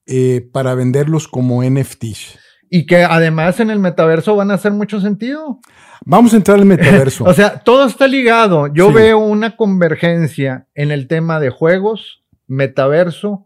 eh, 0.07 0.49
para 0.53 0.75
venderlos 0.75 1.29
como 1.29 1.63
NFTs. 1.63 2.39
Y 2.71 2.87
que 2.87 3.03
además 3.05 3.61
en 3.61 3.71
el 3.71 3.79
metaverso 3.79 4.35
van 4.37 4.51
a 4.51 4.55
hacer 4.55 4.73
mucho 4.73 5.01
sentido. 5.01 5.61
Vamos 6.05 6.33
a 6.33 6.37
entrar 6.37 6.59
al 6.59 6.65
metaverso. 6.67 7.25
O 7.27 7.33
sea, 7.35 7.59
todo 7.59 7.87
está 7.87 8.07
ligado. 8.09 8.73
Yo 8.73 8.89
Sí. 8.89 8.95
veo 8.95 9.19
una 9.19 9.57
convergencia 9.57 10.67
en 10.75 10.91
el 10.91 11.07
tema 11.09 11.39
de 11.41 11.51
juegos, 11.51 12.25
metaverso, 12.47 13.46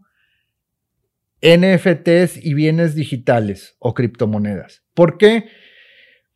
NFTs 1.43 2.37
y 2.45 2.55
bienes 2.55 2.95
digitales 2.95 3.77
o 3.79 3.95
criptomonedas. 3.95 4.83
¿Por 4.95 5.17
qué? 5.19 5.45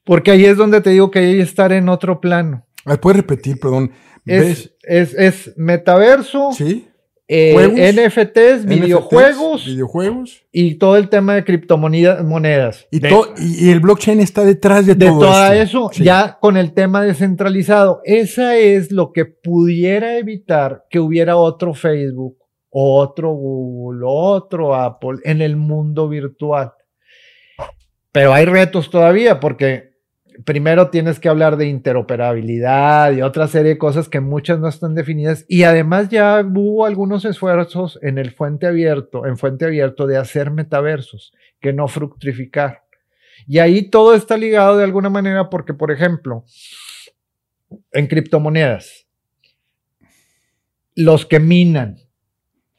Porque 0.04 0.30
ahí 0.30 0.44
es 0.44 0.56
donde 0.56 0.80
te 0.80 0.90
digo 0.90 1.10
que 1.10 1.18
hay 1.20 1.36
que 1.36 1.42
estar 1.42 1.72
en 1.72 1.88
otro 1.88 2.20
plano. 2.20 2.66
Ah, 2.84 2.96
¿Puedes 3.00 3.18
repetir, 3.18 3.58
perdón? 3.58 3.92
¿Ves? 4.24 4.74
Es, 4.82 5.14
es, 5.14 5.46
es 5.48 5.58
metaverso, 5.58 6.50
¿Sí? 6.52 6.88
eh, 7.28 7.54
NFTs, 7.94 8.64
NFTs, 8.64 8.66
videojuegos 8.66 9.64
videojuegos. 9.66 10.42
y 10.52 10.74
todo 10.74 10.96
el 10.98 11.08
tema 11.08 11.34
de 11.34 11.44
criptomonedas. 11.44 12.22
monedas. 12.24 12.86
Y, 12.90 13.00
De- 13.00 13.10
y- 13.38 13.70
el 13.70 13.80
blockchain 13.80 14.20
está 14.20 14.44
detrás 14.44 14.84
de, 14.86 14.94
de 14.94 15.06
todo 15.06 15.20
todo 15.20 15.52
esto. 15.52 15.62
eso, 15.62 15.90
Sí. 15.94 16.04
ya 16.04 16.38
con 16.40 16.56
el 16.58 16.72
tema 16.74 17.02
descentralizado. 17.02 18.00
Esa 18.04 18.56
es 18.56 18.90
lo 18.92 19.12
que 19.12 19.24
pudiera 19.24 20.18
evitar 20.18 20.84
que 20.90 21.00
hubiera 21.00 21.36
otro 21.36 21.72
Facebook, 21.74 22.36
otro 22.76 23.30
Google, 23.30 24.02
otro 24.04 24.74
Apple 24.74 25.20
en 25.22 25.40
el 25.40 25.56
mundo 25.56 26.08
virtual. 26.08 26.72
Pero 28.10 28.34
hay 28.34 28.46
retos 28.46 28.90
todavía 28.90 29.38
porque 29.38 29.94
primero 30.44 30.90
tienes 30.90 31.20
que 31.20 31.28
hablar 31.28 31.56
de 31.56 31.68
interoperabilidad 31.68 33.12
y 33.12 33.22
otra 33.22 33.46
serie 33.46 33.70
de 33.70 33.78
cosas 33.78 34.08
que 34.08 34.18
muchas 34.18 34.58
no 34.58 34.66
están 34.66 34.96
definidas 34.96 35.46
y 35.48 35.62
además 35.62 36.08
ya 36.08 36.40
hubo 36.44 36.84
algunos 36.84 37.24
esfuerzos 37.24 37.96
en 38.02 38.18
el 38.18 38.32
fuente 38.32 38.66
abierto, 38.66 39.24
en 39.24 39.38
fuente 39.38 39.66
abierto 39.66 40.08
de 40.08 40.16
hacer 40.16 40.50
metaversos 40.50 41.32
que 41.60 41.72
no 41.72 41.86
fructificar. 41.86 42.82
Y 43.46 43.60
ahí 43.60 43.88
todo 43.88 44.14
está 44.14 44.36
ligado 44.36 44.78
de 44.78 44.84
alguna 44.84 45.10
manera 45.10 45.48
porque, 45.48 45.74
por 45.74 45.92
ejemplo, 45.92 46.44
en 47.92 48.08
criptomonedas, 48.08 49.06
los 50.96 51.24
que 51.24 51.38
minan 51.38 52.03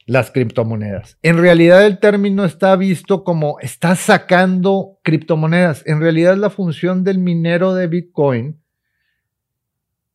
las 0.06 0.30
criptomonedas. 0.30 1.18
En 1.22 1.36
realidad 1.36 1.84
el 1.84 1.98
término 1.98 2.44
está 2.44 2.76
visto 2.76 3.24
como 3.24 3.58
está 3.60 3.96
sacando 3.96 4.98
criptomonedas. 5.02 5.82
En 5.86 6.00
realidad 6.00 6.36
la 6.36 6.48
función 6.48 7.02
del 7.04 7.18
minero 7.18 7.74
de 7.74 7.88
Bitcoin 7.88 8.60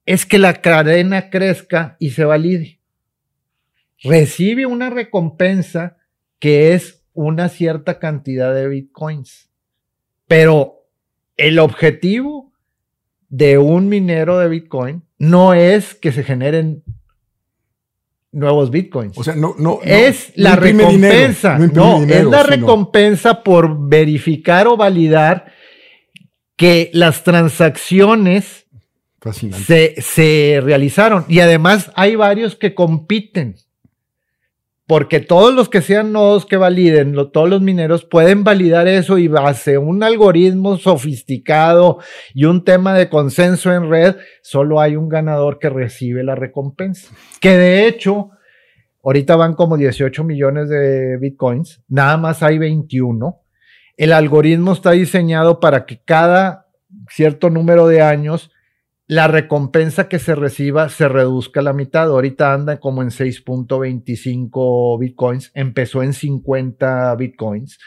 es 0.05 0.26
que 0.26 0.39
la 0.39 0.61
cadena 0.61 1.30
crezca 1.30 1.95
y 1.99 2.11
se 2.11 2.26
valide. 2.26 2.80
recibe 4.03 4.65
una 4.65 4.89
recompensa 4.89 5.97
que 6.39 6.73
es 6.73 7.05
una 7.13 7.49
cierta 7.49 7.99
cantidad 7.99 8.53
de 8.53 8.68
bitcoins. 8.68 9.51
Pero 10.27 10.88
el 11.38 11.59
objetivo 11.59 12.51
de 13.30 13.59
un 13.59 13.89
minero 13.89 14.39
de 14.39 14.49
bitcoin 14.49 15.03
no 15.19 15.53
es 15.53 15.93
que 15.93 16.11
se 16.11 16.23
generen 16.23 16.84
nuevos 18.31 18.71
bitcoins. 18.71 19.17
O 19.17 19.23
sea, 19.23 19.35
no, 19.35 19.55
no. 19.57 19.79
Es 19.83 20.31
la 20.35 20.55
recompensa. 20.55 21.57
no, 21.57 22.03
es 22.03 22.25
la 22.25 22.43
recompensa 22.43 23.43
por 23.43 23.89
verificar 23.89 24.67
o 24.67 24.77
validar 24.77 25.51
que 26.55 26.89
las 26.93 27.23
transacciones 27.23 28.67
se, 29.65 29.95
se, 30.01 30.59
realizaron. 30.63 31.25
Y 31.27 31.39
además 31.39 31.91
hay 31.95 32.15
varios 32.15 32.55
que 32.55 32.73
compiten. 32.73 33.55
Porque 34.91 35.22
todos 35.22 35.53
los 35.53 35.69
que 35.69 35.80
sean 35.80 36.11
nodos 36.11 36.45
que 36.45 36.57
validen, 36.57 37.15
todos 37.31 37.49
los 37.49 37.61
mineros 37.61 38.03
pueden 38.03 38.43
validar 38.43 38.89
eso 38.89 39.18
y 39.18 39.30
base 39.30 39.77
un 39.77 40.03
algoritmo 40.03 40.76
sofisticado 40.76 41.99
y 42.34 42.43
un 42.43 42.65
tema 42.65 42.93
de 42.93 43.07
consenso 43.07 43.73
en 43.73 43.89
red, 43.89 44.18
solo 44.41 44.81
hay 44.81 44.97
un 44.97 45.07
ganador 45.07 45.59
que 45.59 45.69
recibe 45.69 46.26
la 46.26 46.35
recompensa. 46.35 47.15
Que 47.39 47.55
de 47.55 47.88
hecho, 47.88 48.31
ahorita 49.01 49.38
van 49.38 49.53
como 49.53 49.77
18 49.77 50.26
millones 50.26 50.68
de 50.68 51.15
bitcoins, 51.15 51.81
nada 51.88 52.18
más 52.18 52.43
hay 52.43 52.57
21. 52.57 53.41
El 53.95 54.11
algoritmo 54.11 54.73
está 54.73 54.91
diseñado 54.91 55.61
para 55.61 55.85
que 55.85 56.01
cada 56.03 56.68
cierto 57.09 57.49
número 57.49 57.88
de 57.88 58.01
años 58.01 58.50
la 59.11 59.27
recompensa 59.27 60.07
que 60.07 60.19
se 60.19 60.35
reciba 60.35 60.88
se 60.88 61.09
reduzca 61.09 61.59
a 61.59 61.63
la 61.63 61.73
mitad. 61.73 62.07
Ahorita 62.07 62.53
anda 62.53 62.79
como 62.79 63.01
en 63.01 63.09
6.25 63.09 64.97
bitcoins, 64.97 65.51
empezó 65.53 66.01
en 66.01 66.13
50 66.13 67.13
bitcoins. 67.17 67.77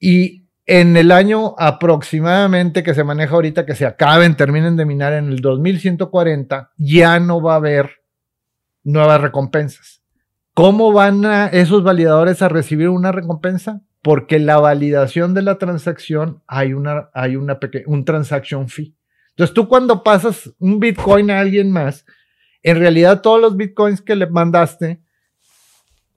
Y 0.00 0.48
en 0.66 0.96
el 0.96 1.12
año 1.12 1.54
aproximadamente 1.56 2.82
que 2.82 2.94
se 2.94 3.04
maneja 3.04 3.36
ahorita, 3.36 3.64
que 3.64 3.76
se 3.76 3.86
acaben, 3.86 4.34
terminen 4.34 4.74
de 4.74 4.86
minar 4.86 5.12
en 5.12 5.28
el 5.28 5.38
2140, 5.38 6.72
ya 6.76 7.20
no 7.20 7.40
va 7.40 7.52
a 7.52 7.58
haber 7.58 8.02
nuevas 8.82 9.20
recompensas. 9.20 10.02
¿Cómo 10.52 10.92
van 10.92 11.24
esos 11.52 11.84
validadores 11.84 12.42
a 12.42 12.48
recibir 12.48 12.88
una 12.88 13.12
recompensa? 13.12 13.82
Porque 14.02 14.40
la 14.40 14.58
validación 14.58 15.32
de 15.32 15.42
la 15.42 15.58
transacción 15.58 16.42
hay 16.48 16.72
una, 16.72 17.08
hay 17.14 17.36
una 17.36 17.60
un 17.86 18.04
transaction 18.04 18.68
fee. 18.68 18.95
Entonces 19.36 19.52
tú 19.52 19.68
cuando 19.68 20.02
pasas 20.02 20.50
un 20.58 20.80
Bitcoin 20.80 21.30
a 21.30 21.40
alguien 21.40 21.70
más, 21.70 22.06
en 22.62 22.78
realidad 22.78 23.20
todos 23.20 23.38
los 23.38 23.54
Bitcoins 23.54 24.00
que 24.00 24.16
le 24.16 24.26
mandaste 24.26 25.02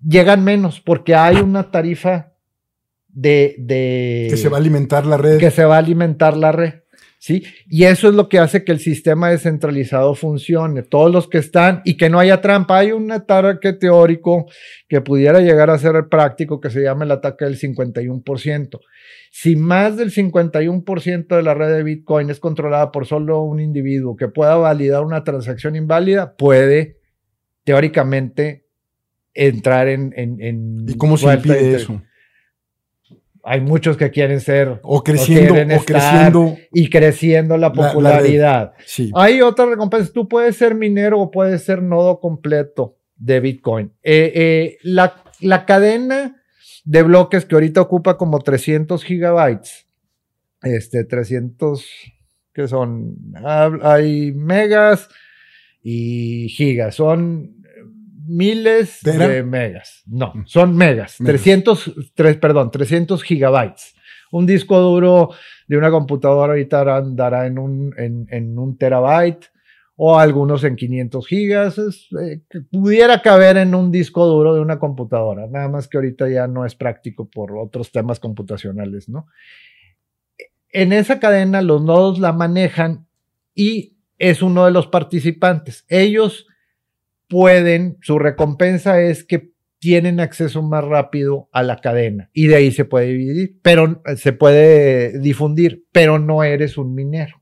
llegan 0.02 0.42
menos 0.46 0.80
porque 0.80 1.16
hay 1.16 1.36
una 1.36 1.70
tarifa 1.70 2.32
de, 3.10 3.56
de... 3.60 4.28
Que 4.30 4.38
se 4.38 4.48
va 4.48 4.56
a 4.56 4.62
alimentar 4.62 5.06
la 5.06 5.18
red. 5.18 5.38
Que 5.38 5.52
se 5.52 5.66
va 5.66 5.76
a 5.76 5.80
alimentar 5.80 6.38
la 6.38 6.54
red. 6.54 6.76
¿Sí? 7.20 7.44
Y 7.70 7.84
eso 7.84 8.08
es 8.08 8.16
lo 8.16 8.30
que 8.30 8.40
hace 8.40 8.64
que 8.64 8.72
el 8.72 8.80
sistema 8.80 9.30
descentralizado 9.30 10.16
funcione. 10.16 10.82
Todos 10.82 11.12
los 11.12 11.28
que 11.28 11.38
están 11.38 11.82
y 11.86 11.98
que 11.98 12.10
no 12.10 12.18
haya 12.18 12.42
trampa. 12.42 12.80
Hay 12.80 12.92
un 12.94 13.12
ataque 13.12 13.74
teórico 13.74 14.48
que 14.88 15.02
pudiera 15.02 15.40
llegar 15.42 15.70
a 15.70 15.78
ser 15.78 16.08
práctico 16.10 16.60
que 16.60 16.72
se 16.72 16.82
llama 16.82 17.04
el 17.04 17.12
ataque 17.12 17.46
del 17.46 17.60
51%. 17.60 18.80
Si 19.32 19.56
más 19.56 19.98
del 19.98 20.12
51% 20.12 21.28
de 21.28 21.44
la 21.44 21.54
red 21.54 21.76
de 21.76 21.84
Bitcoin 21.84 22.32
es 22.32 22.40
controlada 22.40 22.92
por 22.92 23.06
solo 23.06 23.42
un 23.42 23.60
individuo 23.60 24.16
que 24.16 24.30
pueda 24.30 24.56
validar 24.56 25.04
una 25.04 25.24
transacción 25.24 25.76
inválida, 25.76 26.36
puede 26.36 26.98
teóricamente 27.64 28.66
entrar 29.34 29.88
en... 29.90 30.14
en, 30.16 30.86
¿Y 30.88 30.96
cómo 30.96 31.18
se 31.18 31.32
impide 31.32 31.76
eso? 31.76 32.02
Hay 33.50 33.62
muchos 33.62 33.98
que 33.98 34.12
quieren 34.12 34.42
ser 34.42 34.80
o 34.84 35.04
creciendo 35.04 35.56
o, 35.56 35.84
creciendo 35.84 36.56
y 36.72 36.88
creciendo 36.88 37.58
la 37.58 37.74
popularidad. 37.74 38.74
Hay 39.16 39.42
otra 39.42 39.66
recompensa. 39.66 40.14
Tú 40.14 40.30
puedes 40.30 40.56
ser 40.56 40.76
minero 40.76 41.20
o 41.20 41.32
puedes 41.32 41.64
ser 41.64 41.82
nodo 41.82 42.20
completo 42.20 42.98
de 43.16 43.40
Bitcoin. 43.40 43.92
Eh, 44.04 44.32
eh, 44.36 44.78
la, 44.84 45.24
la, 45.40 45.66
cadena 45.66 46.44
de 46.86 47.02
bloques 47.02 47.46
que 47.46 47.56
ahorita 47.56 47.82
ocupa 47.82 48.18
como 48.18 48.38
300 48.38 49.04
gigabytes, 49.04 49.88
este 50.62 51.04
300 51.04 51.84
que 52.54 52.68
son 52.68 53.18
hay 53.82 54.32
megas 54.32 55.10
y 55.82 56.50
gigas, 56.50 56.94
son 56.94 57.59
miles 58.30 59.00
de 59.02 59.44
megas. 59.44 60.04
No, 60.06 60.34
mm. 60.34 60.46
son 60.46 60.76
megas. 60.76 61.18
300, 61.18 62.12
perdón, 62.40 62.72
300 62.72 63.24
gigabytes. 63.24 63.96
Un 64.32 64.46
disco 64.46 64.80
duro 64.80 65.32
de 65.68 65.78
una 65.78 65.90
computadora 65.90 66.54
ahorita 66.54 66.98
andará 66.98 67.48
en 67.48 67.58
un, 67.58 67.94
en, 67.98 68.58
un 68.58 68.78
terabyte 68.78 69.48
o 69.96 70.20
algunos 70.20 70.64
en 70.64 70.76
500 70.76 71.28
gigas. 71.28 71.80
Eh, 71.80 72.42
pudiera 72.72 73.22
caber 73.22 73.58
en 73.58 73.74
un 73.74 73.92
disco 73.92 74.26
duro 74.28 74.54
de 74.54 74.62
una 74.62 74.78
computadora. 74.78 75.48
Nada 75.48 75.68
más 75.68 75.88
que 75.88 75.98
ahorita 75.98 76.30
ya 76.30 76.48
no 76.48 76.66
es 76.66 76.76
práctico 76.76 77.28
por 77.28 77.58
otros 77.58 77.92
temas 77.92 78.20
computacionales, 78.20 79.10
¿no? 79.10 79.28
En 80.72 80.94
esa 80.94 81.20
cadena 81.20 81.64
los 81.64 81.84
nodos 81.84 82.20
la 82.20 82.32
manejan 82.32 83.08
y 83.56 83.98
es 84.20 84.44
uno 84.44 84.66
de 84.66 84.72
los 84.72 84.86
participantes. 84.88 85.86
Ellos 85.88 86.46
pueden, 87.30 87.98
su 88.02 88.20
recompensa 88.20 89.02
es 89.02 89.24
que 89.24 89.54
tienen 89.80 90.20
acceso 90.20 90.62
más 90.62 90.84
rápido 90.84 91.48
a 91.54 91.64
la 91.64 91.78
cadena 91.78 92.30
y 92.34 92.48
de 92.48 92.58
ahí 92.58 92.72
se 92.72 92.84
puede 92.84 93.08
dividir, 93.08 93.60
pero 93.62 94.02
se 94.18 94.34
puede 94.34 95.18
difundir, 95.20 95.86
pero 95.94 96.20
no 96.20 96.44
eres 96.44 96.78
un 96.78 96.94
minero. 96.94 97.42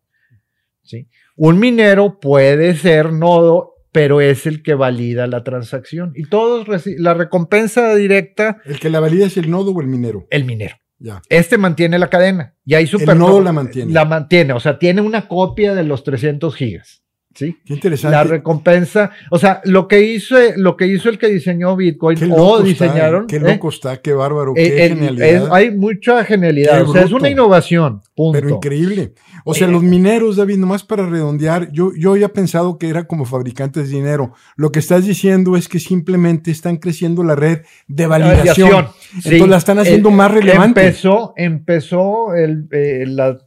¿sí? 0.84 1.08
Un 1.36 1.60
minero 1.60 2.20
puede 2.20 2.76
ser 2.76 3.12
nodo, 3.12 3.74
pero 3.92 4.22
es 4.22 4.46
el 4.46 4.62
que 4.62 4.76
valida 4.76 5.26
la 5.26 5.44
transacción 5.44 6.14
y 6.16 6.30
todos 6.30 6.68
la 6.86 7.16
recompensa 7.16 7.96
directa. 7.96 8.62
El 8.66 8.80
que 8.80 8.92
la 8.92 9.00
valida 9.00 9.26
es 9.26 9.38
el 9.38 9.50
nodo 9.50 9.72
o 9.72 9.82
el 9.82 9.88
minero. 9.88 10.28
El 10.30 10.46
minero. 10.46 10.76
Ya. 11.00 11.22
Este 11.30 11.58
mantiene 11.58 11.98
la 11.98 12.10
cadena 12.10 12.56
y 12.66 12.76
hay 12.76 12.88
super 12.88 13.10
El 13.10 13.20
nodo 13.20 13.42
la 13.42 13.52
mantiene. 13.52 13.94
La 13.94 14.06
mantiene, 14.06 14.54
o 14.54 14.60
sea, 14.60 14.78
tiene 14.78 15.02
una 15.02 15.28
copia 15.28 15.74
de 15.74 15.84
los 15.84 16.04
300 16.04 16.56
gigas. 16.56 17.04
¿Sí? 17.38 17.58
Qué 17.64 17.76
interesante. 17.76 18.18
La 18.18 18.24
recompensa, 18.24 19.12
o 19.30 19.38
sea, 19.38 19.62
lo 19.64 19.88
que 19.88 20.02
hizo, 20.02 20.36
lo 20.56 20.76
que 20.76 20.88
hizo 20.88 21.08
el 21.08 21.20
que 21.20 21.28
diseñó 21.28 21.76
Bitcoin 21.76 22.18
o 22.36 22.62
diseñaron. 22.62 23.28
qué 23.28 23.40
loco 23.40 23.70
¿eh? 23.70 23.74
está, 23.74 23.98
qué 23.98 24.14
bárbaro, 24.14 24.56
qué 24.56 24.86
eh, 24.86 24.90
genialidad. 24.90 25.50
hay 25.54 25.72
mucha 25.72 26.24
genialidad, 26.24 26.82
o 26.82 26.94
sea, 26.94 27.04
es 27.04 27.12
una 27.12 27.30
innovación, 27.30 28.02
punto. 28.16 28.40
Pero 28.40 28.50
increíble. 28.56 29.14
O 29.46 29.54
sea, 29.54 29.68
eh, 29.68 29.72
los 29.72 29.84
mineros, 29.84 30.36
David, 30.38 30.58
nomás 30.58 30.84
para 30.84 31.06
redondear, 31.06 31.72
yo, 31.72 31.92
yo 31.96 32.12
había 32.12 32.30
pensado 32.30 32.80
que 32.80 32.90
era 32.90 33.06
como 33.06 33.26
fabricantes 33.26 33.90
de 33.90 33.96
dinero. 33.96 34.34
Lo 34.56 34.72
que 34.72 34.80
estás 34.80 35.06
diciendo 35.06 35.56
es 35.56 35.68
que 35.68 35.80
simplemente 35.80 36.50
están 36.50 36.78
creciendo 36.78 37.24
la 37.24 37.36
red 37.36 37.62
de 37.88 38.08
validación. 38.08 38.88
Entonces 39.16 39.48
la 39.48 39.58
están 39.58 39.80
haciendo 39.80 40.10
más 40.10 40.32
relevante. 40.32 40.82
Empezó, 40.82 41.34
empezó 41.38 42.34
el, 42.34 42.68
la 43.16 43.38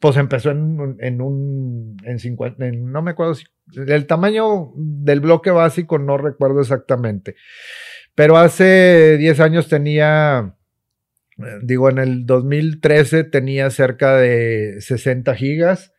pues 0.00 0.16
empezó 0.16 0.50
en, 0.50 0.96
en 1.00 1.20
un, 1.20 1.96
en 2.04 2.18
50, 2.18 2.64
no 2.72 3.02
me 3.02 3.12
acuerdo 3.12 3.34
si, 3.34 3.44
el 3.74 4.06
tamaño 4.06 4.72
del 4.74 5.20
bloque 5.20 5.50
básico 5.50 5.98
no 5.98 6.16
recuerdo 6.16 6.60
exactamente, 6.60 7.36
pero 8.14 8.36
hace 8.36 9.16
10 9.18 9.40
años 9.40 9.68
tenía, 9.68 10.56
digo, 11.62 11.90
en 11.90 11.98
el 11.98 12.26
2013 12.26 13.24
tenía 13.24 13.70
cerca 13.70 14.16
de 14.16 14.80
60 14.80 15.34
gigas 15.34 15.92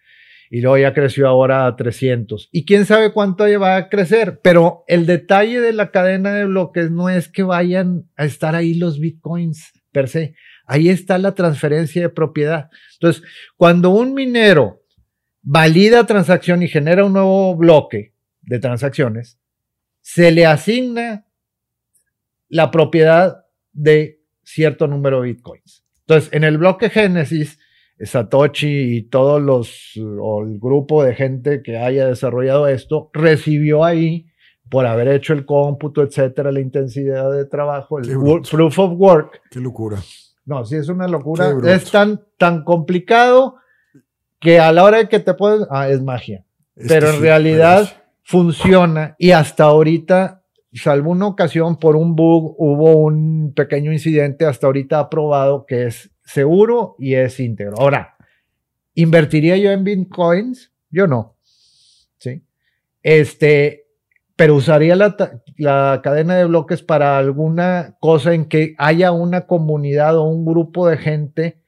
y 0.49 0.59
luego 0.59 0.77
ya 0.77 0.93
creció 0.93 1.29
ahora 1.29 1.65
a 1.65 1.75
300. 1.77 2.49
Y 2.51 2.65
quién 2.65 2.85
sabe 2.85 3.13
cuánto 3.13 3.45
va 3.57 3.77
a 3.77 3.87
crecer, 3.87 4.41
pero 4.43 4.83
el 4.87 5.05
detalle 5.05 5.61
de 5.61 5.71
la 5.71 5.91
cadena 5.91 6.33
de 6.33 6.45
bloques 6.45 6.91
no 6.91 7.09
es 7.09 7.29
que 7.29 7.43
vayan 7.43 8.09
a 8.17 8.25
estar 8.25 8.53
ahí 8.53 8.73
los 8.73 8.99
bitcoins 8.99 9.71
per 9.93 10.09
se. 10.09 10.35
Ahí 10.65 10.89
está 10.89 11.17
la 11.17 11.33
transferencia 11.33 12.01
de 12.01 12.09
propiedad. 12.09 12.69
Entonces, 12.93 13.23
cuando 13.57 13.89
un 13.89 14.13
minero 14.13 14.81
valida 15.41 16.05
transacción 16.05 16.63
y 16.63 16.67
genera 16.67 17.03
un 17.05 17.13
nuevo 17.13 17.55
bloque 17.55 18.13
de 18.41 18.59
transacciones, 18.59 19.39
se 20.01 20.31
le 20.31 20.45
asigna 20.45 21.25
la 22.47 22.71
propiedad 22.71 23.45
de 23.71 24.21
cierto 24.43 24.87
número 24.87 25.21
de 25.21 25.33
bitcoins. 25.33 25.83
Entonces, 26.01 26.33
en 26.33 26.43
el 26.43 26.57
bloque 26.57 26.89
Génesis, 26.89 27.59
Satoshi 27.99 28.97
y 28.97 29.01
todos 29.03 29.41
los, 29.41 29.93
o 30.19 30.43
el 30.43 30.59
grupo 30.59 31.03
de 31.03 31.15
gente 31.15 31.61
que 31.61 31.77
haya 31.77 32.07
desarrollado 32.07 32.67
esto, 32.67 33.09
recibió 33.13 33.83
ahí, 33.83 34.27
por 34.69 34.85
haber 34.85 35.09
hecho 35.09 35.33
el 35.33 35.45
cómputo, 35.45 36.01
etcétera, 36.01 36.51
la 36.51 36.61
intensidad 36.61 37.31
de 37.31 37.45
trabajo, 37.45 37.99
el 37.99 38.07
proof 38.49 38.79
of 38.79 38.93
work. 38.95 39.41
Qué 39.51 39.59
locura. 39.59 39.97
No, 40.45 40.65
sí 40.65 40.75
es 40.75 40.89
una 40.89 41.07
locura. 41.07 41.53
Es 41.65 41.91
tan, 41.91 42.21
tan 42.37 42.63
complicado 42.63 43.57
que 44.39 44.59
a 44.59 44.71
la 44.71 44.83
hora 44.83 44.97
de 44.97 45.09
que 45.09 45.19
te 45.19 45.33
puedes. 45.33 45.67
Ah, 45.69 45.89
es 45.89 46.01
magia. 46.01 46.45
Pero 46.87 47.09
en 47.11 47.21
realidad 47.21 48.03
funciona 48.23 49.15
y 49.19 49.31
hasta 49.31 49.65
ahorita 49.65 50.41
salvo 50.73 51.11
una 51.11 51.27
ocasión 51.27 51.77
por 51.77 51.95
un 51.95 52.15
bug, 52.15 52.55
hubo 52.57 52.97
un 52.97 53.53
pequeño 53.53 53.91
incidente, 53.91 54.45
hasta 54.45 54.67
ahorita 54.67 54.99
aprobado 54.99 55.65
que 55.65 55.87
es 55.87 56.11
seguro 56.23 56.95
y 56.97 57.15
es 57.15 57.39
íntegro. 57.39 57.77
Ahora, 57.77 58.15
¿invertiría 58.95 59.57
yo 59.57 59.71
en 59.71 59.83
bitcoins? 59.83 60.71
Yo 60.89 61.07
no. 61.07 61.35
¿Sí? 62.17 62.43
Este, 63.03 63.87
pero 64.35 64.55
usaría 64.55 64.95
la, 64.95 65.15
la, 65.61 66.01
cadena 66.03 66.35
de 66.35 66.45
bloques 66.45 66.81
para 66.81 67.17
alguna 67.17 67.95
cosa 67.99 68.33
en 68.33 68.45
que 68.45 68.75
haya 68.77 69.11
una 69.11 69.47
comunidad 69.47 70.17
o 70.17 70.23
un 70.23 70.45
grupo 70.45 70.87
de 70.87 70.97
gente. 70.97 71.61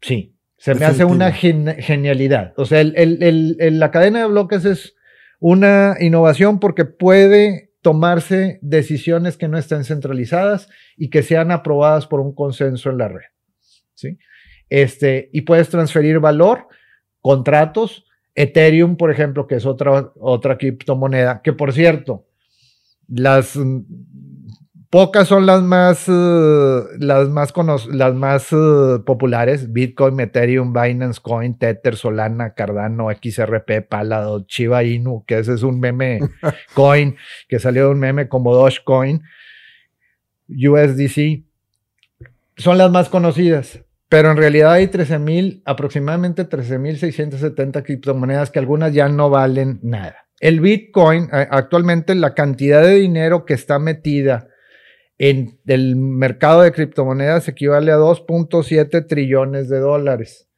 Sí, 0.00 0.36
se 0.58 0.74
me 0.74 0.84
hace 0.84 1.04
una 1.04 1.32
genialidad. 1.32 2.54
O 2.56 2.64
sea, 2.64 2.80
el, 2.80 3.78
la 3.78 3.90
cadena 3.90 4.20
de 4.20 4.26
bloques 4.26 4.64
es 4.64 4.94
una 5.40 5.96
innovación 6.00 6.60
porque 6.60 6.84
puede 6.84 7.72
tomarse 7.80 8.60
decisiones 8.62 9.36
que 9.36 9.48
no 9.48 9.58
estén 9.58 9.84
centralizadas 9.84 10.68
y 10.96 11.10
que 11.10 11.22
sean 11.22 11.50
aprobadas 11.50 12.06
por 12.06 12.20
un 12.20 12.34
consenso 12.34 12.90
en 12.90 12.98
la 12.98 13.08
red. 13.08 13.26
¿sí? 13.94 14.18
Este, 14.68 15.30
y 15.32 15.42
puedes 15.42 15.68
transferir 15.68 16.20
valor, 16.20 16.68
contratos, 17.20 18.06
Ethereum, 18.34 18.96
por 18.96 19.10
ejemplo, 19.10 19.46
que 19.46 19.56
es 19.56 19.66
otra, 19.66 20.12
otra 20.18 20.56
criptomoneda, 20.58 21.42
que 21.42 21.52
por 21.52 21.72
cierto, 21.72 22.26
las 23.14 23.58
pocas 24.88 25.28
son 25.28 25.46
las 25.46 25.62
más, 25.62 26.08
eh, 26.08 26.80
las 26.98 27.28
más, 27.28 27.52
las 27.88 28.14
más 28.14 28.52
eh, 28.52 28.98
populares, 29.04 29.72
Bitcoin, 29.72 30.18
Ethereum, 30.20 30.72
Binance 30.72 31.20
Coin, 31.20 31.58
Tether, 31.58 31.96
Solana, 31.96 32.54
Cardano, 32.54 33.08
XRP, 33.10 33.86
Palado, 33.88 34.44
Chiba 34.46 34.82
Inu, 34.84 35.24
que 35.26 35.38
ese 35.38 35.54
es 35.54 35.62
un 35.62 35.80
meme 35.80 36.20
coin, 36.74 37.16
que 37.48 37.58
salió 37.58 37.84
de 37.84 37.90
un 37.90 37.98
meme 37.98 38.28
como 38.28 38.54
Dogecoin, 38.54 39.22
USDC, 40.48 41.44
son 42.56 42.78
las 42.78 42.90
más 42.90 43.08
conocidas. 43.08 43.80
Pero 44.08 44.30
en 44.30 44.36
realidad 44.36 44.72
hay 44.72 44.88
13.000, 44.88 45.62
aproximadamente 45.64 46.46
13.670 46.46 47.82
criptomonedas 47.82 48.50
que 48.50 48.58
algunas 48.58 48.92
ya 48.92 49.08
no 49.08 49.30
valen 49.30 49.80
nada. 49.82 50.21
El 50.42 50.60
Bitcoin, 50.60 51.28
actualmente 51.30 52.14
la 52.16 52.34
cantidad 52.34 52.82
de 52.82 52.96
dinero 52.96 53.44
que 53.44 53.54
está 53.54 53.78
metida 53.78 54.48
en 55.16 55.60
el 55.66 55.94
mercado 55.94 56.62
de 56.62 56.72
criptomonedas 56.72 57.46
equivale 57.46 57.92
a 57.92 57.96
2.7 57.96 59.06
trillones 59.06 59.68
de 59.68 59.78
dólares. 59.78 60.48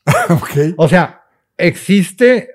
okay. 0.31 0.75
O 0.77 0.89
sea, 0.89 1.23
existe 1.57 2.51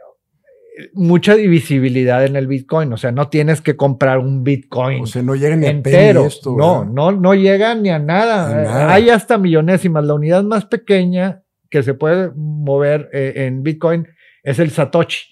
mucha 0.94 1.36
divisibilidad 1.36 2.26
en 2.26 2.36
el 2.36 2.48
Bitcoin. 2.48 2.92
O 2.94 2.98
sea, 2.98 3.12
no 3.12 3.30
tienes 3.30 3.62
que 3.62 3.76
comprar 3.76 4.20
un 4.20 4.44
Bitcoin. 4.44 5.04
O 5.04 5.08
sea, 5.08 5.22
no 5.22 5.36
llega 5.36 5.56
ni 5.56 5.68
entero. 5.68 6.24
a 6.24 6.28
esto. 6.28 6.56
No, 6.58 6.86
no, 6.86 7.12
no 7.12 7.34
llega 7.34 7.76
ni 7.76 7.90
a 7.90 8.00
nada. 8.00 8.94
Hay 8.94 9.10
hasta 9.10 9.38
millonésimas. 9.38 10.06
La 10.06 10.16
unidad 10.16 10.44
más 10.44 10.66
pequeña 10.66 11.44
que 11.70 11.84
se 11.84 11.94
puede 11.94 12.32
mover 12.36 13.10
eh, 13.14 13.46
en 13.48 13.64
Bitcoin 13.64 14.08
es 14.44 14.60
el 14.60 14.72
Satoshi, 14.72 15.31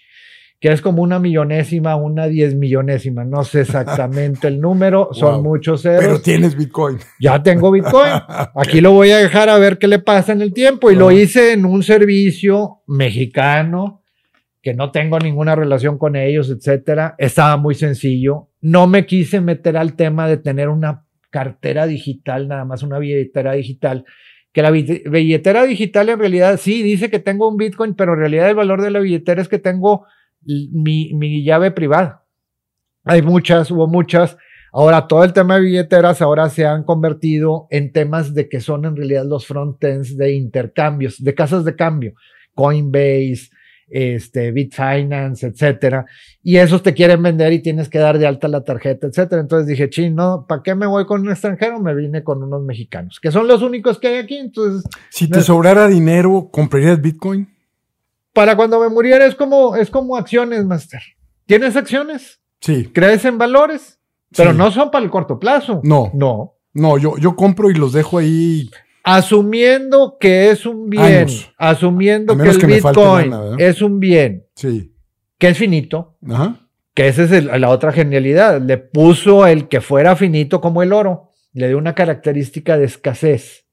que 0.59 0.71
es 0.71 0.81
como 0.81 1.01
una 1.01 1.19
millonésima, 1.19 1.95
una 1.95 2.27
diez 2.27 2.53
millonésima. 2.55 3.23
No 3.23 3.43
sé 3.43 3.61
exactamente 3.61 4.47
el 4.47 4.59
número, 4.59 5.09
son 5.13 5.41
muchos 5.41 5.81
ceros. 5.83 6.03
Pero 6.03 6.21
tienes 6.21 6.55
Bitcoin. 6.55 6.97
Ya 7.19 7.41
tengo 7.41 7.71
Bitcoin. 7.71 8.11
Aquí 8.55 8.81
lo 8.81 8.91
voy 8.91 9.11
a 9.11 9.17
dejar 9.17 9.49
a 9.49 9.57
ver 9.57 9.77
qué 9.77 9.87
le 9.87 9.99
pasa 9.99 10.33
en 10.33 10.41
el 10.41 10.53
tiempo. 10.53 10.91
Y 10.91 10.95
lo 10.95 11.11
hice 11.11 11.53
en 11.53 11.65
un 11.65 11.83
servicio 11.83 12.81
mexicano 12.87 14.03
que 14.61 14.73
no 14.73 14.91
tengo 14.91 15.19
ninguna 15.19 15.55
relación 15.55 15.97
con 15.97 16.15
ellos, 16.17 16.49
etcétera, 16.49 17.15
estaba 17.17 17.55
muy 17.57 17.75
sencillo. 17.75 18.49
No 18.59 18.87
me 18.87 19.05
quise 19.05 19.39
meter 19.39 19.77
al 19.77 19.95
tema 19.95 20.27
de 20.27 20.35
tener 20.37 20.67
una 20.67 21.05
cartera 21.29 21.87
digital, 21.87 22.47
nada 22.49 22.65
más 22.65 22.83
una 22.83 22.99
billetera 22.99 23.53
digital, 23.53 24.03
que 24.51 24.61
la 24.61 24.71
billetera 24.71 25.63
digital 25.63 26.09
en 26.09 26.19
realidad 26.19 26.59
sí 26.59 26.81
dice 26.81 27.09
que 27.09 27.19
tengo 27.19 27.47
un 27.47 27.55
Bitcoin, 27.55 27.93
pero 27.93 28.13
en 28.13 28.19
realidad 28.19 28.49
el 28.49 28.55
valor 28.55 28.81
de 28.81 28.91
la 28.91 28.99
billetera 28.99 29.41
es 29.41 29.47
que 29.47 29.59
tengo 29.59 30.05
mi, 30.71 31.13
mi 31.13 31.43
llave 31.43 31.71
privada. 31.71 32.25
Hay 33.03 33.21
muchas, 33.21 33.71
hubo 33.71 33.87
muchas. 33.87 34.37
Ahora, 34.71 35.07
todo 35.07 35.23
el 35.23 35.33
tema 35.33 35.55
de 35.55 35.61
billeteras 35.61 36.21
ahora 36.21 36.49
se 36.49 36.65
han 36.65 36.83
convertido 36.83 37.67
en 37.71 37.91
temas 37.91 38.33
de 38.33 38.47
que 38.49 38.59
son 38.59 38.85
en 38.85 38.95
realidad 38.95 39.25
los 39.25 39.47
frontends 39.47 40.15
de 40.15 40.33
intercambios, 40.33 41.23
de 41.23 41.33
casas 41.33 41.65
de 41.65 41.75
cambio. 41.75 42.13
Coinbase, 42.53 43.49
este, 43.89 44.51
Bitfinance, 44.51 45.47
etcétera, 45.47 46.05
y 46.43 46.57
esos 46.57 46.83
te 46.83 46.93
quieren 46.93 47.23
vender 47.23 47.53
y 47.53 47.61
tienes 47.61 47.89
que 47.89 47.99
dar 47.99 48.19
de 48.19 48.27
alta 48.27 48.47
la 48.47 48.63
tarjeta, 48.63 49.07
etcétera. 49.07 49.41
Entonces 49.41 49.67
dije, 49.67 49.89
chino, 49.89 50.45
¿para 50.47 50.61
qué 50.61 50.75
me 50.75 50.85
voy 50.85 51.05
con 51.05 51.21
un 51.21 51.31
extranjero? 51.31 51.79
Me 51.79 51.95
vine 51.95 52.23
con 52.23 52.43
unos 52.43 52.63
mexicanos, 52.63 53.19
que 53.19 53.31
son 53.31 53.47
los 53.47 53.61
únicos 53.61 53.99
que 53.99 54.09
hay 54.09 54.17
aquí. 54.17 54.37
Entonces, 54.37 54.83
si 55.09 55.29
te 55.29 55.41
sobrara 55.41 55.87
dinero, 55.87 56.49
¿comprarías 56.51 57.01
Bitcoin? 57.01 57.48
Para 58.39 58.55
cuando 58.55 58.79
me 58.79 58.87
muriera 58.87 59.25
es 59.25 59.35
como, 59.35 59.75
es 59.75 59.89
como 59.89 60.15
acciones, 60.15 60.63
Master. 60.63 61.01
¿Tienes 61.45 61.75
acciones? 61.75 62.39
Sí. 62.61 62.89
¿Crees 62.93 63.25
en 63.25 63.37
valores? 63.37 63.99
Pero 64.33 64.53
no 64.53 64.71
son 64.71 64.91
para 64.91 65.03
el 65.03 65.11
corto 65.11 65.37
plazo. 65.37 65.81
No. 65.83 66.09
No. 66.13 66.55
No, 66.71 66.97
yo, 66.97 67.17
yo 67.17 67.35
compro 67.35 67.69
y 67.69 67.73
los 67.73 67.91
dejo 67.91 68.17
ahí 68.17 68.69
Asumiendo 69.03 70.15
que 70.17 70.51
es 70.51 70.65
un 70.65 70.89
bien, 70.89 71.27
asumiendo 71.57 72.37
que 72.37 72.49
el 72.49 72.65
Bitcoin 72.65 73.33
es 73.57 73.81
un 73.81 73.99
bien, 73.99 74.45
sí. 74.55 74.93
que 75.37 75.49
es 75.49 75.57
finito, 75.57 76.15
que 76.93 77.09
esa 77.09 77.23
es 77.23 77.43
la 77.43 77.69
otra 77.69 77.91
genialidad, 77.91 78.61
le 78.61 78.77
puso 78.77 79.47
el 79.47 79.67
que 79.67 79.81
fuera 79.81 80.15
finito 80.15 80.61
como 80.61 80.81
el 80.81 80.93
oro, 80.93 81.31
le 81.51 81.67
dio 81.67 81.77
una 81.77 81.93
característica 81.93 82.77
de 82.77 82.85
escasez. 82.85 83.65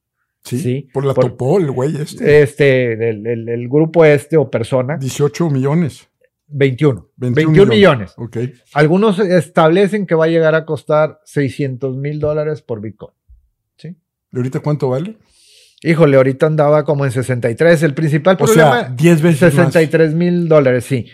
Sí, 0.46 0.88
por 0.92 1.04
la 1.04 1.14
topó 1.14 1.58
el 1.58 1.70
güey 1.70 1.96
este. 1.96 2.42
Este, 2.42 3.08
el, 3.10 3.68
grupo 3.68 4.04
este 4.04 4.36
o 4.36 4.50
persona. 4.50 4.96
18 4.96 5.50
millones. 5.50 6.08
21. 6.48 7.08
21, 7.16 7.66
millones. 7.66 8.12
Ok. 8.16 8.36
Algunos 8.74 9.18
establecen 9.18 10.06
que 10.06 10.14
va 10.14 10.26
a 10.26 10.28
llegar 10.28 10.54
a 10.54 10.64
costar 10.64 11.20
600 11.24 11.96
mil 11.96 12.20
dólares 12.20 12.62
por 12.62 12.80
Bitcoin. 12.80 13.12
¿Y 14.32 14.36
ahorita 14.36 14.60
cuánto 14.60 14.90
vale? 14.90 15.16
Híjole, 15.82 16.16
ahorita 16.16 16.46
andaba 16.46 16.84
como 16.84 17.04
en 17.04 17.10
63. 17.10 17.82
El 17.82 17.94
principal 17.94 18.36
problema. 18.36 18.70
O 18.70 18.74
sea, 18.74 18.88
10 18.90 19.22
veces 19.22 19.54
63 19.54 20.14
mil 20.14 20.48
dólares, 20.48 20.84
sí. 20.84 21.06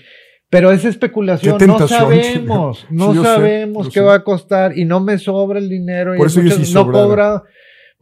Pero 0.49 0.71
es 0.71 0.85
especulación, 0.85 1.57
no 1.67 1.89
sabemos, 1.89 2.87
no 2.91 3.15
sabemos 3.23 3.89
qué 3.89 4.01
va 4.01 4.17
a 4.17 4.23
costar 4.23 4.77
y 4.77 4.85
no 4.85 5.01
me 5.01 5.19
sobra 5.19 5.59
el 5.59 5.69
dinero. 5.71 6.15
Por 6.15 6.27
y 6.27 6.31
eso 6.31 6.43
yo 6.43 6.51
sí 6.51 6.75
no 6.75 6.91
cobra. 6.91 7.43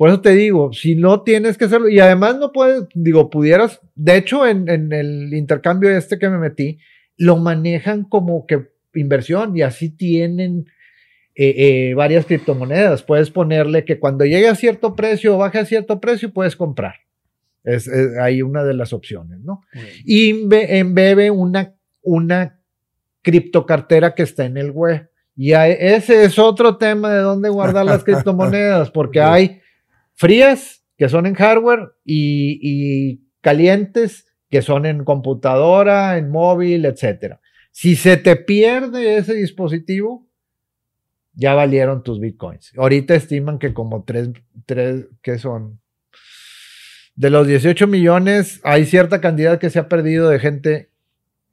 Por 0.01 0.09
eso 0.09 0.23
te 0.23 0.35
digo, 0.35 0.73
si 0.73 0.97
no 0.97 1.25
tienes 1.25 1.59
que 1.59 1.67
hacerlo, 1.67 1.91
y 1.91 2.01
además 2.01 2.39
no 2.39 2.53
puedes, 2.53 2.85
digo, 2.95 3.29
pudieras, 3.29 3.83
de 3.95 4.17
hecho, 4.17 4.47
en, 4.47 4.67
en 4.71 4.95
el 4.95 5.35
intercambio 5.35 5.91
este 5.91 6.19
que 6.19 6.31
me 6.31 6.39
metí, 6.39 6.79
lo 7.19 7.37
manejan 7.37 8.05
como 8.05 8.47
que 8.47 8.71
inversión 8.95 9.55
y 9.55 9.61
así 9.61 9.91
tienen 9.91 10.65
eh, 11.35 11.91
eh, 11.91 11.95
varias 11.95 12.25
criptomonedas. 12.25 13.03
Puedes 13.03 13.31
ponerle 13.31 13.85
que 13.85 13.99
cuando 13.99 14.25
llegue 14.25 14.49
a 14.49 14.55
cierto 14.55 14.97
precio 14.97 15.35
o 15.35 15.39
baje 15.39 15.59
a 15.59 15.67
cierto 15.67 16.01
precio, 16.01 16.33
puedes 16.33 16.57
comprar. 16.57 16.95
Es, 17.63 17.87
ahí 18.23 18.41
una 18.41 18.65
de 18.65 18.73
las 18.73 18.95
opciones, 18.95 19.41
¿no? 19.41 19.61
Y 20.07 20.31
embebe 20.51 21.31
una, 21.31 21.75
una 22.01 22.59
criptocartera 23.21 24.15
que 24.15 24.23
está 24.23 24.47
en 24.47 24.57
el 24.57 24.71
web. 24.71 25.11
Y 25.37 25.53
ese 25.53 26.25
es 26.25 26.39
otro 26.39 26.79
tema 26.79 27.13
de 27.13 27.21
dónde 27.21 27.51
guardar 27.51 27.85
las 27.85 28.03
criptomonedas, 28.05 28.91
porque 28.91 29.21
hay 29.21 29.60
frías 30.21 30.85
que 30.99 31.09
son 31.09 31.25
en 31.25 31.35
hardware 31.35 31.95
y, 32.05 32.59
y 32.61 33.25
calientes 33.41 34.27
que 34.51 34.61
son 34.61 34.85
en 34.85 35.03
computadora, 35.05 36.19
en 36.19 36.29
móvil, 36.31 36.85
etcétera. 36.85 37.41
Si 37.71 37.97
se 37.97 38.19
te 38.19 38.37
pierde 38.37 39.17
ese 39.17 39.33
dispositivo, 39.33 40.29
ya 41.33 41.55
valieron 41.55 42.03
tus 42.03 42.21
bitcoins. 42.21 42.73
Ahorita 42.77 43.15
estiman 43.15 43.59
que 43.59 43.73
como 43.73 44.05
tres, 44.05 44.29
tres, 44.67 45.07
¿qué 45.23 45.39
son? 45.39 45.81
De 47.15 47.31
los 47.31 47.47
18 47.47 47.87
millones, 47.87 48.61
hay 48.63 48.85
cierta 48.85 49.23
cantidad 49.23 49.59
que 49.59 49.71
se 49.71 49.79
ha 49.79 49.89
perdido 49.89 50.29
de 50.29 50.39
gente 50.39 50.91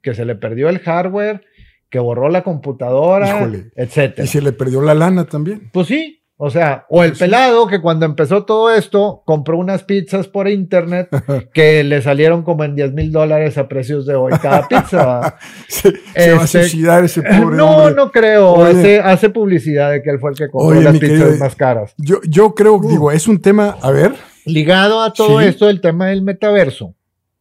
que 0.02 0.14
se 0.14 0.26
le 0.26 0.34
perdió 0.34 0.68
el 0.68 0.80
hardware, 0.80 1.42
que 1.88 2.00
borró 2.00 2.28
la 2.28 2.42
computadora, 2.44 3.50
etcétera. 3.76 4.24
Y 4.24 4.28
se 4.28 4.42
le 4.42 4.52
perdió 4.52 4.82
la 4.82 4.94
lana 4.94 5.24
también. 5.24 5.70
Pues 5.72 5.86
sí, 5.86 6.17
o 6.40 6.50
sea, 6.50 6.86
o 6.88 7.02
el 7.02 7.14
pelado 7.14 7.66
que 7.66 7.80
cuando 7.80 8.06
empezó 8.06 8.44
todo 8.44 8.72
esto 8.72 9.22
compró 9.24 9.58
unas 9.58 9.82
pizzas 9.82 10.28
por 10.28 10.48
internet 10.48 11.08
que 11.52 11.82
le 11.82 12.00
salieron 12.00 12.44
como 12.44 12.62
en 12.62 12.76
10 12.76 12.92
mil 12.92 13.10
dólares 13.10 13.58
a 13.58 13.66
precios 13.66 14.06
de 14.06 14.14
hoy 14.14 14.32
cada 14.40 14.68
pizza. 14.68 15.36
se, 15.66 15.90
va 15.90 15.98
a 16.14 16.44
este, 16.44 16.60
suicidar 16.60 17.02
ese 17.02 17.22
pobre 17.40 17.56
No, 17.56 17.90
no 17.90 18.12
creo. 18.12 18.64
Hace, 18.64 19.30
publicidad 19.30 19.90
de 19.90 20.00
que 20.00 20.10
él 20.10 20.20
fue 20.20 20.30
el 20.30 20.36
que 20.36 20.48
compró 20.48 20.80
las 20.80 20.96
pizzas 20.96 21.38
más 21.40 21.56
caras. 21.56 21.92
Yo, 21.98 22.20
yo 22.22 22.54
creo, 22.54 22.80
digo, 22.88 23.10
es 23.10 23.26
un 23.26 23.42
tema, 23.42 23.76
a 23.82 23.90
ver. 23.90 24.14
Ligado 24.44 25.02
a 25.02 25.12
todo 25.12 25.40
esto, 25.40 25.68
el 25.68 25.80
tema 25.80 26.06
del 26.06 26.22
metaverso. 26.22 26.94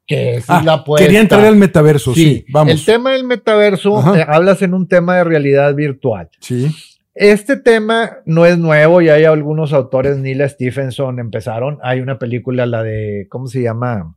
Que 0.07 0.37
es 0.37 0.45
ah, 0.47 0.63
la 0.65 0.83
Quería 0.97 1.19
entrar 1.19 1.45
al 1.45 1.57
metaverso, 1.57 2.15
sí, 2.15 2.45
vamos. 2.49 2.73
El 2.73 2.83
tema 2.83 3.11
del 3.11 3.25
metaverso, 3.25 4.15
eh, 4.15 4.25
hablas 4.27 4.61
en 4.63 4.73
un 4.73 4.87
tema 4.87 5.17
de 5.17 5.23
realidad 5.25 5.75
virtual. 5.75 6.29
Sí 6.39 6.73
este 7.19 7.57
tema 7.57 8.19
no 8.26 8.45
es 8.45 8.57
nuevo, 8.57 9.02
ya 9.02 9.15
hay 9.15 9.23
algunos 9.26 9.73
autores, 9.73 10.18
Neil 10.18 10.48
Stephenson 10.48 11.19
empezaron, 11.19 11.80
hay 11.81 11.99
una 11.99 12.19
película, 12.19 12.65
la 12.65 12.84
de, 12.84 13.27
¿cómo 13.30 13.48
se 13.48 13.64
llama? 13.64 14.15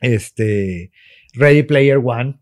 Este, 0.00 0.90
Ready 1.34 1.64
Player 1.64 2.00
One, 2.02 2.38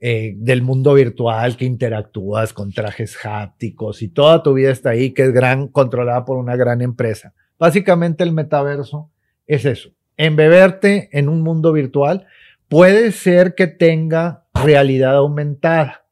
eh, 0.00 0.34
del 0.36 0.62
mundo 0.62 0.94
virtual 0.94 1.56
que 1.56 1.64
interactúas 1.64 2.52
con 2.52 2.72
trajes 2.72 3.16
hápticos 3.24 4.02
y 4.02 4.08
toda 4.08 4.42
tu 4.42 4.54
vida 4.54 4.70
está 4.70 4.90
ahí, 4.90 5.10
que 5.10 5.22
es 5.22 5.32
gran, 5.32 5.68
controlada 5.68 6.24
por 6.24 6.38
una 6.38 6.56
gran 6.56 6.82
empresa. 6.82 7.32
Básicamente 7.58 8.24
el 8.24 8.32
metaverso 8.32 9.10
es 9.46 9.64
eso, 9.64 9.90
embeberte 10.16 11.10
en 11.12 11.28
un 11.28 11.42
mundo 11.42 11.72
virtual 11.72 12.26
puede 12.68 13.12
ser 13.12 13.54
que 13.54 13.68
tenga 13.68 14.44
realidad 14.52 15.16
aumentada 15.16 16.07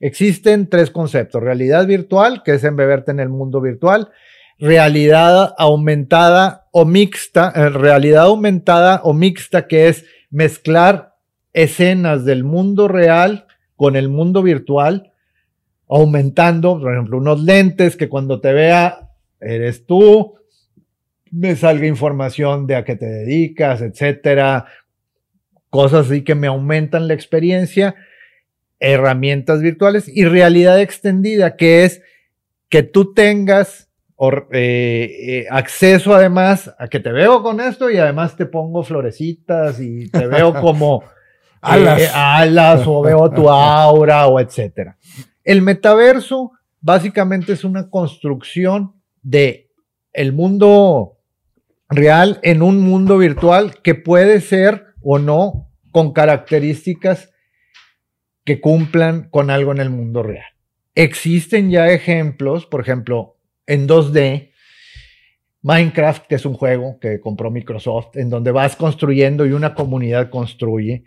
Existen 0.00 0.68
tres 0.68 0.90
conceptos. 0.90 1.42
Realidad 1.42 1.86
virtual, 1.86 2.42
que 2.42 2.54
es 2.54 2.64
embeberte 2.64 3.10
en 3.10 3.20
el 3.20 3.28
mundo 3.28 3.60
virtual. 3.60 4.08
Realidad 4.58 5.54
aumentada 5.58 6.68
o 6.72 6.84
mixta. 6.86 7.52
Eh, 7.54 7.68
realidad 7.68 8.24
aumentada 8.24 9.02
o 9.04 9.12
mixta, 9.12 9.68
que 9.68 9.88
es 9.88 10.06
mezclar 10.30 11.14
escenas 11.52 12.24
del 12.24 12.44
mundo 12.44 12.88
real 12.88 13.46
con 13.76 13.96
el 13.96 14.08
mundo 14.08 14.42
virtual, 14.42 15.12
aumentando, 15.88 16.78
por 16.78 16.92
ejemplo, 16.92 17.18
unos 17.18 17.42
lentes 17.42 17.96
que 17.96 18.08
cuando 18.08 18.40
te 18.40 18.52
vea 18.52 19.10
eres 19.40 19.86
tú, 19.86 20.34
me 21.30 21.56
salga 21.56 21.86
información 21.86 22.66
de 22.66 22.76
a 22.76 22.84
qué 22.84 22.96
te 22.96 23.06
dedicas, 23.06 23.80
etcétera, 23.80 24.66
cosas 25.70 26.06
así 26.06 26.22
que 26.22 26.34
me 26.34 26.46
aumentan 26.46 27.08
la 27.08 27.14
experiencia 27.14 27.94
herramientas 28.80 29.60
virtuales 29.60 30.08
y 30.08 30.24
realidad 30.24 30.80
extendida, 30.80 31.56
que 31.56 31.84
es 31.84 32.02
que 32.68 32.82
tú 32.82 33.12
tengas 33.14 33.90
eh, 34.52 35.16
eh, 35.20 35.46
acceso 35.50 36.14
además 36.14 36.74
a 36.78 36.88
que 36.88 37.00
te 37.00 37.12
veo 37.12 37.42
con 37.42 37.60
esto 37.60 37.90
y 37.90 37.98
además 37.98 38.36
te 38.36 38.46
pongo 38.46 38.82
florecitas 38.82 39.80
y 39.80 40.08
te 40.10 40.26
veo 40.26 40.52
como 40.60 41.04
alas. 41.60 42.00
Eh, 42.00 42.08
alas 42.12 42.86
o 42.86 43.02
veo 43.02 43.30
tu 43.30 43.48
aura 43.50 44.26
o 44.26 44.40
etcétera. 44.40 44.96
El 45.44 45.62
metaverso 45.62 46.52
básicamente 46.80 47.52
es 47.52 47.64
una 47.64 47.88
construcción 47.90 48.94
de 49.22 49.70
el 50.12 50.32
mundo 50.32 51.18
real 51.88 52.38
en 52.42 52.62
un 52.62 52.80
mundo 52.80 53.18
virtual 53.18 53.80
que 53.82 53.94
puede 53.94 54.40
ser 54.40 54.86
o 55.02 55.18
no 55.18 55.70
con 55.92 56.12
características 56.12 57.30
que 58.50 58.60
cumplan 58.60 59.28
con 59.30 59.48
algo 59.48 59.70
en 59.70 59.78
el 59.78 59.90
mundo 59.90 60.24
real. 60.24 60.42
Existen 60.96 61.70
ya 61.70 61.88
ejemplos, 61.92 62.66
por 62.66 62.80
ejemplo, 62.80 63.36
en 63.68 63.86
2D, 63.86 64.50
Minecraft, 65.62 66.26
que 66.26 66.34
es 66.34 66.44
un 66.44 66.54
juego 66.54 66.98
que 66.98 67.20
compró 67.20 67.52
Microsoft, 67.52 68.16
en 68.16 68.28
donde 68.28 68.50
vas 68.50 68.74
construyendo 68.74 69.46
y 69.46 69.52
una 69.52 69.76
comunidad 69.76 70.30
construye. 70.30 71.04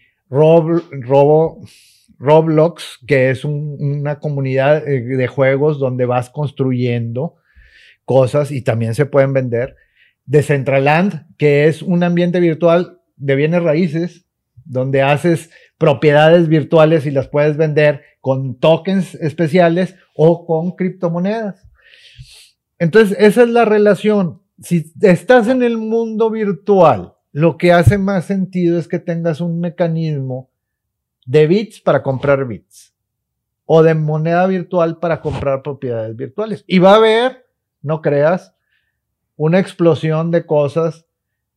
Roblox, 2.17 2.99
que 3.05 3.31
es 3.31 3.43
una 3.43 4.19
comunidad 4.19 4.87
eh, 4.87 5.01
de 5.01 5.27
juegos 5.27 5.79
donde 5.79 6.05
vas 6.05 6.29
construyendo 6.29 7.35
cosas 8.05 8.51
y 8.51 8.61
también 8.61 8.95
se 8.95 9.05
pueden 9.05 9.33
vender. 9.33 9.75
Decentraland, 10.25 11.27
que 11.35 11.67
es 11.67 11.81
un 11.81 12.03
ambiente 12.03 12.39
virtual 12.39 13.01
de 13.17 13.35
bienes 13.35 13.63
raíces, 13.63 14.27
donde 14.63 15.01
haces 15.01 15.49
propiedades 15.77 16.47
virtuales 16.47 17.05
y 17.05 17.11
las 17.11 17.27
puedes 17.27 17.57
vender 17.57 18.01
con 18.21 18.55
tokens 18.55 19.15
especiales 19.15 19.95
o 20.15 20.45
con 20.45 20.75
criptomonedas. 20.75 21.67
Entonces, 22.79 23.17
esa 23.19 23.43
es 23.43 23.49
la 23.49 23.65
relación. 23.65 24.41
Si 24.59 24.91
estás 25.01 25.47
en 25.47 25.63
el 25.63 25.77
mundo 25.77 26.29
virtual, 26.29 27.13
lo 27.31 27.57
que 27.57 27.73
hace 27.73 27.97
más 27.97 28.25
sentido 28.25 28.77
es 28.77 28.87
que 28.87 28.99
tengas 28.99 29.41
un 29.41 29.59
mecanismo 29.59 30.49
de 31.25 31.47
bits 31.47 31.81
para 31.81 32.03
comprar 32.03 32.45
bits 32.45 32.93
o 33.65 33.81
de 33.83 33.93
moneda 33.93 34.45
virtual 34.47 34.99
para 34.99 35.21
comprar 35.21 35.63
propiedades 35.63 36.15
virtuales. 36.15 36.63
Y 36.67 36.79
va 36.79 36.93
a 36.93 36.97
haber, 36.97 37.47
no 37.81 38.01
creas, 38.01 38.55
una 39.35 39.59
explosión 39.59 40.31
de 40.31 40.45
cosas 40.45 41.05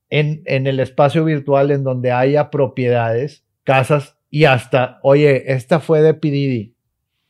en, 0.09 0.43
en 0.47 0.67
el 0.67 0.81
espacio 0.81 1.25
virtual 1.25 1.71
en 1.71 1.85
donde 1.85 2.13
haya 2.13 2.51
propiedades, 2.51 3.45
casas 3.67 4.17
y 4.31 4.45
hasta, 4.45 5.01
oye, 5.03 5.53
esta 5.53 5.81
fue 5.81 6.01
de 6.01 6.15
Pididi. 6.15 6.75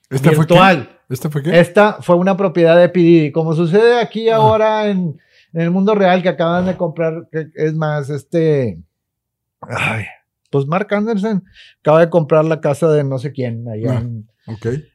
¿Esta 0.09 0.31
virtual. 0.31 0.85
Fue 0.85 1.15
¿Esta 1.15 1.31
fue 1.31 1.43
qué? 1.43 1.59
Esta 1.59 1.99
fue 2.01 2.17
una 2.17 2.37
propiedad 2.37 2.79
de 2.79 2.89
Pididi. 2.89 3.33
Como 3.33 3.55
sucede 3.55 3.99
aquí 4.01 4.29
ah. 4.29 4.37
ahora 4.37 4.89
en, 4.89 5.19
el 5.53 5.71
mundo 5.71 5.95
real 5.95 6.23
que 6.23 6.29
acaban 6.29 6.67
de 6.67 6.77
comprar, 6.77 7.29
es 7.33 7.75
más, 7.75 8.11
este. 8.11 8.79
Ay, 9.63 10.05
pues 10.51 10.67
Mark 10.67 10.93
Anderson 10.93 11.43
acaba 11.81 12.01
de 12.01 12.11
comprar 12.11 12.45
la 12.45 12.61
casa 12.61 12.91
de 12.91 13.03
no 13.03 13.19
sé 13.19 13.33
quién, 13.33 13.67
allá 13.69 13.93
ah, 13.93 14.01
en 14.01 14.29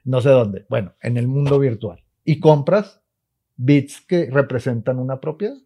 no 0.06 0.22
sé 0.22 0.30
dónde. 0.30 0.66
Bueno, 0.70 0.94
en 1.02 1.18
el 1.18 1.28
mundo 1.28 1.58
virtual. 1.60 2.04
Y 2.24 2.40
compras 2.40 3.02
bits 3.58 4.02
que 4.08 4.30
representan 4.30 5.00
una 5.00 5.20
propiedad 5.20 5.58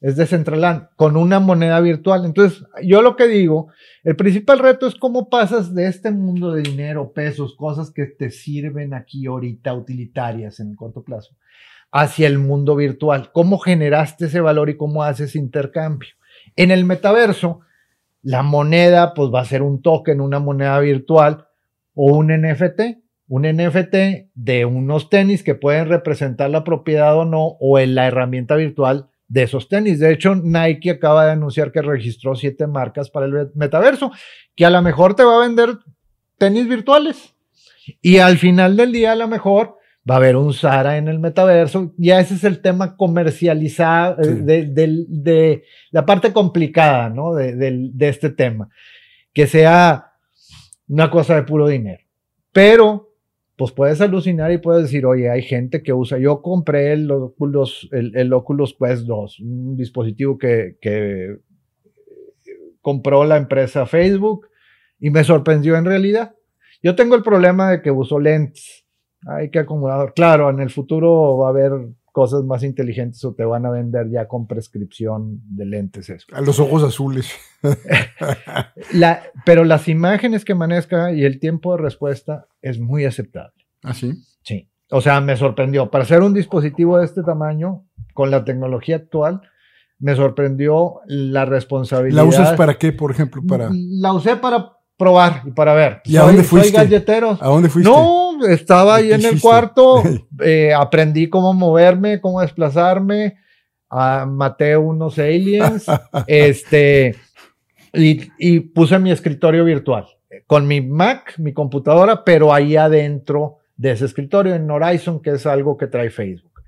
es 0.00 0.16
Decentraland, 0.16 0.88
con 0.96 1.16
una 1.16 1.40
moneda 1.40 1.78
virtual. 1.80 2.24
Entonces, 2.24 2.64
yo 2.82 3.02
lo 3.02 3.16
que 3.16 3.26
digo, 3.26 3.68
el 4.02 4.16
principal 4.16 4.58
reto 4.58 4.86
es 4.86 4.94
cómo 4.94 5.28
pasas 5.28 5.74
de 5.74 5.86
este 5.86 6.10
mundo 6.10 6.52
de 6.52 6.62
dinero, 6.62 7.12
pesos, 7.12 7.54
cosas 7.54 7.90
que 7.90 8.06
te 8.06 8.30
sirven 8.30 8.94
aquí 8.94 9.26
ahorita, 9.26 9.74
utilitarias 9.74 10.58
en 10.60 10.70
el 10.70 10.76
corto 10.76 11.02
plazo, 11.02 11.36
hacia 11.92 12.26
el 12.28 12.38
mundo 12.38 12.76
virtual. 12.76 13.30
¿Cómo 13.32 13.58
generaste 13.58 14.26
ese 14.26 14.40
valor 14.40 14.70
y 14.70 14.78
cómo 14.78 15.02
haces 15.02 15.36
intercambio? 15.36 16.08
En 16.56 16.70
el 16.70 16.86
metaverso, 16.86 17.60
la 18.22 18.42
moneda 18.42 19.12
pues 19.12 19.30
va 19.32 19.40
a 19.40 19.44
ser 19.44 19.60
un 19.62 19.82
token, 19.82 20.20
una 20.22 20.38
moneda 20.38 20.78
virtual 20.80 21.46
o 21.94 22.16
un 22.16 22.28
NFT. 22.28 22.80
Un 23.32 23.42
NFT 23.42 23.94
de 24.34 24.64
unos 24.64 25.08
tenis 25.08 25.44
que 25.44 25.54
pueden 25.54 25.88
representar 25.88 26.50
la 26.50 26.64
propiedad 26.64 27.16
o 27.16 27.24
no, 27.24 27.56
o 27.60 27.78
en 27.78 27.94
la 27.94 28.08
herramienta 28.08 28.56
virtual 28.56 29.08
de 29.30 29.44
esos 29.44 29.68
tenis. 29.68 30.00
De 30.00 30.12
hecho, 30.12 30.34
Nike 30.34 30.90
acaba 30.90 31.24
de 31.24 31.32
anunciar 31.32 31.72
que 31.72 31.80
registró 31.80 32.34
siete 32.34 32.66
marcas 32.66 33.08
para 33.08 33.26
el 33.26 33.50
metaverso, 33.54 34.10
que 34.54 34.66
a 34.66 34.70
lo 34.70 34.82
mejor 34.82 35.14
te 35.14 35.24
va 35.24 35.36
a 35.36 35.46
vender 35.46 35.78
tenis 36.36 36.68
virtuales. 36.68 37.34
Y 38.02 38.18
al 38.18 38.38
final 38.38 38.76
del 38.76 38.92
día, 38.92 39.12
a 39.12 39.16
lo 39.16 39.28
mejor 39.28 39.78
va 40.08 40.14
a 40.14 40.18
haber 40.18 40.34
un 40.34 40.52
Sara 40.52 40.96
en 40.96 41.06
el 41.06 41.20
metaverso. 41.20 41.94
Ya 41.96 42.18
ese 42.18 42.34
es 42.34 42.44
el 42.44 42.60
tema 42.60 42.96
comercializado, 42.96 44.20
eh, 44.20 44.66
de, 44.66 45.62
la 45.92 46.04
parte 46.04 46.32
complicada, 46.32 47.08
¿no? 47.08 47.32
De, 47.32 47.54
de, 47.54 48.08
este 48.08 48.30
tema. 48.30 48.68
Que 49.32 49.46
sea 49.46 50.12
una 50.88 51.08
cosa 51.08 51.36
de 51.36 51.44
puro 51.44 51.68
dinero. 51.68 52.02
Pero, 52.52 53.09
pues 53.60 53.72
puedes 53.72 54.00
alucinar 54.00 54.50
y 54.52 54.56
puedes 54.56 54.84
decir, 54.84 55.04
oye, 55.04 55.28
hay 55.28 55.42
gente 55.42 55.82
que 55.82 55.92
usa, 55.92 56.16
yo 56.16 56.40
compré 56.40 56.94
el 56.94 57.10
Oculus, 57.10 57.90
el, 57.92 58.32
Oculus 58.32 58.74
Quest 58.74 59.02
2, 59.02 59.40
un 59.40 59.76
dispositivo 59.76 60.38
que, 60.38 60.78
que 60.80 61.36
compró 62.80 63.24
la 63.24 63.36
empresa 63.36 63.84
Facebook 63.84 64.48
y 64.98 65.10
me 65.10 65.24
sorprendió 65.24 65.76
en 65.76 65.84
realidad. 65.84 66.34
Yo 66.82 66.96
tengo 66.96 67.16
el 67.16 67.22
problema 67.22 67.70
de 67.70 67.82
que 67.82 67.90
uso 67.90 68.18
lentes 68.18 68.86
hay 69.26 69.50
que 69.50 69.58
acomodar. 69.58 70.14
Claro, 70.14 70.48
en 70.48 70.60
el 70.60 70.70
futuro 70.70 71.36
va 71.36 71.48
a 71.48 71.50
haber 71.50 71.72
cosas 72.12 72.44
más 72.44 72.62
inteligentes 72.62 73.24
o 73.24 73.34
te 73.34 73.44
van 73.44 73.66
a 73.66 73.70
vender 73.70 74.10
ya 74.10 74.26
con 74.26 74.46
prescripción 74.46 75.40
de 75.44 75.64
lentes. 75.66 76.10
Eso. 76.10 76.26
A 76.32 76.40
los 76.40 76.58
ojos 76.60 76.82
azules. 76.82 77.30
pero 79.44 79.64
las 79.64 79.88
imágenes 79.88 80.44
que 80.44 80.54
maneja 80.54 81.12
y 81.12 81.24
el 81.24 81.38
tiempo 81.38 81.76
de 81.76 81.82
respuesta 81.82 82.46
es 82.62 82.78
muy 82.80 83.04
aceptable. 83.04 83.66
¿Ah, 83.82 83.94
sí? 83.94 84.14
Sí. 84.42 84.68
O 84.90 85.00
sea, 85.00 85.20
me 85.20 85.36
sorprendió. 85.36 85.90
Para 85.90 86.04
hacer 86.04 86.22
un 86.22 86.34
dispositivo 86.34 86.98
de 86.98 87.04
este 87.04 87.22
tamaño, 87.22 87.84
con 88.14 88.30
la 88.30 88.44
tecnología 88.44 88.96
actual, 88.96 89.40
me 89.98 90.16
sorprendió 90.16 91.00
la 91.06 91.44
responsabilidad. 91.44 92.22
¿La 92.22 92.28
usas 92.28 92.54
para 92.54 92.76
qué, 92.76 92.92
por 92.92 93.10
ejemplo? 93.10 93.42
Para... 93.46 93.70
La 93.72 94.12
usé 94.12 94.36
para 94.36 94.72
probar 94.96 95.42
y 95.46 95.52
para 95.52 95.74
ver. 95.74 96.00
¿Y 96.04 96.16
a 96.16 96.22
dónde 96.22 96.42
fuiste? 96.42 96.70
Soy 96.70 96.76
galletero. 96.76 97.38
¿A 97.40 97.48
dónde 97.48 97.68
fuiste? 97.68 97.90
No, 97.90 98.29
estaba 98.48 98.96
ahí 98.96 99.12
en 99.12 99.24
el 99.24 99.40
cuarto, 99.40 100.02
eh, 100.44 100.72
aprendí 100.72 101.28
cómo 101.28 101.52
moverme, 101.52 102.20
cómo 102.20 102.40
desplazarme, 102.40 103.38
ah, 103.88 104.26
maté 104.28 104.76
unos 104.76 105.18
aliens, 105.18 105.86
este, 106.26 107.16
y, 107.92 108.30
y, 108.38 108.60
puse 108.60 108.98
mi 108.98 109.10
escritorio 109.10 109.64
virtual 109.64 110.06
con 110.46 110.66
mi 110.66 110.80
Mac, 110.80 111.34
mi 111.38 111.52
computadora, 111.52 112.24
pero 112.24 112.52
ahí 112.54 112.76
adentro 112.76 113.58
de 113.76 113.92
ese 113.92 114.04
escritorio 114.04 114.54
en 114.54 114.70
Horizon, 114.70 115.20
que 115.20 115.30
es 115.30 115.46
algo 115.46 115.76
que 115.76 115.86
trae 115.86 116.10
Facebook. 116.10 116.62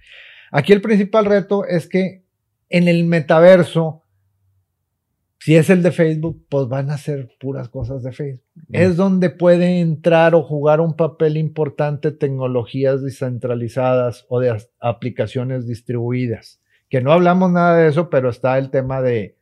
Aquí 0.51 0.73
el 0.73 0.81
principal 0.81 1.25
reto 1.27 1.65
es 1.67 1.89
que 1.89 2.25
en 2.69 2.89
el 2.89 3.05
metaverso, 3.05 4.02
si 5.45 5.57
es 5.57 5.71
el 5.71 5.83
de 5.83 5.91
Facebook, 5.91 6.47
pues 6.49 6.69
van 6.69 6.89
a 6.91 6.99
ser 6.99 7.29
puras 7.41 7.69
cosas 7.69 8.05
de 8.05 8.13
Facebook. 8.13 8.45
Es 8.71 8.97
donde 8.97 9.29
puede 9.29 9.81
entrar 9.81 10.37
o 10.37 10.45
jugar 10.45 10.81
un 10.81 10.95
papel 10.95 11.37
importante 11.37 12.13
tecnologías 12.13 13.03
descentralizadas 13.03 14.25
o 14.29 14.39
de 14.39 14.57
aplicaciones 14.79 15.67
distribuidas. 15.67 16.61
Que 16.89 17.01
no 17.01 17.11
hablamos 17.11 17.51
nada 17.51 17.77
de 17.77 17.89
eso, 17.89 18.09
pero 18.09 18.31
está 18.31 18.57
el 18.57 18.71
tema 18.71 19.03
de, 19.03 19.37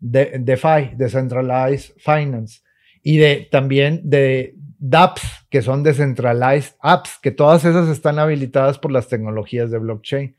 de 0.00 0.36
DeFi, 0.38 0.96
Decentralized 0.98 1.94
Finance, 1.96 2.60
y 3.02 3.16
de 3.16 3.48
también 3.50 4.02
de 4.04 4.54
dApps, 4.78 5.46
que 5.48 5.62
son 5.62 5.82
Decentralized 5.82 6.74
Apps, 6.82 7.18
que 7.22 7.30
todas 7.30 7.64
esas 7.64 7.88
están 7.88 8.18
habilitadas 8.18 8.78
por 8.78 8.92
las 8.92 9.08
tecnologías 9.08 9.70
de 9.70 9.78
blockchain. 9.78 10.36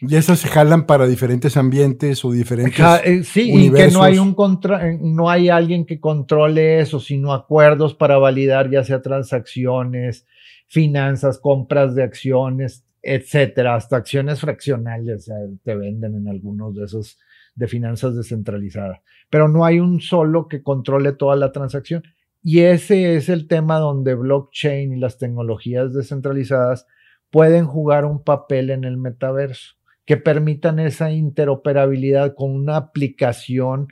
Y 0.00 0.16
esas 0.16 0.40
se 0.40 0.48
jalan 0.48 0.86
para 0.86 1.06
diferentes 1.06 1.56
ambientes 1.56 2.24
o 2.24 2.30
diferentes. 2.30 2.78
Eh, 3.04 3.24
sí, 3.24 3.50
y 3.52 3.72
que 3.72 3.88
no 3.88 4.02
hay 4.02 4.18
un 4.18 4.34
contra 4.34 4.88
eh, 4.88 4.98
no 5.00 5.30
hay 5.30 5.48
alguien 5.48 5.86
que 5.86 6.00
controle 6.00 6.80
eso, 6.80 7.00
sino 7.00 7.32
acuerdos 7.32 7.94
para 7.94 8.18
validar 8.18 8.70
ya 8.70 8.84
sea 8.84 9.00
transacciones, 9.00 10.26
finanzas, 10.66 11.38
compras 11.38 11.94
de 11.94 12.02
acciones, 12.02 12.84
etcétera, 13.02 13.76
hasta 13.76 13.96
acciones 13.96 14.40
fraccionales 14.40 15.30
te 15.62 15.74
venden 15.74 16.16
en 16.16 16.28
algunos 16.28 16.74
de 16.74 16.84
esos 16.84 17.18
de 17.54 17.68
finanzas 17.68 18.14
descentralizadas. 18.14 19.00
Pero 19.30 19.48
no 19.48 19.64
hay 19.64 19.80
un 19.80 20.00
solo 20.00 20.46
que 20.46 20.62
controle 20.62 21.12
toda 21.12 21.36
la 21.36 21.52
transacción. 21.52 22.02
Y 22.42 22.60
ese 22.60 23.16
es 23.16 23.28
el 23.28 23.48
tema 23.48 23.78
donde 23.78 24.14
blockchain 24.14 24.92
y 24.92 24.98
las 24.98 25.18
tecnologías 25.18 25.94
descentralizadas 25.94 26.86
pueden 27.30 27.66
jugar 27.66 28.04
un 28.04 28.22
papel 28.22 28.70
en 28.70 28.84
el 28.84 28.98
metaverso 28.98 29.76
que 30.06 30.16
permitan 30.16 30.78
esa 30.78 31.10
interoperabilidad 31.10 32.34
con 32.34 32.52
una 32.52 32.76
aplicación 32.76 33.88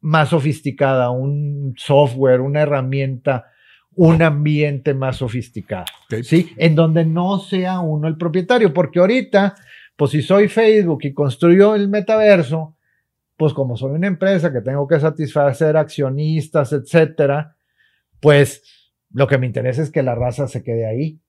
más 0.00 0.30
sofisticada, 0.30 1.10
un 1.10 1.74
software, 1.76 2.40
una 2.40 2.62
herramienta, 2.62 3.46
un 3.94 4.22
ambiente 4.22 4.94
más 4.94 5.16
sofisticado, 5.16 5.86
¿sí? 6.22 6.50
En 6.56 6.74
donde 6.74 7.04
no 7.04 7.38
sea 7.38 7.80
uno 7.80 8.08
el 8.08 8.16
propietario, 8.16 8.72
porque 8.72 8.98
ahorita, 8.98 9.54
pues 9.94 10.10
si 10.10 10.22
soy 10.22 10.48
Facebook 10.48 11.00
y 11.04 11.12
construyo 11.12 11.74
el 11.74 11.88
metaverso, 11.88 12.76
pues 13.36 13.52
como 13.52 13.76
soy 13.76 13.92
una 13.92 14.06
empresa 14.06 14.52
que 14.52 14.60
tengo 14.62 14.86
que 14.88 15.00
satisfacer 15.00 15.76
accionistas, 15.76 16.72
etcétera, 16.72 17.56
pues 18.20 18.92
lo 19.12 19.26
que 19.26 19.38
me 19.38 19.46
interesa 19.46 19.82
es 19.82 19.90
que 19.90 20.02
la 20.02 20.14
raza 20.14 20.48
se 20.48 20.62
quede 20.62 20.86
ahí, 20.86 21.20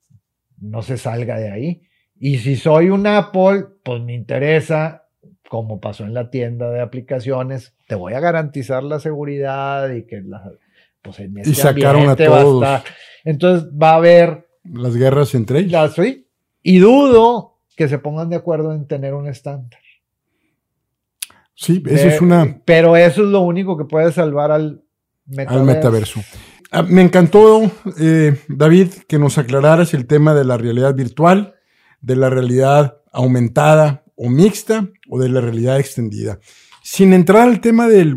no 0.60 0.82
se 0.82 0.98
salga 0.98 1.38
de 1.38 1.52
ahí. 1.52 1.82
Y 2.20 2.38
si 2.40 2.56
soy 2.56 2.90
un 2.90 3.08
Apple, 3.08 3.66
pues 3.84 4.02
me 4.02 4.14
interesa, 4.14 5.08
como 5.50 5.80
pasó 5.80 6.06
en 6.06 6.14
la 6.14 6.30
tienda 6.30 6.70
de 6.72 6.82
aplicaciones, 6.82 7.74
te 7.88 7.96
voy 7.96 8.14
a 8.14 8.20
garantizar 8.20 8.84
la 8.84 9.00
seguridad 9.00 9.90
y 9.94 10.04
que 10.04 10.22
la, 10.22 10.52
pues 11.02 11.20
en 11.20 11.38
y 11.38 11.54
sacaron 11.54 12.10
a 12.10 12.16
todos. 12.16 12.62
Va 12.62 12.76
a 12.76 12.78
estar. 12.78 12.94
Entonces 13.24 13.70
va 13.70 13.92
a 13.92 13.96
haber 13.96 14.48
las 14.64 14.96
guerras 14.96 15.36
entre 15.36 15.60
ellos. 15.60 15.94
¿sí? 15.94 16.28
Y 16.64 16.80
dudo 16.80 17.60
que 17.76 17.88
se 17.88 18.00
pongan 18.00 18.30
de 18.30 18.38
acuerdo 18.38 18.74
en 18.74 18.88
tener 18.88 19.14
un 19.14 19.28
estándar. 19.28 19.80
Sí, 21.54 21.82
eso 21.86 22.08
es 22.08 22.22
una. 22.22 22.62
Pero 22.66 22.98
eso 22.98 23.24
es 23.24 23.30
lo 23.30 23.42
único 23.42 23.78
que 23.78 23.86
puede 23.86 24.12
salvar 24.12 24.52
al 24.52 24.84
metaverso. 25.26 25.60
Al 25.60 25.66
metaverso. 25.66 26.22
Ah, 26.72 26.84
me 26.84 27.02
encantó, 27.02 27.72
eh, 28.00 28.38
David, 28.50 28.90
que 29.08 29.20
nos 29.20 29.38
aclararas 29.38 29.94
el 29.94 30.08
tema 30.08 30.34
de 30.34 30.44
la 30.44 30.58
realidad 30.58 30.94
virtual 30.96 31.55
de 32.06 32.16
la 32.16 32.30
realidad 32.30 32.98
aumentada 33.12 34.04
o 34.16 34.30
mixta 34.30 34.88
o 35.10 35.20
de 35.20 35.30
la 35.30 35.42
realidad 35.42 35.80
extendida. 35.80 36.40
Sin 36.84 37.14
entrar 37.14 37.48
al 37.48 37.60
tema 37.60 37.88
del 37.88 38.16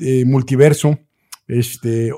eh, 0.00 0.24
multiverso, 0.26 0.98
este, 1.46 2.10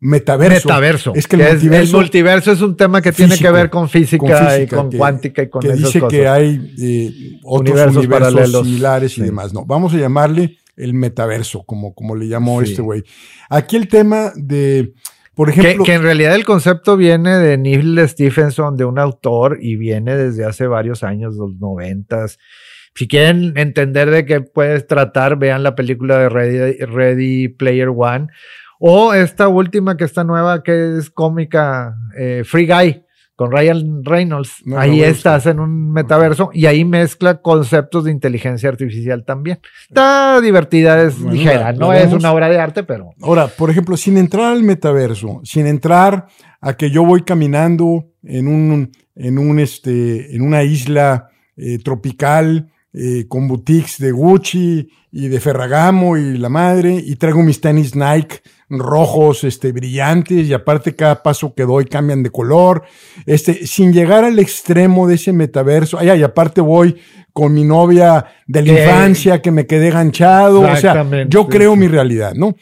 metaverso. 0.00 0.68
Metaverso. 0.68 1.12
Es 1.14 1.28
que 1.28 1.36
el, 1.36 1.92
multiverso, 1.92 2.50
es 2.50 2.60
un 2.60 2.76
tema 2.76 3.00
que 3.00 3.12
tiene 3.12 3.38
que 3.38 3.50
ver 3.52 3.70
con 3.70 3.88
física, 3.88 4.60
y 4.60 4.66
con 4.66 4.90
cuántica 4.90 5.44
y 5.44 5.48
con 5.48 5.62
que 5.62 5.74
dice 5.74 6.02
que 6.10 6.26
hay 6.26 6.74
eh, 6.76 7.38
otros 7.44 7.96
universos, 7.96 8.66
similares 8.66 9.16
y 9.16 9.22
demás. 9.22 9.54
No, 9.54 9.64
vamos 9.64 9.94
a 9.94 9.98
llamarle 9.98 10.58
el 10.76 10.92
metaverso, 10.92 11.62
como, 11.62 11.94
como 11.94 12.16
le 12.16 12.26
llamó 12.26 12.60
este 12.62 12.82
güey. 12.82 13.04
Aquí 13.48 13.76
el 13.76 13.86
tema 13.86 14.32
de 14.34 14.92
por 15.40 15.48
ejemplo, 15.48 15.84
que, 15.84 15.94
en 15.94 16.02
realidad 16.02 16.34
el 16.34 16.44
concepto 16.44 16.98
viene 16.98 17.38
de 17.38 17.56
Neil 17.56 17.98
Stephenson, 18.06 18.76
de 18.76 18.84
un 18.84 18.98
autor, 18.98 19.56
y 19.58 19.76
viene 19.76 20.14
desde 20.14 20.44
hace 20.44 20.66
varios 20.66 21.02
años, 21.02 21.34
los 21.36 21.56
noventas. 21.56 22.38
Si 22.94 23.08
quieren 23.08 23.54
entender 23.56 24.10
de 24.10 24.26
qué 24.26 24.42
puedes 24.42 24.86
tratar, 24.86 25.38
vean 25.38 25.62
la 25.62 25.74
película 25.74 26.18
de 26.18 26.28
Ready, 26.28 26.84
Ready 26.84 27.48
Player 27.48 27.88
One. 27.88 28.26
O 28.78 29.14
esta 29.14 29.48
última 29.48 29.96
que 29.96 30.04
está 30.04 30.24
nueva, 30.24 30.62
que 30.62 30.98
es 30.98 31.08
cómica, 31.08 31.96
eh, 32.18 32.42
Free 32.44 32.66
Guy 32.66 33.02
con 33.40 33.50
Ryan 33.50 34.04
Reynolds. 34.04 34.62
ahí 34.76 35.02
estás 35.02 35.46
en 35.46 35.60
un 35.60 35.92
metaverso 35.92 36.50
y 36.52 36.66
ahí 36.66 36.84
mezcla 36.84 37.40
conceptos 37.40 38.04
de 38.04 38.10
inteligencia 38.10 38.68
artificial 38.68 39.24
también. 39.24 39.60
Está 39.88 40.42
divertida, 40.42 41.02
es 41.02 41.18
ligera, 41.20 41.72
no 41.72 41.94
es 41.94 42.12
una 42.12 42.34
obra 42.34 42.50
de 42.50 42.58
arte, 42.58 42.82
pero. 42.82 43.14
Ahora, 43.22 43.46
por 43.46 43.70
ejemplo, 43.70 43.96
sin 43.96 44.18
entrar 44.18 44.52
al 44.52 44.62
metaverso, 44.62 45.40
sin 45.42 45.66
entrar 45.66 46.26
a 46.60 46.74
que 46.74 46.90
yo 46.90 47.02
voy 47.02 47.22
caminando 47.22 48.10
en 48.24 48.46
un, 48.46 48.92
en 49.14 49.38
un, 49.38 49.58
este, 49.58 50.36
en 50.36 50.42
una 50.42 50.62
isla 50.62 51.30
eh, 51.56 51.78
tropical 51.78 52.70
eh, 52.92 53.24
con 53.26 53.48
boutiques 53.48 53.96
de 53.96 54.12
Gucci 54.12 54.90
y 55.10 55.28
de 55.28 55.40
Ferragamo 55.40 56.18
y 56.18 56.36
la 56.36 56.50
madre, 56.50 57.02
y 57.02 57.16
traigo 57.16 57.42
mis 57.42 57.62
tenis 57.62 57.96
Nike 57.96 58.42
rojos, 58.78 59.44
este, 59.44 59.72
brillantes, 59.72 60.46
y 60.46 60.52
aparte 60.52 60.94
cada 60.94 61.22
paso 61.22 61.54
que 61.54 61.64
doy 61.64 61.86
cambian 61.86 62.22
de 62.22 62.30
color, 62.30 62.84
este, 63.26 63.66
sin 63.66 63.92
llegar 63.92 64.24
al 64.24 64.38
extremo 64.38 65.08
de 65.08 65.16
ese 65.16 65.32
metaverso, 65.32 65.98
ay, 65.98 66.20
y 66.20 66.22
aparte 66.22 66.60
voy 66.60 66.96
con 67.32 67.52
mi 67.52 67.64
novia 67.64 68.26
de 68.46 68.62
la 68.62 68.80
infancia 68.80 69.42
que 69.42 69.50
me 69.50 69.66
quedé 69.66 69.90
ganchado, 69.90 70.60
o 70.60 70.76
sea, 70.76 71.04
yo 71.28 71.48
creo 71.48 71.76
mi 71.76 71.88
realidad, 71.88 72.34
¿no? 72.34 72.54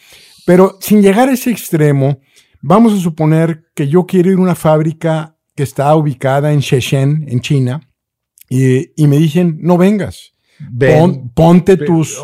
Pero 0.47 0.79
sin 0.81 1.03
llegar 1.03 1.29
a 1.29 1.33
ese 1.33 1.51
extremo, 1.51 2.21
vamos 2.63 2.95
a 2.95 2.99
suponer 2.99 3.65
que 3.75 3.89
yo 3.89 4.07
quiero 4.07 4.31
ir 4.31 4.39
a 4.39 4.43
una 4.43 4.55
fábrica 4.55 5.37
que 5.55 5.63
está 5.63 5.95
ubicada 5.95 6.53
en 6.53 6.61
Shenzhen, 6.61 7.27
en 7.29 7.41
China, 7.41 7.81
y, 8.49 8.91
me 8.97 9.19
dicen, 9.19 9.59
no 9.61 9.77
vengas. 9.77 10.33
ponte 11.35 11.77
tus 11.77 12.17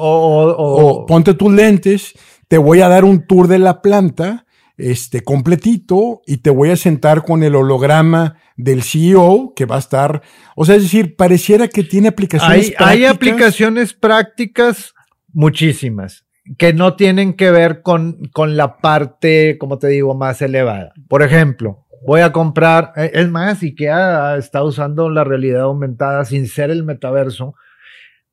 ponte 1.06 1.35
tus 1.35 1.52
lentes, 1.52 2.15
te 2.55 2.59
voy 2.59 2.82
a 2.82 2.89
dar 2.89 3.05
un 3.05 3.26
tour 3.26 3.48
de 3.48 3.59
la 3.59 3.82
planta 3.82 4.47
este, 4.76 5.24
completito 5.24 6.22
y 6.24 6.36
te 6.36 6.51
voy 6.51 6.70
a 6.70 6.76
sentar 6.76 7.24
con 7.24 7.43
el 7.43 7.56
holograma 7.56 8.36
del 8.55 8.85
CEO 8.85 9.55
que 9.56 9.64
va 9.64 9.74
a 9.74 9.81
estar, 9.81 10.22
o 10.55 10.64
sea, 10.64 10.76
es 10.76 10.85
decir, 10.85 11.16
pareciera 11.16 11.66
que 11.66 11.82
tiene 11.82 12.06
aplicaciones 12.06 12.66
hay, 12.66 12.70
prácticas. 12.70 12.89
Hay 12.93 13.05
aplicaciones 13.06 13.93
prácticas 13.93 14.94
muchísimas 15.32 16.26
que 16.56 16.72
no 16.72 16.94
tienen 16.94 17.35
que 17.35 17.51
ver 17.51 17.82
con, 17.82 18.20
con 18.32 18.56
la 18.56 18.76
parte, 18.76 19.59
como 19.59 19.78
te 19.78 19.89
digo, 19.89 20.14
más 20.14 20.40
elevada. 20.40 20.93
Por 21.09 21.24
ejemplo, 21.24 21.89
voy 22.06 22.20
a 22.20 22.31
comprar, 22.31 22.93
eh, 22.94 23.10
es 23.14 23.28
más, 23.28 23.64
IKEA 23.64 24.36
está 24.36 24.62
usando 24.62 25.10
la 25.10 25.24
realidad 25.24 25.62
aumentada 25.62 26.24
sin 26.24 26.47
ser 26.47 26.70
el 26.70 26.85
metaverso 26.85 27.56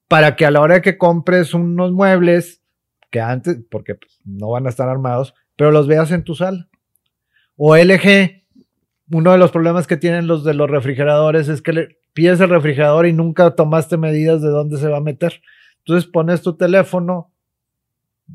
para 0.07 0.35
que 0.35 0.45
a 0.45 0.52
la 0.52 0.61
hora 0.61 0.84
que 0.84 0.99
compres 0.99 1.56
unos 1.56 1.91
muebles, 1.91 2.61
que 3.12 3.20
antes, 3.20 3.60
porque 3.70 3.96
pues, 3.96 4.20
no 4.26 4.50
van 4.50 4.66
a 4.66 4.70
estar 4.70 4.90
armados, 4.90 5.36
pero 5.56 5.72
los 5.72 5.88
veas 5.88 6.12
en 6.12 6.24
tu 6.24 6.34
sala. 6.34 6.68
O 7.56 7.76
LG, 7.76 8.44
uno 9.12 9.32
de 9.32 9.38
los 9.38 9.52
problemas 9.52 9.86
que 9.86 9.98
tienen 9.98 10.26
los 10.26 10.44
de 10.44 10.54
los 10.54 10.70
refrigeradores 10.70 11.48
es 11.50 11.62
que 11.62 11.74
le 11.74 11.98
pides 12.14 12.40
el 12.40 12.50
refrigerador 12.50 13.06
y 13.06 13.14
nunca 13.14 13.52
tomaste 13.52 13.98
medidas 13.98 14.42
de 14.42 14.50
dónde 14.50 14.78
se 14.78 14.88
va 14.88 14.98
a 14.98 15.02
meter. 15.02 15.42
Entonces 15.80 16.10
pones 16.10 16.42
tu 16.42 16.56
teléfono, 16.56 17.32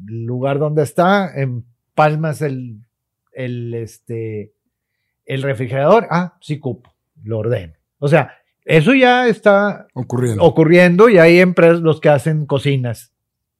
lugar 0.06 0.58
donde 0.58 0.82
está, 0.82 1.32
empalmas 1.40 2.42
el, 2.42 2.82
el, 3.32 3.74
este, 3.74 4.52
el 5.24 5.42
refrigerador. 5.42 6.06
Ah, 6.10 6.36
sí 6.40 6.58
cupo, 6.58 6.94
lo 7.22 7.38
ordeno. 7.38 7.74
O 7.98 8.08
sea, 8.08 8.34
eso 8.64 8.94
ya 8.94 9.28
está 9.28 9.86
ocurriendo. 9.94 10.42
ocurriendo 10.42 11.08
y 11.08 11.18
hay 11.18 11.38
empresas 11.38 11.80
los 11.80 12.00
que 12.00 12.08
hacen 12.08 12.46
cocinas. 12.46 13.15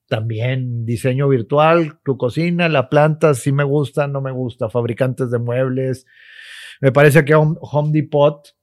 También 0.09 0.87
diseño 0.87 1.29
virtual, 1.29 1.99
tu 2.05 2.17
cocina, 2.17 2.69
la 2.69 2.89
planta, 2.89 3.35
sí 3.35 3.51
me 3.51 3.65
gusta, 3.65 4.07
no 4.07 4.21
me 4.21 4.31
gusta, 4.31 4.71
fabricantes 4.71 5.31
de 5.31 5.39
muebles. 5.39 6.07
Me 6.81 6.93
parece 6.93 7.25
que 7.25 7.35
Home 7.35 7.91
Depot 7.93 8.55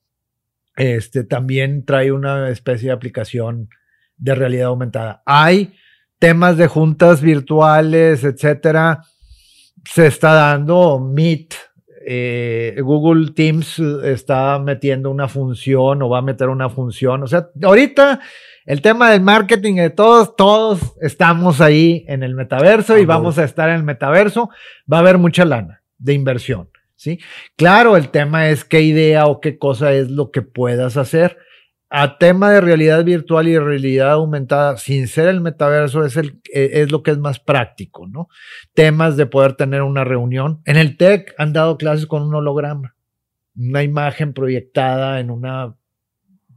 este, 0.76 1.24
también 1.24 1.86
trae 1.86 2.12
una 2.12 2.50
especie 2.50 2.88
de 2.88 2.94
aplicación 2.94 3.70
de 4.18 4.36
realidad 4.36 4.68
aumentada. 4.68 5.22
Hay 5.26 5.74
temas 6.20 6.58
de 6.58 6.68
juntas 6.68 7.22
virtuales, 7.22 8.24
etcétera. 8.24 9.02
Se 9.84 10.08
está 10.08 10.34
dando 10.34 11.00
Meet, 11.00 11.56
eh, 12.06 12.78
Google 12.82 13.32
Teams 13.34 13.80
está 13.80 14.60
metiendo 14.60 15.10
una 15.10 15.28
función 15.28 16.02
o 16.02 16.10
va 16.10 16.20
a 16.20 16.22
meter 16.24 16.50
una 16.50 16.70
función. 16.70 17.24
O 17.24 17.28
sea, 17.28 17.50
ahorita 17.62 18.20
el 18.66 18.82
tema 18.82 19.12
del 19.12 19.22
marketing 19.22 19.76
de 19.76 19.90
todos, 19.90 20.36
todos 20.36 20.96
estamos 21.02 21.62
ahí 21.62 22.06
en 22.08 22.24
el 22.24 22.36
metaverso 22.36 22.98
y 22.98 23.06
vamos 23.06 23.38
a 23.38 23.44
estar 23.44 23.70
en 23.70 23.76
el 23.76 23.84
metaverso. 23.84 24.50
Va 24.92 24.98
a 24.98 25.02
haber 25.02 25.18
mucha 25.18 25.46
lana 25.46 25.82
de 25.98 26.14
inversión. 26.14 26.70
¿sí? 26.96 27.20
Claro, 27.56 27.98
el 27.98 28.10
tema 28.10 28.50
es 28.50 28.64
qué 28.64 28.82
idea 28.82 29.28
o 29.28 29.42
qué 29.42 29.58
cosa 29.58 29.94
es 29.94 30.10
lo 30.10 30.32
que 30.32 30.42
puedas 30.42 30.98
hacer 30.98 31.38
a 31.96 32.18
tema 32.18 32.50
de 32.50 32.60
realidad 32.60 33.06
virtual 33.06 33.48
y 33.48 33.60
realidad 33.60 34.14
aumentada, 34.14 34.78
sin 34.78 35.08
ser 35.08 35.28
el 35.28 35.42
metaverso, 35.42 36.04
es, 36.04 36.18
el, 36.18 36.42
e, 36.52 36.82
es 36.82 36.92
lo 36.92 37.04
que 37.04 37.12
es 37.12 37.20
más 37.20 37.40
práctico, 37.40 38.08
¿no? 38.08 38.30
Temas 38.74 39.16
de 39.16 39.28
poder 39.28 39.54
tener 39.54 39.84
una 39.84 40.04
reunión. 40.04 40.64
En 40.66 40.78
el 40.78 40.98
TEC 40.98 41.36
han 41.38 41.54
dado 41.54 41.78
clases 41.78 42.08
con 42.08 42.24
un 42.24 42.34
holograma, 42.34 42.96
una 43.56 43.84
imagen 43.84 44.34
proyectada 44.34 45.20
en 45.20 45.30
una 45.30 45.76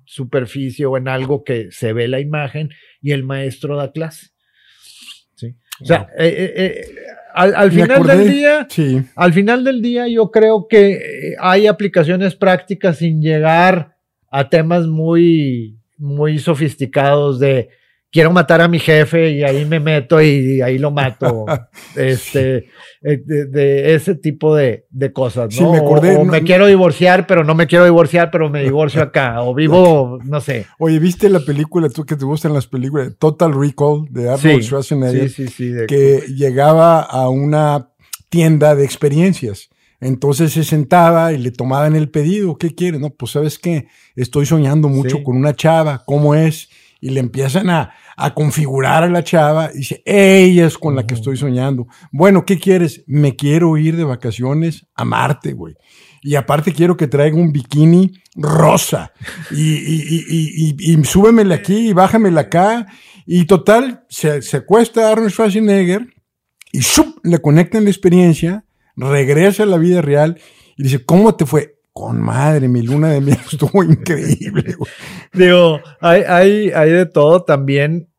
superficie 0.06 0.86
o 0.86 0.96
en 0.96 1.08
algo 1.08 1.44
que 1.44 1.70
se 1.70 1.92
ve 1.92 2.08
la 2.08 2.20
imagen 2.20 2.70
y 3.02 3.12
el 3.12 3.24
maestro 3.24 3.76
da 3.76 3.92
clase. 3.92 4.28
¿Sí? 5.34 5.54
O 5.80 5.84
sea, 5.84 6.08
eh, 6.18 6.26
eh, 6.28 6.52
eh, 6.56 6.84
al, 7.34 7.70
final 7.70 8.06
del 8.06 8.30
día, 8.30 8.66
al 9.14 9.32
final 9.32 9.64
del 9.64 9.82
día 9.82 10.08
yo 10.08 10.30
creo 10.30 10.66
que 10.68 11.34
hay 11.38 11.66
aplicaciones 11.66 12.34
prácticas 12.34 12.98
sin 12.98 13.20
llegar 13.20 13.96
a 14.30 14.48
temas 14.48 14.86
muy, 14.86 15.78
muy 15.98 16.38
sofisticados 16.38 17.38
de 17.38 17.68
quiero 18.16 18.32
matar 18.32 18.62
a 18.62 18.68
mi 18.68 18.78
jefe 18.78 19.30
y 19.32 19.42
ahí 19.42 19.66
me 19.66 19.78
meto 19.78 20.22
y, 20.22 20.62
ahí 20.62 20.78
lo 20.78 20.90
mato. 20.90 21.44
este, 21.96 22.68
eh, 23.02 23.20
de, 23.26 23.94
ese 23.94 24.14
tipo 24.14 24.56
de, 24.56 24.86
cosas, 25.12 25.60
¿no? 25.60 25.70
me 25.70 25.80
o, 25.80 26.24
me 26.24 26.42
quiero 26.42 26.66
divorciar, 26.66 27.26
pero 27.26 27.44
no 27.44 27.54
me 27.54 27.66
quiero 27.66 27.84
divorciar, 27.84 28.30
pero 28.30 28.48
me 28.48 28.62
divorcio 28.62 29.02
acá. 29.02 29.42
O 29.46 29.54
vivo, 29.54 30.18
no 30.24 30.40
sé. 30.40 30.64
Oye, 30.78 30.98
¿viste 30.98 31.28
la 31.28 31.40
película, 31.40 31.90
tú 31.90 32.06
que 32.06 32.16
te 32.16 32.24
gustan 32.24 32.54
las 32.54 32.66
películas, 32.66 33.12
Total 33.18 33.52
Recall 33.52 34.06
de 34.08 34.30
Arnold 34.30 34.62
Schwarzenegger? 34.62 35.28
Sí, 35.28 35.48
sí, 35.48 35.48
sí. 35.48 35.72
que 35.86 36.22
llegaba 36.34 37.02
a 37.02 37.28
una 37.28 37.90
tienda 38.30 38.74
de 38.74 38.84
experiencias 38.84 39.68
entonces 40.00 40.52
se 40.52 40.64
sentaba 40.64 41.32
y 41.32 41.38
le 41.38 41.50
tomaban 41.50 41.96
el 41.96 42.10
pedido. 42.10 42.58
¿Qué 42.58 42.74
quiere? 42.74 42.98
No, 42.98 43.10
pues 43.10 43.32
sabes 43.32 43.58
qué, 43.58 43.86
estoy 44.14 44.46
soñando 44.46 44.88
mucho 44.88 45.22
con 45.22 45.36
una 45.36 45.54
chava, 45.54 46.02
¿cómo 46.04 46.34
es? 46.34 46.68
Y 47.00 47.10
le 47.10 47.20
empiezan 47.20 47.70
a, 47.70 47.92
configurar 48.34 49.04
a 49.04 49.08
la 49.08 49.22
chava. 49.22 49.70
Y 49.72 49.78
dice, 49.78 50.02
ella 50.04 50.66
es 50.66 50.78
con 50.78 50.96
la 50.96 51.06
que 51.06 51.14
estoy 51.14 51.36
soñando. 51.36 51.86
Bueno, 52.10 52.44
¿qué 52.44 52.58
quieres? 52.58 53.04
Me 53.06 53.36
quiero 53.36 53.76
ir 53.76 53.96
de 53.96 54.04
vacaciones 54.04 54.86
a 54.94 55.04
Marte, 55.04 55.52
güey. 55.52 55.74
Y 56.22 56.34
aparte 56.34 56.72
quiero 56.72 56.96
que 56.96 57.06
traiga 57.06 57.36
un 57.36 57.52
bikini 57.52 58.12
rosa. 58.34 59.12
Y, 59.50 59.74
y, 59.74 60.24
y, 60.28 60.92
y, 60.92 61.04
súbemele 61.04 61.54
aquí 61.54 61.90
y 61.90 61.92
bájamela 61.92 62.42
acá. 62.42 62.86
Y 63.26 63.44
total, 63.44 64.04
se, 64.08 64.42
se 64.42 64.58
acuesta 64.58 65.10
Arnold 65.10 65.30
Schwarzenegger 65.30 66.06
y 66.72 66.80
¡shup! 66.80 67.18
le 67.22 67.38
conectan 67.38 67.84
la 67.84 67.90
experiencia 67.90 68.66
regresa 68.96 69.62
a 69.62 69.66
la 69.66 69.78
vida 69.78 70.02
real 70.02 70.40
y 70.76 70.84
dice, 70.84 71.04
¿cómo 71.04 71.34
te 71.36 71.46
fue? 71.46 71.75
Con 71.96 72.20
madre, 72.20 72.68
mi 72.68 72.82
luna 72.82 73.08
de 73.08 73.22
miel 73.22 73.38
estuvo 73.50 73.82
increíble. 73.82 74.74
Digo, 75.32 75.80
hay, 76.02 76.24
hay, 76.28 76.70
hay 76.70 76.90
de 76.90 77.06
todo 77.06 77.42
también. 77.42 78.10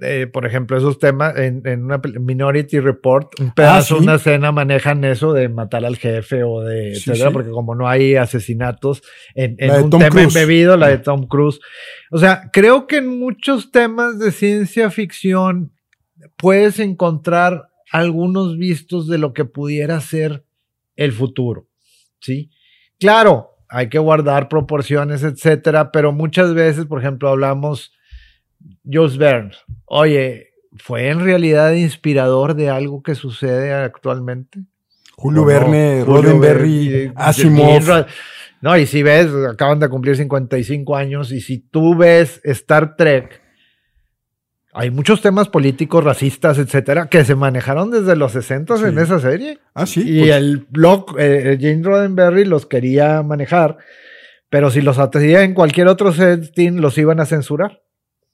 Eh, 0.00 0.28
por 0.32 0.46
ejemplo, 0.46 0.78
esos 0.78 1.00
temas 1.00 1.36
en, 1.36 1.66
una 1.82 1.98
Minority 1.98 2.78
Report, 2.78 3.28
un 3.40 3.50
pedazo, 3.50 3.96
ah, 3.96 3.98
una 3.98 4.14
escena 4.14 4.52
manejan 4.52 5.02
eso 5.02 5.32
de 5.32 5.48
matar 5.48 5.84
al 5.84 5.96
jefe 5.96 6.44
o 6.44 6.62
de 6.62 6.92
etcétera, 6.92 7.32
porque 7.32 7.50
como 7.50 7.74
no 7.74 7.88
hay 7.88 8.14
asesinatos 8.14 9.02
en, 9.34 9.56
un 9.68 9.90
tema 9.90 10.22
embebido, 10.22 10.76
la 10.76 10.86
de 10.86 10.98
Tom 10.98 11.26
Cruise. 11.26 11.58
O 12.12 12.18
sea, 12.18 12.48
creo 12.52 12.86
que 12.86 12.98
en 12.98 13.18
muchos 13.18 13.72
temas 13.72 14.20
de 14.20 14.30
ciencia 14.30 14.92
ficción 14.92 15.72
puedes 16.36 16.78
encontrar 16.78 17.68
algunos 17.90 18.56
vistos 18.56 19.08
de 19.08 19.18
lo 19.18 19.32
que 19.32 19.44
pudiera 19.44 20.00
ser 20.00 20.44
el 20.94 21.10
futuro, 21.10 21.66
¿sí? 22.20 22.50
Claro, 22.98 23.56
hay 23.68 23.88
que 23.88 23.98
guardar 23.98 24.48
proporciones, 24.48 25.22
etcétera, 25.22 25.92
pero 25.92 26.12
muchas 26.12 26.54
veces, 26.54 26.86
por 26.86 27.00
ejemplo, 27.00 27.28
hablamos 27.28 27.92
Jules 28.84 29.18
Verne, 29.18 29.52
oye, 29.84 30.50
¿fue 30.76 31.08
en 31.08 31.20
realidad 31.20 31.72
inspirador 31.72 32.54
de 32.54 32.70
algo 32.70 33.02
que 33.02 33.14
sucede 33.14 33.72
actualmente? 33.72 34.60
Julio 35.16 35.44
Verne, 35.44 36.04
Roddenberry, 36.04 37.12
Asimov. 37.16 38.06
No, 38.60 38.76
y 38.76 38.86
si 38.86 39.02
ves, 39.02 39.28
acaban 39.48 39.78
de 39.78 39.88
cumplir 39.88 40.16
55 40.16 40.96
años, 40.96 41.32
y 41.32 41.40
si 41.40 41.58
tú 41.58 41.96
ves 41.96 42.40
Star 42.44 42.96
Trek, 42.96 43.40
hay 44.72 44.90
muchos 44.90 45.22
temas 45.22 45.48
políticos, 45.48 46.04
racistas, 46.04 46.58
etcétera, 46.58 47.08
que 47.08 47.24
se 47.24 47.34
manejaron 47.34 47.90
desde 47.90 48.16
los 48.16 48.32
60 48.32 48.88
en 48.88 48.98
esa 48.98 49.18
serie. 49.18 49.58
Ah, 49.74 49.86
sí. 49.86 50.02
Y 50.04 50.20
pues. 50.20 50.30
el 50.32 50.66
blog, 50.68 51.16
eh, 51.18 51.58
Jane 51.60 51.82
Roddenberry 51.82 52.44
los 52.44 52.66
quería 52.66 53.22
manejar, 53.22 53.78
pero 54.50 54.70
si 54.70 54.80
los 54.80 54.98
hacía 54.98 55.42
en 55.42 55.54
cualquier 55.54 55.88
otro 55.88 56.12
setting, 56.12 56.80
los 56.80 56.98
iban 56.98 57.20
a 57.20 57.26
censurar. 57.26 57.82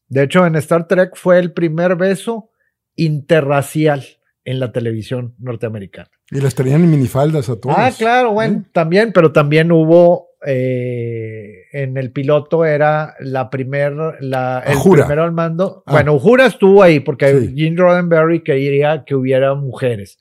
De 0.08 0.24
hecho, 0.24 0.46
en 0.46 0.56
Star 0.56 0.86
Trek 0.86 1.12
fue 1.14 1.38
el 1.38 1.52
primer 1.52 1.96
beso 1.96 2.50
interracial 2.96 4.04
en 4.44 4.60
la 4.60 4.72
televisión 4.72 5.34
norteamericana. 5.38 6.10
Y 6.30 6.40
las 6.40 6.54
tenían 6.54 6.82
en 6.82 6.90
minifaldas 6.90 7.48
a 7.48 7.56
todos. 7.56 7.76
Ah, 7.78 7.90
claro, 7.96 8.32
bueno, 8.32 8.64
también, 8.72 9.12
pero 9.12 9.32
también 9.32 9.72
hubo 9.72 10.33
eh, 10.46 11.66
en 11.72 11.96
el 11.96 12.12
piloto 12.12 12.64
era 12.64 13.14
la 13.20 13.48
primer, 13.48 13.94
la, 14.20 14.62
el 14.66 14.78
primero 14.78 15.24
al 15.24 15.32
mando. 15.32 15.82
Ah. 15.86 15.92
Bueno, 15.92 16.18
Jura 16.18 16.46
estuvo 16.46 16.82
ahí 16.82 17.00
porque 17.00 17.32
Jim 17.54 17.56
Gene 17.56 17.76
Roddenberry 17.76 18.42
quería 18.42 19.04
que 19.04 19.14
hubiera 19.14 19.54
mujeres. 19.54 20.18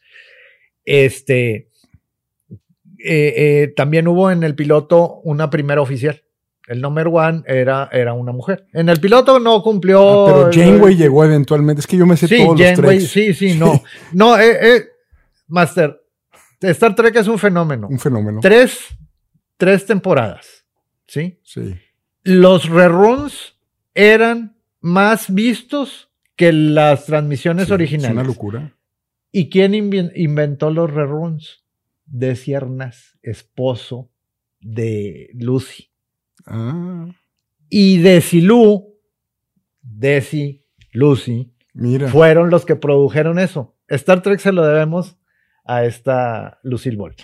Este, 0.85 1.69
eh, 2.99 3.33
eh, 3.35 3.73
también 3.75 4.07
hubo 4.07 4.31
en 4.31 4.43
el 4.43 4.55
piloto 4.55 5.19
una 5.23 5.49
primera 5.49 5.81
oficial. 5.81 6.21
El 6.67 6.79
number 6.79 7.07
one 7.07 7.43
era, 7.45 7.89
era 7.91 8.13
una 8.13 8.31
mujer. 8.31 8.65
En 8.71 8.87
el 8.87 9.01
piloto 9.01 9.39
no 9.39 9.61
cumplió. 9.61 10.27
Ah, 10.27 10.49
pero 10.51 10.51
Janeway 10.53 10.95
llegó 10.95 11.25
eventualmente. 11.25 11.81
Es 11.81 11.87
que 11.87 11.97
yo 11.97 12.05
me 12.05 12.15
sé 12.15 12.29
todos 12.29 12.57
los 12.57 12.73
tres. 12.73 13.09
Sí, 13.09 13.33
sí, 13.33 13.57
no. 13.57 13.83
no, 14.13 14.37
Master. 15.47 15.99
Star 16.61 16.95
Trek 16.95 17.17
es 17.17 17.27
un 17.27 17.37
fenómeno. 17.37 17.89
Un 17.89 17.99
fenómeno. 17.99 18.39
Tres 18.41 18.95
tres 19.63 19.85
temporadas. 19.85 20.65
¿Sí? 21.07 21.39
Sí. 21.43 21.75
Los 22.23 22.67
reruns 22.69 23.57
eran 23.93 24.57
más 24.81 25.33
vistos 25.33 26.09
que 26.35 26.51
las 26.51 27.05
transmisiones 27.05 27.71
originales. 27.71 28.09
Es 28.11 28.17
una 28.17 28.23
locura. 28.27 28.75
¿Y 29.31 29.49
quién 29.49 29.73
inventó 29.73 30.69
los 30.71 30.91
reruns? 30.91 31.63
de 32.05 32.35
Ciernas, 32.35 33.17
esposo 33.23 34.11
de 34.59 35.29
Lucy. 35.33 35.89
Ah, 36.45 37.07
Y 37.69 37.99
Desilu, 37.99 38.93
Desi, 39.81 40.61
Lucy, 40.91 41.53
mira. 41.73 42.09
fueron 42.09 42.49
los 42.49 42.65
que 42.65 42.75
produjeron 42.75 43.39
eso. 43.39 43.75
Star 43.87 44.21
Trek 44.21 44.39
se 44.39 44.51
lo 44.51 44.63
debemos 44.65 45.17
a 45.65 45.85
esta 45.85 46.59
Lucille 46.63 46.97
Ball. 46.97 47.15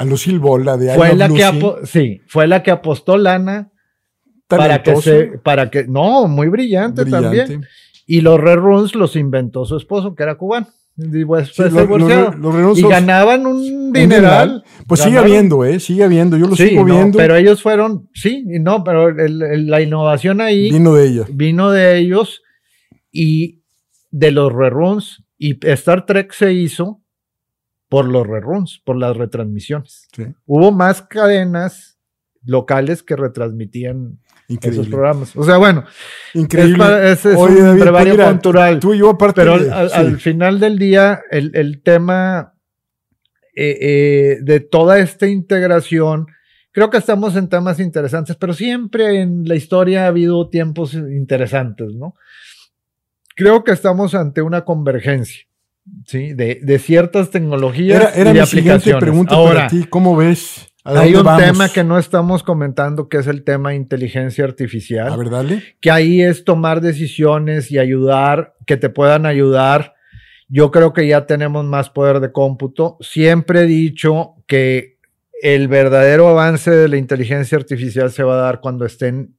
A 0.00 0.04
Lucille 0.06 0.38
Ball, 0.38 0.64
la 0.64 0.76
de 0.78 0.94
Fue 0.94 1.14
la 1.14 1.28
que 1.28 1.34
Lucy, 1.52 1.86
sí, 1.86 2.20
fue 2.26 2.46
la 2.46 2.62
que 2.62 2.70
apostó 2.70 3.18
lana 3.18 3.70
para 4.46 4.82
que 4.82 4.96
se, 4.96 5.38
para 5.44 5.70
que, 5.70 5.84
no, 5.86 6.26
muy 6.26 6.48
brillante, 6.48 7.02
brillante. 7.04 7.38
también. 7.38 7.66
Y 8.06 8.22
los 8.22 8.40
reruns 8.40 8.94
los 8.94 9.14
inventó 9.14 9.64
su 9.66 9.76
esposo, 9.76 10.14
que 10.14 10.22
era 10.22 10.36
cubano. 10.36 10.66
Y 10.96 11.24
pues, 11.24 11.50
Sí, 11.54 11.62
lo- 11.70 11.86
lo- 11.86 12.76
y 12.76 12.82
ganaban 12.82 13.46
un 13.46 13.92
dineral. 13.92 14.64
Pues 14.86 15.00
sigue 15.00 15.18
habiendo, 15.18 15.64
¿eh? 15.64 15.78
Sigue 15.80 16.02
habiendo. 16.04 16.36
Yo 16.36 16.46
lo 16.46 16.56
Sí, 16.56 16.68
sigo 16.70 16.86
no, 16.86 16.94
viendo. 16.94 17.16
pero 17.18 17.36
ellos 17.36 17.62
fueron, 17.62 18.08
sí, 18.14 18.44
y 18.52 18.58
no, 18.58 18.82
pero 18.84 19.08
el- 19.10 19.42
el- 19.42 19.66
la 19.68 19.80
innovación 19.80 20.40
ahí 20.40 20.70
Vino 20.70 20.94
de 20.94 21.06
ella. 21.08 21.24
vino 21.30 21.70
de 21.70 21.98
ellos 21.98 22.42
y 23.12 23.62
de 24.10 24.30
los 24.30 24.52
reruns. 24.52 25.22
Y 25.38 25.58
Star 25.68 26.04
Trek 26.06 26.32
se 26.32 26.52
hizo 26.52 26.99
por 27.90 28.06
los 28.08 28.26
reruns, 28.26 28.80
por 28.82 28.96
las 28.96 29.14
retransmisiones. 29.16 30.08
Sí, 30.16 30.24
Hubo 30.46 30.72
más 30.72 31.02
cadenas 31.02 31.98
locales 32.46 33.02
que 33.02 33.16
retransmitían 33.16 34.18
esos 34.48 34.48
increíble. 34.48 34.90
programas. 34.90 35.36
O 35.36 35.44
sea, 35.44 35.58
bueno, 35.58 35.84
Increíble. 36.32 36.72
es, 36.72 36.78
para- 36.78 37.10
es- 37.12 37.26
es 37.26 37.36
Oye, 37.36 37.60
un 37.60 37.78
David, 37.78 37.90
pues 37.90 38.06
mira, 38.12 38.30
cultural. 38.30 38.80
Tú 38.80 38.94
y 38.94 38.98
yo, 38.98 39.10
aparte. 39.10 39.42
Pero 39.42 39.58
de- 39.58 39.70
al, 39.70 39.90
sí. 39.90 39.96
al 39.96 40.18
final 40.20 40.58
del 40.58 40.78
día, 40.78 41.20
el, 41.30 41.50
el 41.54 41.82
tema 41.82 42.54
eh, 43.54 43.76
eh, 43.80 44.38
de 44.40 44.60
toda 44.60 44.98
esta 45.00 45.26
integración, 45.26 46.26
creo 46.72 46.88
que 46.90 46.98
estamos 46.98 47.34
en 47.36 47.48
temas 47.48 47.80
interesantes, 47.80 48.36
pero 48.36 48.52
siempre 48.54 49.20
en 49.20 49.46
la 49.46 49.56
historia 49.56 50.04
ha 50.04 50.08
habido 50.08 50.48
tiempos 50.48 50.94
interesantes, 50.94 51.92
¿no? 51.94 52.14
Creo 53.36 53.64
que 53.64 53.72
estamos 53.72 54.14
ante 54.14 54.40
una 54.42 54.64
convergencia, 54.64 55.44
¿sí? 56.06 56.32
De, 56.34 56.60
de 56.62 56.78
ciertas 56.78 57.30
tecnologías 57.30 58.00
Era, 58.00 58.10
era 58.14 58.30
y 58.30 58.34
de 58.34 58.40
mi 58.40 58.46
siguiente 58.46 58.70
aplicaciones. 58.72 59.00
pregunta 59.02 59.34
Ahora, 59.34 59.54
para 59.54 59.68
ti. 59.68 59.84
¿Cómo 59.88 60.16
ves? 60.16 60.66
¿A 60.84 61.00
hay 61.00 61.14
un 61.14 61.24
vamos? 61.24 61.42
tema 61.44 61.68
que 61.68 61.84
no 61.84 61.98
estamos 61.98 62.42
comentando, 62.42 63.08
que 63.08 63.18
es 63.18 63.26
el 63.26 63.44
tema 63.44 63.70
de 63.70 63.76
inteligencia 63.76 64.44
artificial 64.44 65.12
A 65.12 65.16
ver, 65.16 65.28
dale. 65.28 65.62
que 65.80 65.90
ahí 65.90 66.22
es 66.22 66.44
tomar 66.44 66.80
decisiones 66.80 67.70
y 67.70 67.78
ayudar, 67.78 68.54
que 68.66 68.76
te 68.78 68.88
puedan 68.88 69.26
ayudar. 69.26 69.94
Yo 70.48 70.70
creo 70.70 70.92
que 70.94 71.06
ya 71.06 71.26
tenemos 71.26 71.64
más 71.66 71.90
poder 71.90 72.20
de 72.20 72.32
cómputo. 72.32 72.96
Siempre 73.00 73.60
he 73.60 73.66
dicho 73.66 74.36
que 74.46 74.96
el 75.42 75.68
verdadero 75.68 76.28
avance 76.28 76.70
de 76.70 76.88
la 76.88 76.96
inteligencia 76.96 77.56
artificial 77.58 78.10
se 78.10 78.22
va 78.22 78.34
a 78.34 78.42
dar 78.42 78.60
cuando 78.60 78.84
estén 78.86 79.36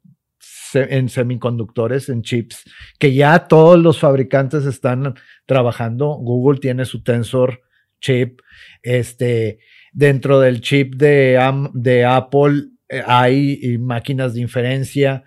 en 0.74 1.10
semiconductores, 1.10 2.10
en 2.10 2.22
chips, 2.22 2.64
que 2.98 3.14
ya 3.14 3.48
todos 3.48 3.80
los 3.80 4.00
fabricantes 4.00 4.66
están 4.66 5.16
trabajando. 5.46 6.16
Google 6.16 6.60
tiene 6.60 6.86
su 6.86 7.04
Tensor 7.04 7.62
chip. 8.00 8.40
Este, 8.82 9.60
dentro 9.92 10.40
del 10.40 10.62
chip 10.62 10.96
de, 10.96 11.38
de 11.74 12.06
Apple 12.06 12.70
eh, 12.90 13.04
hay 13.06 13.78
máquinas 13.80 14.34
de 14.34 14.42
inferencia. 14.42 15.24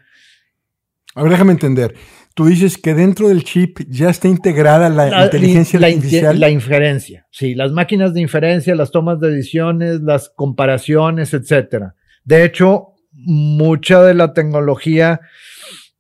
A 1.15 1.23
ver, 1.23 1.33
déjame 1.33 1.53
entender. 1.53 1.95
Tú 2.35 2.47
dices 2.47 2.77
que 2.79 2.95
dentro 2.95 3.29
del 3.29 3.45
chip 3.45 3.79
ya 3.89 4.11
está 4.11 4.27
integrada 4.27 4.89
la, 4.89 5.09
La- 5.09 5.25
inteligencia 5.27 5.79
la, 5.79 5.87
artificial. 5.87 6.41
La 6.41 6.51
inferencia, 6.51 7.29
sí, 7.31 7.55
las 7.55 7.71
máquinas 7.71 8.13
de 8.13 8.23
inferencia, 8.23 8.75
las 8.75 8.91
tomas 8.91 9.21
de 9.21 9.31
decisiones, 9.31 10.01
las 10.01 10.31
comparaciones, 10.31 11.33
etcétera. 11.33 11.95
De 12.25 12.45
hecho, 12.45 12.94
mucha 13.27 14.03
de 14.03 14.15
la 14.15 14.33
tecnología 14.33 15.21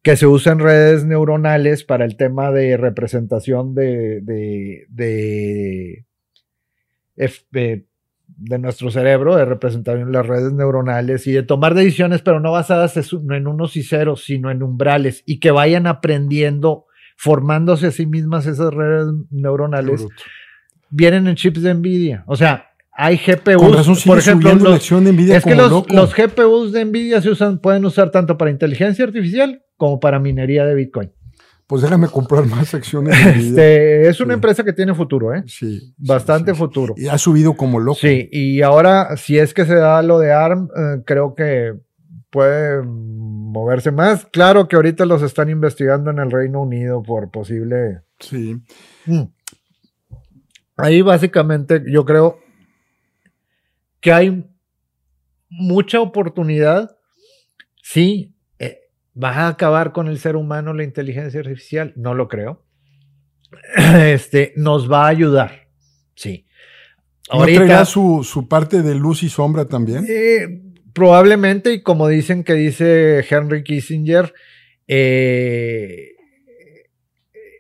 que 0.02 0.16
se 0.16 0.26
usa 0.26 0.52
en 0.52 0.58
redes 0.58 1.04
neuronales 1.06 1.82
para 1.84 2.04
el 2.04 2.16
tema 2.16 2.50
de 2.50 2.76
representación 2.76 3.74
de, 3.74 4.20
de, 4.20 4.86
de, 4.90 6.04
F- 7.16 7.44
de- 7.50 7.86
de 8.36 8.58
nuestro 8.58 8.90
cerebro, 8.90 9.36
de 9.36 9.44
representación 9.44 10.08
en 10.08 10.12
las 10.12 10.26
redes 10.26 10.52
neuronales 10.52 11.26
y 11.26 11.32
de 11.32 11.42
tomar 11.42 11.74
decisiones, 11.74 12.20
pero 12.22 12.40
no 12.40 12.50
basadas 12.52 12.96
en 12.96 13.46
unos 13.46 13.76
y 13.76 13.82
ceros, 13.82 14.24
sino 14.24 14.50
en 14.50 14.62
umbrales 14.62 15.22
y 15.26 15.38
que 15.38 15.50
vayan 15.50 15.86
aprendiendo, 15.86 16.86
formándose 17.16 17.86
a 17.86 17.90
sí 17.92 18.06
mismas 18.06 18.46
esas 18.46 18.74
redes 18.74 19.06
neuronales, 19.30 20.02
vienen 20.90 21.28
en 21.28 21.36
chips 21.36 21.62
de 21.62 21.74
Nvidia. 21.74 22.24
O 22.26 22.34
sea, 22.36 22.73
hay 22.96 23.16
GPUs, 23.16 24.04
por 24.04 24.18
ejemplo, 24.18 24.54
los, 24.54 24.74
acción 24.76 25.04
de 25.04 25.12
Nvidia 25.12 25.38
es 25.38 25.44
que 25.44 25.54
los, 25.54 25.70
loco. 25.70 25.92
los 25.92 26.14
GPUs 26.14 26.72
de 26.72 26.84
Nvidia 26.84 27.20
se 27.20 27.30
usan, 27.30 27.58
pueden 27.58 27.84
usar 27.84 28.10
tanto 28.10 28.38
para 28.38 28.50
inteligencia 28.50 29.04
artificial 29.04 29.62
como 29.76 29.98
para 29.98 30.20
minería 30.20 30.64
de 30.64 30.74
Bitcoin. 30.74 31.12
Pues 31.66 31.82
déjame 31.82 32.08
comprar 32.08 32.46
más 32.46 32.74
acciones 32.74 33.16
de. 33.24 33.30
Este, 33.40 34.08
es 34.08 34.20
una 34.20 34.34
Sí. 34.34 34.36
empresa 34.36 34.64
que 34.64 34.72
tiene 34.72 34.94
futuro, 34.94 35.34
¿eh? 35.34 35.42
Sí, 35.46 35.94
Bastante 35.96 36.52
sí, 36.52 36.56
sí. 36.56 36.58
futuro. 36.58 36.94
Y 36.96 37.08
ha 37.08 37.18
subido 37.18 37.54
como 37.54 37.80
loco. 37.80 37.98
Sí, 38.00 38.28
y 38.30 38.62
ahora, 38.62 39.16
si 39.16 39.38
es 39.38 39.54
que 39.54 39.64
se 39.64 39.74
da 39.74 40.02
lo 40.02 40.18
de 40.18 40.32
ARM, 40.32 40.68
eh, 40.76 41.02
creo 41.06 41.34
que 41.34 41.72
puede 42.30 42.82
moverse 42.84 43.90
más. 43.92 44.26
Claro 44.26 44.68
que 44.68 44.76
ahorita 44.76 45.06
los 45.06 45.22
están 45.22 45.48
investigando 45.48 46.10
en 46.10 46.18
el 46.18 46.30
Reino 46.30 46.60
Unido 46.60 47.02
por 47.02 47.30
posible. 47.30 48.02
Sí. 48.20 48.56
Mm. 49.06 49.22
Ahí 50.76 51.02
básicamente 51.02 51.82
yo 51.90 52.04
creo 52.04 52.38
que 54.04 54.12
hay 54.12 54.44
mucha 55.48 55.98
oportunidad. 56.02 56.94
Sí, 57.82 58.34
eh, 58.58 58.80
va 59.20 59.30
a 59.30 59.48
acabar 59.48 59.92
con 59.92 60.08
el 60.08 60.18
ser 60.18 60.36
humano 60.36 60.74
la 60.74 60.84
inteligencia 60.84 61.40
artificial. 61.40 61.94
No 61.96 62.12
lo 62.12 62.28
creo. 62.28 62.62
Este 63.96 64.52
nos 64.56 64.92
va 64.92 65.06
a 65.06 65.08
ayudar. 65.08 65.68
Sí. 66.14 66.46
¿No 67.32 67.46
traerá 67.46 67.86
su, 67.86 68.22
su 68.22 68.46
parte 68.46 68.82
de 68.82 68.94
luz 68.94 69.22
y 69.22 69.30
sombra 69.30 69.64
también? 69.64 70.04
Eh, 70.06 70.60
probablemente, 70.92 71.72
y 71.72 71.82
como 71.82 72.06
dicen 72.06 72.44
que 72.44 72.52
dice 72.52 73.24
Henry 73.26 73.64
Kissinger, 73.64 74.34
eh, 74.86 76.10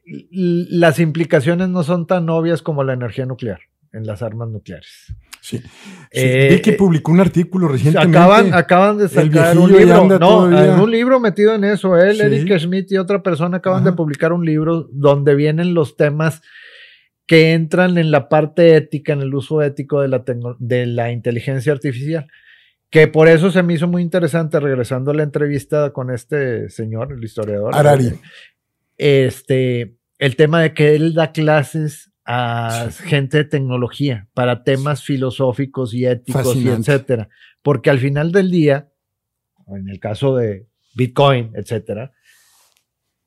las 0.04 0.98
implicaciones 0.98 1.70
no 1.70 1.82
son 1.84 2.06
tan 2.06 2.28
obvias 2.28 2.60
como 2.60 2.84
la 2.84 2.92
energía 2.92 3.24
nuclear 3.24 3.60
en 3.94 4.06
las 4.06 4.20
armas 4.20 4.50
nucleares. 4.50 5.14
Sí. 5.44 5.58
Sí. 5.58 5.64
Eh, 6.10 6.48
Vi 6.52 6.62
que 6.62 6.72
publicó 6.72 7.12
un 7.12 7.20
artículo 7.20 7.68
recientemente. 7.68 8.16
Acaban, 8.16 8.54
acaban 8.54 8.96
de 8.96 9.08
sacar 9.10 9.58
un 9.58 9.70
libro. 9.70 10.06
No, 10.06 10.18
todavía. 10.18 10.82
un 10.82 10.90
libro 10.90 11.20
metido 11.20 11.54
en 11.54 11.64
eso. 11.64 11.98
Él, 11.98 12.16
Sí. 12.16 12.22
Eric 12.22 12.58
Schmidt 12.60 12.90
y 12.92 12.96
otra 12.96 13.22
persona 13.22 13.58
acaban 13.58 13.82
Ajá. 13.82 13.90
de 13.90 13.96
publicar 13.96 14.32
un 14.32 14.46
libro 14.46 14.88
donde 14.90 15.34
vienen 15.34 15.74
los 15.74 15.98
temas 15.98 16.40
que 17.26 17.52
entran 17.52 17.98
en 17.98 18.10
la 18.10 18.30
parte 18.30 18.74
ética, 18.74 19.12
en 19.12 19.20
el 19.20 19.34
uso 19.34 19.60
ético 19.60 20.00
de 20.00 20.08
la, 20.08 20.24
de 20.60 20.86
la 20.86 21.12
inteligencia 21.12 21.72
artificial. 21.74 22.26
Que 22.88 23.06
por 23.06 23.28
eso 23.28 23.50
se 23.50 23.62
me 23.62 23.74
hizo 23.74 23.86
muy 23.86 24.00
interesante, 24.00 24.58
regresando 24.60 25.10
a 25.10 25.14
la 25.14 25.24
entrevista 25.24 25.90
con 25.90 26.10
este 26.10 26.70
señor, 26.70 27.12
el 27.12 27.22
historiador. 27.22 27.74
Harari. 27.76 28.12
Este, 28.96 29.96
el 30.18 30.36
tema 30.36 30.62
de 30.62 30.72
que 30.72 30.94
él 30.94 31.12
da 31.12 31.32
clases 31.32 32.12
a 32.24 32.88
Sí. 32.90 33.04
gente 33.08 33.38
de 33.38 33.44
tecnología 33.44 34.28
para 34.34 34.64
temas 34.64 35.02
filosóficos 35.04 35.92
y 35.94 36.06
éticos 36.06 36.56
y 36.56 36.68
etcétera. 36.68 37.28
Porque 37.62 37.90
al 37.90 37.98
final 37.98 38.32
del 38.32 38.50
día, 38.50 38.90
en 39.68 39.88
el 39.88 40.00
caso 40.00 40.36
de 40.36 40.66
Bitcoin, 40.94 41.52
etcétera, 41.54 42.12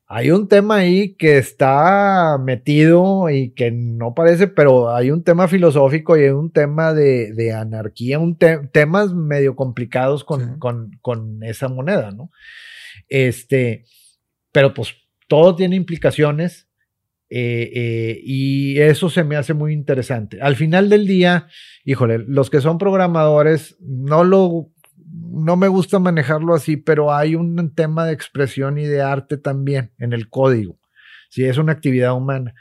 hay 0.10 0.32
un 0.32 0.48
tema 0.48 0.78
ahí 0.78 1.16
que 1.16 1.38
está 1.38 2.38
metido 2.42 3.30
y 3.30 3.50
que 3.54 3.72
no 3.72 4.14
parece, 4.14 4.48
pero 4.48 4.96
hay 4.96 5.12
un 5.12 5.22
tema 5.22 5.50
filosófico 5.50 6.16
y 6.16 6.24
hay 6.24 6.30
un 6.30 6.50
tema 6.50 6.94
de, 6.94 7.34
de 7.34 7.52
anarquía, 7.52 8.18
un 8.18 8.38
te- 8.38 8.60
temas 8.72 9.14
medio 9.14 9.56
complicados 9.58 10.24
con, 10.24 10.40
Sí. 10.54 10.60
con, 10.60 10.92
con 11.02 11.44
esa 11.44 11.68
moneda, 11.68 12.12
¿no? 12.12 12.32
Este, 13.10 13.84
pero 14.54 14.74
pues 14.74 14.94
todo 15.28 15.56
tiene 15.58 15.76
implicaciones 15.76 16.67
eh, 17.30 17.72
eh, 17.74 18.20
y 18.24 18.80
eso 18.80 19.10
se 19.10 19.24
me 19.24 19.36
hace 19.36 19.54
muy 19.54 19.74
interesante. 19.74 20.42
Al 20.42 20.56
final 20.56 20.90
del 20.90 21.08
día, 21.08 21.48
híjole, 21.84 22.20
los 22.20 22.50
que 22.50 22.62
son 22.62 22.78
programadores 22.78 23.78
no 23.80 24.24
lo 24.24 24.72
no 25.10 25.56
me 25.56 25.68
gusta 25.68 26.00
manejarlo 26.00 26.54
así, 26.54 26.78
pero 26.78 27.14
hay 27.14 27.36
un 27.36 27.74
tema 27.74 28.06
de 28.06 28.14
expresión 28.14 28.78
y 28.78 28.86
de 28.86 29.02
arte 29.02 29.38
también 29.38 29.92
en 30.00 30.14
el 30.14 30.30
código. 30.30 30.80
Si 31.30 31.46
es 31.46 31.58
una 31.58 31.74
actividad 31.74 32.14
humana. 32.14 32.54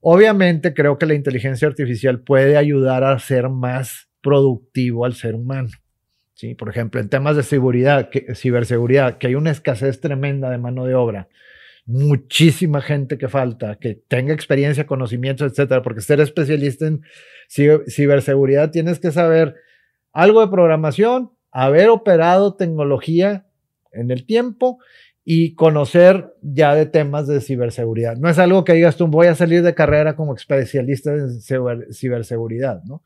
Obviamente 0.00 0.74
creo 0.74 0.98
que 0.98 1.06
la 1.06 1.14
inteligencia 1.14 1.68
artificial 1.68 2.20
puede 2.20 2.56
ayudar 2.56 3.04
a 3.04 3.18
ser 3.18 3.48
más 3.48 4.08
productivo 4.20 5.04
al 5.04 5.14
ser 5.14 5.34
humano. 5.34 5.68
¿sí? 6.34 6.54
Por 6.54 6.68
ejemplo, 6.68 7.00
en 7.00 7.08
temas 7.08 7.36
de 7.36 7.44
seguridad, 7.44 8.08
que, 8.10 8.34
ciberseguridad, 8.34 9.18
que 9.18 9.28
hay 9.28 9.34
una 9.36 9.50
escasez 9.50 10.00
tremenda 10.00 10.50
de 10.50 10.58
mano 10.58 10.86
de 10.86 10.94
obra. 10.94 11.28
Muchísima 11.84 12.80
gente 12.80 13.18
que 13.18 13.28
falta, 13.28 13.76
que 13.76 13.94
tenga 13.94 14.32
experiencia, 14.32 14.86
conocimientos, 14.86 15.50
etcétera, 15.50 15.82
porque 15.82 16.00
ser 16.00 16.20
especialista 16.20 16.86
en 16.86 17.02
ciberseguridad 17.48 18.70
tienes 18.70 19.00
que 19.00 19.10
saber 19.10 19.56
algo 20.12 20.40
de 20.40 20.48
programación, 20.48 21.32
haber 21.50 21.88
operado 21.88 22.54
tecnología 22.54 23.46
en 23.92 24.10
el 24.10 24.24
tiempo 24.26 24.78
y 25.24 25.54
conocer 25.54 26.32
ya 26.40 26.74
de 26.74 26.86
temas 26.86 27.26
de 27.26 27.40
ciberseguridad. 27.40 28.16
No 28.16 28.28
es 28.28 28.38
algo 28.38 28.64
que 28.64 28.74
digas 28.74 28.96
tú, 28.96 29.06
voy 29.06 29.28
a 29.28 29.34
salir 29.34 29.62
de 29.62 29.74
carrera 29.74 30.16
como 30.16 30.34
especialista 30.34 31.12
en 31.12 31.40
ciberseguridad, 31.92 32.82
¿no? 32.84 33.02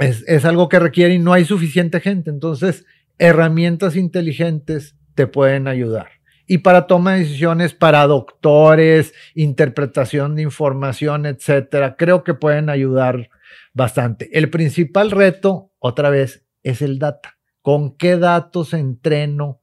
Es, 0.00 0.24
es 0.26 0.44
algo 0.44 0.68
que 0.68 0.80
requiere 0.80 1.14
y 1.14 1.18
no 1.18 1.32
hay 1.32 1.44
suficiente 1.44 2.00
gente. 2.00 2.30
Entonces, 2.30 2.84
herramientas 3.18 3.96
inteligentes 3.96 4.96
te 5.14 5.26
pueden 5.26 5.68
ayudar. 5.68 6.08
Y 6.46 6.58
para 6.58 6.86
toma 6.86 7.14
de 7.14 7.20
decisiones, 7.20 7.74
para 7.74 8.06
doctores, 8.06 9.14
interpretación 9.34 10.34
de 10.36 10.42
información, 10.42 11.26
etcétera, 11.26 11.96
creo 11.96 12.22
que 12.22 12.34
pueden 12.34 12.68
ayudar 12.68 13.30
bastante. 13.72 14.28
El 14.36 14.50
principal 14.50 15.10
reto, 15.10 15.72
otra 15.78 16.10
vez, 16.10 16.44
es 16.62 16.82
el 16.82 16.98
data. 16.98 17.38
¿Con 17.62 17.96
qué 17.96 18.16
datos 18.16 18.74
entreno 18.74 19.60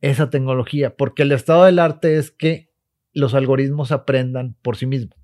esa 0.00 0.30
tecnología? 0.30 0.96
Porque 0.96 1.22
el 1.22 1.32
estado 1.32 1.64
del 1.64 1.78
arte 1.78 2.16
es 2.18 2.30
que 2.30 2.70
los 3.12 3.34
algoritmos 3.34 3.90
aprendan 3.90 4.56
por 4.62 4.76
sí 4.76 4.86
mismos. 4.86 5.18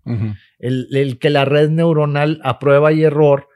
el, 0.59 0.89
el, 0.91 1.19
que 1.19 1.31
la 1.31 1.45
red 1.45 1.71
neuronal 1.71 2.41
a 2.43 2.59
prueba 2.59 2.93
y 2.93 3.05
error 3.05 3.49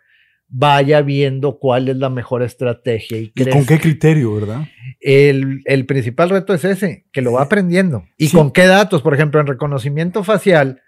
vaya 0.51 1.01
viendo 1.01 1.59
cuál 1.59 1.89
es 1.89 1.97
la 1.97 2.11
mejor 2.11 2.43
estrategia. 2.43 3.19
¿Y, 3.19 3.31
con 3.31 3.65
qué 3.65 3.79
criterio, 3.79 4.35
verdad? 4.35 4.67
El, 5.01 5.63
el, 5.65 5.87
principal 5.87 6.29
reto 6.31 6.53
es 6.53 6.65
ese, 6.65 7.07
que 7.13 7.23
lo 7.23 7.33
va 7.33 7.43
aprendiendo. 7.43 8.05
¿Y 8.19 8.31
con 8.31 8.51
qué 8.51 8.67
datos? 8.67 9.01
Por 9.01 9.15
ejemplo, 9.15 9.41
en 9.41 9.47
reconocimiento 9.47 10.25
facial 10.25 10.83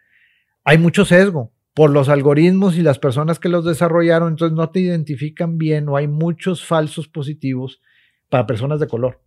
hay 0.65 0.79
mucho 0.79 1.05
sesgo 1.05 1.53
por 1.75 1.91
los 1.91 2.09
algoritmos 2.09 2.77
y 2.77 2.83
las 2.83 2.99
personas 2.99 3.39
que 3.39 3.49
los 3.49 3.65
desarrollaron, 3.65 4.33
entonces 4.33 4.57
no 4.57 4.71
te 4.71 4.81
identifican 4.81 5.57
bien 5.59 5.89
o 5.89 5.97
hay 5.97 6.07
muchos 6.07 6.65
falsos 6.65 7.09
positivos 7.09 7.81
para 8.29 8.47
personas 8.47 8.79
de 8.81 8.89
color, 8.89 9.21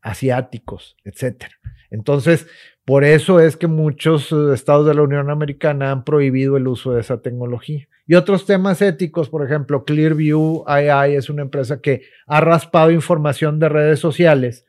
asiáticos, 0.00 0.96
etc. 1.04 1.44
Entonces, 1.90 2.48
por 2.84 3.04
eso 3.04 3.38
es 3.38 3.56
que 3.56 3.68
muchos 3.68 4.32
eh, 4.32 4.52
estados 4.52 4.86
de 4.86 4.94
la 4.94 5.02
Unión 5.02 5.30
Americana 5.30 5.92
han 5.92 6.04
prohibido 6.04 6.56
el 6.56 6.66
uso 6.66 6.92
de 6.92 7.00
esa 7.00 7.22
tecnología. 7.22 7.86
Y 8.06 8.14
otros 8.14 8.46
temas 8.46 8.82
éticos, 8.82 9.28
por 9.28 9.44
ejemplo, 9.44 9.84
Clearview 9.84 10.64
AI 10.66 11.14
es 11.14 11.30
una 11.30 11.42
empresa 11.42 11.80
que 11.80 12.02
ha 12.26 12.40
raspado 12.40 12.90
información 12.90 13.58
de 13.58 13.68
redes 13.68 14.00
sociales 14.00 14.66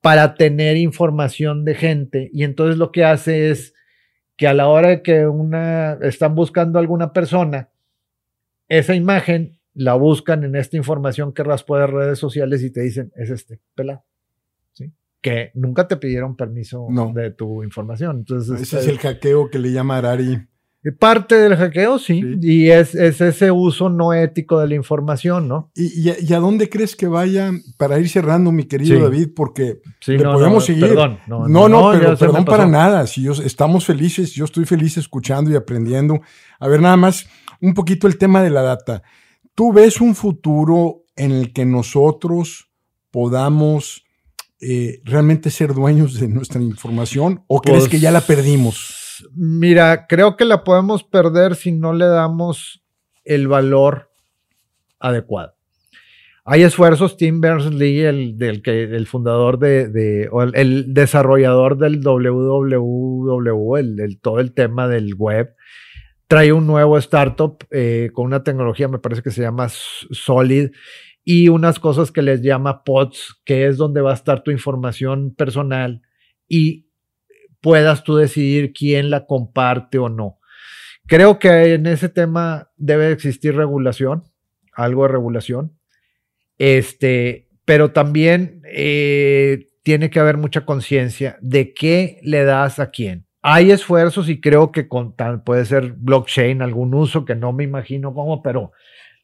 para 0.00 0.34
tener 0.34 0.76
información 0.76 1.64
de 1.64 1.74
gente 1.74 2.30
y 2.32 2.44
entonces 2.44 2.76
lo 2.76 2.92
que 2.92 3.04
hace 3.04 3.50
es 3.50 3.74
que 4.36 4.46
a 4.46 4.54
la 4.54 4.68
hora 4.68 4.88
de 4.88 5.02
que 5.02 5.26
una 5.26 5.94
están 6.02 6.36
buscando 6.36 6.78
a 6.78 6.80
alguna 6.80 7.12
persona, 7.12 7.70
esa 8.68 8.94
imagen 8.94 9.58
la 9.74 9.94
buscan 9.94 10.44
en 10.44 10.54
esta 10.54 10.76
información 10.76 11.32
que 11.32 11.42
raspó 11.42 11.76
de 11.76 11.88
redes 11.88 12.18
sociales 12.18 12.62
y 12.62 12.70
te 12.70 12.80
dicen, 12.80 13.12
es 13.16 13.30
este 13.30 13.60
pelado. 13.74 14.04
¿Sí? 14.72 14.92
Que 15.20 15.50
nunca 15.54 15.88
te 15.88 15.96
pidieron 15.96 16.36
permiso 16.36 16.86
de 17.14 17.32
tu 17.32 17.64
información. 17.64 18.18
Entonces, 18.18 18.60
ese 18.60 18.78
es 18.78 18.86
el 18.86 18.98
hackeo 18.98 19.50
que 19.50 19.58
le 19.58 19.72
llama 19.72 19.98
Arari 19.98 20.46
Parte 20.98 21.34
del 21.34 21.56
hackeo, 21.56 21.98
sí, 21.98 22.22
y 22.40 22.68
es, 22.68 22.94
ese 22.94 23.50
uso 23.50 23.90
no 23.90 24.14
ético 24.14 24.60
de 24.60 24.68
la 24.68 24.74
información, 24.76 25.48
¿no? 25.48 25.72
¿Y, 25.74 26.32
a, 26.32 26.38
dónde 26.38 26.68
crees 26.68 26.94
que 26.94 27.08
vaya 27.08 27.50
para 27.76 27.98
ir 27.98 28.08
cerrando, 28.08 28.52
mi 28.52 28.64
querido 28.64 29.00
David? 29.02 29.30
Porque 29.34 29.80
le 30.06 30.22
podemos 30.22 30.64
seguir. 30.64 30.86
Perdón, 30.86 31.18
no, 31.26 31.48
no, 31.48 31.68
no, 31.68 31.90
pero 31.92 32.16
perdón 32.16 32.44
para 32.44 32.64
nada. 32.66 33.08
Si 33.08 33.22
yo, 33.22 33.32
estamos 33.32 33.84
felices, 33.84 34.32
yo 34.32 34.44
estoy 34.44 34.66
feliz 34.66 34.96
escuchando 34.96 35.50
y 35.50 35.56
aprendiendo. 35.56 36.20
A 36.60 36.68
ver, 36.68 36.80
nada 36.80 36.96
más, 36.96 37.26
un 37.60 37.74
poquito 37.74 38.06
el 38.06 38.16
tema 38.16 38.42
de 38.42 38.50
la 38.50 38.62
data. 38.62 39.02
¿Tú 39.56 39.72
ves 39.72 40.00
un 40.00 40.14
futuro 40.14 41.02
en 41.16 41.32
el 41.32 41.52
que 41.52 41.66
nosotros 41.66 42.70
podamos 43.10 44.04
eh, 44.60 45.00
realmente 45.04 45.50
ser 45.50 45.74
dueños 45.74 46.20
de 46.20 46.28
nuestra 46.28 46.62
información 46.62 47.42
o 47.48 47.60
crees 47.60 47.80
pues 47.80 47.90
que 47.90 47.98
ya 47.98 48.12
la 48.12 48.20
perdimos? 48.20 48.97
Mira, 49.34 50.06
creo 50.06 50.36
que 50.36 50.44
la 50.44 50.64
podemos 50.64 51.04
perder 51.04 51.54
si 51.54 51.72
no 51.72 51.92
le 51.92 52.06
damos 52.06 52.82
el 53.24 53.48
valor 53.48 54.10
adecuado. 54.98 55.54
Hay 56.50 56.62
esfuerzos, 56.62 57.18
Tim 57.18 57.42
Berners-Lee, 57.42 58.04
el, 58.04 58.62
el 58.64 59.06
fundador 59.06 59.58
de, 59.58 60.30
el, 60.54 60.94
desarrollador 60.94 61.76
del 61.76 62.00
www, 62.00 63.76
el, 63.76 64.18
todo 64.22 64.40
el 64.40 64.54
tema 64.54 64.88
del 64.88 65.14
web, 65.14 65.54
trae 66.26 66.54
un 66.54 66.66
nuevo 66.66 66.96
startup 66.96 67.58
eh, 67.70 68.08
con 68.14 68.24
una 68.24 68.44
tecnología, 68.44 68.88
me 68.88 68.98
parece 68.98 69.22
que 69.22 69.30
se 69.30 69.42
llama 69.42 69.68
Solid, 69.68 70.70
y 71.22 71.50
unas 71.50 71.78
cosas 71.78 72.10
que 72.10 72.22
les 72.22 72.40
llama 72.40 72.82
pods, 72.82 73.38
que 73.44 73.66
es 73.66 73.76
donde 73.76 74.00
va 74.00 74.12
a 74.12 74.14
estar 74.14 74.42
tu 74.42 74.50
información 74.50 75.34
personal 75.34 76.00
y 76.48 76.87
puedas 77.60 78.04
tú 78.04 78.16
decidir 78.16 78.72
quién 78.72 79.10
la 79.10 79.26
comparte 79.26 79.98
o 79.98 80.08
no. 80.08 80.38
Creo 81.06 81.38
que 81.38 81.74
en 81.74 81.86
ese 81.86 82.08
tema 82.08 82.70
debe 82.76 83.10
existir 83.10 83.56
regulación, 83.56 84.24
algo 84.74 85.04
de 85.04 85.08
regulación. 85.08 85.78
Este, 86.58 87.48
pero 87.64 87.92
también 87.92 88.62
eh, 88.66 89.68
tiene 89.82 90.10
que 90.10 90.20
haber 90.20 90.36
mucha 90.36 90.66
conciencia 90.66 91.38
de 91.40 91.72
qué 91.72 92.20
le 92.22 92.44
das 92.44 92.78
a 92.78 92.90
quién. 92.90 93.26
Hay 93.40 93.70
esfuerzos 93.70 94.28
y 94.28 94.40
creo 94.40 94.72
que 94.72 94.88
con 94.88 95.14
puede 95.44 95.64
ser 95.64 95.92
blockchain, 95.92 96.60
algún 96.60 96.92
uso 96.92 97.24
que 97.24 97.34
no 97.34 97.52
me 97.52 97.64
imagino 97.64 98.12
cómo, 98.12 98.42
pero 98.42 98.72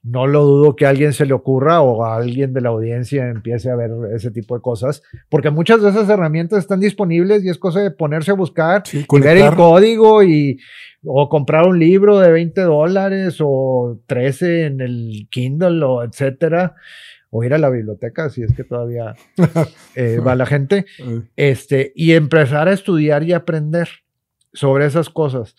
no 0.04 0.26
lo 0.26 0.44
dudo 0.44 0.76
que 0.76 0.84
a 0.84 0.90
alguien 0.90 1.14
se 1.14 1.24
le 1.24 1.32
ocurra 1.32 1.80
o 1.80 2.04
a 2.04 2.16
alguien 2.16 2.52
de 2.52 2.60
la 2.60 2.68
audiencia 2.68 3.26
empiece 3.26 3.70
a 3.70 3.74
ver 3.74 3.90
ese 4.14 4.30
tipo 4.30 4.54
de 4.54 4.60
cosas, 4.60 5.02
porque 5.30 5.50
muchas 5.50 5.82
de 5.82 5.88
esas 5.88 6.08
herramientas 6.10 6.58
están 6.58 6.78
disponibles 6.78 7.42
y 7.42 7.48
es 7.48 7.56
cosa 7.56 7.80
de 7.80 7.90
ponerse 7.90 8.30
a 8.30 8.34
buscar 8.34 8.82
y 8.92 9.20
ver 9.20 9.38
el 9.38 9.54
código 9.54 10.22
y 10.22 10.60
o 11.06 11.30
comprar 11.30 11.66
un 11.66 11.78
libro 11.78 12.18
de 12.18 12.30
20 12.30 12.60
dólares 12.60 13.38
o 13.40 13.98
13 14.06 14.66
en 14.66 14.80
el 14.82 15.26
Kindle 15.30 15.82
o 15.82 16.04
etcétera 16.04 16.74
o 17.30 17.42
ir 17.42 17.54
a 17.54 17.58
la 17.58 17.70
biblioteca 17.70 18.28
si 18.28 18.42
es 18.42 18.54
que 18.54 18.64
todavía 18.64 19.14
eh, 19.94 20.18
va 20.18 20.36
la 20.36 20.44
gente. 20.44 20.84
Este 21.34 21.92
y 21.96 22.12
empezar 22.12 22.68
a 22.68 22.74
estudiar 22.74 23.22
y 23.22 23.32
aprender 23.32 23.88
sobre 24.52 24.84
esas 24.84 25.08
cosas. 25.08 25.56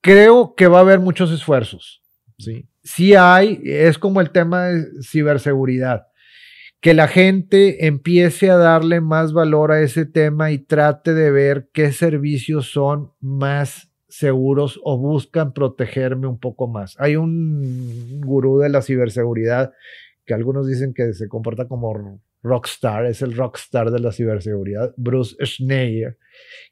Creo 0.00 0.56
que 0.56 0.66
va 0.66 0.78
a 0.78 0.82
haber 0.82 0.98
muchos 0.98 1.30
esfuerzos 1.30 2.02
sí 2.38 2.66
sí 2.82 3.14
hay, 3.14 3.60
es 3.64 3.98
como 3.98 4.20
el 4.20 4.30
tema 4.30 4.66
de 4.66 4.86
ciberseguridad, 5.02 6.06
que 6.80 6.94
la 6.94 7.08
gente 7.08 7.86
empiece 7.86 8.50
a 8.50 8.56
darle 8.56 9.00
más 9.00 9.32
valor 9.32 9.72
a 9.72 9.80
ese 9.80 10.04
tema 10.04 10.50
y 10.50 10.58
trate 10.58 11.14
de 11.14 11.30
ver 11.30 11.70
qué 11.72 11.92
servicios 11.92 12.70
son 12.72 13.12
más 13.20 13.92
seguros 14.08 14.80
o 14.84 14.98
buscan 14.98 15.52
protegerme 15.52 16.26
un 16.26 16.38
poco 16.38 16.68
más. 16.68 16.96
Hay 16.98 17.16
un 17.16 18.20
gurú 18.20 18.58
de 18.58 18.68
la 18.68 18.82
ciberseguridad 18.82 19.72
que 20.26 20.34
algunos 20.34 20.66
dicen 20.66 20.92
que 20.92 21.14
se 21.14 21.28
comporta 21.28 21.66
como 21.66 22.20
rockstar, 22.42 23.06
es 23.06 23.22
el 23.22 23.36
rockstar 23.36 23.90
de 23.90 24.00
la 24.00 24.12
ciberseguridad, 24.12 24.92
Bruce 24.96 25.36
Schneier, 25.44 26.18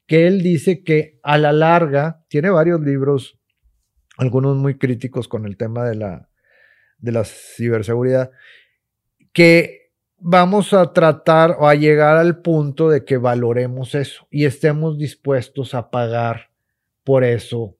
que 0.05 0.27
él 0.27 0.41
dice 0.41 0.83
que 0.83 1.19
a 1.23 1.37
la 1.37 1.53
larga, 1.53 2.23
tiene 2.27 2.49
varios 2.49 2.81
libros 2.81 3.40
algunos 4.17 4.57
muy 4.57 4.77
críticos 4.77 5.27
con 5.27 5.45
el 5.45 5.57
tema 5.57 5.85
de 5.85 5.95
la, 5.95 6.29
de 6.99 7.11
la 7.11 7.23
ciberseguridad, 7.23 8.31
que 9.33 9.91
vamos 10.17 10.73
a 10.73 10.93
tratar 10.93 11.57
o 11.59 11.67
a 11.67 11.75
llegar 11.75 12.17
al 12.17 12.41
punto 12.41 12.89
de 12.89 13.03
que 13.03 13.17
valoremos 13.17 13.95
eso 13.95 14.27
y 14.29 14.45
estemos 14.45 14.97
dispuestos 14.97 15.73
a 15.73 15.89
pagar 15.89 16.51
por 17.03 17.23
eso, 17.23 17.75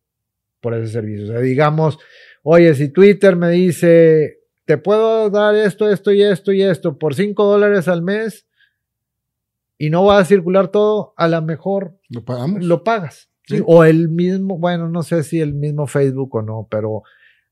por 0.60 0.74
ese 0.74 0.92
servicio. 0.92 1.26
O 1.26 1.28
sea, 1.28 1.40
digamos, 1.40 2.00
oye, 2.44 2.74
si 2.74 2.90
Twitter 2.90 3.36
me 3.36 3.50
dice, 3.50 4.40
te 4.66 4.78
puedo 4.78 5.30
dar 5.30 5.56
esto, 5.56 5.90
esto 5.90 6.12
y 6.12 6.24
esto 6.24 6.52
y 6.52 6.64
esto 6.64 6.98
por 6.98 7.14
5 7.14 7.46
dólares 7.46 7.88
al 7.88 8.02
mes 8.02 8.48
y 9.78 9.90
no 9.90 10.06
va 10.06 10.20
a 10.20 10.26
circular 10.26 10.70
todo, 10.70 11.14
a 11.18 11.28
lo 11.28 11.42
mejor 11.42 11.98
lo 12.10 12.24
pagamos. 12.26 12.64
Lo 12.64 12.84
pagas. 12.84 13.31
O 13.66 13.84
el 13.84 14.10
mismo, 14.10 14.58
bueno, 14.58 14.90
no 14.90 15.04
sé 15.04 15.24
si 15.24 15.40
el 15.40 15.54
mismo 15.54 15.88
Facebook 15.88 16.36
o 16.36 16.42
no, 16.42 16.68
pero 16.70 17.04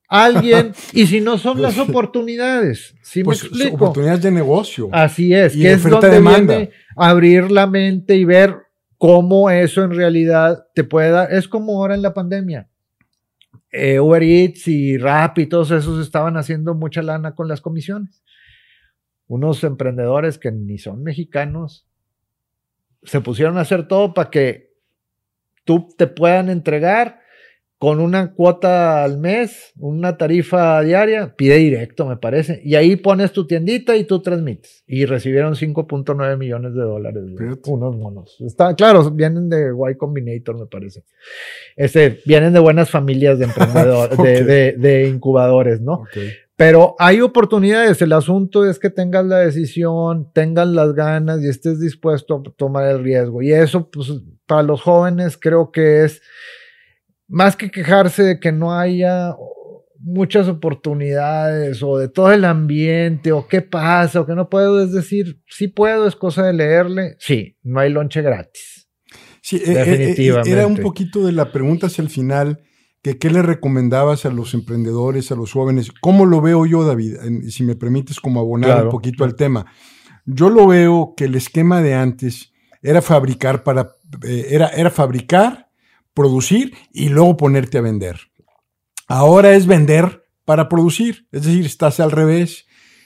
alguien, 0.07 0.73
y 0.93 1.05
si 1.07 1.21
no 1.21 1.37
son 1.37 1.61
las 1.61 1.77
oportunidades, 1.77 2.95
si 3.01 3.19
me 3.19 3.25
pues, 3.25 3.43
explico? 3.43 3.75
Oportunidades 3.75 4.23
de 4.23 4.31
negocio. 4.31 4.89
Así 4.91 5.33
es, 5.33 5.53
que 5.53 5.71
es 5.71 5.83
donde 5.83 6.09
demanda. 6.09 6.67
abrir 6.95 7.51
la 7.51 7.67
mente 7.67 8.15
y 8.15 8.25
ver 8.25 8.55
cómo 8.97 9.49
eso 9.49 9.83
en 9.83 9.91
realidad 9.91 10.67
te 10.73 10.83
puede 10.83 11.11
dar, 11.11 11.33
es 11.33 11.47
como 11.47 11.77
ahora 11.77 11.95
en 11.95 12.01
la 12.01 12.13
pandemia. 12.13 12.69
Eh, 13.71 13.99
Uber 13.99 14.23
Eats 14.23 14.67
y 14.67 14.97
Rap 14.97 15.37
y 15.37 15.45
todos 15.45 15.69
esos 15.71 16.03
estaban 16.03 16.37
haciendo 16.37 16.73
mucha 16.73 17.01
lana 17.03 17.35
con 17.35 17.47
las 17.47 17.61
comisiones. 17.61 18.23
Unos 19.27 19.63
emprendedores 19.63 20.39
que 20.39 20.51
ni 20.51 20.79
son 20.79 21.03
mexicanos 21.03 21.85
se 23.03 23.21
pusieron 23.21 23.57
a 23.57 23.61
hacer 23.61 23.87
todo 23.87 24.13
para 24.13 24.29
que 24.29 24.68
tú 25.65 25.89
te 25.97 26.07
puedan 26.07 26.49
entregar 26.49 27.19
con 27.79 28.01
una 28.01 28.33
cuota 28.33 29.05
al 29.05 29.19
mes, 29.19 29.71
una 29.77 30.17
tarifa 30.17 30.81
diaria, 30.81 31.33
pide 31.37 31.55
directo, 31.55 32.05
me 32.05 32.17
parece. 32.17 32.61
Y 32.65 32.75
ahí 32.75 32.97
pones 32.97 33.31
tu 33.31 33.47
tiendita 33.47 33.95
y 33.95 34.03
tú 34.03 34.21
transmites. 34.21 34.83
Y 34.85 35.05
recibieron 35.05 35.55
5.9 35.55 36.37
millones 36.37 36.73
de 36.73 36.81
dólares. 36.81 37.23
Unos 37.67 37.95
monos. 37.95 38.35
Está, 38.41 38.75
claro, 38.75 39.09
vienen 39.11 39.49
de 39.49 39.71
Y 39.89 39.95
Combinator, 39.95 40.59
me 40.59 40.65
parece. 40.65 41.03
Este, 41.77 42.19
vienen 42.25 42.51
de 42.51 42.59
buenas 42.59 42.89
familias 42.89 43.39
de 43.39 43.45
emprendedores, 43.45 44.17
de, 44.17 45.07
incubadores, 45.07 45.79
¿no? 45.79 46.03
Pero 46.59 46.93
hay 46.99 47.21
oportunidades. 47.21 48.01
El 48.01 48.11
asunto 48.11 48.69
es 48.69 48.79
que 48.79 48.89
tengas 48.89 49.25
la 49.25 49.37
decisión, 49.37 50.29
tengas 50.33 50.67
las 50.67 50.93
ganas 50.93 51.41
y 51.41 51.47
estés 51.47 51.79
dispuesto 51.79 52.35
a 52.35 52.51
tomar 52.57 52.85
el 52.89 53.01
riesgo. 53.01 53.41
Y 53.41 53.53
eso, 53.53 53.89
pues, 53.89 54.11
para 54.45 54.61
los 54.63 54.81
jóvenes 54.81 55.37
creo 55.37 55.71
que 55.71 56.03
es 56.03 56.21
más 57.29 57.55
que 57.55 57.71
quejarse 57.71 58.23
de 58.23 58.39
que 58.41 58.51
no 58.51 58.77
haya 58.77 59.37
muchas 60.01 60.49
oportunidades 60.49 61.81
o 61.81 61.97
de 61.97 62.09
todo 62.09 62.33
el 62.33 62.43
ambiente 62.43 63.31
o 63.31 63.47
qué 63.47 63.61
pasa 63.61 64.19
o 64.19 64.25
que 64.25 64.35
no 64.35 64.49
puedo, 64.49 64.83
es 64.83 64.91
decir, 64.91 65.41
sí 65.47 65.69
puedo, 65.69 66.07
es 66.07 66.17
cosa 66.17 66.45
de 66.45 66.51
leerle, 66.51 67.15
sí, 67.19 67.57
no 67.63 67.79
hay 67.79 67.89
lonche 67.89 68.21
gratis. 68.21 68.89
Sí, 69.41 69.55
eh, 69.55 69.61
eh, 69.65 69.71
eh, 69.71 69.75
definitivamente. 69.75 70.51
era 70.51 70.67
un 70.67 70.75
poquito 70.75 71.25
de 71.25 71.31
la 71.31 71.53
pregunta 71.53 71.87
hacia 71.87 72.01
el 72.01 72.09
final, 72.09 72.59
que 73.01 73.17
qué 73.17 73.29
le 73.29 73.41
recomendabas 73.41 74.25
a 74.25 74.29
los 74.29 74.53
emprendedores, 74.53 75.31
a 75.31 75.35
los 75.35 75.53
jóvenes. 75.53 75.91
¿Cómo 76.01 76.25
lo 76.25 76.41
veo 76.41 76.65
yo, 76.65 76.83
David? 76.83 77.17
Si 77.49 77.63
me 77.63 77.75
permites 77.75 78.19
como 78.19 78.39
abonar 78.39 78.85
un 78.85 78.91
poquito 78.91 79.23
al 79.23 79.35
tema. 79.35 79.65
Yo 80.25 80.49
lo 80.49 80.67
veo 80.67 81.13
que 81.15 81.25
el 81.25 81.35
esquema 81.35 81.81
de 81.81 81.95
antes 81.95 82.51
era 82.81 83.01
fabricar 83.01 83.63
para, 83.63 83.95
era, 84.23 84.67
era 84.67 84.89
fabricar 84.89 85.69
producir 86.13 86.73
y 86.91 87.09
luego 87.09 87.37
ponerte 87.37 87.77
a 87.77 87.81
vender. 87.81 88.19
Ahora 89.07 89.53
es 89.53 89.65
vender 89.65 90.23
para 90.45 90.67
producir, 90.67 91.27
es 91.31 91.43
decir, 91.43 91.65
estás 91.65 91.99
al 91.99 92.11
revés. 92.11 92.65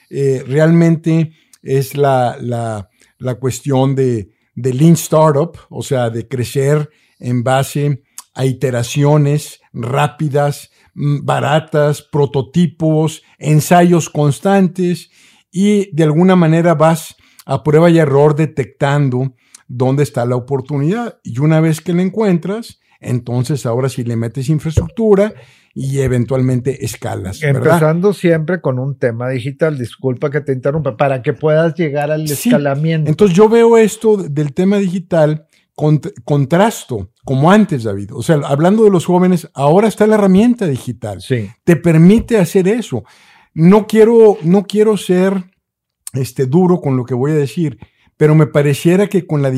Eh, 0.10 0.44
realmente 0.48 1.34
es 1.61 1.95
la, 1.95 2.38
la, 2.40 3.36
cuestión 3.36 3.95
de, 3.95 4.32
de 4.56 4.74
Lean 4.74 4.94
Startup, 4.94 5.57
o 5.70 5.82
sea, 5.82 6.10
de 6.10 6.28
crecer 6.28 6.90
en 7.20 7.44
base 7.44 8.03
a 8.34 8.45
iteraciones 8.45 9.61
rápidas, 9.73 10.71
mm, 10.93 11.25
baratas, 11.25 12.01
prototipos, 12.01 13.23
ensayos 13.39 14.09
constantes 14.09 15.09
y 15.51 15.93
de 15.95 16.03
alguna 16.03 16.35
manera 16.35 16.75
vas 16.75 17.15
a 17.45 17.63
prueba 17.63 17.89
y 17.89 17.99
error 17.99 18.35
detectando 18.35 19.35
dónde 19.67 20.03
está 20.03 20.25
la 20.25 20.35
oportunidad. 20.35 21.19
Y 21.23 21.39
una 21.39 21.59
vez 21.59 21.81
que 21.81 21.93
la 21.93 22.01
encuentras, 22.01 22.79
entonces 22.99 23.65
ahora 23.65 23.89
sí 23.89 24.03
le 24.03 24.15
metes 24.15 24.49
infraestructura 24.49 25.33
y 25.73 25.99
eventualmente 25.99 26.85
escalas. 26.85 27.41
Empezando 27.41 28.13
siempre 28.13 28.61
con 28.61 28.79
un 28.79 28.97
tema 28.97 29.29
digital, 29.29 29.77
disculpa 29.77 30.29
que 30.29 30.41
te 30.41 30.53
interrumpa, 30.53 30.95
para 30.95 31.21
que 31.21 31.33
puedas 31.33 31.73
llegar 31.75 32.11
al 32.11 32.23
escalamiento. 32.23 33.09
Entonces 33.09 33.35
yo 33.35 33.49
veo 33.49 33.77
esto 33.77 34.17
del 34.17 34.53
tema 34.53 34.77
digital 34.77 35.47
contrasto, 35.75 37.11
como 37.25 37.51
antes, 37.51 37.83
David. 37.83 38.11
O 38.13 38.21
sea, 38.21 38.35
hablando 38.45 38.83
de 38.83 38.91
los 38.91 39.05
jóvenes, 39.05 39.49
ahora 39.53 39.87
está 39.87 40.05
la 40.07 40.15
herramienta 40.15 40.67
digital. 40.67 41.21
Sí. 41.21 41.49
Te 41.63 41.75
permite 41.75 42.37
hacer 42.37 42.67
eso. 42.67 43.03
No 43.53 43.87
quiero, 43.87 44.37
no 44.43 44.65
quiero 44.65 44.97
ser 44.97 45.43
este, 46.13 46.45
duro 46.45 46.79
con 46.79 46.97
lo 46.97 47.05
que 47.05 47.13
voy 47.13 47.31
a 47.31 47.35
decir, 47.35 47.79
pero 48.17 48.35
me 48.35 48.47
pareciera 48.47 49.07
que 49.07 49.25
con 49.25 49.41
la, 49.41 49.51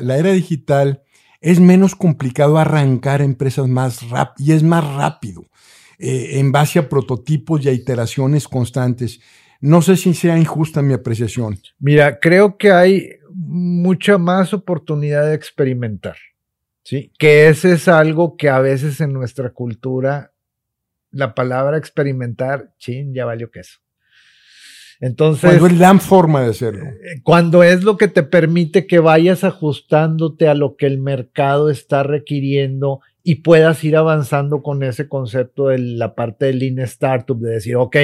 la 0.00 0.18
era 0.18 0.32
digital 0.32 1.02
es 1.42 1.60
menos 1.60 1.94
complicado 1.94 2.56
arrancar 2.56 3.20
empresas 3.20 3.68
más 3.68 4.08
rápido 4.08 4.46
y 4.46 4.52
es 4.52 4.62
más 4.62 4.84
rápido 4.94 5.44
eh, 5.98 6.40
en 6.40 6.52
base 6.52 6.78
a 6.78 6.88
prototipos 6.88 7.64
y 7.64 7.68
a 7.68 7.72
iteraciones 7.72 8.48
constantes. 8.48 9.20
No 9.60 9.82
sé 9.82 9.96
si 9.96 10.14
sea 10.14 10.38
injusta 10.38 10.82
mi 10.82 10.94
apreciación. 10.94 11.60
Mira, 11.78 12.18
creo 12.18 12.56
que 12.56 12.72
hay 12.72 13.10
mucha 13.34 14.18
más 14.18 14.52
oportunidad 14.54 15.26
de 15.26 15.34
experimentar. 15.34 16.16
Sí, 16.84 17.12
que 17.18 17.48
ese 17.48 17.72
es 17.72 17.88
algo 17.88 18.36
que 18.36 18.48
a 18.48 18.58
veces 18.58 19.00
en 19.00 19.12
nuestra 19.12 19.50
cultura 19.50 20.32
la 21.12 21.34
palabra 21.34 21.76
experimentar, 21.76 22.72
chin, 22.78 23.14
ya 23.14 23.24
valió 23.24 23.50
queso. 23.50 23.78
Entonces. 25.00 25.50
Cuando 25.50 25.66
es 25.66 25.78
la 25.78 25.98
forma 25.98 26.42
de 26.42 26.50
hacerlo. 26.50 26.84
Eh, 26.84 27.20
cuando 27.22 27.62
es 27.62 27.82
lo 27.82 27.96
que 27.96 28.08
te 28.08 28.22
permite 28.22 28.86
que 28.86 29.00
vayas 29.00 29.44
ajustándote 29.44 30.48
a 30.48 30.54
lo 30.54 30.76
que 30.76 30.86
el 30.86 30.98
mercado 30.98 31.70
está 31.70 32.02
requiriendo 32.02 33.00
y 33.22 33.36
puedas 33.36 33.82
ir 33.84 33.96
avanzando 33.96 34.62
con 34.62 34.82
ese 34.82 35.08
concepto 35.08 35.68
de 35.68 35.78
la 35.78 36.14
parte 36.14 36.46
del 36.46 36.60
Lean 36.60 36.78
Startup, 36.80 37.38
de 37.38 37.50
decir, 37.50 37.76
ok, 37.76 37.96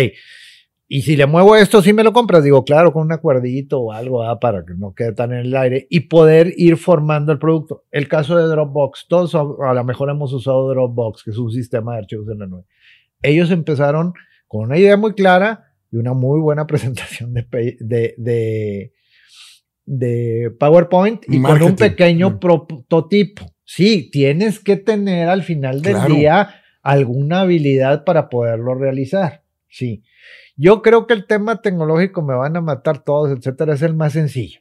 y 0.89 1.02
si 1.02 1.16
le 1.16 1.27
muevo 1.27 1.55
esto, 1.55 1.82
si 1.82 1.93
me 1.93 2.02
lo 2.02 2.12
compras, 2.12 2.43
digo, 2.43 2.65
claro, 2.65 2.93
con 2.93 3.02
un 3.02 3.12
acuerdito 3.12 3.78
o 3.81 3.93
algo 3.93 4.24
para 4.40 4.65
que 4.65 4.74
no 4.74 4.94
quede 4.94 5.12
tan 5.12 5.32
en 5.32 5.40
el 5.40 5.56
aire 5.56 5.86
y 5.90 6.01
poder 6.01 6.55
ir 6.56 6.78
formando 6.78 7.31
el 7.31 7.39
producto. 7.39 7.85
El 7.90 8.09
caso 8.09 8.36
de 8.36 8.44
Dropbox, 8.44 9.06
todos 9.09 9.35
a 9.35 9.74
lo 9.74 9.85
mejor 9.85 10.09
hemos 10.09 10.32
usado 10.32 10.69
Dropbox, 10.69 11.24
que 11.24 11.31
es 11.31 11.39
un 11.39 11.51
sistema 11.51 11.93
de 11.93 11.98
archivos 11.98 12.28
en 12.31 12.39
la 12.39 12.47
nube. 12.47 12.65
Ellos 13.20 13.51
empezaron 13.51 14.15
con 14.47 14.62
una 14.62 14.78
idea 14.78 14.97
muy 14.97 15.12
clara, 15.12 15.69
y 15.90 15.97
una 15.97 16.12
muy 16.12 16.40
buena 16.40 16.66
presentación 16.66 17.35
de, 17.35 17.77
de, 17.81 18.93
de, 19.85 20.51
PowerPoint 20.59 21.23
y 21.28 21.40
con 21.40 21.62
un 21.62 21.77
pequeño 21.77 22.31
mm. 22.31 22.39
prototipo. 22.39 23.47
Sí, 23.65 24.10
tienes 24.10 24.60
que 24.60 24.77
tener 24.77 25.28
al 25.28 25.43
final 25.43 25.82
del 25.82 26.02
día 26.06 26.62
alguna 26.82 27.40
habilidad 27.40 28.05
para 28.05 28.31
poderlo 28.31 28.74
realizar. 28.74 29.43
Sí. 29.69 30.02
Yo 30.59 30.82
creo 30.82 31.06
que 31.06 31.14
el 31.14 31.26
tema 31.26 31.62
tecnológico 31.62 32.20
me 32.20 32.35
van 32.35 32.56
a 32.56 32.60
matar 32.60 33.05
todos, 33.05 33.30
etcétera, 33.30 33.74
es 33.74 33.82
el 33.82 33.94
más 33.94 34.12
sencillo. 34.12 34.60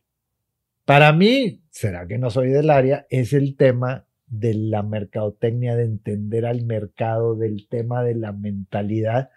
Para 0.85 1.11
mí, 1.11 1.63
será 1.71 2.07
que 2.07 2.17
no 2.17 2.29
soy 2.29 2.49
del 2.49 2.69
área, 2.69 3.07
es 3.09 3.33
el 3.33 3.57
tema 3.57 4.05
de 4.27 4.53
la 4.53 4.83
mercadotecnia, 4.83 5.75
de 5.75 5.85
entender 5.85 6.45
al 6.45 6.63
mercado, 6.63 7.35
del 7.35 7.67
tema 7.67 8.03
de 8.03 8.13
la 8.15 8.31
mentalidad 8.31 9.31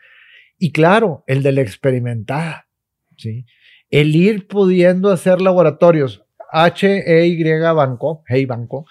y 0.62 0.73
claro, 0.73 1.24
el 1.27 1.43
de 1.43 1.53
la 1.53 1.62
experimentada, 1.62 2.69
¿sí? 3.16 3.47
El 3.89 4.15
ir 4.15 4.47
pudiendo 4.47 5.11
hacer 5.11 5.41
laboratorios. 5.41 6.23
HEY 6.53 7.43
Banco, 7.74 8.23
Hey 8.27 8.45
Banco, 8.45 8.85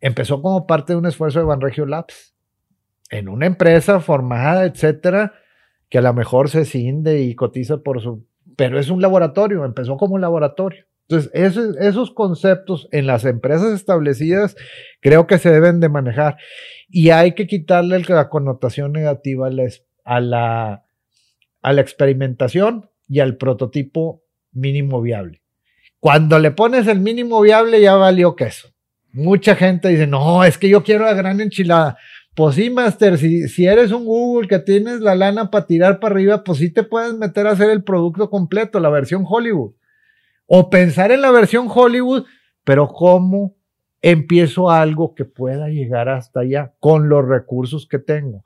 empezó 0.00 0.40
como 0.40 0.66
parte 0.66 0.92
de 0.92 0.98
un 0.98 1.06
esfuerzo 1.06 1.40
de 1.40 1.46
Banregio 1.46 1.86
Labs, 1.86 2.36
en 3.10 3.28
una 3.28 3.46
empresa 3.46 3.98
formada, 3.98 4.64
etcétera, 4.64 5.32
que 5.88 5.98
a 5.98 6.02
lo 6.02 6.12
mejor 6.12 6.50
se 6.50 6.64
cinde 6.64 7.22
y 7.22 7.34
cotiza 7.34 7.78
por 7.78 8.00
su, 8.00 8.26
pero 8.56 8.78
es 8.78 8.90
un 8.90 9.00
laboratorio, 9.00 9.64
empezó 9.64 9.96
como 9.96 10.14
un 10.14 10.20
laboratorio. 10.20 10.84
Entonces, 11.08 11.32
esos, 11.78 12.10
conceptos 12.10 12.86
en 12.92 13.06
las 13.06 13.24
empresas 13.24 13.72
establecidas 13.72 14.56
creo 15.00 15.26
que 15.26 15.38
se 15.38 15.50
deben 15.50 15.80
de 15.80 15.88
manejar 15.88 16.36
y 16.90 17.10
hay 17.10 17.32
que 17.32 17.46
quitarle 17.46 17.98
la 18.06 18.28
connotación 18.28 18.92
negativa 18.92 19.48
a 20.04 20.20
la 20.20 20.84
a 21.62 21.72
la 21.72 21.80
experimentación 21.80 22.90
y 23.08 23.20
al 23.20 23.36
prototipo 23.36 24.22
mínimo 24.52 25.00
viable. 25.00 25.42
Cuando 26.00 26.38
le 26.38 26.50
pones 26.50 26.86
el 26.86 27.00
mínimo 27.00 27.40
viable 27.40 27.80
ya 27.80 27.94
valió 27.96 28.36
queso. 28.36 28.68
Mucha 29.12 29.56
gente 29.56 29.88
dice, 29.88 30.06
no, 30.06 30.44
es 30.44 30.58
que 30.58 30.68
yo 30.68 30.82
quiero 30.82 31.04
la 31.04 31.14
gran 31.14 31.40
enchilada. 31.40 31.98
Pues 32.38 32.54
sí, 32.54 32.70
Master, 32.70 33.18
si, 33.18 33.48
si 33.48 33.66
eres 33.66 33.90
un 33.90 34.04
Google 34.04 34.46
que 34.46 34.60
tienes 34.60 35.00
la 35.00 35.16
lana 35.16 35.50
para 35.50 35.66
tirar 35.66 35.98
para 35.98 36.14
arriba, 36.14 36.44
pues 36.44 36.58
sí 36.58 36.70
te 36.72 36.84
puedes 36.84 37.12
meter 37.14 37.48
a 37.48 37.50
hacer 37.50 37.68
el 37.68 37.82
producto 37.82 38.30
completo, 38.30 38.78
la 38.78 38.90
versión 38.90 39.24
Hollywood. 39.28 39.74
O 40.46 40.70
pensar 40.70 41.10
en 41.10 41.20
la 41.20 41.32
versión 41.32 41.66
Hollywood, 41.68 42.26
pero 42.62 42.86
¿cómo 42.86 43.56
empiezo 44.00 44.70
algo 44.70 45.16
que 45.16 45.24
pueda 45.24 45.66
llegar 45.68 46.08
hasta 46.08 46.38
allá 46.38 46.74
con 46.78 47.08
los 47.08 47.26
recursos 47.26 47.88
que 47.88 47.98
tengo? 47.98 48.44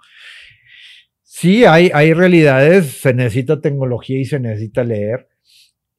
Sí, 1.23 1.67
hay, 1.67 1.91
hay 1.93 2.15
realidades, 2.15 2.99
se 2.99 3.13
necesita 3.13 3.61
tecnología 3.61 4.19
y 4.19 4.25
se 4.25 4.41
necesita 4.41 4.85
leer. 4.85 5.29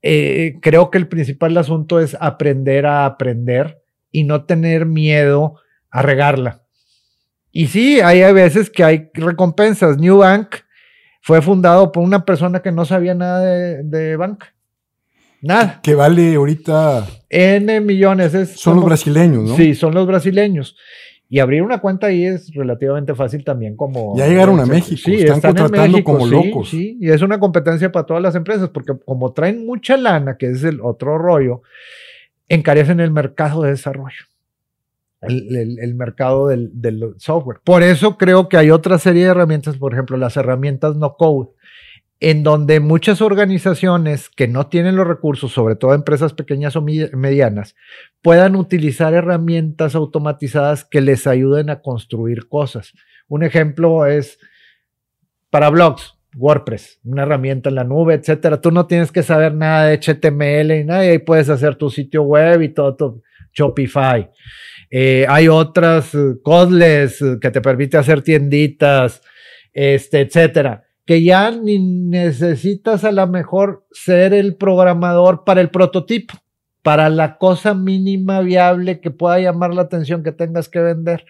Eh, 0.02 0.56
creo 0.64 0.90
que 0.90 0.98
el 0.98 1.07
principal 1.07 1.56
asunto 1.60 1.99
es 1.99 2.18
aprender 2.20 2.88
a 2.88 3.06
aprender 3.06 3.84
y 4.11 4.24
no 4.24 4.45
tener 4.45 4.88
miedo 4.88 5.60
a 5.91 6.02
regarla. 6.02 6.62
Y 7.54 7.68
sí, 7.68 8.02
hay 8.02 8.34
veces 8.34 8.70
que 8.70 8.84
hay 8.84 9.10
recompensas. 9.14 9.98
New 9.98 10.18
Bank 10.18 10.56
fue 11.22 11.42
fundado 11.42 11.94
por 11.94 12.04
una 12.04 12.26
persona 12.26 12.62
que 12.62 12.74
no 12.74 12.84
sabía 12.84 13.14
nada 13.14 13.40
de, 13.42 13.84
de 13.84 14.18
banca. 14.18 14.54
Nada. 15.42 15.80
Que 15.84 15.94
vale 15.94 16.36
ahorita. 16.36 17.06
N 17.30 17.80
millones. 17.82 18.34
Es 18.34 18.60
son 18.60 18.78
los 18.78 18.86
brasileños, 18.86 19.50
¿no? 19.50 19.56
Sí, 19.56 19.76
son 19.76 19.94
los 19.94 20.08
brasileños. 20.08 20.76
Y 21.30 21.40
abrir 21.40 21.62
una 21.62 21.80
cuenta 21.80 22.08
ahí 22.08 22.26
es 22.26 22.54
relativamente 22.54 23.16
fácil 23.16 23.44
también 23.44 23.76
como... 23.76 24.16
Ya 24.18 24.28
llegaron 24.28 24.60
a 24.60 24.66
México, 24.66 25.02
sí, 25.04 25.16
están, 25.16 25.42
contratando 25.42 26.04
como 26.04 26.28
locos. 26.28 26.70
Sí, 26.70 26.98
y 27.02 27.10
es 27.10 27.22
una 27.22 27.40
competencia 27.40 27.92
para 27.92 28.06
todas 28.06 28.22
las 28.22 28.36
empresas, 28.36 28.70
porque 28.70 28.94
como 29.04 29.34
traen 29.34 29.66
mucha 29.66 29.98
lana, 29.98 30.38
que 30.38 30.52
es 30.52 30.64
el 30.64 30.80
otro 30.82 31.18
rollo, 31.18 31.64
encarecen 32.50 33.00
el 33.00 33.12
mercado 33.12 33.64
de 33.64 33.72
desarrollo, 33.72 34.26
el, 35.28 35.95
mercado 35.95 36.48
del, 36.48 36.70
del, 36.74 37.16
software. 37.18 37.60
Por 37.64 37.84
eso 37.84 38.18
creo 38.18 38.50
que 38.50 38.58
hay 38.58 38.72
otra 38.72 38.98
serie 38.98 39.24
de 39.24 39.32
herramientas, 39.32 39.78
por 39.78 39.94
ejemplo, 39.94 40.18
las 40.18 40.38
herramientas 40.38 40.95
no 40.95 41.16
code, 41.16 41.50
en 42.20 42.44
donde 42.44 42.80
muchas 42.80 43.22
organizaciones 43.22 44.30
que 44.30 44.48
no 44.48 44.68
tienen 44.68 44.95
los 44.95 45.08
recursos, 45.08 45.52
sobre 45.52 45.76
todo 45.76 45.94
empresas 45.94 46.34
pequeñas 46.34 46.76
o 46.76 46.82
medianas, 46.82 47.76
puedan 48.22 48.56
utilizar 48.56 49.14
herramientas 49.14 49.95
automatizadas 49.95 50.86
que 50.86 51.02
les 51.02 51.28
ayuden 51.28 51.70
a 51.70 51.82
construir 51.82 52.48
cosas. 52.48 52.94
Un 53.28 53.44
ejemplo 53.44 54.06
es 54.06 54.40
para 55.50 55.70
blogs, 55.70 56.18
WordPress, 56.36 57.00
una 57.04 57.24
herramienta 57.24 57.70
en 57.70 57.76
la 57.76 57.84
nube, 57.84 58.14
etcétera. 58.14 58.62
Tú 58.62 58.72
no 58.72 58.88
tienes 58.88 59.12
que 59.12 59.22
saber 59.22 59.54
nada 59.54 59.86
de 59.86 59.98
HTML 59.98 60.72
y 60.72 60.84
nada, 60.86 61.06
y 61.06 61.10
ahí 61.10 61.20
puedes 61.20 61.50
hacer 61.50 61.76
tu 61.76 61.90
sitio 61.90 62.24
web 62.24 62.62
y 62.62 62.70
todo, 62.70 62.95
todo 62.95 63.22
Shopify. 63.54 64.30
Eh, 64.95 65.26
hay 65.28 65.48
otras, 65.48 66.14
uh, 66.14 66.40
que 67.41 67.52
te 67.52 67.61
permite 67.61 67.98
hacer 67.98 68.22
tienditas, 68.22 69.22
este, 69.74 70.22
etcétera 70.22 70.84
que 71.06 71.24
ya 71.24 71.52
ni 71.52 71.80
necesitas 71.80 73.03
a 73.03 73.11
lo 73.11 73.28
mejor 73.28 73.86
ser 73.91 74.34
el 74.34 74.56
programador 74.56 75.44
para 75.44 75.61
el 75.61 75.70
prototipo, 75.70 76.36
para 76.82 77.10
la 77.10 77.38
cosa 77.38 77.74
mínima 77.74 78.41
viable 78.41 79.02
que 79.02 79.11
pueda 79.11 79.40
llamar 79.40 79.74
la 79.74 79.84
atención 79.84 80.24
que 80.24 80.32
tengas 80.32 80.70
que 80.70 80.80
vender. 80.80 81.26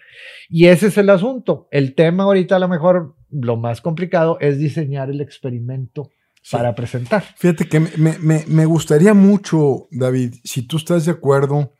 Y 0.48 0.66
ese 0.66 0.88
es 0.88 0.98
el 0.98 1.10
asunto. 1.10 1.68
El 1.70 1.94
tema 1.94 2.24
ahorita 2.24 2.56
a 2.56 2.60
lo 2.60 2.68
mejor 2.68 3.16
lo 3.30 3.56
más 3.56 3.80
complicado 3.80 4.38
es 4.40 4.58
diseñar 4.58 5.10
el 5.10 5.20
experimento 5.20 6.10
para 6.50 6.74
presentar. 6.74 7.24
Fíjate 7.36 7.66
que 7.66 7.80
me, 7.80 8.18
me, 8.20 8.44
me 8.46 8.66
gustaría 8.66 9.14
mucho, 9.14 9.88
David, 9.90 10.34
si 10.44 10.66
tú 10.66 10.76
estás 10.76 11.04
de 11.06 11.12
acuerdo, 11.12 11.72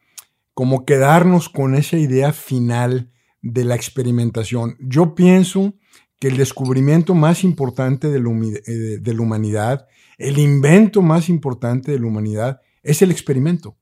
como 0.55 0.85
quedarnos 0.85 1.49
con 1.49 1.75
esa 1.75 1.99
idea 1.99 2.33
final 2.33 3.11
de 3.43 3.65
la 3.65 3.75
experimentación. 3.75 4.77
Yo 4.81 5.15
pienso 5.15 5.75
que 6.19 6.29
el 6.29 6.37
descubrimiento 6.37 7.15
más 7.15 7.45
importante 7.45 8.09
de 8.09 8.21
la, 8.21 8.31
eh, 8.31 9.19
humanidad, 9.19 9.87
el 10.17 10.39
invento 10.39 11.03
más 11.03 11.29
importante 11.29 11.93
de 11.93 11.99
la 11.99 12.07
humanidad, 12.07 12.61
es 12.83 13.03
el 13.03 13.11
experimento. 13.11 13.77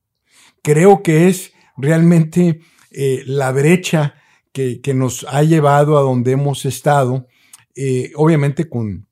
Creo 0.61 1.03
que 1.03 1.27
es 1.27 1.53
realmente 1.77 2.59
eh, 2.91 3.23
la 3.25 3.51
brecha 3.51 4.15
que, 4.51 4.81
nos 4.93 5.25
ha 5.29 5.43
llevado 5.43 5.97
a 5.97 6.01
donde 6.01 6.31
hemos 6.31 6.65
estado, 6.65 7.27
eh, 7.75 8.11
obviamente 8.15 8.69
con, 8.69 9.07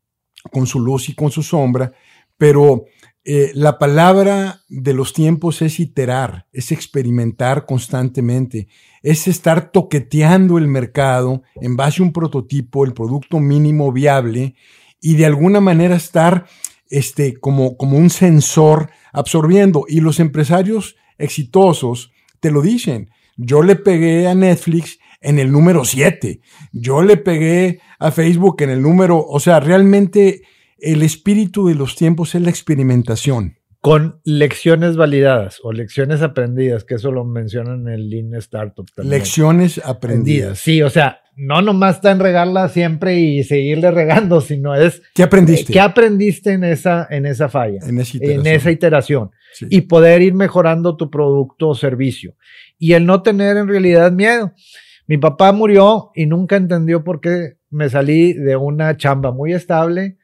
con 0.51 0.67
su 0.67 0.79
luz 0.79 1.09
y 1.09 1.15
con 1.15 1.31
su 1.31 1.41
sombra, 1.41 1.93
pero 2.37 2.85
eh, 3.23 3.51
la 3.53 3.77
palabra 3.77 4.61
de 4.67 4.95
los 4.95 5.13
tiempos 5.13 5.61
es 5.61 5.79
iterar, 5.79 6.47
es 6.51 6.71
experimentar 6.71 7.67
constantemente, 7.67 8.67
es 9.03 9.27
estar 9.27 9.71
toqueteando 9.71 10.57
el 10.57 10.67
mercado 10.67 11.43
en 11.61 11.75
base 11.75 12.01
a 12.01 12.05
un 12.05 12.13
prototipo, 12.13 12.83
el 12.83 12.93
producto 12.93 13.39
mínimo 13.39 13.91
viable 13.91 14.55
y 14.99 15.15
de 15.15 15.27
alguna 15.27 15.61
manera 15.61 15.95
estar 15.95 16.45
este, 16.89 17.35
como, 17.35 17.77
como 17.77 17.97
un 17.97 18.09
sensor 18.09 18.89
absorbiendo. 19.13 19.85
Y 19.87 20.01
los 20.01 20.19
empresarios 20.19 20.95
exitosos 21.19 22.11
te 22.39 22.49
lo 22.49 22.61
dicen. 22.63 23.11
Yo 23.37 23.61
le 23.61 23.75
pegué 23.75 24.27
a 24.27 24.35
Netflix 24.35 24.99
en 25.21 25.37
el 25.37 25.51
número 25.51 25.85
7. 25.85 26.41
Yo 26.71 27.03
le 27.03 27.17
pegué 27.17 27.81
a 27.99 28.09
Facebook 28.09 28.61
en 28.63 28.71
el 28.71 28.81
número, 28.81 29.23
o 29.23 29.39
sea, 29.39 29.59
realmente 29.59 30.41
el 30.81 31.03
espíritu 31.03 31.67
de 31.67 31.75
los 31.75 31.95
tiempos 31.95 32.35
es 32.35 32.41
la 32.41 32.49
experimentación. 32.49 33.57
Con 33.79 34.19
lecciones 34.23 34.95
validadas 34.95 35.59
o 35.63 35.71
lecciones 35.71 36.21
aprendidas, 36.21 36.83
que 36.83 36.95
eso 36.95 37.11
lo 37.11 37.23
mencionan 37.25 37.87
en 37.87 37.93
el 37.93 38.09
Lean 38.09 38.35
Startup 38.35 38.85
también. 38.95 39.17
Lecciones 39.17 39.81
aprendidas. 39.83 40.59
Sí, 40.59 40.83
o 40.83 40.89
sea, 40.89 41.21
no 41.35 41.63
nomás 41.63 41.95
está 41.95 42.11
en 42.11 42.19
regarla 42.19 42.69
siempre 42.69 43.19
y 43.19 43.43
seguirle 43.43 43.89
regando, 43.89 44.39
sino 44.41 44.75
es... 44.75 45.01
¿Qué 45.15 45.23
aprendiste? 45.23 45.73
¿Qué 45.73 45.79
aprendiste 45.79 46.53
en 46.53 46.63
esa, 46.63 47.07
en 47.09 47.25
esa 47.25 47.49
falla? 47.49 47.79
En 47.87 47.99
esa 47.99 48.17
iteración. 48.17 48.47
En 48.47 48.53
esa 48.53 48.71
iteración. 48.71 49.31
Y 49.69 49.81
poder 49.81 50.21
ir 50.21 50.35
mejorando 50.35 50.95
tu 50.95 51.09
producto 51.09 51.69
o 51.69 51.75
servicio. 51.75 52.35
Y 52.77 52.93
el 52.93 53.07
no 53.07 53.23
tener 53.23 53.57
en 53.57 53.67
realidad 53.67 54.11
miedo. 54.11 54.53
Mi 55.07 55.17
papá 55.17 55.51
murió 55.53 56.11
y 56.13 56.27
nunca 56.27 56.55
entendió 56.55 57.03
por 57.03 57.19
qué 57.19 57.57
me 57.71 57.89
salí 57.89 58.33
de 58.33 58.55
una 58.57 58.95
chamba 58.95 59.31
muy 59.31 59.53
estable 59.53 60.17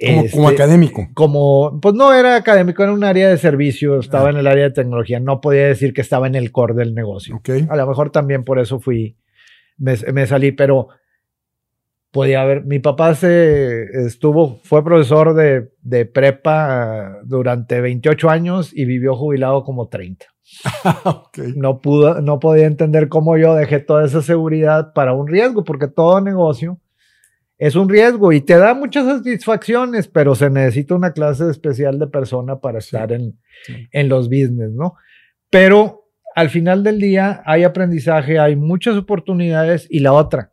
como, 0.00 0.50
este, 0.50 0.62
académico. 0.62 1.08
Como, 1.14 1.78
pues 1.80 1.94
no 1.94 2.12
era 2.14 2.36
académico, 2.36 2.82
era 2.82 2.92
un 2.92 3.04
área 3.04 3.28
de 3.28 3.36
servicio, 3.36 3.98
estaba 3.98 4.28
ah. 4.28 4.30
en 4.30 4.36
el 4.38 4.46
área 4.46 4.64
de 4.64 4.70
tecnología, 4.70 5.20
no 5.20 5.40
podía 5.40 5.66
decir 5.66 5.92
que 5.92 6.00
estaba 6.00 6.26
en 6.26 6.34
el 6.34 6.50
core 6.52 6.74
del 6.74 6.94
negocio. 6.94 7.40
A 7.68 7.76
lo 7.76 7.86
mejor 7.86 8.10
también 8.10 8.44
por 8.44 8.58
eso 8.58 8.80
fui, 8.80 9.16
me, 9.76 10.26
salí, 10.26 10.52
pero 10.52 10.88
podía 12.10 12.42
haber, 12.42 12.64
mi 12.64 12.78
papá 12.78 13.14
se 13.14 13.84
estuvo, 14.06 14.60
fue 14.64 14.82
profesor 14.82 15.34
de, 15.34 15.70
de, 15.82 16.06
prepa 16.06 17.18
durante 17.24 17.80
28 17.80 18.30
años 18.30 18.72
y 18.74 18.86
vivió 18.86 19.14
jubilado 19.16 19.64
como 19.64 19.88
30. 19.88 20.26
No 21.56 21.80
pudo, 21.80 22.20
no 22.22 22.40
podía 22.40 22.66
entender 22.66 23.08
cómo 23.08 23.36
yo 23.36 23.54
dejé 23.54 23.78
toda 23.78 24.04
esa 24.04 24.22
seguridad 24.22 24.92
para 24.94 25.12
un 25.12 25.28
riesgo, 25.28 25.62
porque 25.62 25.86
todo 25.88 26.20
negocio 26.20 26.80
es 27.60 27.76
un 27.76 27.90
riesgo 27.90 28.32
y 28.32 28.40
te 28.40 28.56
da 28.56 28.72
muchas 28.72 29.04
satisfacciones, 29.04 30.08
pero 30.08 30.34
se 30.34 30.48
necesita 30.48 30.94
una 30.94 31.12
clase 31.12 31.50
especial 31.50 31.98
de 31.98 32.06
persona 32.06 32.58
para 32.58 32.78
estar 32.78 33.12
en, 33.12 33.38
en 33.92 34.08
los 34.08 34.30
business, 34.30 34.70
¿no? 34.72 34.94
Pero 35.50 36.08
al 36.34 36.48
final 36.48 36.82
del 36.82 36.98
día 36.98 37.42
hay 37.44 37.64
aprendizaje, 37.64 38.38
hay 38.38 38.56
muchas 38.56 38.96
oportunidades 38.96 39.86
y 39.90 39.98
la 40.00 40.14
otra, 40.14 40.52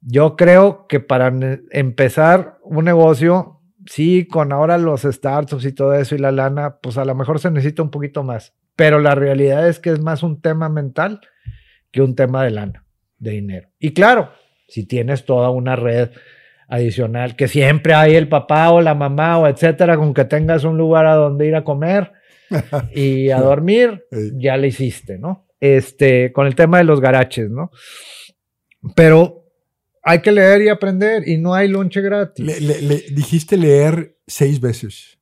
yo 0.00 0.36
creo 0.36 0.86
que 0.86 1.00
para 1.00 1.34
empezar 1.72 2.58
un 2.62 2.84
negocio, 2.84 3.60
sí, 3.86 4.28
con 4.28 4.52
ahora 4.52 4.78
los 4.78 5.02
startups 5.02 5.64
y 5.64 5.72
todo 5.72 5.94
eso 5.94 6.14
y 6.14 6.18
la 6.18 6.30
lana, 6.30 6.76
pues 6.80 6.96
a 6.96 7.04
lo 7.04 7.16
mejor 7.16 7.40
se 7.40 7.50
necesita 7.50 7.82
un 7.82 7.90
poquito 7.90 8.22
más, 8.22 8.54
pero 8.76 9.00
la 9.00 9.16
realidad 9.16 9.68
es 9.68 9.80
que 9.80 9.90
es 9.90 9.98
más 10.00 10.22
un 10.22 10.40
tema 10.40 10.68
mental 10.68 11.20
que 11.90 12.02
un 12.02 12.14
tema 12.14 12.44
de 12.44 12.52
lana, 12.52 12.84
de 13.18 13.32
dinero. 13.32 13.68
Y 13.80 13.94
claro, 13.94 14.30
si 14.68 14.86
tienes 14.86 15.24
toda 15.24 15.50
una 15.50 15.74
red 15.74 16.10
adicional, 16.68 17.36
que 17.36 17.48
siempre 17.48 17.94
hay 17.94 18.14
el 18.14 18.28
papá 18.28 18.70
o 18.70 18.80
la 18.80 18.94
mamá 18.94 19.38
o 19.38 19.46
etcétera, 19.46 19.96
con 19.96 20.14
que 20.14 20.24
tengas 20.24 20.64
un 20.64 20.76
lugar 20.76 21.06
a 21.06 21.14
donde 21.14 21.46
ir 21.46 21.54
a 21.54 21.64
comer 21.64 22.12
y 22.94 23.30
a 23.30 23.40
dormir, 23.40 24.04
ya 24.34 24.56
le 24.56 24.68
hiciste, 24.68 25.18
¿no? 25.18 25.46
Este, 25.60 26.32
con 26.32 26.46
el 26.46 26.54
tema 26.54 26.78
de 26.78 26.84
los 26.84 27.00
garaches, 27.00 27.50
¿no? 27.50 27.70
Pero 28.94 29.44
hay 30.02 30.20
que 30.20 30.32
leer 30.32 30.62
y 30.62 30.68
aprender 30.68 31.28
y 31.28 31.38
no 31.38 31.54
hay 31.54 31.68
lonche 31.68 32.00
gratis. 32.00 32.44
Le, 32.60 33.02
dijiste 33.12 33.56
leer 33.56 34.16
seis 34.26 34.60
veces. 34.60 35.18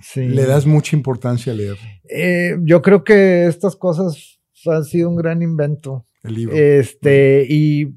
Sí. 0.00 0.28
Le 0.28 0.46
das 0.46 0.66
mucha 0.66 0.94
importancia 0.94 1.52
a 1.52 1.56
leer. 1.56 1.76
Eh, 2.08 2.56
yo 2.62 2.80
creo 2.82 3.02
que 3.02 3.46
estas 3.46 3.74
cosas 3.74 4.38
han 4.66 4.84
sido 4.84 5.08
un 5.08 5.16
gran 5.16 5.42
invento. 5.42 6.06
El 6.22 6.34
libro. 6.34 6.56
Este, 6.56 7.46
y 7.48 7.96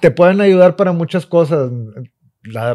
te 0.00 0.10
pueden 0.10 0.40
ayudar 0.40 0.74
para 0.74 0.92
muchas 0.92 1.26
cosas 1.26 1.70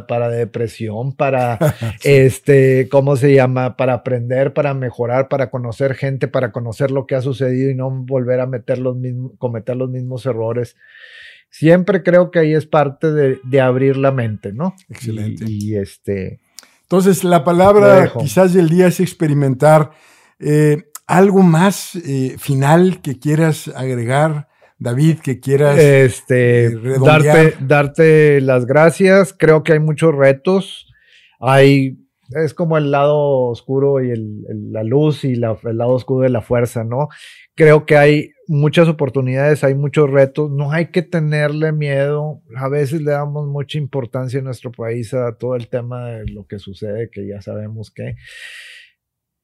para 0.07 0.29
depresión, 0.29 1.15
para, 1.15 1.57
este, 2.03 2.87
¿cómo 2.89 3.15
se 3.15 3.33
llama? 3.33 3.77
Para 3.77 3.93
aprender, 3.93 4.53
para 4.53 4.73
mejorar, 4.73 5.27
para 5.27 5.49
conocer 5.49 5.95
gente, 5.95 6.27
para 6.27 6.51
conocer 6.51 6.91
lo 6.91 7.05
que 7.05 7.15
ha 7.15 7.21
sucedido 7.21 7.71
y 7.71 7.75
no 7.75 7.89
volver 7.89 8.39
a 8.39 8.47
meter 8.47 8.79
los 8.79 8.95
mismos, 8.95 9.33
cometer 9.37 9.75
los 9.75 9.89
mismos 9.89 10.25
errores. 10.25 10.75
Siempre 11.49 12.01
creo 12.01 12.31
que 12.31 12.39
ahí 12.39 12.53
es 12.53 12.65
parte 12.65 13.11
de, 13.11 13.61
abrir 13.61 13.97
la 13.97 14.11
mente, 14.11 14.51
¿no? 14.53 14.73
Excelente. 14.89 15.45
Y, 15.47 15.75
este. 15.75 16.39
Entonces, 16.81 17.23
la 17.23 17.43
palabra 17.43 18.11
quizás 18.19 18.53
del 18.53 18.69
día 18.69 18.87
es 18.87 18.99
experimentar. 18.99 19.91
Eh, 20.39 20.83
¿Algo 21.05 21.43
más 21.43 21.95
eh, 21.95 22.37
final 22.39 23.01
que 23.01 23.19
quieras 23.19 23.67
agregar? 23.67 24.47
David, 24.83 25.19
que 25.19 25.39
quieras 25.39 25.79
este, 25.79 26.65
eh, 26.65 26.79
darte, 27.01 27.55
darte 27.61 28.41
las 28.41 28.65
gracias. 28.65 29.33
Creo 29.33 29.63
que 29.63 29.71
hay 29.71 29.79
muchos 29.79 30.13
retos. 30.13 30.91
Hay, 31.39 31.99
es 32.31 32.53
como 32.53 32.77
el 32.77 32.91
lado 32.91 33.47
oscuro 33.47 34.03
y 34.03 34.11
el, 34.11 34.43
la 34.73 34.83
luz 34.83 35.23
y 35.23 35.33
el 35.33 35.39
lado 35.39 35.93
oscuro 35.93 36.23
de 36.23 36.29
la 36.29 36.41
fuerza, 36.41 36.83
¿no? 36.83 37.07
Creo 37.55 37.85
que 37.85 37.95
hay 37.95 38.31
muchas 38.47 38.89
oportunidades, 38.89 39.63
hay 39.63 39.73
muchos 39.73 40.09
retos. 40.09 40.51
No 40.51 40.73
hay 40.73 40.87
que 40.91 41.01
tenerle 41.01 41.71
miedo. 41.71 42.41
A 42.57 42.67
veces 42.67 43.01
le 43.01 43.11
damos 43.11 43.47
mucha 43.47 43.77
importancia 43.77 44.39
en 44.39 44.45
nuestro 44.45 44.73
país 44.73 45.13
a 45.13 45.37
todo 45.37 45.55
el 45.55 45.69
tema 45.69 46.07
de 46.07 46.25
lo 46.29 46.45
que 46.45 46.59
sucede, 46.59 47.09
que 47.09 47.25
ya 47.25 47.41
sabemos 47.41 47.89
que 47.89 48.15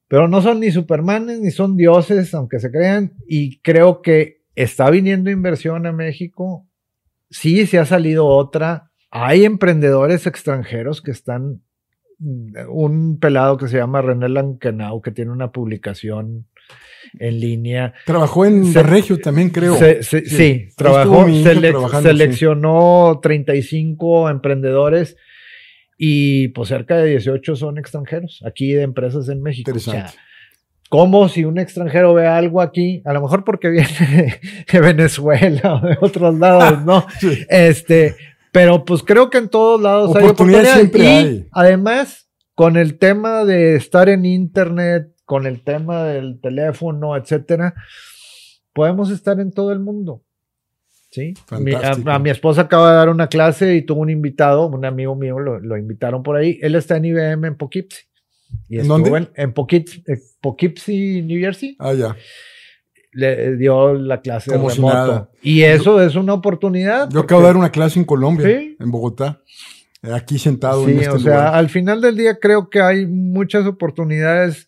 pero 0.10 0.28
no 0.28 0.42
son 0.42 0.60
ni 0.60 0.72
supermanes 0.72 1.40
ni 1.40 1.52
son 1.52 1.78
dioses, 1.78 2.34
aunque 2.34 2.60
se 2.60 2.72
crean, 2.72 3.14
y 3.28 3.60
creo 3.62 4.02
que 4.02 4.39
está 4.64 4.90
viniendo 4.90 5.30
inversión 5.30 5.86
a 5.86 5.92
México, 5.92 6.68
sí, 7.30 7.66
se 7.66 7.80
ha 7.80 7.86
salido 7.86 8.26
otra, 8.28 8.92
hay 9.12 9.46
emprendedores 9.46 10.28
extranjeros 10.28 11.02
que 11.02 11.12
están, 11.12 11.62
mm, 12.20 12.54
un 12.70 13.20
pelado 13.20 13.58
que 13.58 13.68
se 13.68 13.78
llama 13.78 14.02
René 14.02 14.30
Lankenau, 14.30 15.02
que 15.02 15.12
tiene 15.12 15.32
una 15.32 15.52
publicación 15.52 16.46
en 17.20 17.40
línea. 17.40 17.94
Trabajó 18.06 18.46
en 18.46 18.66
Se- 18.66 18.84
Regio 18.84 19.18
también, 19.20 19.50
creo. 19.50 19.76
Se- 19.76 20.04
se- 20.04 20.26
sí, 20.26 20.68
trabajó, 20.76 21.26
selec- 21.28 22.02
seleccionó 22.02 23.20
35 23.22 24.30
emprendedores 24.30 25.16
y 25.98 26.50
pues 26.50 26.70
cerca 26.70 26.98
de 26.98 27.10
18 27.12 27.56
son 27.56 27.78
extranjeros, 27.78 28.42
aquí 28.46 28.74
de 28.74 28.84
empresas 28.84 29.28
en 29.30 29.42
México. 29.42 29.72
O 29.72 29.76
Interesante. 29.76 30.12
sea, 30.12 30.22
como 30.90 31.30
si 31.30 31.46
un 31.46 31.60
extranjero 31.60 32.14
ve 32.16 32.26
algo 32.28 32.62
aquí, 32.62 33.02
a 33.06 33.14
lo 33.14 33.22
mejor 33.22 33.44
porque 33.44 33.70
viene 33.70 34.40
de, 34.72 34.80
Venezuela 34.82 35.76
o 35.76 35.88
de 35.88 35.98
otros 36.02 36.38
lados, 36.38 36.84
¿no? 36.84 37.06
Sí. 37.20 37.46
Este, 37.48 38.16
pero 38.52 38.84
pues 38.84 39.04
creo 39.04 39.30
que 39.30 39.38
en 39.38 39.50
todos 39.50 39.80
lados 39.80 40.16
hay 40.16 40.24
Oportunidades 40.24 40.92
Y 40.96 41.02
hay. 41.02 41.48
además, 41.52 42.28
con 42.56 42.76
el 42.76 42.98
tema 42.98 43.46
de 43.46 43.76
estar 43.76 44.10
en 44.10 44.26
internet, 44.26 45.14
con 45.26 45.46
el 45.46 45.64
tema 45.64 46.04
del 46.06 46.42
teléfono, 46.42 47.16
etcétera, 47.16 47.76
podemos 48.74 49.12
estar 49.12 49.40
en 49.40 49.52
todo 49.52 49.72
el 49.72 49.80
mundo. 49.80 50.24
¿Sí? 51.12 51.34
Mi- 51.60 51.74
a 51.74 52.20
mi 52.20 52.30
esposa 52.30 52.62
acaba 52.62 52.92
de 52.92 52.98
dar 52.98 53.10
una 53.10 53.28
clase 53.28 53.76
y 53.76 53.82
tuvo 53.84 54.02
un 54.02 54.10
invitado, 54.12 54.68
un 54.68 54.86
amigo 54.86 55.16
mío, 55.16 55.40
lo, 55.40 55.60
lo 55.60 55.78
invitaron 55.78 56.22
por 56.22 56.36
ahí. 56.36 56.60
Él 56.62 56.76
está 56.76 56.98
en 56.98 57.06
IBM 57.06 57.48
en 57.48 57.56
Poughkeepsie. 57.58 58.09
Y 58.68 58.80
¿En 58.80 58.88
dónde? 58.88 59.10
En, 59.16 59.30
en 59.36 59.54
Poughkeepsie, 59.54 60.04
eh, 60.08 60.18
Poughkeepsie, 60.42 61.22
New 61.24 61.40
Jersey 61.40 61.76
Ah, 61.80 61.94
ya. 61.94 62.16
le 63.12 63.56
dio 63.58 63.94
la 63.96 64.22
clase 64.22 64.52
Como 64.52 64.70
si 64.70 64.78
remoto. 64.78 64.94
nada. 64.96 65.30
Y 65.42 65.62
eso 65.64 66.02
es 66.02 66.16
una 66.16 66.34
oportunidad. 66.34 67.10
Yo 67.10 67.22
acabo 67.22 67.42
de 67.42 67.48
dar 67.48 67.58
una 67.58 67.72
clase 67.72 68.00
en 68.00 68.06
Colombia, 68.06 68.48
Sí. 68.48 68.78
en 68.80 68.92
Bogotá. 68.92 69.42
eh, 70.04 70.12
Aquí 70.14 70.38
sentado 70.40 70.86
Sí, 70.86 70.92
en 70.92 71.00
este 71.00 71.10
o 71.10 71.20
sea, 71.20 71.34
lugar. 71.34 71.56
al 71.56 71.70
final 71.70 72.02
del 72.02 72.16
día 72.16 72.38
creo 72.40 72.70
que 72.70 72.82
hay 72.82 73.06
muchas 73.06 73.66
oportunidades. 73.66 74.68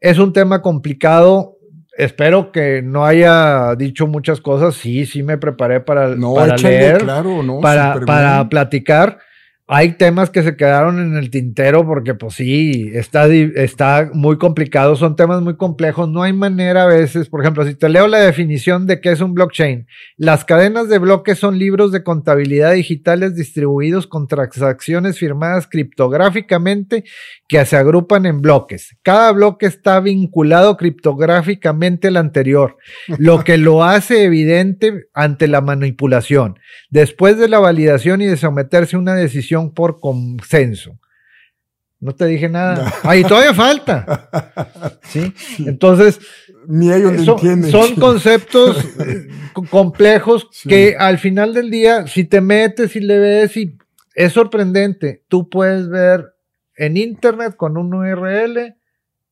Es 0.00 0.18
un 0.18 0.32
tema 0.32 0.60
complicado. 0.62 1.54
Espero 1.96 2.52
que 2.52 2.82
no 2.82 3.04
haya 3.04 3.74
dicho 3.76 4.06
muchas 4.06 4.40
cosas. 4.40 4.74
Sí, 4.76 5.06
sí 5.06 5.22
me 5.22 5.38
preparé 5.38 5.80
para, 5.80 6.14
No, 6.14 6.34
para 6.34 6.54
échale, 6.54 6.78
leer, 6.78 6.98
claro, 6.98 7.42
no. 7.42 7.60
para, 7.60 7.98
para 8.06 8.48
platicar. 8.48 9.18
Hay 9.70 9.92
temas 9.98 10.30
que 10.30 10.42
se 10.42 10.56
quedaron 10.56 10.98
en 10.98 11.18
el 11.18 11.28
tintero 11.28 11.84
porque 11.86 12.14
pues 12.14 12.32
sí, 12.36 12.90
está, 12.94 13.26
está 13.26 14.10
muy 14.14 14.38
complicado, 14.38 14.96
son 14.96 15.14
temas 15.14 15.42
muy 15.42 15.58
complejos, 15.58 16.08
no 16.08 16.22
hay 16.22 16.32
manera 16.32 16.84
a 16.84 16.86
veces, 16.86 17.28
por 17.28 17.42
ejemplo, 17.42 17.66
si 17.66 17.74
te 17.74 17.90
leo 17.90 18.08
la 18.08 18.20
definición 18.20 18.86
de 18.86 19.02
qué 19.02 19.12
es 19.12 19.20
un 19.20 19.34
blockchain, 19.34 19.86
las 20.16 20.46
cadenas 20.46 20.88
de 20.88 20.98
bloques 20.98 21.38
son 21.38 21.58
libros 21.58 21.92
de 21.92 22.02
contabilidad 22.02 22.72
digitales 22.72 23.34
distribuidos 23.34 24.06
con 24.06 24.26
transacciones 24.26 25.18
firmadas 25.18 25.66
criptográficamente 25.66 27.04
que 27.46 27.62
se 27.66 27.76
agrupan 27.76 28.24
en 28.24 28.40
bloques. 28.40 28.96
Cada 29.02 29.32
bloque 29.32 29.66
está 29.66 30.00
vinculado 30.00 30.78
criptográficamente 30.78 32.08
al 32.08 32.16
anterior, 32.16 32.78
lo 33.18 33.44
que 33.44 33.58
lo 33.58 33.84
hace 33.84 34.24
evidente 34.24 35.08
ante 35.12 35.46
la 35.46 35.60
manipulación 35.60 36.58
después 36.90 37.36
de 37.38 37.48
la 37.48 37.58
validación 37.58 38.22
y 38.22 38.26
de 38.26 38.36
someterse 38.36 38.96
a 38.96 38.98
una 38.98 39.14
decisión 39.14 39.57
por 39.74 40.00
consenso. 40.00 40.98
No 42.00 42.14
te 42.14 42.26
dije 42.26 42.48
nada. 42.48 42.92
Ahí 43.02 43.24
todavía 43.24 43.52
falta. 43.54 44.30
¿Sí? 45.02 45.32
Entonces, 45.66 46.20
Ni 46.68 46.92
ellos 46.92 47.26
lo 47.26 47.34
entienden. 47.34 47.70
son 47.72 47.94
conceptos 48.00 48.84
eh, 49.00 49.26
co- 49.52 49.64
complejos 49.64 50.46
Sí. 50.52 50.68
que 50.68 50.96
al 50.96 51.18
final 51.18 51.52
del 51.54 51.70
día, 51.70 52.06
si 52.06 52.24
te 52.24 52.40
metes 52.40 52.94
y 52.94 53.00
le 53.00 53.18
ves 53.18 53.56
y 53.56 53.76
es 54.14 54.32
sorprendente, 54.32 55.24
tú 55.28 55.48
puedes 55.48 55.88
ver 55.88 56.34
en 56.76 56.96
internet 56.96 57.56
con 57.56 57.76
un 57.76 57.92
URL 57.92 58.76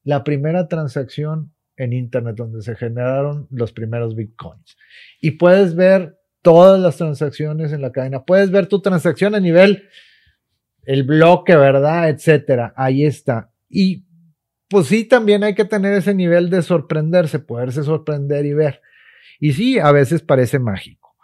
la 0.02 0.24
primera 0.24 0.66
transacción 0.66 1.52
en 1.76 1.92
internet 1.92 2.34
donde 2.36 2.62
se 2.62 2.74
generaron 2.74 3.46
los 3.50 3.72
primeros 3.72 4.16
bitcoins. 4.16 4.76
Y 5.20 5.32
puedes 5.32 5.76
ver 5.76 6.18
todas 6.42 6.80
las 6.80 6.96
transacciones 6.96 7.72
en 7.72 7.80
la 7.82 7.92
cadena. 7.92 8.24
Puedes 8.24 8.50
ver 8.50 8.66
tu 8.66 8.80
transacción 8.80 9.34
a 9.36 9.40
nivel 9.40 9.84
el 10.86 11.02
bloque, 11.02 11.54
¿verdad? 11.56 12.08
Etcétera. 12.08 12.72
Ahí 12.76 13.04
está. 13.04 13.50
Y 13.68 14.06
pues 14.68 14.86
sí, 14.86 15.04
también 15.04 15.44
hay 15.44 15.54
que 15.54 15.64
tener 15.64 15.92
ese 15.92 16.14
nivel 16.14 16.50
de 16.50 16.62
sorprenderse, 16.62 17.38
poderse 17.38 17.82
sorprender 17.82 18.46
y 18.46 18.54
ver. 18.54 18.80
Y 19.38 19.52
sí, 19.52 19.78
a 19.78 19.92
veces 19.92 20.22
parece 20.22 20.58
mágico. 20.58 21.14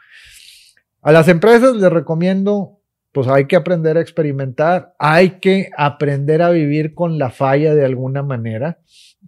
A 1.01 1.11
las 1.11 1.27
empresas 1.29 1.75
les 1.75 1.91
recomiendo, 1.91 2.81
pues 3.11 3.27
hay 3.27 3.47
que 3.47 3.57
aprender 3.57 3.97
a 3.97 4.01
experimentar, 4.01 4.95
hay 4.99 5.41
que 5.41 5.71
aprender 5.77 6.43
a 6.43 6.51
vivir 6.51 6.95
con 6.95 7.19
la 7.19 7.31
falla 7.31 7.75
de 7.75 7.85
alguna 7.85 8.23
manera, 8.23 8.79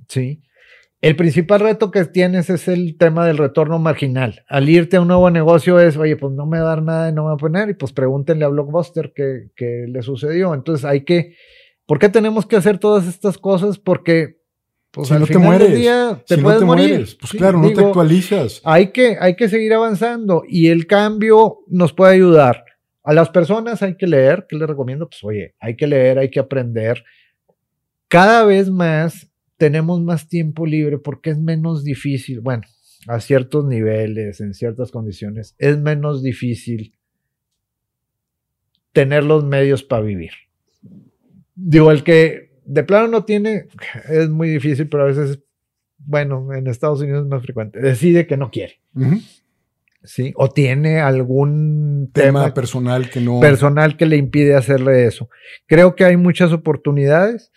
¿sí? 0.09 0.44
El 1.05 1.17
principal 1.17 1.61
reto 1.61 1.91
que 1.91 2.03
tienes 2.07 2.49
es 2.49 2.67
el 2.67 2.97
tema 2.97 3.27
del 3.27 3.37
retorno 3.37 3.79
marginal. 3.79 4.43
Al 4.49 4.71
irte 4.71 4.97
a 4.97 5.03
un 5.03 5.09
nuevo 5.09 5.31
negocio 5.31 5.79
es, 5.79 5.99
oye, 5.99 6.17
pues 6.17 6.33
no 6.33 6.47
me 6.47 6.59
va 6.61 6.65
a 6.65 6.69
dar 6.77 6.83
nada 6.83 7.11
y 7.11 7.13
no 7.13 7.25
me 7.25 7.29
va 7.29 7.35
a 7.35 7.37
poner, 7.37 7.69
y 7.69 7.75
pues 7.75 7.93
pregúntenle 7.93 8.47
a 8.47 8.49
Blockbuster 8.49 9.13
qué, 9.15 9.51
qué 9.55 9.85
le 9.87 10.01
sucedió. 10.01 10.55
Entonces 10.55 10.87
hay 10.87 11.05
que, 11.05 11.37
¿por 11.85 11.99
qué 11.99 12.09
tenemos 12.09 12.47
que 12.47 12.57
hacer 12.57 12.79
todas 12.79 13.07
estas 13.07 13.37
cosas? 13.37 13.79
Porque, 13.79 14.39
pues 14.93 15.09
Si 15.09 15.15
al 15.15 15.21
no 15.21 15.27
te 15.27 15.35
final 15.35 15.51
del 15.51 15.59
mueres, 15.61 15.79
día 15.79 16.23
te 16.27 16.37
si 16.37 16.41
no 16.41 16.45
puedes 16.45 16.61
te 16.61 16.65
morir. 16.65 16.89
mueres, 16.89 17.15
pues 17.17 17.31
Sí, 17.33 17.37
claro, 17.37 17.59
no 17.59 17.71
te 17.71 17.85
actualizas. 17.85 18.63
hay 18.65 18.87
que, 18.91 19.19
hay 19.21 19.37
que 19.37 19.51
seguir 19.51 19.75
avanzando 19.75 20.43
y 20.49 20.69
el 20.69 20.87
cambio 20.87 21.59
nos 21.69 21.93
puede 21.93 22.15
ayudar. 22.15 22.65
A 23.03 23.13
las 23.13 23.29
personas 23.29 23.83
hay 23.83 23.99
que 23.99 24.07
leer, 24.07 24.47
¿qué 24.49 24.57
les 24.57 24.67
recomiendo? 24.67 25.07
Pues 25.11 25.23
oye, 25.23 25.55
hay 25.61 25.77
que 25.77 25.87
leer, 25.87 26.19
hay 26.19 26.31
que 26.31 26.41
aprender. 26.41 27.05
Cada 28.09 28.45
vez 28.47 28.71
más 28.71 29.31
tenemos 29.57 30.01
más 30.01 30.29
tiempo 30.29 30.67
libre 30.67 30.99
porque 30.99 31.31
es 31.31 31.39
menos 31.39 31.85
difícil, 31.85 32.41
bueno, 32.41 32.63
a 33.07 33.21
ciertos 33.21 33.65
niveles, 33.65 34.41
en 34.41 34.55
ciertas 34.55 34.91
condiciones, 34.91 35.55
es 35.59 35.79
menos 35.79 36.23
difícil 36.23 36.95
tener 38.93 39.25
los 39.25 39.45
medios 39.45 39.83
para 39.83 40.03
vivir. 40.03 40.33
Digo, 41.55 41.91
el 41.91 42.03
que 42.03 42.53
de 42.65 42.85
plano 42.85 43.09
no 43.09 43.25
tiene, 43.25 43.67
es 44.09 44.29
muy 44.31 44.49
difícil, 44.49 44.89
pero 44.89 45.05
a 45.05 45.07
veces, 45.07 45.41
bueno, 45.99 46.53
en 46.53 46.67
Estados 46.67 47.01
Unidos 47.01 47.25
es 47.25 47.29
más 47.29 47.43
frecuente, 47.43 47.81
decide 47.81 48.27
que 48.27 48.37
no 48.37 48.51
quiere. 48.51 48.81
¿sí? 50.03 50.33
O 50.37 50.49
tiene 50.51 51.01
algún 51.01 52.11
Tema, 52.13 52.43
tema, 52.43 52.55
personal 52.55 53.11
que 53.11 53.21
no. 53.21 53.41
personal 53.41 53.97
que 53.97 54.07
le 54.07 54.17
impide 54.17 54.55
hacerle 54.55 55.07
eso. 55.07 55.29
Creo 55.67 55.95
que 55.95 56.05
hay 56.05 56.17
muchas 56.17 56.53
oportunidades. 56.53 57.53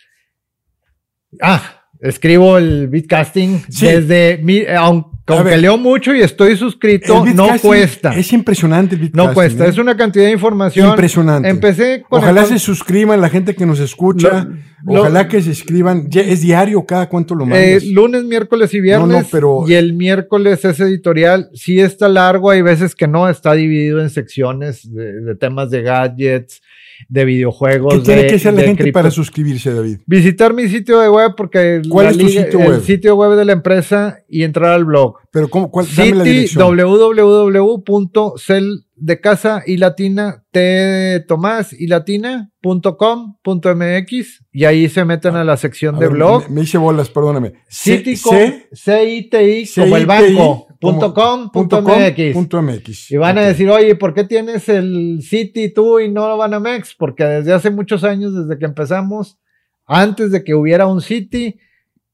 Ah, 1.40 1.77
escribo 2.00 2.58
el 2.58 2.88
bitcasting 2.88 3.62
Sí. 3.68 3.86
desde 3.86 4.38
mi, 4.42 4.62
aunque, 4.66 5.10
A 5.26 5.34
aunque 5.34 5.50
ver. 5.50 5.58
leo 5.60 5.76
mucho 5.76 6.14
y 6.14 6.20
estoy 6.20 6.56
suscrito, 6.56 7.24
no 7.34 7.48
cuesta. 7.60 8.14
Es 8.16 8.32
impresionante 8.32 8.94
el 8.94 9.00
bitcasting. 9.02 9.26
no 9.28 9.34
cuesta, 9.34 9.66
¿eh? 9.66 9.68
es 9.68 9.78
una 9.78 9.96
cantidad 9.96 10.24
de 10.26 10.32
información. 10.32 10.88
impresionante. 10.90 11.48
Empecé 11.48 12.02
con 12.08 12.20
Ojalá 12.22 12.42
el- 12.42 12.46
se 12.48 12.58
suscriban 12.58 13.20
la 13.20 13.28
gente 13.28 13.54
que 13.54 13.66
nos 13.66 13.80
escucha. 13.80 14.48
Lo- 14.86 15.00
Ojalá 15.00 15.24
lo- 15.24 15.28
que 15.28 15.42
se 15.42 15.50
escriban. 15.50 16.08
Es 16.14 16.40
diario 16.42 16.86
cada 16.86 17.08
cuánto 17.08 17.34
lo 17.34 17.44
Eh, 17.44 17.48
mandas. 17.48 17.84
lunes, 17.86 18.24
miércoles 18.24 18.72
y 18.74 18.80
viernes. 18.80 19.08
No, 19.08 19.20
no, 19.20 19.26
pero- 19.30 19.64
Y 19.66 19.74
el 19.74 19.92
miércoles 19.92 20.64
es 20.64 20.78
editorial. 20.80 21.50
Sí 21.52 21.80
está 21.80 22.08
largo, 22.08 22.50
hay 22.50 22.62
veces 22.62 22.94
que 22.94 23.08
no, 23.08 23.28
está 23.28 23.54
dividido 23.54 24.00
en 24.00 24.08
secciones 24.08 24.88
de, 24.94 25.20
de 25.20 25.34
temas 25.34 25.70
de 25.70 25.82
gadgets, 25.82 26.62
de 27.08 27.24
videojuegos. 27.24 27.94
¿Qué 27.94 28.00
tiene 28.00 28.22
de- 28.22 28.28
que 28.28 28.34
hacer 28.36 28.54
la 28.54 28.62
gente 28.62 28.82
cripto. 28.84 28.98
para 28.98 29.10
suscribirse, 29.10 29.72
David? 29.72 29.98
Visitar 30.06 30.52
mi 30.54 30.68
sitio 30.68 30.98
de 31.00 31.08
web 31.08 31.32
porque 31.36 31.82
¿Cuál 31.88 32.06
la 32.06 32.10
es 32.12 32.18
tu 32.18 32.28
sitio 32.28 32.60
el 32.60 32.68
web? 32.68 32.82
sitio 32.82 33.16
web 33.16 33.36
de 33.36 33.44
la 33.44 33.52
empresa 33.52 34.18
y 34.28 34.42
entrar 34.42 34.72
al 34.72 34.84
blog. 34.84 35.16
Pero 35.30 35.48
¿cómo, 35.48 35.70
cuál, 35.70 35.86
dame 35.96 36.14
la 36.14 36.24
City 36.24 36.36
dirección. 36.36 36.76
www.cel 36.76 38.84
de 39.00 39.20
casa 39.20 39.62
y 39.64 39.76
latina 39.76 40.42
t 40.50 41.24
Tomás 41.28 41.72
y 41.72 41.86
latina.com.mx 41.86 44.44
y 44.52 44.64
ahí 44.64 44.88
se 44.88 45.04
meten 45.04 45.36
a 45.36 45.44
la 45.44 45.56
sección 45.56 45.94
A 45.96 46.00
de 46.00 46.06
ver, 46.06 46.14
blog. 46.16 46.48
Me, 46.48 46.54
me 46.56 46.60
hice 46.62 46.78
bolas, 46.78 47.08
perdóname. 47.10 47.52
City 47.68 48.16
C- 48.16 48.22
con 48.28 48.36
C- 48.36 48.68
CITI 48.74 49.70
como 49.80 49.96
el 49.96 50.06
banco 50.06 50.66
punto 50.80 51.14
com 51.14 51.50
punto 51.50 51.82
punto 51.82 51.82
com 51.82 51.98
MX. 51.98 52.32
punto 52.34 52.62
MX. 52.62 53.10
Y 53.10 53.16
van 53.16 53.38
a 53.38 53.42
decir, 53.42 53.68
oye, 53.70 53.94
¿por 53.96 54.14
qué 54.14 54.24
tienes 54.24 54.68
el 54.68 55.20
City 55.22 55.72
tú 55.72 56.00
y 56.00 56.10
no 56.10 56.36
Banamex? 56.36 56.94
Porque 56.94 57.24
desde 57.24 57.52
hace 57.52 57.70
muchos 57.70 58.04
años, 58.04 58.34
desde 58.34 58.58
que 58.58 58.66
empezamos, 58.66 59.38
antes 59.86 60.30
de 60.30 60.44
que 60.44 60.54
hubiera 60.54 60.86
un 60.86 61.00
City, 61.00 61.58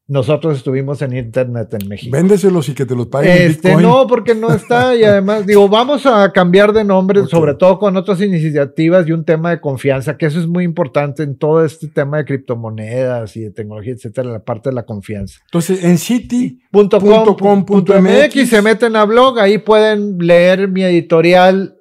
nosotros 0.06 0.58
estuvimos 0.58 1.00
en 1.00 1.16
Internet 1.16 1.72
en 1.80 1.88
México. 1.88 2.14
Véndeselos 2.14 2.68
y 2.68 2.74
que 2.74 2.84
te 2.84 2.94
los 2.94 3.06
paguen 3.06 3.32
en 3.32 3.50
Este, 3.50 3.68
Bitcoin. 3.68 3.86
no, 3.86 4.06
porque 4.06 4.34
no 4.34 4.52
está, 4.52 4.94
y 4.94 5.02
además, 5.02 5.46
digo, 5.46 5.66
vamos 5.68 6.04
a 6.04 6.30
cambiar 6.30 6.72
de 6.74 6.84
nombre, 6.84 7.24
sobre 7.26 7.54
todo 7.54 7.78
con 7.78 7.96
otras 7.96 8.20
iniciativas 8.20 9.08
y 9.08 9.12
un 9.12 9.24
tema 9.24 9.50
de 9.50 9.60
confianza, 9.60 10.18
que 10.18 10.26
eso 10.26 10.38
es 10.40 10.46
muy 10.46 10.64
importante 10.64 11.22
en 11.22 11.36
todo 11.38 11.64
este 11.64 11.88
tema 11.88 12.18
de 12.18 12.26
criptomonedas 12.26 13.36
y 13.36 13.40
de 13.44 13.50
tecnología, 13.50 13.94
etcétera, 13.94 14.28
la 14.30 14.44
parte 14.44 14.68
de 14.68 14.74
la 14.74 14.84
confianza. 14.84 15.40
Entonces, 15.46 15.82
en 15.82 15.96
City, 15.96 16.60
Punto 16.70 16.98
Punto 16.98 17.24
com, 17.24 17.36
com, 17.36 17.64
punto 17.64 17.94
punto 17.94 18.02
MX. 18.02 18.36
MX, 18.36 18.50
se 18.50 18.62
meten 18.62 18.96
a 18.96 19.04
blog, 19.04 19.38
ahí 19.38 19.58
pueden 19.58 20.18
leer 20.18 20.68
mi 20.68 20.82
editorial 20.82 21.76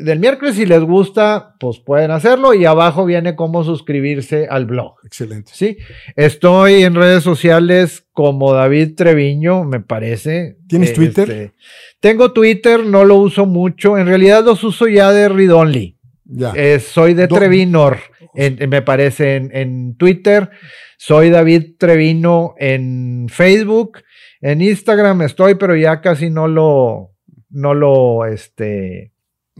del 0.00 0.18
miércoles. 0.18 0.54
Si 0.56 0.66
les 0.66 0.80
gusta, 0.82 1.54
pues 1.58 1.78
pueden 1.78 2.10
hacerlo. 2.10 2.54
Y 2.54 2.64
abajo 2.64 3.04
viene 3.04 3.34
cómo 3.36 3.64
suscribirse 3.64 4.46
al 4.48 4.66
blog. 4.66 4.94
Excelente. 5.04 5.52
Sí. 5.54 5.78
Estoy 6.16 6.82
en 6.82 6.94
redes 6.94 7.22
sociales 7.24 8.06
como 8.12 8.52
David 8.52 8.94
Treviño, 8.96 9.64
me 9.64 9.80
parece. 9.80 10.56
¿Tienes 10.68 10.90
Este, 10.90 11.00
Twitter? 11.04 11.52
tengo 12.00 12.32
Twitter, 12.32 12.84
no 12.84 13.04
lo 13.04 13.16
uso 13.16 13.46
mucho. 13.46 13.96
En 13.98 14.06
realidad 14.06 14.44
los 14.44 14.62
uso 14.64 14.86
ya 14.88 15.12
de 15.12 15.28
Read 15.28 15.54
Only. 15.54 15.96
Ya. 16.24 16.52
Eh, 16.54 16.78
soy 16.80 17.14
de 17.14 17.26
Do- 17.26 17.36
Trevinor, 17.36 17.96
en- 18.34 18.56
en- 18.62 18.68
me 18.70 18.82
parece, 18.82 19.36
en, 19.36 19.50
en 19.56 19.96
Twitter. 19.96 20.50
Soy 20.98 21.30
David 21.30 21.76
Trevino 21.78 22.54
en 22.58 23.26
Facebook. 23.30 24.02
En 24.40 24.60
Instagram 24.60 25.22
estoy, 25.22 25.54
pero 25.54 25.74
ya 25.74 26.00
casi 26.00 26.28
no 26.28 26.46
lo, 26.46 27.12
no 27.50 27.72
lo, 27.74 28.26
este, 28.26 29.12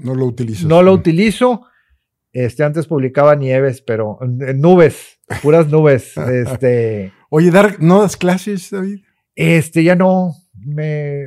no 0.02 0.14
lo 0.14 0.26
utilizas. 0.26 0.64
no 0.66 0.82
lo 0.82 0.92
utilizo. 0.92 1.62
Este, 2.32 2.62
antes 2.62 2.86
publicaba 2.86 3.34
nieves, 3.36 3.80
pero 3.82 4.18
eh, 4.22 4.54
nubes, 4.54 5.18
puras 5.42 5.68
nubes. 5.68 6.12
Este, 6.28 7.12
Oye, 7.30 7.50
Dark, 7.50 7.76
¿no 7.80 8.00
das 8.02 8.16
clases, 8.16 8.70
David? 8.70 9.00
este, 9.34 9.82
ya 9.84 9.94
no, 9.94 10.32
me 10.54 11.26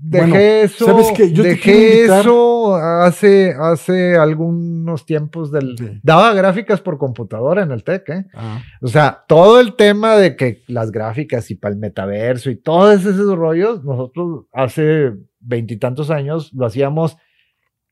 dejé 0.00 0.26
Bueno, 0.26 0.36
eso, 0.36 0.84
¿sabes 0.86 1.12
qué? 1.16 1.32
Yo 1.32 1.42
dejé 1.42 2.04
eso 2.04 2.74
hace, 2.76 3.54
hace 3.58 4.16
algunos 4.16 5.04
tiempos 5.06 5.50
del, 5.52 5.76
Sí. 5.78 6.00
daba 6.02 6.32
gráficas 6.34 6.80
por 6.80 6.98
computadora 6.98 7.62
en 7.62 7.70
el 7.72 7.82
TEC, 7.84 8.08
¿eh? 8.10 8.26
Ah, 8.34 8.62
O 8.80 8.88
sea, 8.88 9.24
todo 9.28 9.60
el 9.60 9.74
tema 9.74 10.16
de 10.16 10.36
que 10.36 10.62
las 10.68 10.90
gráficas 10.90 11.50
y 11.50 11.54
para 11.54 11.74
el 11.74 11.80
metaverso 11.80 12.50
y 12.50 12.56
todos 12.56 13.00
esos 13.04 13.36
rollos, 13.36 13.84
nosotros 13.84 14.46
hace 14.52 15.12
veintitantos 15.40 16.10
años 16.10 16.52
lo 16.52 16.66
hacíamos 16.66 17.16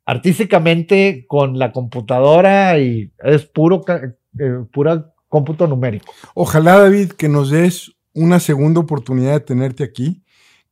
artísticamente 0.07 1.25
con 1.29 1.59
la 1.59 1.73
computadora 1.73 2.79
y 2.79 3.11
es 3.23 3.45
puro, 3.47 3.83
eh, 3.89 4.65
pura 4.73 5.13
cómputo 5.29 5.67
numérico. 5.67 6.13
Ojalá, 6.35 6.79
David, 6.79 7.13
que 7.13 7.29
nos 7.29 7.51
des 7.51 7.93
una 8.13 8.41
segunda 8.41 8.81
oportunidad 8.81 9.33
de 9.33 9.41
tenerte 9.41 9.85
aquí. 9.85 10.23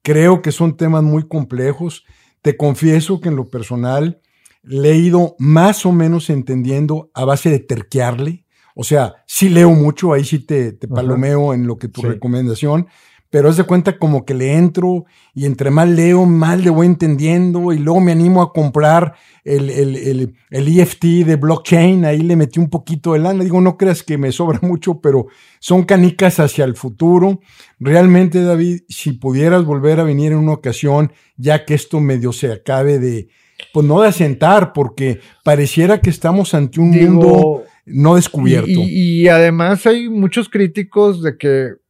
Creo 0.03 0.43
que 0.43 0.53
son 0.53 0.77
temas 0.77 1.03
muy 1.03 1.27
complejos. 1.27 2.05
Te 2.41 2.57
confieso 2.57 3.21
que 3.21 3.29
en 3.29 3.37
lo 3.37 3.49
personal 3.49 4.21
le 4.63 4.91
he 4.93 4.97
ido 4.97 5.35
más 5.39 5.85
o 5.87 5.93
menos 5.93 6.31
entendiendo 6.31 7.11
a 7.15 7.25
base 7.25 7.51
de 7.51 7.59
terquearle. 7.59 8.45
O 8.75 8.85
sea, 8.85 9.15
sí 9.27 9.49
leo 9.49 9.71
mucho, 9.73 10.13
ahí 10.13 10.25
sí 10.25 10.39
te, 10.39 10.73
palomeo 10.89 11.53
en 11.53 11.67
lo 11.67 11.77
que 11.79 11.89
tu 11.89 12.01
Sí. 12.01 12.07
recomendación, 12.07 12.87
pero 13.33 13.49
haz 13.49 13.57
de 13.57 13.65
cuenta 13.65 13.97
como 13.97 14.27
que 14.27 14.35
le 14.35 14.53
entro 14.53 15.07
y 15.33 15.47
entre 15.47 15.71
más 15.71 15.89
leo, 15.89 16.27
más 16.27 16.63
le 16.63 16.69
voy 16.69 16.87
entendiendo 16.87 17.73
y 17.73 17.79
luego 17.79 17.99
me 17.99 18.13
animo 18.13 18.43
a 18.43 18.53
comprar 18.53 19.15
el, 19.43 19.71
el, 19.71 19.97
el, 19.97 20.35
el 20.51 20.79
EFT 20.79 21.25
de 21.25 21.37
blockchain, 21.37 22.05
ahí 22.05 22.19
le 22.19 22.37
metí 22.37 22.61
un 22.61 22.69
poquito 22.69 23.15
de 23.15 23.21
lana. 23.21 23.43
Digo, 23.43 23.59
no 23.63 23.79
creas 23.79 24.03
que 24.03 24.19
me 24.19 24.33
sobra 24.33 24.59
mucho, 24.63 25.01
pero 25.01 25.29
son 25.61 25.85
canicas 25.85 26.41
hacia 26.41 26.67
el 26.67 26.77
futuro. 26.77 27.41
Realmente, 27.81 28.43
David, 28.43 28.83
si 28.91 29.13
pudieras 29.13 29.65
volver 29.65 29.99
a 30.01 30.05
venir 30.05 30.33
en 30.33 30.39
una 30.39 30.53
ocasión, 30.53 31.11
ya 31.39 31.65
que 31.65 31.73
esto 31.73 32.01
medio 32.01 32.35
se 32.35 32.53
acabe 32.53 32.99
de, 32.99 33.29
pues 33.73 33.87
no 33.87 34.03
de 34.03 34.09
asentar, 34.09 34.75
porque 34.75 35.21
pareciera 35.43 36.03
que 36.03 36.11
estamos 36.11 36.53
ante 36.53 36.81
un 36.81 36.91
mundo 36.91 37.65
no 37.87 38.17
descubierto. 38.17 38.69
y, 38.69 39.23
y 39.23 39.29
además 39.29 39.87
hay 39.87 40.11
muchos 40.11 40.51
críticos 40.51 41.23
de 41.23 41.39
que, 41.39 41.82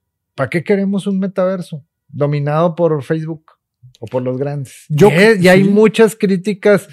¿para 0.42 0.50
qué 0.50 0.64
queremos 0.64 1.06
un 1.06 1.20
metaverso 1.20 1.84
dominado 2.08 2.74
por 2.74 3.00
Facebook 3.04 3.44
o 4.00 4.06
por 4.06 4.24
los 4.24 4.36
grandes? 4.36 4.86
Yo- 4.88 5.08
y, 5.08 5.44
y 5.44 5.46
hay 5.46 5.62
sí. 5.62 5.70
muchas 5.70 6.16
críticas 6.16 6.88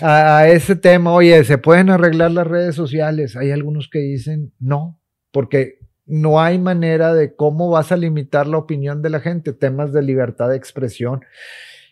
a, 0.00 0.38
a 0.38 0.48
ese 0.48 0.76
tema, 0.76 1.12
oye, 1.12 1.42
¿se 1.42 1.58
pueden 1.58 1.90
arreglar 1.90 2.30
las 2.30 2.46
redes 2.46 2.76
sociales? 2.76 3.34
Hay 3.36 3.50
algunos 3.50 3.88
que 3.88 3.98
dicen 3.98 4.52
no, 4.60 5.00
porque 5.32 5.80
no 6.06 6.40
hay 6.40 6.60
manera 6.60 7.12
de 7.12 7.34
cómo 7.34 7.70
vas 7.70 7.90
a 7.90 7.96
limitar 7.96 8.46
la 8.46 8.58
opinión 8.58 9.02
de 9.02 9.10
la 9.10 9.18
gente, 9.18 9.52
temas 9.52 9.92
de 9.92 10.02
libertad 10.02 10.50
de 10.50 10.56
expresión. 10.56 11.24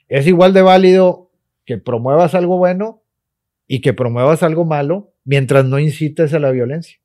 Es 0.06 0.28
igual 0.28 0.52
de 0.52 0.62
válido 0.62 1.32
que 1.66 1.76
promuevas 1.78 2.36
algo 2.36 2.56
bueno 2.56 3.02
y 3.66 3.80
que 3.80 3.94
promuevas 3.94 4.44
algo 4.44 4.64
malo 4.64 5.12
mientras 5.24 5.64
no 5.64 5.80
incites 5.80 6.32
a 6.34 6.38
la 6.38 6.52
violencia. 6.52 6.99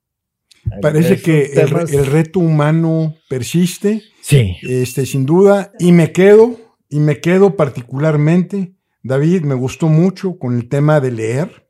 Parece 0.81 1.21
que 1.21 1.53
el 1.53 2.05
reto 2.05 2.39
humano 2.39 3.15
persiste, 3.29 4.01
Sí. 4.21 4.55
este, 4.63 5.05
sin 5.05 5.25
duda, 5.25 5.71
y 5.79 5.91
me 5.91 6.11
quedo, 6.11 6.59
y 6.89 6.99
me 6.99 7.19
quedo 7.21 7.55
particularmente, 7.55 8.73
David, 9.03 9.43
me 9.43 9.55
gustó 9.55 9.87
mucho 9.87 10.37
con 10.39 10.55
el 10.55 10.67
tema 10.67 10.99
de 10.99 11.11
leer, 11.11 11.67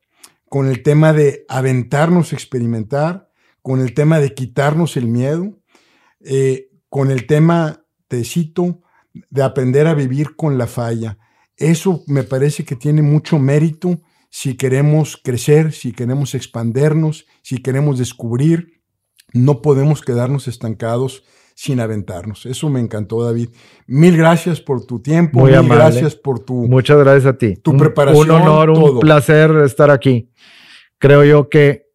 con 0.50 0.68
el 0.68 0.82
tema 0.84 1.12
de 1.12 1.46
aventarnos 1.50 2.32
a 2.32 2.36
experimentar, 2.36 3.30
con 3.62 3.82
el 3.82 3.94
tema 3.94 4.20
de 4.20 4.34
quitarnos 4.34 4.96
el 4.96 5.08
miedo, 5.08 5.60
eh, 6.22 6.70
con 6.90 7.12
el 7.12 7.26
tema, 7.28 7.86
te 8.08 8.24
cito, 8.24 8.82
de 9.30 9.44
aprender 9.44 9.88
a 9.88 9.94
vivir 9.94 10.36
con 10.36 10.58
la 10.58 10.68
falla. 10.68 11.18
Eso 11.58 12.04
me 12.08 12.24
parece 12.24 12.64
que 12.64 12.76
tiene 12.76 13.02
mucho 13.02 13.40
mérito 13.40 14.02
si 14.30 14.56
queremos 14.56 15.18
crecer, 15.22 15.72
si 15.72 15.92
queremos 15.94 16.36
expandernos, 16.36 17.26
si 17.42 17.58
queremos 17.60 17.98
descubrir. 17.98 18.75
No 19.34 19.62
podemos 19.62 20.02
quedarnos 20.02 20.48
estancados 20.48 21.24
sin 21.56 21.80
aventarnos. 21.80 22.46
Eso 22.46 22.70
me 22.70 22.80
encantó, 22.80 23.24
David. 23.24 23.50
Mil 23.88 24.18
gracias 24.18 24.60
por 24.62 24.86
tu 24.86 25.00
tiempo, 25.02 25.40
Muy 25.40 25.52
mil 25.52 25.60
amable. 25.60 25.84
gracias 25.84 26.16
por 26.16 26.40
tu... 26.40 26.68
Muchas 26.68 26.98
gracias 27.00 27.26
a 27.26 27.38
ti. 27.38 27.56
Tu 27.56 27.72
Un- 27.72 27.78
preparación, 27.78 28.30
Un 28.30 28.42
honor, 28.42 28.70
un 28.72 29.00
placer 29.00 29.52
estar 29.64 29.90
aquí. 29.90 30.32
Creo 30.98 31.24
yo 31.24 31.50
que 31.50 31.86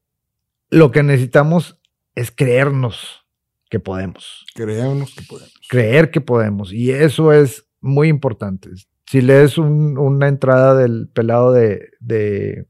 lo 0.70 0.90
que 0.90 1.02
necesitamos 1.02 1.78
es 2.14 2.30
creernos 2.30 3.26
que 3.68 3.80
podemos. 3.80 4.44
Creemos 4.54 5.14
que 5.14 5.22
podemos. 5.24 5.52
creer 5.68 6.10
que 6.10 6.20
podemos. 6.20 6.72
Y 6.72 6.90
eso 6.90 7.32
es 7.32 7.66
muy 7.80 8.08
importante. 8.08 8.70
Si 9.06 9.20
lees 9.20 9.58
un- 9.58 9.98
una 9.98 10.28
entrada 10.28 10.74
del 10.74 11.08
pelado 11.12 11.52
de, 11.52 11.90
de 12.00 12.66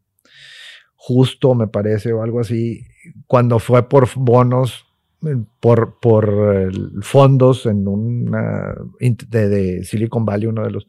Justo, 0.95 1.55
me 1.55 1.67
parece, 1.67 2.13
o 2.13 2.23
algo 2.23 2.41
así, 2.41 2.85
cuando 3.27 3.59
fue 3.59 3.89
por 3.89 4.09
bonos, 4.17 4.87
eh, 5.27 5.37
por, 5.61 5.99
por 6.01 6.29
eh, 6.55 6.71
fondos 7.03 7.67
en 7.67 7.87
una 7.87 8.75
de, 8.99 9.49
de 9.49 9.85
Silicon 9.85 10.25
Valley, 10.25 10.47
uno 10.47 10.63
de 10.65 10.71
los, 10.71 10.87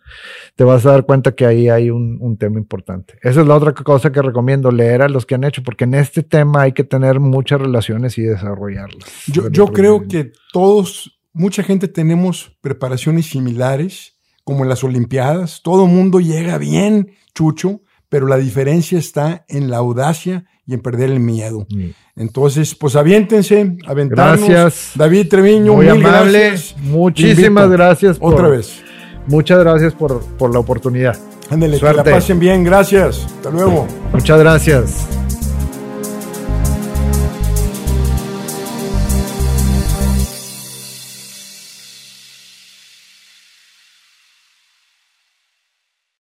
te 0.56 0.64
vas 0.64 0.86
a 0.86 0.92
dar 0.92 1.06
cuenta 1.06 1.34
que 1.34 1.46
ahí 1.46 1.68
hay 1.68 1.90
un, 1.90 2.18
un 2.22 2.38
tema 2.38 2.58
importante. 2.58 3.16
Esa 3.22 3.42
es 3.42 3.48
la 3.48 3.56
otra 3.56 3.74
cosa 3.74 4.12
que 4.12 4.22
recomiendo, 4.22 4.72
leer 4.72 5.02
a 5.02 5.10
los 5.10 5.26
que 5.26 5.36
han 5.36 5.44
hecho, 5.44 5.64
porque 5.64 5.84
en 5.84 5.96
este 5.96 6.24
tema 6.24 6.62
hay 6.62 6.72
que 6.72 6.86
tener 6.86 7.20
muchas 7.20 7.60
relaciones 7.60 8.18
y 8.18 8.24
desarrollarlas. 8.24 9.04
Yo, 9.28 9.50
yo 9.50 9.68
creo 9.68 10.08
que 10.08 10.32
todos, 10.54 11.20
mucha 11.34 11.62
gente 11.62 11.90
tenemos 11.90 12.58
preparaciones 12.62 13.26
similares, 13.26 14.18
como 14.44 14.64
en 14.64 14.70
las 14.70 14.84
Olimpiadas. 14.84 15.62
Todo 15.62 15.88
mundo 15.88 16.20
llega 16.20 16.58
bien, 16.58 17.12
chucho, 17.34 17.82
pero 18.12 18.28
la 18.28 18.36
diferencia 18.36 19.00
está 19.00 19.46
en 19.48 19.70
la 19.72 19.78
audacia 19.78 20.44
y 20.68 20.74
en 20.74 20.82
perder 20.82 21.10
el 21.12 21.22
miedo. 21.22 21.66
Mm. 21.70 21.86
Entonces, 22.18 22.76
pues 22.76 22.98
aviéntense, 22.98 23.78
aventarnos. 23.88 24.50
Gracias. 24.50 24.92
David 24.96 25.30
Treviño, 25.30 25.76
Muy 25.76 25.88
amable. 25.88 26.40
gracias. 26.50 26.76
Muchísimas 26.82 27.70
gracias. 27.70 28.20
por- 28.20 28.34
Otra 28.34 28.50
vez. 28.50 28.84
Muchas 29.28 29.60
gracias 29.60 29.94
por, 29.94 30.20
por 30.38 30.52
la 30.54 30.60
oportunidad. 30.60 31.18
Ándale, 31.50 31.80
que 31.80 31.94
la 31.94 32.04
pasen 32.04 32.38
bien. 32.38 32.66
Gracias. 32.66 33.26
Hasta 33.26 33.50
luego. 33.50 33.88
Muchas 34.12 34.40
gracias. 34.40 35.08